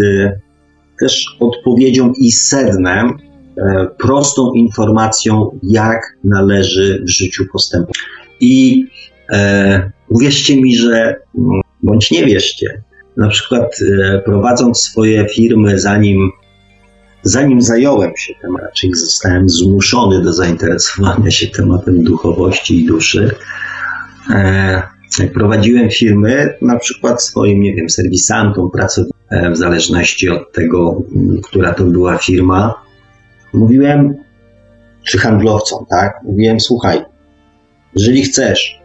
też 0.99 1.37
odpowiedzią 1.39 2.13
i 2.17 2.31
sednem, 2.31 3.07
y, 3.09 3.61
prostą 3.97 4.53
informacją, 4.53 5.59
jak 5.63 6.17
należy 6.23 7.03
w 7.05 7.09
życiu 7.09 7.45
postępować. 7.53 7.97
I 8.39 8.85
e, 9.29 9.91
uwierzcie 10.09 10.61
mi, 10.61 10.75
że 10.77 11.15
mm, 11.37 11.61
bądź 11.83 12.11
nie 12.11 12.25
wierzcie, 12.25 12.81
na 13.17 13.27
przykład 13.27 13.75
e, 13.81 14.19
prowadząc 14.19 14.81
swoje 14.81 15.27
firmy, 15.29 15.79
zanim, 15.79 16.31
zanim 17.21 17.61
zająłem 17.61 18.11
się 18.17 18.33
tym, 18.41 18.57
raczej 18.57 18.93
zostałem 18.93 19.49
zmuszony 19.49 20.21
do 20.21 20.33
zainteresowania 20.33 21.31
się 21.31 21.47
tematem 21.47 22.03
duchowości 22.03 22.79
i 22.79 22.85
duszy, 22.85 23.31
e, 24.29 24.92
jak 25.19 25.33
prowadziłem 25.33 25.89
firmy, 25.89 26.53
na 26.61 26.79
przykład 26.79 27.23
swoim, 27.23 27.61
nie 27.61 27.75
wiem, 27.75 27.89
serwisantom, 27.89 28.71
pracownikom, 28.71 29.53
w 29.53 29.57
zależności 29.57 30.29
od 30.29 30.51
tego, 30.51 31.01
która 31.43 31.73
to 31.73 31.83
była 31.83 32.17
firma, 32.17 32.73
mówiłem, 33.53 34.15
czy 35.03 35.17
handlowcom, 35.17 35.85
tak? 35.89 36.19
Mówiłem, 36.23 36.59
słuchaj, 36.59 37.01
jeżeli 37.95 38.23
chcesz 38.23 38.79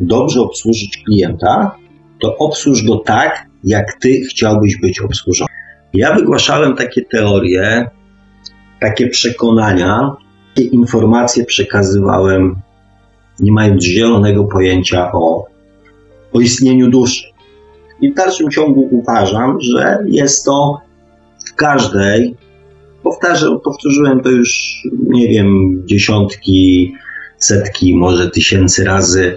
dobrze 0.00 0.40
obsłużyć 0.40 1.02
klienta, 1.04 1.76
to 2.20 2.36
obsłuż 2.36 2.84
go 2.86 2.96
tak, 2.96 3.46
jak 3.64 3.94
ty 4.00 4.20
chciałbyś 4.20 4.80
być 4.80 5.00
obsłużony. 5.00 5.50
Ja 5.94 6.14
wygłaszałem 6.14 6.76
takie 6.76 7.02
teorie, 7.04 7.86
takie 8.80 9.08
przekonania, 9.08 10.16
takie 10.54 10.68
informacje 10.68 11.44
przekazywałem, 11.44 12.56
nie 13.40 13.52
mając 13.52 13.84
zielonego 13.84 14.44
pojęcia 14.44 15.12
o 15.12 15.46
o 16.32 16.40
istnieniu 16.40 16.90
duszy. 16.90 17.24
I 18.00 18.12
w 18.12 18.14
dalszym 18.14 18.50
ciągu 18.50 18.88
uważam, 18.92 19.60
że 19.60 20.04
jest 20.06 20.44
to 20.44 20.80
w 21.46 21.54
każdej, 21.54 22.34
powtarzę, 23.02 23.58
powtórzyłem 23.64 24.20
to 24.20 24.30
już, 24.30 24.82
nie 25.08 25.28
wiem, 25.28 25.82
dziesiątki, 25.86 26.94
setki, 27.38 27.96
może 27.96 28.30
tysięcy 28.30 28.84
razy 28.84 29.36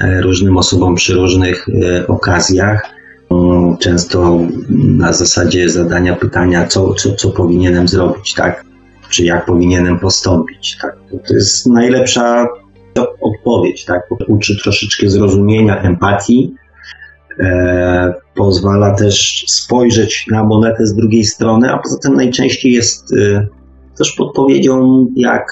e, 0.00 0.20
różnym 0.20 0.56
osobom 0.56 0.94
przy 0.94 1.14
różnych 1.14 1.66
e, 1.68 2.06
okazjach. 2.06 2.90
Mm, 3.30 3.76
często 3.76 4.40
na 4.78 5.12
zasadzie 5.12 5.70
zadania 5.70 6.16
pytania, 6.16 6.66
co, 6.66 6.94
co, 6.94 7.14
co 7.14 7.30
powinienem 7.30 7.88
zrobić, 7.88 8.34
tak? 8.34 8.64
Czy 9.10 9.24
jak 9.24 9.46
powinienem 9.46 9.98
postąpić, 9.98 10.78
tak? 10.82 10.96
To 11.28 11.34
jest 11.34 11.66
najlepsza 11.66 12.48
odpowiedź, 13.20 13.84
tak? 13.84 14.02
Uczy 14.28 14.62
troszeczkę 14.62 15.10
zrozumienia, 15.10 15.82
empatii, 15.82 16.54
e, 17.40 18.14
pozwala 18.34 18.94
też 18.94 19.44
spojrzeć 19.48 20.26
na 20.30 20.44
monetę 20.44 20.86
z 20.86 20.94
drugiej 20.94 21.24
strony, 21.24 21.72
a 21.72 21.78
poza 21.78 21.98
tym 21.98 22.14
najczęściej 22.14 22.72
jest 22.72 23.12
e, 23.12 23.46
też 23.98 24.12
podpowiedzią, 24.12 25.06
jak, 25.16 25.46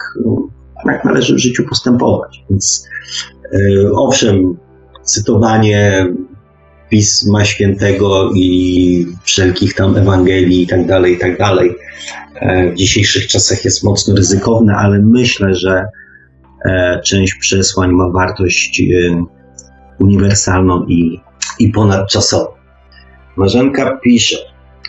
jak 0.86 1.04
należy 1.04 1.34
w 1.34 1.38
życiu 1.38 1.64
postępować. 1.68 2.44
Więc 2.50 2.88
e, 3.52 3.58
owszem, 3.92 4.56
cytowanie 5.02 6.06
Pisma 6.90 7.44
Świętego 7.44 8.30
i 8.34 9.06
wszelkich 9.24 9.74
tam 9.74 9.96
Ewangelii 9.96 10.62
i 10.62 10.66
tak 10.66 10.86
dalej, 10.86 11.14
i 11.14 11.18
tak 11.18 11.38
dalej 11.38 11.76
e, 12.34 12.70
w 12.72 12.74
dzisiejszych 12.74 13.26
czasach 13.26 13.64
jest 13.64 13.84
mocno 13.84 14.14
ryzykowne, 14.14 14.74
ale 14.76 14.98
myślę, 14.98 15.54
że 15.54 15.84
część 17.04 17.34
przesłań 17.34 17.92
ma 17.92 18.08
wartość 18.08 18.80
e, 18.80 19.24
uniwersalną 19.98 20.86
i, 20.86 21.20
i 21.58 21.68
ponadczasową. 21.68 22.52
Marzenka 23.36 23.96
pisze, 23.96 24.36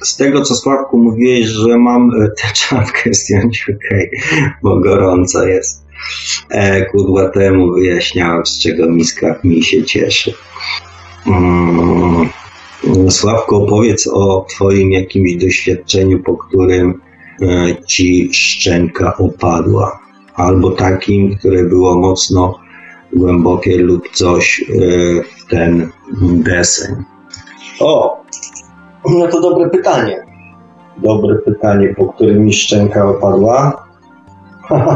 z 0.02 0.18
tego 0.18 0.42
co 0.42 0.56
Sławku 0.56 0.98
mówiłeś, 0.98 1.46
że 1.46 1.78
mam 1.78 2.12
e, 2.12 2.28
tę 2.30 2.48
czapkę 2.54 3.14
zdjąć, 3.14 3.66
okej, 3.78 4.10
okay, 4.10 4.52
bo 4.64 4.80
gorąco 4.80 5.48
jest. 5.48 5.86
E, 6.50 6.86
kudła 6.86 7.30
temu 7.30 7.74
wyjaśniałem, 7.74 8.46
z 8.46 8.60
czego 8.60 8.90
miska 8.90 9.40
mi 9.44 9.64
się 9.64 9.84
cieszy. 9.84 10.34
Mm. 11.28 12.30
Sławku, 13.10 13.56
opowiedz 13.56 14.08
o 14.08 14.46
Twoim 14.50 14.92
jakimś 14.92 15.36
doświadczeniu, 15.36 16.24
po 16.24 16.38
którym 16.38 17.02
e, 17.42 17.46
Ci 17.86 18.34
szczęka 18.34 19.18
opadła 19.18 20.00
albo 20.40 20.72
takim, 20.72 21.38
które 21.38 21.64
było 21.64 21.98
mocno 21.98 22.60
głębokie 23.14 23.78
lub 23.78 24.10
coś 24.10 24.62
e, 24.62 24.64
w 25.24 25.46
ten 25.50 25.90
deseń. 26.22 26.96
O, 27.80 28.22
no 29.10 29.28
to 29.28 29.42
dobre 29.42 29.70
pytanie. 29.70 30.26
Dobre 30.98 31.36
pytanie, 31.36 31.96
po 31.98 32.14
którym 32.14 32.46
mi 32.46 32.54
szczęka 32.54 33.06
opadła. 33.06 33.88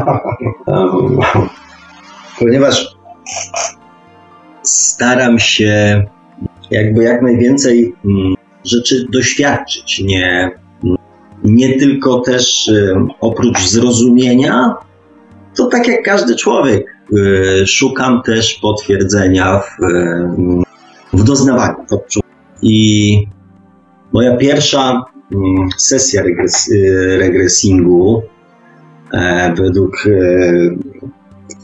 Ponieważ 2.39 2.95
staram 4.63 5.39
się 5.39 6.03
jakby 6.71 7.03
jak 7.03 7.21
najwięcej 7.21 7.95
mm, 8.05 8.33
rzeczy 8.65 9.05
doświadczyć, 9.09 9.99
nie, 9.99 10.51
nie 11.43 11.79
tylko 11.79 12.19
też 12.19 12.71
oprócz 13.21 13.67
zrozumienia, 13.67 14.75
to 15.55 15.65
tak 15.65 15.87
jak 15.87 16.03
każdy 16.03 16.35
człowiek, 16.35 16.85
y, 17.17 17.67
szukam 17.67 18.21
też 18.21 18.53
potwierdzenia 18.53 19.59
w, 19.59 19.83
y, 19.83 20.27
w 21.13 21.23
doznawaniu. 21.23 21.75
I 22.61 23.27
moja 24.13 24.37
pierwsza 24.37 25.05
mm, 25.31 25.69
sesja 25.77 26.23
regres, 26.23 26.71
regresingu 27.17 28.23
e, 29.13 29.53
według 29.57 30.03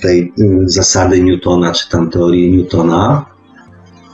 tej 0.02 0.34
zasady 0.66 1.24
Newtona, 1.24 1.72
czy 1.72 1.90
tam 1.90 2.10
teorii 2.10 2.58
Newtona, 2.58 3.26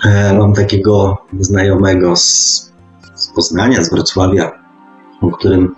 e, 0.06 0.34
mam 0.34 0.54
takiego 0.54 1.18
znajomego 1.40 2.16
z, 2.16 2.74
z 3.16 3.28
Poznania, 3.36 3.84
z 3.84 3.90
Wrocławia, 3.90 4.52
o 5.22 5.32
którym 5.32 5.76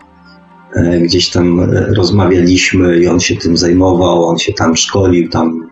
gdzieś 1.01 1.29
tam 1.29 1.59
e, 1.59 1.65
rozmawialiśmy 1.93 2.99
i 2.99 3.07
on 3.07 3.19
się 3.19 3.35
tym 3.35 3.57
zajmował, 3.57 4.25
on 4.25 4.37
się 4.37 4.53
tam 4.53 4.75
szkolił, 4.75 5.29
tam. 5.29 5.69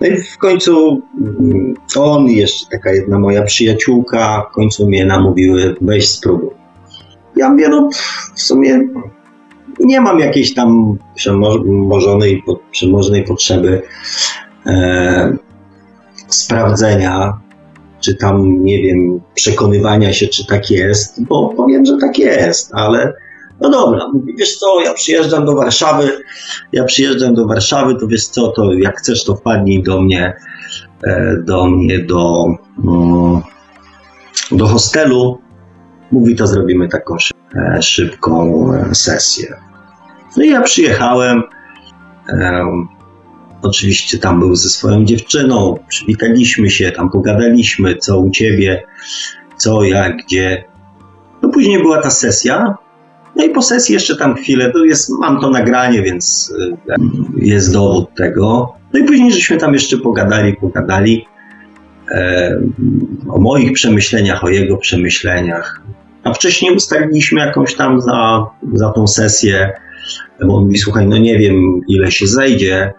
No 0.00 0.06
i 0.06 0.22
w 0.22 0.38
końcu 0.38 1.02
mm, 1.20 1.74
on 1.96 2.28
i 2.28 2.36
jeszcze 2.36 2.66
taka 2.70 2.92
jedna 2.92 3.18
moja 3.18 3.42
przyjaciółka 3.42 4.46
w 4.50 4.54
końcu 4.54 4.86
mnie 4.86 5.04
namówiły, 5.04 5.76
weź 5.80 6.08
spróbuj. 6.08 6.50
Ja 7.36 7.50
mówię, 7.50 7.68
no 7.68 7.88
w 8.34 8.40
sumie 8.40 8.80
nie 9.80 10.00
mam 10.00 10.18
jakiejś 10.18 10.54
tam 10.54 10.98
przemożnej 12.70 13.24
potrzeby 13.24 13.82
e, 14.66 15.36
sprawdzenia 16.28 17.42
czy 18.00 18.14
tam, 18.14 18.64
nie 18.64 18.82
wiem, 18.82 19.20
przekonywania 19.34 20.12
się, 20.12 20.26
czy 20.26 20.46
tak 20.46 20.70
jest, 20.70 21.24
bo 21.24 21.48
powiem, 21.48 21.86
że 21.86 21.96
tak 22.00 22.18
jest, 22.18 22.70
ale 22.74 23.12
no 23.62 23.70
dobra, 23.70 24.10
wiesz 24.38 24.56
co, 24.56 24.80
ja 24.80 24.94
przyjeżdżam 24.94 25.44
do 25.44 25.54
Warszawy, 25.54 26.10
ja 26.72 26.84
przyjeżdżam 26.84 27.34
do 27.34 27.46
Warszawy, 27.46 27.94
to 27.94 28.06
wiesz 28.06 28.26
co, 28.26 28.48
to 28.48 28.72
jak 28.72 28.98
chcesz, 28.98 29.24
to 29.24 29.34
wpadnij 29.34 29.82
do 29.82 30.02
mnie, 30.02 30.36
e, 31.06 31.36
do 31.44 31.66
mnie, 31.66 31.98
do, 31.98 32.46
mm, 32.84 33.40
do 34.50 34.66
hostelu. 34.66 35.38
Mówi, 36.12 36.36
to 36.36 36.46
zrobimy 36.46 36.88
taką 36.88 37.16
e, 37.56 37.82
szybką 37.82 38.66
e, 38.74 38.94
sesję. 38.94 39.56
No 40.36 40.44
i 40.44 40.48
ja 40.48 40.60
przyjechałem, 40.60 41.42
Oczywiście 43.62 44.18
tam 44.18 44.40
był 44.40 44.54
ze 44.54 44.68
swoją 44.68 45.04
dziewczyną, 45.04 45.78
przywitaliśmy 45.88 46.70
się, 46.70 46.92
tam 46.92 47.10
pogadaliśmy, 47.10 47.96
co 47.96 48.18
u 48.18 48.30
ciebie, 48.30 48.82
co, 49.56 49.84
jak, 49.84 50.16
gdzie. 50.16 50.64
No 51.42 51.48
później 51.48 51.78
była 51.78 51.98
ta 51.98 52.10
sesja. 52.10 52.76
No 53.36 53.44
i 53.44 53.50
po 53.50 53.62
sesji 53.62 53.94
jeszcze 53.94 54.16
tam 54.16 54.34
chwilę, 54.34 54.70
to 54.72 54.84
jest, 54.84 55.10
mam 55.20 55.40
to 55.40 55.50
nagranie, 55.50 56.02
więc 56.02 56.54
e, 56.88 56.94
jest 57.36 57.72
dowód 57.72 58.14
tego. 58.16 58.74
No 58.92 59.00
i 59.00 59.04
później 59.04 59.32
żeśmy 59.32 59.56
tam 59.56 59.72
jeszcze 59.72 59.96
pogadali, 59.96 60.56
pogadali 60.56 61.26
e, 62.10 62.60
o 63.28 63.40
moich 63.40 63.72
przemyśleniach, 63.72 64.44
o 64.44 64.48
jego 64.48 64.76
przemyśleniach. 64.76 65.82
A 66.24 66.32
wcześniej 66.32 66.76
ustaliliśmy 66.76 67.40
jakąś 67.40 67.74
tam 67.74 68.00
za, 68.00 68.46
za 68.72 68.92
tą 68.92 69.06
sesję, 69.06 69.72
bo 70.46 70.56
on 70.56 70.64
mówi, 70.64 70.78
słuchaj, 70.78 71.06
no 71.06 71.18
nie 71.18 71.38
wiem 71.38 71.80
ile 71.88 72.10
się 72.10 72.26
zejdzie, 72.26 72.92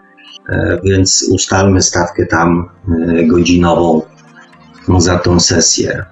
E, 0.48 0.78
więc 0.84 1.28
ustalmy 1.30 1.82
stawkę 1.82 2.26
tam 2.26 2.68
e, 2.88 3.24
godzinową 3.24 4.02
za 4.98 5.18
tą 5.18 5.40
sesję. 5.40 6.04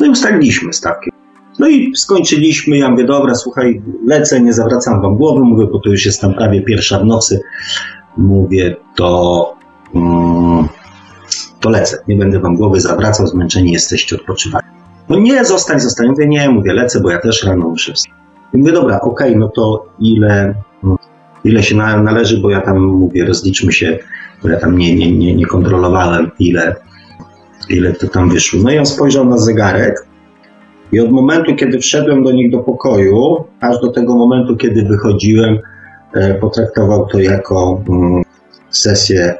No 0.00 0.06
i 0.06 0.10
ustaliliśmy 0.10 0.72
stawkę. 0.72 1.10
No 1.58 1.68
i 1.68 1.96
skończyliśmy. 1.96 2.78
Ja 2.78 2.90
mówię, 2.90 3.04
dobra, 3.04 3.34
słuchaj, 3.34 3.82
lecę, 4.06 4.40
nie 4.40 4.52
zawracam 4.52 5.02
wam 5.02 5.16
głowy. 5.16 5.40
Mówię, 5.40 5.66
bo 5.72 5.78
to 5.78 5.90
już 5.90 6.06
jest 6.06 6.20
tam 6.20 6.34
prawie 6.34 6.62
pierwsza 6.62 6.98
w 6.98 7.04
nocy. 7.04 7.40
Mówię, 8.16 8.76
to, 8.96 9.54
mm, 9.94 10.68
to 11.60 11.70
lecę. 11.70 11.98
Nie 12.08 12.16
będę 12.16 12.40
wam 12.40 12.56
głowy 12.56 12.80
zawracał, 12.80 13.26
zmęczeni 13.26 13.72
jesteście, 13.72 14.16
odpoczywacie. 14.16 14.66
No 15.08 15.18
nie, 15.18 15.44
zostań, 15.44 15.80
zostań. 15.80 16.08
Mówię, 16.08 16.26
nie, 16.26 16.48
mówię, 16.48 16.72
lecę, 16.72 17.00
bo 17.00 17.10
ja 17.10 17.18
też 17.18 17.44
rano 17.44 17.68
muszę 17.68 17.92
wstać. 17.92 18.12
I 18.54 18.58
mówię, 18.58 18.72
dobra, 18.72 19.00
okej, 19.00 19.28
okay, 19.28 19.38
no 19.38 19.48
to 19.48 19.86
ile, 20.00 20.54
ile 21.44 21.62
się 21.62 21.76
należy, 21.76 22.40
bo 22.40 22.50
ja 22.50 22.60
tam 22.60 22.78
mówię, 22.78 23.24
rozliczmy 23.24 23.72
się, 23.72 23.98
bo 24.42 24.48
ja 24.48 24.60
tam 24.60 24.78
nie, 24.78 24.94
nie, 24.94 25.12
nie, 25.12 25.34
nie 25.34 25.46
kontrolowałem, 25.46 26.30
ile, 26.38 26.76
ile 27.68 27.92
to 27.92 28.08
tam 28.08 28.30
wyszło. 28.30 28.60
No 28.62 28.70
i 28.70 28.78
on 28.78 28.86
spojrzał 28.86 29.24
na 29.24 29.38
zegarek 29.38 30.06
i 30.92 31.00
od 31.00 31.10
momentu, 31.10 31.56
kiedy 31.56 31.78
wszedłem 31.78 32.24
do 32.24 32.32
nich 32.32 32.50
do 32.50 32.58
pokoju, 32.58 33.44
aż 33.60 33.80
do 33.80 33.88
tego 33.88 34.14
momentu, 34.14 34.56
kiedy 34.56 34.82
wychodziłem, 34.82 35.58
e, 36.14 36.34
potraktował 36.34 37.06
to 37.06 37.20
jako 37.20 37.82
mm, 37.88 38.22
sesję 38.70 39.34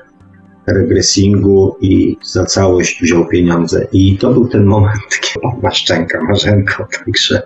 regresingu 0.66 1.76
i 1.80 2.16
za 2.22 2.44
całość 2.44 3.02
wziął 3.02 3.28
pieniądze. 3.28 3.86
I 3.92 4.18
to 4.18 4.32
był 4.32 4.48
ten 4.48 4.64
moment, 4.64 5.02
kiedy 5.34 5.46
o, 5.66 5.70
szczęka, 5.70 6.20
marzenko, 6.28 6.86
także 7.04 7.42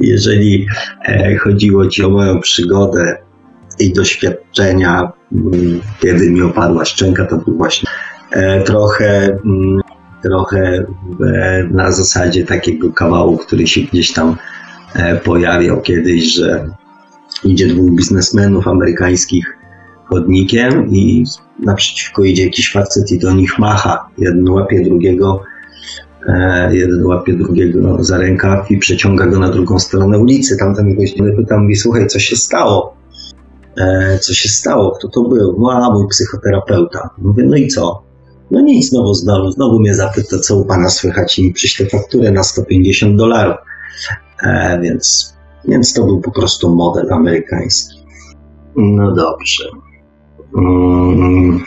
jeżeli 0.00 0.66
e, 1.08 1.36
chodziło 1.36 1.86
ci 1.86 2.04
o 2.04 2.10
moją 2.10 2.40
przygodę 2.40 3.16
i 3.78 3.92
doświadczenia, 3.92 5.12
mm, 5.32 5.80
kiedy 6.00 6.30
mi 6.30 6.42
opadła 6.42 6.84
szczęka, 6.84 7.24
to 7.24 7.36
był 7.36 7.56
właśnie 7.56 7.90
e, 8.30 8.62
trochę, 8.62 9.38
mm, 9.44 9.80
trochę 10.24 10.86
na 11.70 11.92
zasadzie 11.92 12.46
takiego 12.46 12.92
kawału, 12.92 13.38
który 13.38 13.66
się 13.66 13.80
gdzieś 13.80 14.12
tam 14.12 14.36
e, 14.94 15.16
pojawiał 15.16 15.80
kiedyś, 15.80 16.34
że 16.34 16.68
idzie 17.44 17.66
dwóch 17.66 17.90
biznesmenów 17.90 18.68
amerykańskich 18.68 19.56
chodnikiem 20.04 20.88
i 20.90 21.24
naprzeciwko 21.58 22.24
idzie 22.24 22.44
jakiś 22.44 22.72
facet 22.72 23.12
i 23.12 23.18
do 23.18 23.32
nich 23.32 23.58
macha. 23.58 24.08
Jeden 24.18 24.48
łapie 24.48 24.84
drugiego, 24.84 25.42
e, 26.28 26.76
jeden 26.76 27.06
łapie 27.06 27.32
drugiego 27.32 28.04
za 28.04 28.18
rękaw 28.18 28.70
i 28.70 28.78
przeciąga 28.78 29.26
go 29.26 29.38
na 29.38 29.50
drugą 29.50 29.78
stronę 29.78 30.18
ulicy. 30.18 30.56
Tamten 30.56 30.94
gość 30.94 31.14
pyta, 31.36 31.58
mówi, 31.58 31.76
słuchaj, 31.76 32.06
co 32.06 32.18
się 32.18 32.36
stało? 32.36 32.94
e, 33.76 34.18
co 34.18 34.34
się 34.34 34.48
stało, 34.48 34.90
kto 34.90 35.08
to 35.08 35.22
był. 35.22 35.56
No, 35.60 35.70
a 35.72 35.90
mój 35.90 36.08
psychoterapeuta. 36.08 37.10
Mówię, 37.18 37.44
no 37.44 37.56
i 37.56 37.68
co? 37.68 38.02
No 38.50 38.60
nic, 38.60 38.90
znowu, 38.90 39.14
znowu, 39.14 39.50
znowu 39.50 39.80
mnie 39.80 39.94
zapyta, 39.94 40.38
co 40.38 40.56
u 40.56 40.64
pana 40.64 40.90
słychać 40.90 41.38
i 41.38 41.42
mi 41.44 41.52
przyśle 41.52 41.86
fakturę 41.86 42.30
na 42.30 42.42
150 42.42 43.16
dolarów. 43.16 43.56
E, 44.42 44.80
więc, 44.82 45.34
więc 45.68 45.92
to 45.92 46.04
był 46.04 46.20
po 46.20 46.30
prostu 46.30 46.74
model 46.76 47.12
amerykański. 47.12 48.04
No 48.76 49.12
dobrze. 49.12 49.64
Mm. 50.58 51.64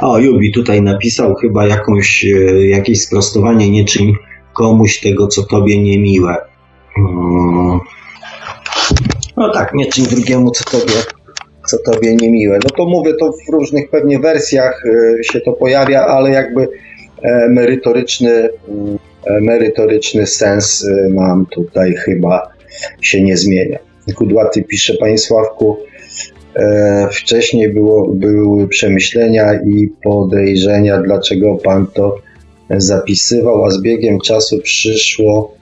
O, 0.00 0.18
Jubi 0.18 0.52
tutaj 0.52 0.82
napisał 0.82 1.34
chyba 1.34 1.66
jakąś, 1.66 2.24
e, 2.24 2.66
jakieś 2.66 3.02
sprostowanie, 3.02 3.70
nie 3.70 3.84
czyń 3.84 4.14
komuś 4.52 5.00
tego, 5.00 5.26
co 5.26 5.42
tobie 5.42 5.82
niemiłe. 5.82 6.36
Mm. 6.98 7.80
No 9.36 9.52
tak, 9.52 9.74
nie 9.74 9.86
czym 9.86 10.04
drugiemu, 10.04 10.50
co 10.50 10.64
tobie, 10.64 10.92
co 11.66 11.78
tobie 11.78 12.16
niemiłe. 12.16 12.58
No 12.64 12.70
to 12.76 12.86
mówię, 12.86 13.14
to 13.14 13.32
w 13.32 13.52
różnych 13.52 13.90
pewnie 13.90 14.18
wersjach 14.18 14.84
e, 14.86 15.24
się 15.24 15.40
to 15.40 15.52
pojawia, 15.52 16.06
ale 16.06 16.30
jakby 16.30 16.68
e, 17.22 17.48
merytoryczny, 17.48 18.30
e, 18.30 19.40
merytoryczny 19.40 20.26
sens 20.26 20.88
nam 21.10 21.46
tutaj 21.50 21.94
chyba 21.94 22.48
się 23.00 23.22
nie 23.22 23.36
zmienia. 23.36 23.78
Kudłaty 24.14 24.62
pisze, 24.62 24.94
Panie 24.94 25.18
Sławku, 25.18 25.76
wcześniej 27.12 27.72
było, 27.72 28.08
były 28.08 28.68
przemyślenia 28.68 29.54
i 29.54 29.92
podejrzenia, 30.04 31.02
dlaczego 31.02 31.54
Pan 31.54 31.86
to 31.86 32.16
zapisywał, 32.70 33.64
a 33.64 33.70
z 33.70 33.82
biegiem 33.82 34.20
czasu 34.20 34.58
przyszło 34.58 35.54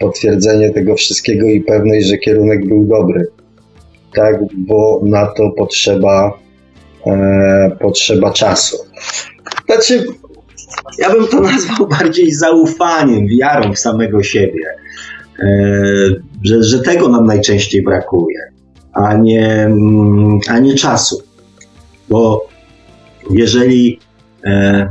potwierdzenie 0.00 0.70
tego 0.70 0.94
wszystkiego 0.94 1.46
i 1.46 1.60
pewność, 1.60 2.06
że 2.06 2.18
kierunek 2.18 2.66
był 2.66 2.84
dobry. 2.84 3.26
Tak, 4.14 4.36
bo 4.54 5.00
na 5.04 5.26
to 5.26 5.50
potrzeba, 5.50 6.38
e, 7.06 7.76
potrzeba 7.80 8.32
czasu. 8.32 8.76
Znaczy, 9.66 10.06
ja 10.98 11.10
bym 11.10 11.26
to 11.26 11.40
nazwał 11.50 11.88
bardziej 11.88 12.32
zaufaniem, 12.32 13.26
wiarą 13.28 13.72
w 13.72 13.78
samego 13.78 14.22
siebie, 14.22 14.66
e, 15.38 15.46
że, 16.42 16.62
że 16.62 16.78
tego 16.78 17.08
nam 17.08 17.26
najczęściej 17.26 17.82
brakuje, 17.82 18.38
a 18.92 19.14
nie, 19.14 19.50
mm, 19.52 20.38
a 20.48 20.58
nie 20.58 20.74
czasu. 20.74 21.22
Bo 22.08 22.46
jeżeli, 23.30 24.00
e, 24.46 24.88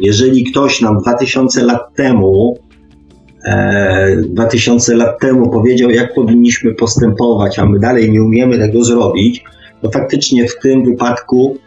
jeżeli 0.00 0.44
ktoś 0.44 0.80
nam 0.80 0.98
2000 0.98 1.62
lat 1.62 1.94
temu 1.94 2.58
2000 3.46 4.92
e, 4.92 4.96
lat 4.96 5.20
temu 5.20 5.50
powiedział, 5.50 5.90
jak 5.90 6.14
powinniśmy 6.14 6.74
postępować, 6.74 7.58
a 7.58 7.66
my 7.66 7.78
dalej 7.78 8.10
nie 8.10 8.22
umiemy 8.22 8.58
tego 8.58 8.84
zrobić, 8.84 9.44
to 9.82 9.90
faktycznie 9.90 10.48
w 10.48 10.58
tym 10.62 10.84
wypadku 10.84 11.58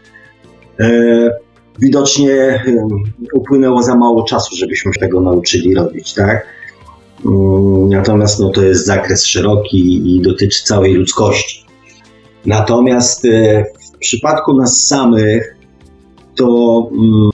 e, 0.80 0.90
widocznie 1.78 2.32
e, 2.32 2.62
upłynęło 3.34 3.82
za 3.82 3.96
mało 3.96 4.24
czasu, 4.24 4.56
żebyśmy 4.56 4.92
się 4.94 5.00
tego 5.00 5.20
nauczyli 5.20 5.74
robić, 5.74 6.14
tak? 6.14 6.46
Mm, 7.26 7.88
natomiast 7.88 8.40
no, 8.40 8.50
to 8.50 8.62
jest 8.62 8.86
zakres 8.86 9.24
szeroki 9.24 10.16
i 10.16 10.22
dotyczy 10.22 10.64
całej 10.64 10.94
ludzkości. 10.94 11.64
Natomiast 12.46 13.26
w 13.94 13.98
przypadku 13.98 14.56
nas 14.56 14.86
samych, 14.86 15.56
to 16.36 16.88
mm, 16.92 17.30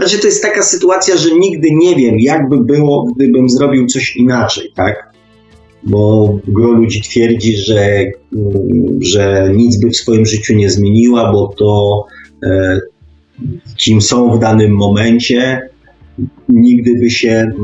znaczy 0.00 0.18
to 0.18 0.26
jest 0.26 0.42
taka 0.42 0.62
sytuacja, 0.62 1.16
że 1.16 1.34
nigdy 1.34 1.68
nie 1.72 1.96
wiem, 1.96 2.20
jakby 2.20 2.64
było, 2.64 3.06
gdybym 3.16 3.48
zrobił 3.48 3.86
coś 3.86 4.16
inaczej, 4.16 4.72
tak? 4.74 5.12
Bo 5.82 6.38
gro 6.48 6.72
ludzi 6.72 7.02
twierdzi, 7.02 7.56
że, 7.56 7.80
mm, 8.32 8.98
że 9.00 9.52
nic 9.56 9.80
by 9.80 9.90
w 9.90 9.96
swoim 9.96 10.26
życiu 10.26 10.54
nie 10.54 10.70
zmieniła, 10.70 11.32
bo 11.32 11.54
to 11.58 12.04
e, 12.42 12.80
kim 13.76 14.00
są 14.00 14.36
w 14.36 14.38
danym 14.38 14.72
momencie, 14.72 15.68
nigdy 16.48 16.94
by 16.94 17.10
się 17.10 17.30
mm, 17.30 17.54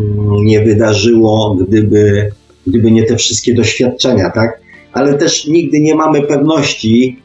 nie 0.45 0.65
wydarzyło, 0.65 1.57
gdyby, 1.61 2.31
gdyby 2.67 2.91
nie 2.91 3.03
te 3.03 3.17
wszystkie 3.17 3.55
doświadczenia, 3.55 4.31
tak? 4.31 4.61
Ale 4.93 5.15
też 5.15 5.47
nigdy 5.47 5.81
nie 5.81 5.95
mamy 5.95 6.23
pewności, 6.23 7.19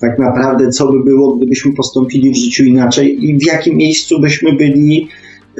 tak 0.00 0.18
naprawdę, 0.18 0.70
co 0.70 0.92
by 0.92 1.04
było, 1.04 1.36
gdybyśmy 1.36 1.72
postąpili 1.72 2.30
w 2.30 2.36
życiu 2.36 2.64
inaczej 2.64 3.24
i 3.24 3.38
w 3.38 3.46
jakim 3.46 3.76
miejscu 3.76 4.20
byśmy 4.20 4.52
byli, 4.52 5.08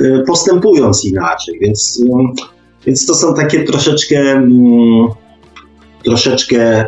e, 0.01 0.23
postępując 0.27 1.05
inaczej. 1.05 1.59
Więc, 1.61 2.03
um, 2.09 2.33
więc 2.87 3.07
to 3.07 3.15
są 3.15 3.35
takie 3.35 3.65
troszeczkę, 3.65 4.17
mm, 4.17 5.07
troszeczkę 6.05 6.87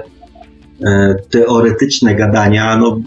e, 0.86 1.14
teoretyczne 1.30 2.14
gadania. 2.14 2.78
No, 2.78 3.00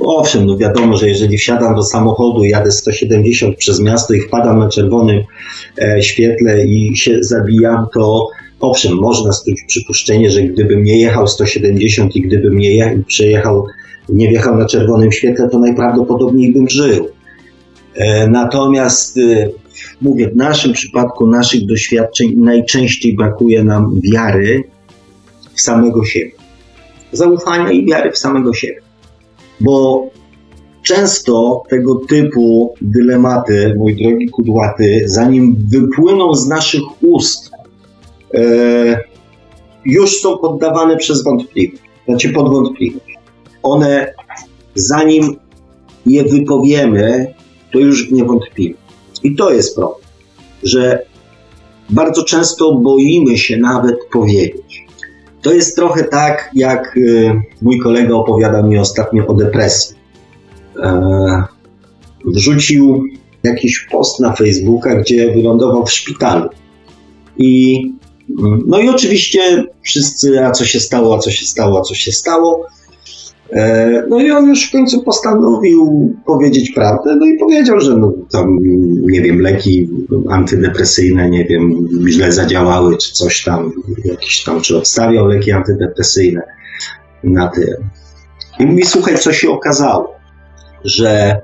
owszem, 0.00 0.46
no 0.46 0.58
wiadomo, 0.58 0.96
że 0.96 1.08
jeżeli 1.08 1.38
wsiadam 1.38 1.74
do 1.74 1.82
samochodu, 1.82 2.44
jadę 2.44 2.72
170 2.72 3.56
przez 3.56 3.80
miasto 3.80 4.14
i 4.14 4.20
wpadam 4.20 4.58
na 4.58 4.68
czerwonym 4.68 5.22
e, 5.78 6.02
świetle 6.02 6.66
i 6.66 6.96
się 6.96 7.18
zabijam, 7.20 7.86
to 7.94 8.28
owszem, 8.62 8.94
można 8.94 9.32
stąd 9.32 9.56
przypuszczenie, 9.66 10.30
że 10.30 10.42
gdybym 10.42 10.84
nie 10.84 11.00
jechał 11.00 11.26
170 11.26 12.16
i 12.16 12.22
gdybym 12.22 12.58
nie 12.58 13.02
przejechał, 13.06 13.66
nie 14.08 14.28
wjechał 14.28 14.56
na 14.56 14.66
czerwonym 14.66 15.12
świetle, 15.12 15.48
to 15.48 15.58
najprawdopodobniej 15.58 16.52
bym 16.52 16.68
żył. 16.68 17.08
E, 17.94 18.28
natomiast 18.28 19.18
e, 19.18 19.48
mówię, 20.00 20.30
w 20.30 20.36
naszym 20.36 20.72
przypadku, 20.72 21.26
naszych 21.26 21.66
doświadczeń 21.66 22.34
najczęściej 22.36 23.16
brakuje 23.16 23.64
nam 23.64 24.00
wiary 24.12 24.64
w 25.54 25.60
samego 25.60 26.04
siebie. 26.04 26.32
Zaufania 27.12 27.70
i 27.70 27.86
wiary 27.86 28.12
w 28.12 28.18
samego 28.18 28.54
siebie 28.54 28.82
bo 29.62 30.06
często 30.82 31.62
tego 31.70 31.94
typu 31.94 32.74
dylematy, 32.80 33.74
mój 33.78 33.96
drogi 33.96 34.28
kudłaty, 34.28 35.02
zanim 35.06 35.56
wypłyną 35.68 36.34
z 36.34 36.48
naszych 36.48 36.82
ust, 37.02 37.50
już 39.84 40.20
są 40.20 40.38
poddawane 40.38 40.96
przez 40.96 41.24
wątpliwość, 41.24 41.82
znaczy 42.08 42.28
pod 42.28 42.48
wątpliwość. 42.50 43.18
One, 43.62 44.14
zanim 44.74 45.36
je 46.06 46.24
wypowiemy, 46.24 47.34
to 47.72 47.78
już 47.78 48.10
nie 48.10 48.24
wątpimy. 48.24 48.74
I 49.22 49.36
to 49.36 49.50
jest 49.50 49.76
problem, 49.76 50.06
że 50.62 51.02
bardzo 51.90 52.24
często 52.24 52.74
boimy 52.74 53.38
się 53.38 53.56
nawet 53.56 53.96
powiedzieć. 54.12 54.86
To 55.42 55.52
jest 55.52 55.76
trochę 55.76 56.04
tak, 56.04 56.50
jak 56.54 56.96
y, 56.96 57.32
mój 57.62 57.78
kolega 57.78 58.14
opowiadał 58.14 58.68
mi 58.68 58.78
ostatnio 58.78 59.26
o 59.26 59.34
depresji. 59.34 59.96
E, 60.82 61.44
wrzucił 62.24 63.04
jakiś 63.42 63.86
post 63.92 64.20
na 64.20 64.32
Facebooka, 64.32 64.94
gdzie 64.94 65.32
wylądował 65.32 65.86
w 65.86 65.92
szpitalu. 65.92 66.48
I 67.38 67.82
no 68.66 68.80
i 68.80 68.88
oczywiście 68.88 69.64
wszyscy, 69.82 70.44
a 70.44 70.50
co 70.50 70.64
się 70.64 70.80
stało, 70.80 71.14
a 71.14 71.18
co 71.18 71.30
się 71.30 71.46
stało, 71.46 71.78
a 71.78 71.82
co 71.82 71.94
się 71.94 72.12
stało. 72.12 72.66
E, 73.52 74.02
no 74.08 74.20
i 74.20 74.30
on 74.30 74.48
już 74.48 74.68
w 74.68 74.72
końcu 74.72 75.02
postanowił 75.02 76.12
powiedzieć 76.26 76.70
prawdę, 76.70 77.16
no 77.16 77.26
i 77.26 77.38
powiedział, 77.38 77.80
że 77.80 77.96
no, 77.96 78.12
tam, 78.32 78.58
nie 79.02 79.20
wiem, 79.20 79.40
leki 79.40 79.88
antydepresyjne, 80.30 81.30
nie 81.30 81.44
wiem, 81.44 81.88
źle 82.08 82.32
zadziałały, 82.32 82.96
czy 82.96 83.12
coś 83.12 83.44
tam, 83.44 83.72
jakiś 84.04 84.44
tam, 84.44 84.60
czy 84.60 84.76
odstawiał 84.76 85.26
leki 85.26 85.52
antydepresyjne 85.52 86.42
na 87.24 87.48
tym. 87.48 87.74
I 88.60 88.66
mówi, 88.66 88.84
słuchaj, 88.84 89.18
co 89.18 89.32
się 89.32 89.50
okazało, 89.50 90.14
że 90.84 91.40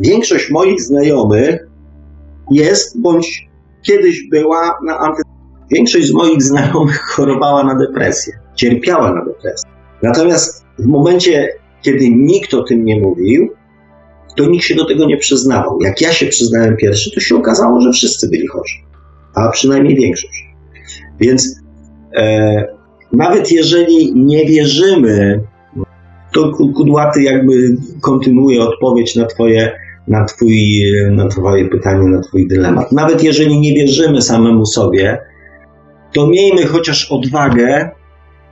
większość 0.00 0.50
moich 0.50 0.82
znajomych 0.82 1.68
jest, 2.50 3.00
bądź 3.00 3.48
kiedyś 3.82 4.28
była 4.28 4.78
na 4.86 4.98
antydepresyjnych. 4.98 5.33
Większość 5.70 6.06
z 6.06 6.12
moich 6.12 6.42
znajomych 6.42 7.00
chorowała 7.14 7.64
na 7.64 7.74
depresję, 7.74 8.38
cierpiała 8.54 9.14
na 9.14 9.24
depresję. 9.24 9.70
Natomiast 10.02 10.64
w 10.78 10.86
momencie, 10.86 11.48
kiedy 11.82 12.10
nikt 12.10 12.54
o 12.54 12.62
tym 12.62 12.84
nie 12.84 13.00
mówił, 13.00 13.50
to 14.36 14.46
nikt 14.46 14.64
się 14.64 14.74
do 14.74 14.86
tego 14.86 15.06
nie 15.06 15.16
przyznawał. 15.16 15.78
Jak 15.80 16.00
ja 16.00 16.12
się 16.12 16.26
przyznałem 16.26 16.76
pierwszy, 16.76 17.10
to 17.14 17.20
się 17.20 17.36
okazało, 17.36 17.80
że 17.80 17.92
wszyscy 17.92 18.28
byli 18.28 18.46
chorzy, 18.46 18.74
a 19.34 19.48
przynajmniej 19.48 19.96
większość. 19.96 20.44
Więc 21.20 21.60
e, 22.16 22.66
nawet 23.12 23.52
jeżeli 23.52 24.14
nie 24.14 24.46
wierzymy, 24.46 25.40
to 26.32 26.52
Kudłaty 26.52 27.22
jakby 27.22 27.76
kontynuuje 28.00 28.62
odpowiedź 28.62 29.16
na 29.16 29.26
twoje, 29.26 29.72
na, 30.08 30.24
twój, 30.24 30.82
na 31.10 31.28
twoje 31.28 31.68
pytanie, 31.68 32.08
na 32.08 32.20
twój 32.20 32.48
dylemat. 32.48 32.92
Nawet 32.92 33.22
jeżeli 33.22 33.60
nie 33.60 33.74
wierzymy 33.74 34.22
samemu 34.22 34.66
sobie, 34.66 35.18
to 36.14 36.26
miejmy 36.26 36.66
chociaż 36.66 37.12
odwagę 37.12 37.90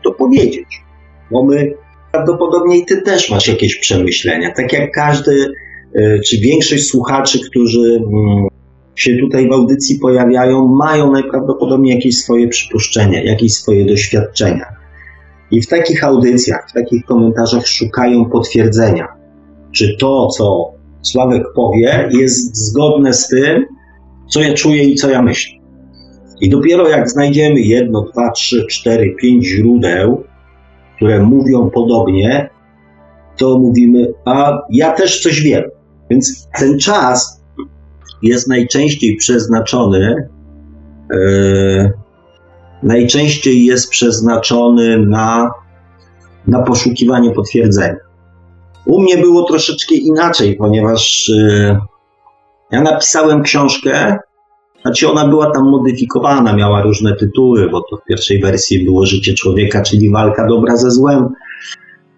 to 0.05 0.13
powiedzieć, 0.13 0.83
bo 1.31 1.45
my 1.45 1.75
prawdopodobnie 2.13 2.85
ty 2.87 3.03
też 3.03 3.31
masz 3.31 3.49
jakieś 3.49 3.77
przemyślenia. 3.77 4.53
Tak 4.57 4.73
jak 4.73 4.93
każdy, 4.93 5.47
e, 5.95 6.21
czy 6.21 6.37
większość 6.37 6.85
słuchaczy, 6.87 7.39
którzy 7.51 7.97
mm, 7.97 8.47
się 8.95 9.17
tutaj 9.17 9.49
w 9.49 9.53
audycji 9.53 9.99
pojawiają, 9.99 10.69
mają 10.69 11.13
najprawdopodobniej 11.13 11.95
jakieś 11.95 12.19
swoje 12.19 12.49
przypuszczenia, 12.49 13.23
jakieś 13.23 13.53
swoje 13.53 13.85
doświadczenia. 13.85 14.67
I 15.51 15.63
w 15.63 15.69
takich 15.69 16.05
audycjach, 16.05 16.71
w 16.71 16.73
takich 16.73 17.05
komentarzach 17.05 17.67
szukają 17.67 18.25
potwierdzenia, 18.25 19.09
czy 19.73 19.97
to, 20.01 20.29
co 20.29 20.73
Sławek 21.03 21.43
powie, 21.55 22.09
jest 22.13 22.57
zgodne 22.57 23.13
z 23.13 23.29
tym, 23.29 23.65
co 24.31 24.41
ja 24.41 24.55
czuję 24.55 24.85
i 24.85 24.95
co 24.95 25.11
ja 25.11 25.23
myślę. 25.23 25.62
I 26.43 26.51
dopiero 26.51 26.89
jak 26.89 27.11
znajdziemy 27.11 27.61
jedno, 27.61 28.03
dwa, 28.03 28.31
trzy, 28.31 28.67
cztery, 28.67 29.15
pięć 29.19 29.47
źródeł, 29.47 30.25
które 30.97 31.23
mówią 31.23 31.71
podobnie, 31.71 32.51
to 33.37 33.59
mówimy, 33.59 34.13
a 34.25 34.59
ja 34.71 34.93
też 34.93 35.23
coś 35.23 35.43
wiem. 35.43 35.63
Więc 36.11 36.49
ten 36.59 36.79
czas 36.79 37.43
jest 38.23 38.49
najczęściej 38.49 39.17
przeznaczony, 39.17 40.29
yy, 41.13 41.93
najczęściej 42.83 43.65
jest 43.65 43.91
przeznaczony 43.91 44.99
na, 44.99 45.51
na 46.47 46.63
poszukiwanie 46.63 47.31
potwierdzenia. 47.31 47.97
U 48.87 49.03
mnie 49.03 49.19
było 49.19 49.43
troszeczkę 49.45 49.95
inaczej, 49.95 50.57
ponieważ 50.57 51.29
yy, 51.29 51.79
ja 52.71 52.83
napisałem 52.83 53.43
książkę, 53.43 54.19
znaczy 54.83 55.11
ona 55.11 55.29
była 55.29 55.51
tam 55.51 55.71
modyfikowana, 55.71 56.57
miała 56.57 56.83
różne 56.83 57.17
tytuły, 57.17 57.69
bo 57.71 57.81
to 57.81 57.97
w 57.97 58.05
pierwszej 58.09 58.41
wersji 58.41 58.85
było 58.85 59.07
Życie 59.07 59.35
człowieka, 59.35 59.83
czyli 59.83 60.11
walka 60.11 60.47
dobra 60.47 60.77
ze 60.77 60.91
złem. 60.91 61.29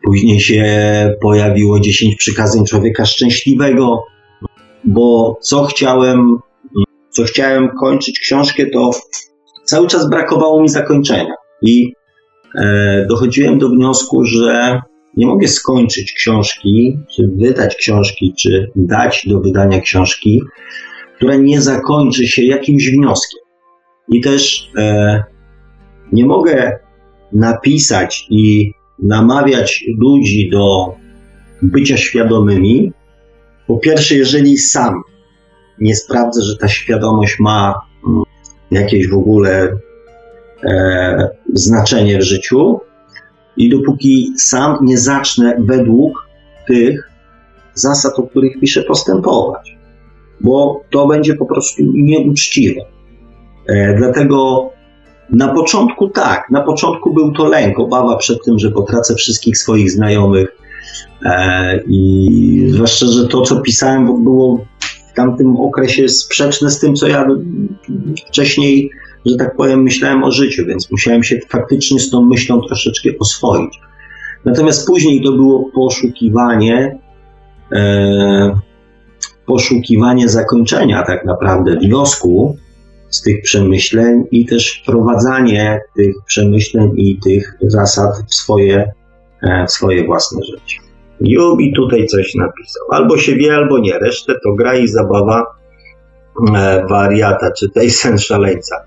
Później 0.04 0.40
się 0.40 0.64
pojawiło 1.22 1.80
10 1.80 2.16
przykazań 2.16 2.64
człowieka 2.64 3.04
szczęśliwego, 3.04 4.02
bo 4.84 5.38
co 5.42 5.64
chciałem, 5.64 6.36
co 7.10 7.24
chciałem 7.24 7.68
kończyć 7.80 8.20
książkę, 8.20 8.66
to 8.66 8.90
cały 9.64 9.86
czas 9.86 10.10
brakowało 10.10 10.62
mi 10.62 10.68
zakończenia. 10.68 11.34
I 11.62 11.92
e, 12.58 13.06
dochodziłem 13.08 13.58
do 13.58 13.68
wniosku, 13.68 14.24
że 14.24 14.80
nie 15.16 15.26
mogę 15.26 15.48
skończyć 15.48 16.12
książki, 16.12 16.98
czy 17.16 17.30
wydać 17.36 17.76
książki, 17.76 18.34
czy 18.38 18.70
dać 18.76 19.22
do 19.26 19.40
wydania 19.40 19.80
książki, 19.80 20.42
które 21.16 21.38
nie 21.38 21.60
zakończy 21.60 22.26
się 22.26 22.42
jakimś 22.42 22.90
wnioskiem. 22.90 23.40
I 24.08 24.20
też 24.20 24.70
e, 24.78 25.22
nie 26.12 26.26
mogę 26.26 26.78
napisać 27.32 28.26
i 28.30 28.72
namawiać 29.02 29.84
ludzi 29.98 30.50
do 30.52 30.94
bycia 31.62 31.96
świadomymi. 31.96 32.92
Po 33.66 33.76
pierwsze, 33.76 34.14
jeżeli 34.14 34.58
sam 34.58 35.02
nie 35.78 35.96
sprawdzę, 35.96 36.42
że 36.42 36.56
ta 36.56 36.68
świadomość 36.68 37.36
ma 37.40 37.74
mm, 38.08 38.22
jakieś 38.70 39.08
w 39.08 39.14
ogóle 39.14 39.76
e, 40.64 41.28
znaczenie 41.52 42.18
w 42.18 42.22
życiu, 42.22 42.80
i 43.56 43.68
dopóki 43.68 44.32
sam 44.36 44.78
nie 44.82 44.98
zacznę 44.98 45.56
według 45.58 46.28
tych 46.66 47.10
zasad, 47.74 48.18
o 48.18 48.22
których 48.22 48.60
piszę, 48.60 48.82
postępować, 48.82 49.73
bo 50.40 50.80
to 50.90 51.06
będzie 51.06 51.34
po 51.34 51.46
prostu 51.46 51.82
nieuczciwe. 51.94 52.80
E, 53.68 53.94
dlatego 53.94 54.70
na 55.30 55.48
początku 55.48 56.08
tak, 56.08 56.50
na 56.50 56.60
początku 56.60 57.14
był 57.14 57.32
to 57.32 57.44
lęk, 57.44 57.78
obawa 57.78 58.16
przed 58.16 58.44
tym, 58.44 58.58
że 58.58 58.70
potracę 58.70 59.14
wszystkich 59.14 59.58
swoich 59.58 59.90
znajomych. 59.90 60.48
E, 61.24 61.80
I 61.88 62.66
zwłaszcza, 62.70 63.06
że 63.06 63.28
to, 63.28 63.42
co 63.42 63.60
pisałem, 63.60 64.24
było 64.24 64.64
w 65.12 65.16
tamtym 65.16 65.56
okresie 65.56 66.08
sprzeczne 66.08 66.70
z 66.70 66.80
tym, 66.80 66.94
co 66.94 67.08
ja 67.08 67.26
wcześniej, 68.28 68.90
że 69.26 69.36
tak 69.36 69.56
powiem, 69.56 69.82
myślałem 69.82 70.24
o 70.24 70.30
życiu, 70.30 70.66
więc 70.66 70.90
musiałem 70.90 71.22
się 71.22 71.38
faktycznie 71.48 72.00
z 72.00 72.10
tą 72.10 72.26
myślą 72.26 72.60
troszeczkę 72.60 73.10
oswoić. 73.20 73.80
Natomiast 74.44 74.86
później 74.86 75.22
to 75.22 75.32
było 75.32 75.70
poszukiwanie, 75.74 76.98
e, 77.72 78.60
poszukiwanie 79.46 80.28
zakończenia 80.28 81.02
tak 81.02 81.24
naprawdę 81.24 81.76
wniosku, 81.76 82.56
z 83.14 83.22
tych 83.22 83.42
przemyśleń 83.42 84.24
i 84.30 84.46
też 84.46 84.82
wprowadzanie 84.82 85.80
tych 85.96 86.14
przemyśleń 86.26 86.92
i 86.96 87.18
tych 87.24 87.58
zasad 87.62 88.10
w 88.30 88.34
swoje, 88.34 88.92
e, 89.42 89.66
w 89.66 89.70
swoje 89.70 90.06
własne 90.06 90.40
życie. 90.44 90.78
Jubi 91.20 91.72
tutaj 91.72 92.06
coś 92.06 92.34
napisał. 92.34 92.82
Albo 92.90 93.18
się 93.18 93.36
wie, 93.36 93.54
albo 93.54 93.78
nie. 93.78 93.98
Resztę 93.98 94.34
to 94.44 94.52
gra 94.52 94.74
i 94.74 94.88
zabawa 94.88 95.46
e, 96.54 96.86
wariata, 96.90 97.50
czy 97.58 97.70
tej 97.70 97.90
sen 97.90 98.18
szaleńca. 98.18 98.84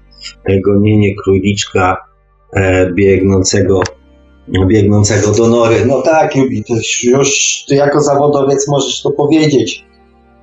Gonienie 0.66 1.16
króliczka 1.24 1.98
e, 2.54 2.94
biegnącego, 2.94 3.82
biegnącego 4.68 5.32
do 5.32 5.48
nory. 5.48 5.86
No 5.86 6.02
tak, 6.02 6.36
Jubi, 6.36 6.64
to 6.64 6.74
już 7.04 7.30
ty 7.68 7.76
jako 7.76 8.02
zawodowiec 8.02 8.68
możesz 8.68 9.02
to 9.02 9.12
powiedzieć. 9.12 9.86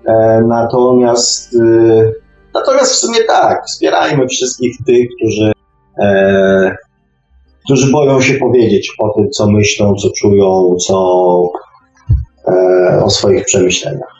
E, 0.06 0.42
natomiast 0.48 1.54
y, 1.54 2.24
Natomiast 2.54 2.92
w 2.92 2.96
sumie 2.96 3.24
tak, 3.24 3.64
wspierajmy 3.66 4.28
wszystkich 4.28 4.76
tych, 4.86 5.08
którzy, 5.16 5.52
e, 5.98 6.76
którzy 7.64 7.92
boją 7.92 8.20
się 8.20 8.34
powiedzieć 8.34 8.92
o 8.98 9.08
tym, 9.08 9.30
co 9.30 9.50
myślą, 9.50 9.94
co 9.94 10.08
czują, 10.10 10.76
co 10.86 11.42
e, 12.48 13.04
o 13.04 13.10
swoich 13.10 13.44
przemyśleniach. 13.44 14.14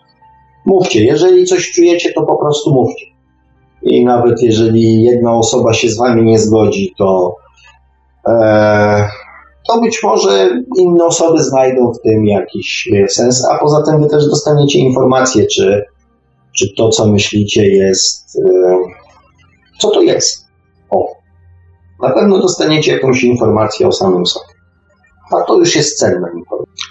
Mówcie, 0.67 1.05
jeżeli 1.05 1.45
coś 1.45 1.73
czujecie, 1.73 2.13
to 2.13 2.23
po 2.23 2.37
prostu 2.37 2.75
mówcie. 2.75 3.07
I 3.83 4.05
nawet 4.05 4.43
jeżeli 4.43 5.03
jedna 5.03 5.35
osoba 5.35 5.73
się 5.73 5.89
z 5.89 5.99
wami 5.99 6.23
nie 6.23 6.39
zgodzi, 6.39 6.95
to, 6.99 7.37
e, 8.29 9.09
to 9.69 9.81
być 9.81 10.03
może 10.03 10.63
inne 10.79 11.05
osoby 11.05 11.43
znajdą 11.43 11.93
w 11.93 12.03
tym 12.03 12.25
jakiś 12.25 12.89
sens, 13.09 13.45
a 13.51 13.59
poza 13.59 13.83
tym 13.83 14.03
wy 14.03 14.09
też 14.09 14.27
dostaniecie 14.27 14.79
informację, 14.79 15.47
czy 15.47 15.85
czy 16.55 16.75
to, 16.77 16.89
co 16.89 17.07
myślicie, 17.07 17.69
jest. 17.69 18.39
E, 18.49 18.77
co 19.81 19.91
to 19.91 20.03
jest? 20.03 20.47
O. 20.91 21.13
Na 22.03 22.11
pewno 22.11 22.39
dostaniecie 22.39 22.93
jakąś 22.93 23.23
informację 23.23 23.89
o 23.89 23.93
samym 23.93 24.27
sobie. 24.27 24.55
A 25.33 25.41
to 25.41 25.59
już 25.59 25.77
jest 25.77 25.99
cenna 25.99 26.29
informacja. 26.37 26.87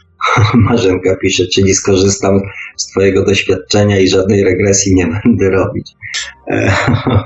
Marzenka 0.70 1.16
pisze, 1.22 1.44
czyli 1.48 1.74
skorzystam 1.74 2.42
z 2.78 2.88
Twojego 2.88 3.26
doświadczenia 3.26 4.00
i 4.00 4.08
żadnej 4.08 4.44
regresji 4.44 4.96
nie 4.96 5.08
będę 5.08 5.50
robić. 5.50 5.92
E, 6.52 6.74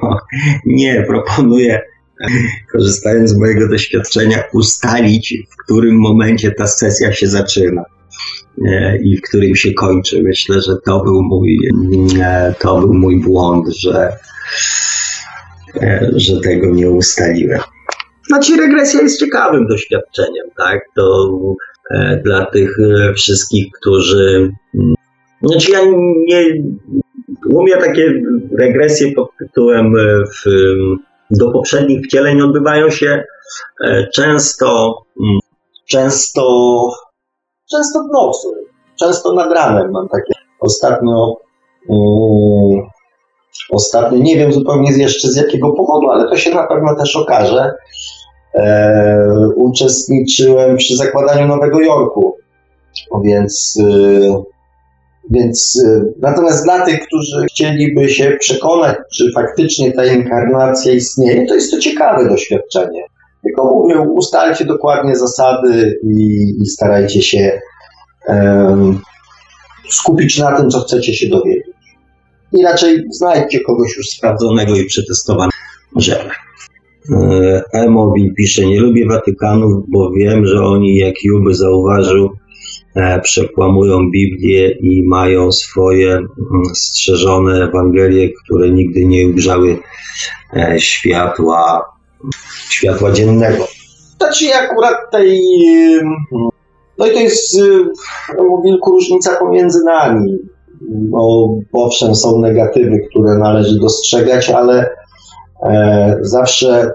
nie, 0.66 1.04
proponuję, 1.08 1.82
korzystając 2.72 3.30
z 3.30 3.38
mojego 3.38 3.68
doświadczenia, 3.68 4.44
ustalić, 4.54 5.34
w 5.52 5.64
którym 5.64 6.00
momencie 6.00 6.52
ta 6.52 6.68
sesja 6.68 7.14
się 7.14 7.28
zaczyna. 7.28 7.84
E, 8.66 8.98
i 8.98 9.18
w 9.18 9.22
którym 9.22 9.56
się 9.56 9.74
kończy. 9.74 10.24
Myślę, 10.24 10.62
że 10.62 10.76
to 10.86 11.04
był 11.04 11.24
mój, 11.24 11.58
e, 12.22 12.54
to 12.60 12.80
był 12.80 12.94
mój 12.94 13.22
błąd, 13.22 13.68
że, 13.68 14.12
e, 15.82 16.12
że 16.16 16.40
tego 16.42 16.70
nie 16.76 16.90
ustaliłem. 16.90 17.60
Znaczy, 18.28 18.58
regresja 18.58 19.02
jest 19.02 19.20
ciekawym 19.20 19.68
doświadczeniem, 19.68 20.48
tak? 20.58 20.82
To 20.96 21.34
dla 22.24 22.46
tych 22.46 22.78
wszystkich, 23.16 23.66
którzy. 23.82 24.52
Mm, 24.76 24.96
znaczy, 25.42 25.72
ja 25.72 25.80
nie. 26.28 26.64
Umiem 27.50 27.80
takie 27.80 28.22
regresje 28.58 29.12
pod 29.12 29.30
tytułem 29.40 29.94
w, 30.26 30.50
do 31.32 31.52
poprzednich 31.52 32.06
wcieleń 32.06 32.42
odbywają 32.42 32.90
się 32.90 33.24
często, 34.14 34.98
mm, 35.20 35.40
często 35.90 36.44
często 37.72 38.04
w 38.04 38.12
nocy, 38.14 38.48
często 39.00 39.34
nad 39.34 39.52
ranem 39.52 39.92
mam 39.92 40.08
takie. 40.10 40.34
Ostatnio, 40.60 41.36
um, 41.88 42.82
ostatnio, 43.72 44.18
nie 44.18 44.36
wiem 44.38 44.54
zupełnie 44.54 44.92
jeszcze 44.92 45.28
z 45.28 45.36
jakiego 45.36 45.74
powodu, 45.74 46.10
ale 46.10 46.30
to 46.30 46.38
się 46.38 46.56
na 46.56 46.68
pewno 46.68 46.96
też 46.96 47.16
okaże. 47.16 47.74
E, 48.56 49.50
uczestniczyłem 49.56 50.78
przy 50.78 50.96
zakładaniu 50.96 51.48
Nowego 51.48 51.82
Jorku, 51.82 52.38
więc, 53.24 53.80
e, 53.80 54.44
więc 55.32 55.84
e, 55.86 56.02
natomiast 56.22 56.64
dla 56.64 56.86
tych, 56.86 57.00
którzy 57.08 57.46
chcieliby 57.50 58.10
się 58.10 58.38
przekonać, 58.40 58.98
czy 59.14 59.32
faktycznie 59.32 59.92
ta 59.92 60.06
inkarnacja 60.06 60.94
istnieje, 60.94 61.46
to 61.46 61.56
jest 61.56 61.72
to 61.72 61.80
ciekawe 61.80 62.30
doświadczenie. 62.30 63.04
Tylko 63.44 63.66
mówię, 63.66 64.00
ustalcie 64.00 64.66
dokładnie 64.66 65.16
zasady 65.16 66.00
i, 66.04 66.54
i 66.62 66.66
starajcie 66.66 67.22
się 67.22 67.62
um, 68.28 69.00
skupić 69.90 70.38
na 70.38 70.58
tym, 70.58 70.70
co 70.70 70.80
chcecie 70.80 71.14
się 71.14 71.30
dowiedzieć. 71.30 71.78
I 72.54 72.64
raczej 72.64 73.04
znajdźcie 73.12 73.60
kogoś 73.60 73.98
już 73.98 74.08
sprawdzonego 74.08 74.76
i 74.76 74.86
przetestowanego. 74.86 75.58
Żeby. 75.96 76.30
Emowi 77.74 78.34
pisze, 78.38 78.66
nie 78.66 78.80
lubię 78.80 79.08
Watykanów, 79.08 79.84
bo 79.88 80.12
wiem, 80.12 80.46
że 80.46 80.62
oni, 80.64 80.98
jak 80.98 81.24
Juby 81.24 81.54
zauważył, 81.54 82.26
e, 82.26 82.47
przekłamują 83.24 84.12
Biblię 84.12 84.72
i 84.72 85.04
mają 85.06 85.52
swoje 85.52 86.12
mm, 86.14 86.28
strzeżone 86.76 87.64
Ewangelie, 87.64 88.30
które 88.44 88.70
nigdy 88.70 89.06
nie 89.06 89.28
ugrzały 89.28 89.78
e, 90.54 90.80
światła 90.80 91.86
światła 92.70 93.12
dziennego. 93.12 93.68
Znaczy 94.18 94.56
akurat 94.56 94.96
tej... 95.12 95.42
No 96.98 97.06
i 97.08 97.14
to 97.14 97.20
jest 97.20 97.58
no, 98.38 98.62
wilku 98.66 98.92
różnica 98.92 99.36
pomiędzy 99.40 99.84
nami. 99.86 100.38
Bo 100.82 101.50
owszem, 101.74 102.16
są 102.16 102.40
negatywy, 102.40 103.00
które 103.10 103.38
należy 103.38 103.80
dostrzegać, 103.80 104.50
ale 104.50 104.90
e, 105.64 106.18
zawsze 106.22 106.92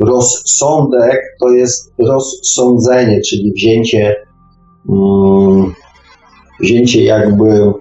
rozsądek 0.00 1.20
to 1.40 1.50
jest 1.50 1.92
rozsądzenie, 1.98 3.20
czyli 3.20 3.52
wzięcie, 3.52 4.06
mm, 4.06 4.25
wzięcie 6.60 7.04
jakby 7.04 7.72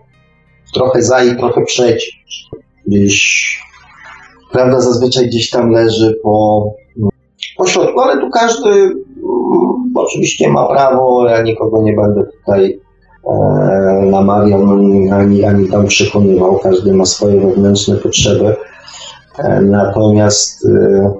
trochę 0.73 1.01
za 1.01 1.23
i 1.23 1.35
trochę 1.35 1.61
przeciw. 1.61 2.13
Gdzieś 2.87 3.45
prawda 4.51 4.81
zazwyczaj 4.81 5.27
gdzieś 5.27 5.49
tam 5.49 5.71
leży 5.71 6.19
po, 6.23 6.65
po 7.57 7.67
środku, 7.67 7.99
ale 7.99 8.21
tu 8.21 8.29
każdy 8.29 8.69
mm, 8.69 8.95
oczywiście 9.95 10.49
ma 10.49 10.67
prawo, 10.67 11.29
ja 11.29 11.41
nikogo 11.41 11.81
nie 11.81 11.93
będę 11.93 12.23
tutaj 12.23 12.79
e, 13.27 13.35
namawiał 14.05 14.61
ani, 15.11 15.45
ani 15.45 15.69
tam 15.69 15.87
przekonywał, 15.87 16.59
każdy 16.59 16.93
ma 16.93 17.05
swoje 17.05 17.39
wewnętrzne 17.39 17.95
potrzeby. 17.95 18.55
E, 19.37 19.61
natomiast 19.61 20.65
e, 20.65 21.13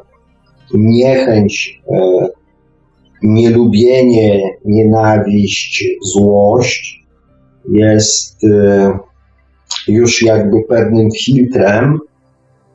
niechęć, 0.74 1.82
e, 1.92 2.28
nielubienie, 3.24 4.42
nienawiść, 4.66 5.84
złość 6.14 7.06
jest 7.72 8.44
e, 8.44 9.00
już 9.88 10.22
jakby 10.22 10.64
pewnym 10.70 11.10
filtrem, 11.12 12.00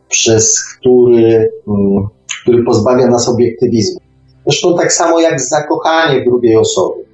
przez 0.09 0.65
który, 0.65 1.53
mm, 1.69 2.07
który 2.43 2.65
pozbawia 2.65 3.07
nas 3.07 3.29
obiektywizmu. 3.29 4.01
Zresztą 4.47 4.77
tak 4.77 4.93
samo 4.93 5.21
jak 5.21 5.41
zakochanie 5.41 6.25
drugiej 6.25 6.57
osoby. 6.57 7.05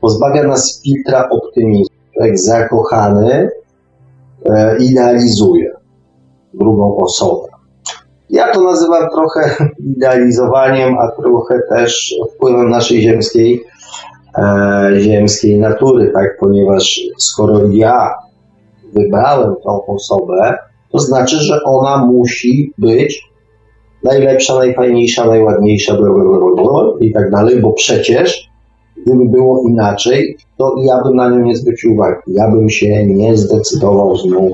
Pozbawia 0.00 0.42
nas 0.42 0.82
filtra 0.82 1.28
optymizmu. 1.30 1.94
Jak 2.20 2.38
zakochany 2.38 3.48
e, 4.44 4.76
idealizuje 4.78 5.70
drugą 6.54 6.96
osobę. 6.96 7.53
Ja 8.30 8.52
to 8.52 8.62
nazywam 8.62 9.10
trochę 9.10 9.68
idealizowaniem, 9.96 10.98
a 10.98 11.22
trochę 11.22 11.60
też 11.68 12.14
wpływem 12.34 12.70
naszej 12.70 13.02
ziemskiej 13.02 13.64
e, 14.38 14.90
ziemskiej 14.98 15.58
natury, 15.58 16.10
tak? 16.14 16.36
Ponieważ 16.40 17.00
skoro 17.18 17.60
ja 17.72 18.14
wybrałem 18.94 19.54
tą 19.64 19.86
osobę, 19.86 20.58
to 20.92 20.98
znaczy, 20.98 21.36
że 21.36 21.64
ona 21.64 22.06
musi 22.06 22.72
być 22.78 23.34
najlepsza, 24.04 24.54
najfajniejsza, 24.54 25.26
najładniejsza, 25.26 25.96
i 27.00 27.12
tak 27.12 27.30
dalej, 27.30 27.60
bo 27.60 27.72
przecież 27.72 28.50
gdyby 29.06 29.24
było 29.24 29.68
inaczej, 29.68 30.36
to 30.58 30.74
ja 30.78 31.02
bym 31.02 31.16
na 31.16 31.28
nią 31.28 31.38
nie 31.38 31.56
zwrócił 31.56 31.92
uwagi. 31.92 32.20
Ja 32.26 32.50
bym 32.50 32.70
się 32.70 33.06
nie 33.06 33.36
zdecydował 33.36 34.16
z 34.16 34.24
nią 34.24 34.50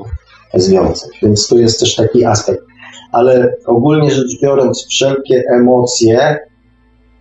związać. 0.53 1.19
Więc 1.23 1.47
tu 1.47 1.59
jest 1.59 1.79
też 1.79 1.95
taki 1.95 2.25
aspekt. 2.25 2.70
Ale 3.11 3.55
ogólnie 3.65 4.11
rzecz 4.11 4.41
biorąc, 4.41 4.87
wszelkie 4.89 5.43
emocje, 5.49 6.39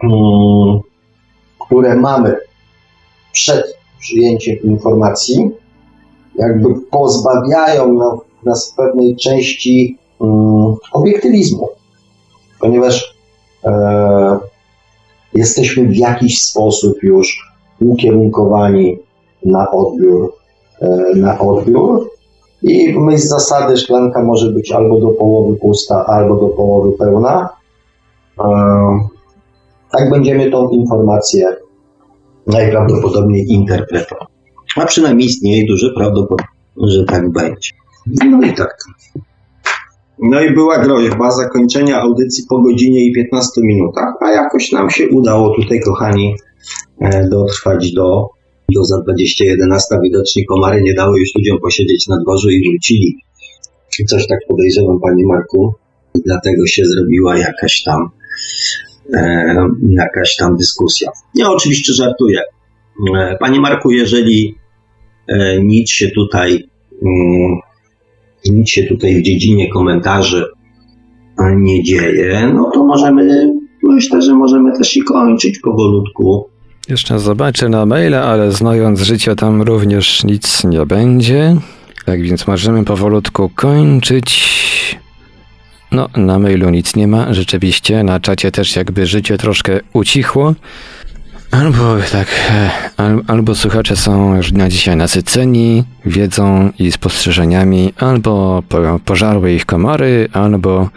hmm, 0.00 0.78
które 1.58 1.96
mamy 1.96 2.36
przed 3.32 3.74
przyjęciem 4.00 4.56
informacji, 4.62 5.50
jakby 6.34 6.80
pozbawiają 6.90 7.98
nas 8.44 8.74
pewnej 8.76 9.16
części 9.16 9.98
hmm, 10.18 10.74
obiektywizmu, 10.92 11.68
ponieważ 12.60 13.14
e, 13.64 14.38
jesteśmy 15.34 15.86
w 15.86 15.96
jakiś 15.96 16.42
sposób 16.42 17.02
już 17.02 17.50
ukierunkowani 17.80 18.98
na 19.44 19.70
odbiór, 19.70 20.32
e, 20.80 20.88
na 21.16 21.38
odbiór 21.38 22.10
i 22.62 22.92
w 22.92 22.96
myśl 22.96 23.26
zasady 23.26 23.76
szklanka 23.76 24.22
może 24.22 24.50
być 24.50 24.72
albo 24.72 25.00
do 25.00 25.08
połowy 25.08 25.56
pusta, 25.56 26.04
albo 26.06 26.36
do 26.36 26.46
połowy 26.46 26.92
pełna. 26.92 27.48
E, 28.40 28.48
tak 29.90 30.10
będziemy 30.10 30.50
tą 30.50 30.68
informację 30.68 31.56
najprawdopodobniej 32.46 33.52
interpretować. 33.52 34.28
A 34.76 34.86
przynajmniej 34.86 35.28
istnieje 35.28 35.66
duże 35.66 35.90
prawdopodobieństwo, 35.96 36.86
że 36.86 37.04
tak 37.04 37.32
będzie. 37.32 37.70
No 38.30 38.42
i 38.42 38.54
tak. 38.54 38.76
No 40.22 40.40
i 40.40 40.54
była 40.54 40.78
groźba 40.78 41.30
zakończenia 41.30 42.00
audycji 42.00 42.44
po 42.48 42.58
godzinie 42.58 43.04
i 43.04 43.12
15 43.12 43.60
minutach, 43.60 44.14
a 44.20 44.30
jakoś 44.30 44.72
nam 44.72 44.90
się 44.90 45.08
udało 45.08 45.54
tutaj, 45.54 45.80
kochani, 45.80 46.34
e, 47.00 47.28
dotrwać 47.28 47.92
do, 47.92 48.30
do 48.74 48.84
za 48.84 49.02
21. 49.02 49.68
Widocznie 50.02 50.44
komary 50.44 50.82
nie 50.82 50.94
dały 50.94 51.18
już 51.20 51.28
ludziom 51.34 51.58
posiedzieć 51.60 52.08
na 52.08 52.16
dworzu 52.22 52.50
i 52.50 52.70
wrócili. 52.70 53.16
Coś 54.08 54.26
tak 54.26 54.38
podejrzewam, 54.48 55.00
panie 55.00 55.26
Marku, 55.26 55.74
i 56.14 56.20
dlatego 56.24 56.66
się 56.66 56.84
zrobiła 56.84 57.38
jakaś 57.38 57.82
tam 57.82 58.10
e, 59.14 59.68
jakaś 59.88 60.36
tam 60.36 60.56
dyskusja. 60.56 61.10
Ja 61.34 61.50
oczywiście 61.50 61.92
żartuję. 61.92 62.40
E, 63.16 63.36
panie 63.40 63.60
Marku, 63.60 63.90
jeżeli 63.90 64.54
e, 65.28 65.60
nic 65.64 65.90
się 65.90 66.10
tutaj 66.10 66.68
mm, 67.02 67.58
nic 68.46 68.70
się 68.70 68.82
tutaj 68.82 69.14
w 69.14 69.22
dziedzinie 69.22 69.70
komentarzy 69.70 70.44
nie 71.56 71.82
dzieje, 71.82 72.52
no 72.54 72.70
to 72.74 72.84
możemy, 72.84 73.52
myślę, 73.82 74.22
że 74.22 74.34
możemy 74.34 74.78
też 74.78 74.96
i 74.96 75.02
kończyć 75.02 75.58
powolutku. 75.58 76.48
Jeszcze 76.88 77.18
zobaczę 77.18 77.68
na 77.68 77.86
maile, 77.86 78.14
ale 78.14 78.52
znając 78.52 79.00
życie 79.00 79.36
tam 79.36 79.62
również 79.62 80.24
nic 80.24 80.64
nie 80.64 80.86
będzie. 80.86 81.56
Tak 82.06 82.22
więc 82.22 82.46
możemy 82.46 82.84
powolutku 82.84 83.50
kończyć. 83.54 84.50
No, 85.92 86.08
na 86.16 86.38
mailu 86.38 86.70
nic 86.70 86.96
nie 86.96 87.06
ma, 87.06 87.34
rzeczywiście. 87.34 88.04
Na 88.04 88.20
czacie 88.20 88.52
też 88.52 88.76
jakby 88.76 89.06
życie 89.06 89.38
troszkę 89.38 89.80
ucichło. 89.92 90.54
Albo 91.50 91.96
tak, 92.12 92.28
e, 92.50 92.70
al, 92.96 93.22
albo 93.26 93.54
słuchacze 93.54 93.96
są 93.96 94.36
już 94.36 94.52
na 94.52 94.68
dzisiaj 94.68 94.96
nasyceni 94.96 95.84
wiedzą 96.04 96.70
i 96.78 96.92
spostrzeżeniami, 96.92 97.92
albo 97.96 98.62
po, 98.68 98.78
pożarły 99.04 99.52
ich 99.52 99.66
komary, 99.66 100.28
albo 100.32 100.88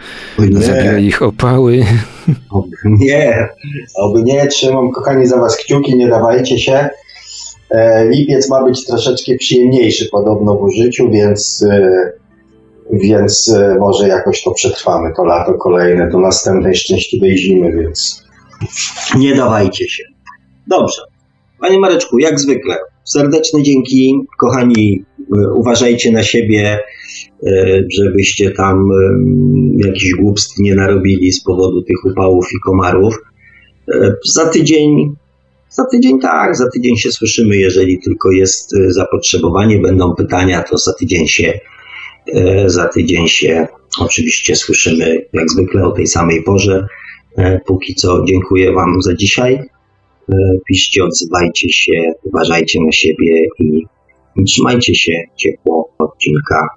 zabiły 0.50 1.00
ich 1.00 1.22
opały. 1.22 1.84
Oby 2.50 2.76
nie, 2.84 3.48
oby 3.96 4.22
nie, 4.22 4.46
trzymam 4.46 4.90
kochani 4.90 5.26
za 5.26 5.38
was 5.38 5.56
kciuki, 5.56 5.96
nie 5.96 6.08
dawajcie 6.08 6.58
się. 6.58 6.88
E, 7.70 8.08
lipiec 8.08 8.50
ma 8.50 8.64
być 8.64 8.86
troszeczkę 8.86 9.36
przyjemniejszy 9.36 10.08
podobno 10.12 10.54
w 10.56 10.74
życiu, 10.76 11.10
więc, 11.10 11.66
e, 11.70 12.12
więc 12.92 13.54
może 13.80 14.08
jakoś 14.08 14.42
to 14.42 14.50
przetrwamy, 14.50 15.12
to 15.16 15.24
lato 15.24 15.54
kolejne, 15.54 16.10
do 16.10 16.18
następnej 16.18 16.74
szczęśliwej 16.74 17.38
zimy, 17.38 17.72
więc 17.72 18.24
nie 19.16 19.34
dawajcie 19.34 19.88
się. 19.88 20.13
Dobrze. 20.66 21.02
Panie 21.60 21.78
Mareczku, 21.78 22.18
jak 22.18 22.40
zwykle, 22.40 22.76
serdeczne 23.04 23.62
dzięki. 23.62 24.14
Kochani, 24.38 25.04
e, 25.36 25.52
uważajcie 25.54 26.12
na 26.12 26.22
siebie, 26.22 26.78
e, 27.46 27.82
żebyście 27.92 28.50
tam 28.50 28.90
e, 28.92 29.86
jakichś 29.86 30.14
głupstw 30.14 30.58
nie 30.58 30.74
narobili 30.74 31.32
z 31.32 31.44
powodu 31.44 31.82
tych 31.82 32.04
upałów 32.04 32.46
i 32.52 32.60
komarów. 32.64 33.18
Za 34.24 34.48
tydzień, 34.48 35.14
za 35.70 35.84
tydzień 35.90 36.20
tak, 36.20 36.56
za 36.56 36.70
tydzień 36.70 36.96
się 36.96 37.12
słyszymy, 37.12 37.56
jeżeli 37.56 37.98
tylko 37.98 38.30
jest 38.30 38.74
zapotrzebowanie, 38.88 39.78
będą 39.78 40.14
pytania, 40.14 40.62
to 40.62 40.78
za 40.78 40.92
tydzień 40.92 41.26
się, 41.28 41.60
za 42.66 42.88
tydzień 42.88 43.28
się 43.28 43.66
oczywiście 44.00 44.56
słyszymy 44.56 45.26
jak 45.32 45.50
zwykle 45.50 45.84
o 45.84 45.90
tej 45.90 46.06
samej 46.06 46.42
porze. 46.42 46.86
Póki 47.66 47.94
co 47.94 48.24
dziękuję 48.24 48.72
Wam 48.72 49.02
za 49.02 49.14
dzisiaj. 49.14 49.60
E, 50.28 50.34
piszcie, 50.68 51.04
odzywajcie 51.04 51.68
się, 51.72 52.12
uważajcie 52.22 52.80
na 52.84 52.92
siebie 52.92 53.46
i, 53.58 53.82
trzymajcie 54.46 54.94
się 54.94 55.12
ciepło 55.36 55.90
odcinka. 55.98 56.68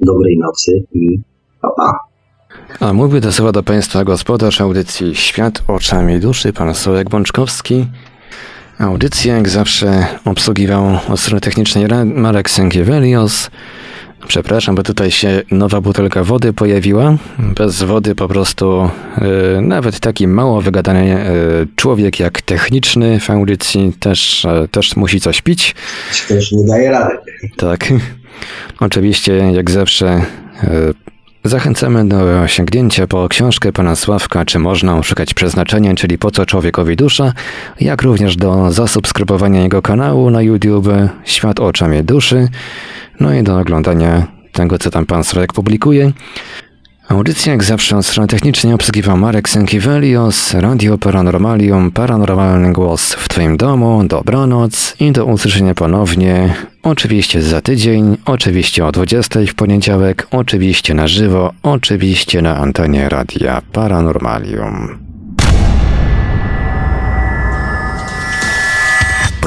Dobrej 0.00 0.36
nocy 0.38 0.72
i 0.92 1.18
pa, 1.62 1.68
pa. 1.76 1.92
A 2.80 2.92
mówi 2.92 3.20
do 3.20 3.32
słowa 3.32 3.52
do 3.52 3.62
Państwa 3.62 4.04
gospodarz 4.04 4.60
audycji 4.60 5.14
Świat 5.16 5.62
oczami 5.68 6.20
duszy, 6.20 6.52
pan 6.52 6.74
Sołek 6.74 7.10
Bączkowski. 7.10 7.86
Audycję 8.78 9.32
jak 9.32 9.48
zawsze 9.48 10.06
obsługiwał 10.24 10.98
od 11.08 11.20
strony 11.20 11.40
technicznej 11.40 11.86
Marek 12.04 12.50
Sękiewelios. 12.50 13.50
Przepraszam, 14.28 14.74
bo 14.74 14.82
tutaj 14.82 15.10
się 15.10 15.42
nowa 15.50 15.80
butelka 15.80 16.24
wody 16.24 16.52
pojawiła. 16.52 17.16
Bez 17.38 17.82
wody 17.82 18.14
po 18.14 18.28
prostu 18.28 18.90
y, 19.58 19.60
nawet 19.60 20.00
taki 20.00 20.28
mało 20.28 20.60
wygadany 20.60 21.28
y, 21.62 21.66
człowiek 21.76 22.20
jak 22.20 22.42
techniczny 22.42 23.20
w 23.20 23.30
audycji 23.30 23.92
też, 24.00 24.44
y, 24.44 24.68
też 24.68 24.96
musi 24.96 25.20
coś 25.20 25.42
pić. 25.42 25.74
Też 26.28 26.52
nie 26.52 26.66
daje 26.66 26.90
rady. 26.90 27.16
Tak. 27.56 27.92
Oczywiście, 28.80 29.32
jak 29.36 29.70
zawsze, 29.70 30.22
Zachęcamy 31.44 32.08
do 32.08 32.46
sięgnięcia 32.46 33.06
po 33.06 33.28
książkę 33.28 33.72
pana 33.72 33.96
Sławka, 33.96 34.44
czy 34.44 34.58
można 34.58 34.98
oszukać 34.98 35.34
przeznaczenie, 35.34 35.94
czyli 35.94 36.18
po 36.18 36.30
co 36.30 36.46
człowiekowi 36.46 36.96
dusza, 36.96 37.32
jak 37.80 38.02
również 38.02 38.36
do 38.36 38.72
zasubskrybowania 38.72 39.62
jego 39.62 39.82
kanału 39.82 40.30
na 40.30 40.42
YouTube 40.42 40.88
Świat 41.24 41.60
oczami 41.60 42.04
duszy, 42.04 42.48
no 43.20 43.34
i 43.34 43.42
do 43.42 43.58
oglądania 43.58 44.26
tego, 44.52 44.78
co 44.78 44.90
tam 44.90 45.06
pan 45.06 45.24
Sławek 45.24 45.52
publikuje. 45.52 46.12
Audycja 47.08 47.52
jak 47.52 47.64
zawsze 47.64 47.96
od 47.96 48.06
strony 48.06 48.28
technicznej 48.28 48.72
obsługiwał 48.72 49.16
Marek 49.16 49.48
Sękiewelios, 49.48 50.54
Radio 50.54 50.98
Paranormalium, 50.98 51.90
paranormalny 51.90 52.72
głos 52.72 53.14
w 53.14 53.28
Twoim 53.28 53.56
domu, 53.56 54.04
dobranoc 54.04 54.96
i 55.00 55.12
do 55.12 55.24
usłyszenia 55.24 55.74
ponownie, 55.74 56.54
oczywiście 56.82 57.42
za 57.42 57.60
tydzień, 57.60 58.16
oczywiście 58.24 58.86
o 58.86 58.92
20 58.92 59.40
w 59.48 59.54
poniedziałek, 59.54 60.26
oczywiście 60.30 60.94
na 60.94 61.08
żywo, 61.08 61.52
oczywiście 61.62 62.42
na 62.42 62.56
antenie 62.56 63.08
Radia 63.08 63.62
Paranormalium. 63.72 65.09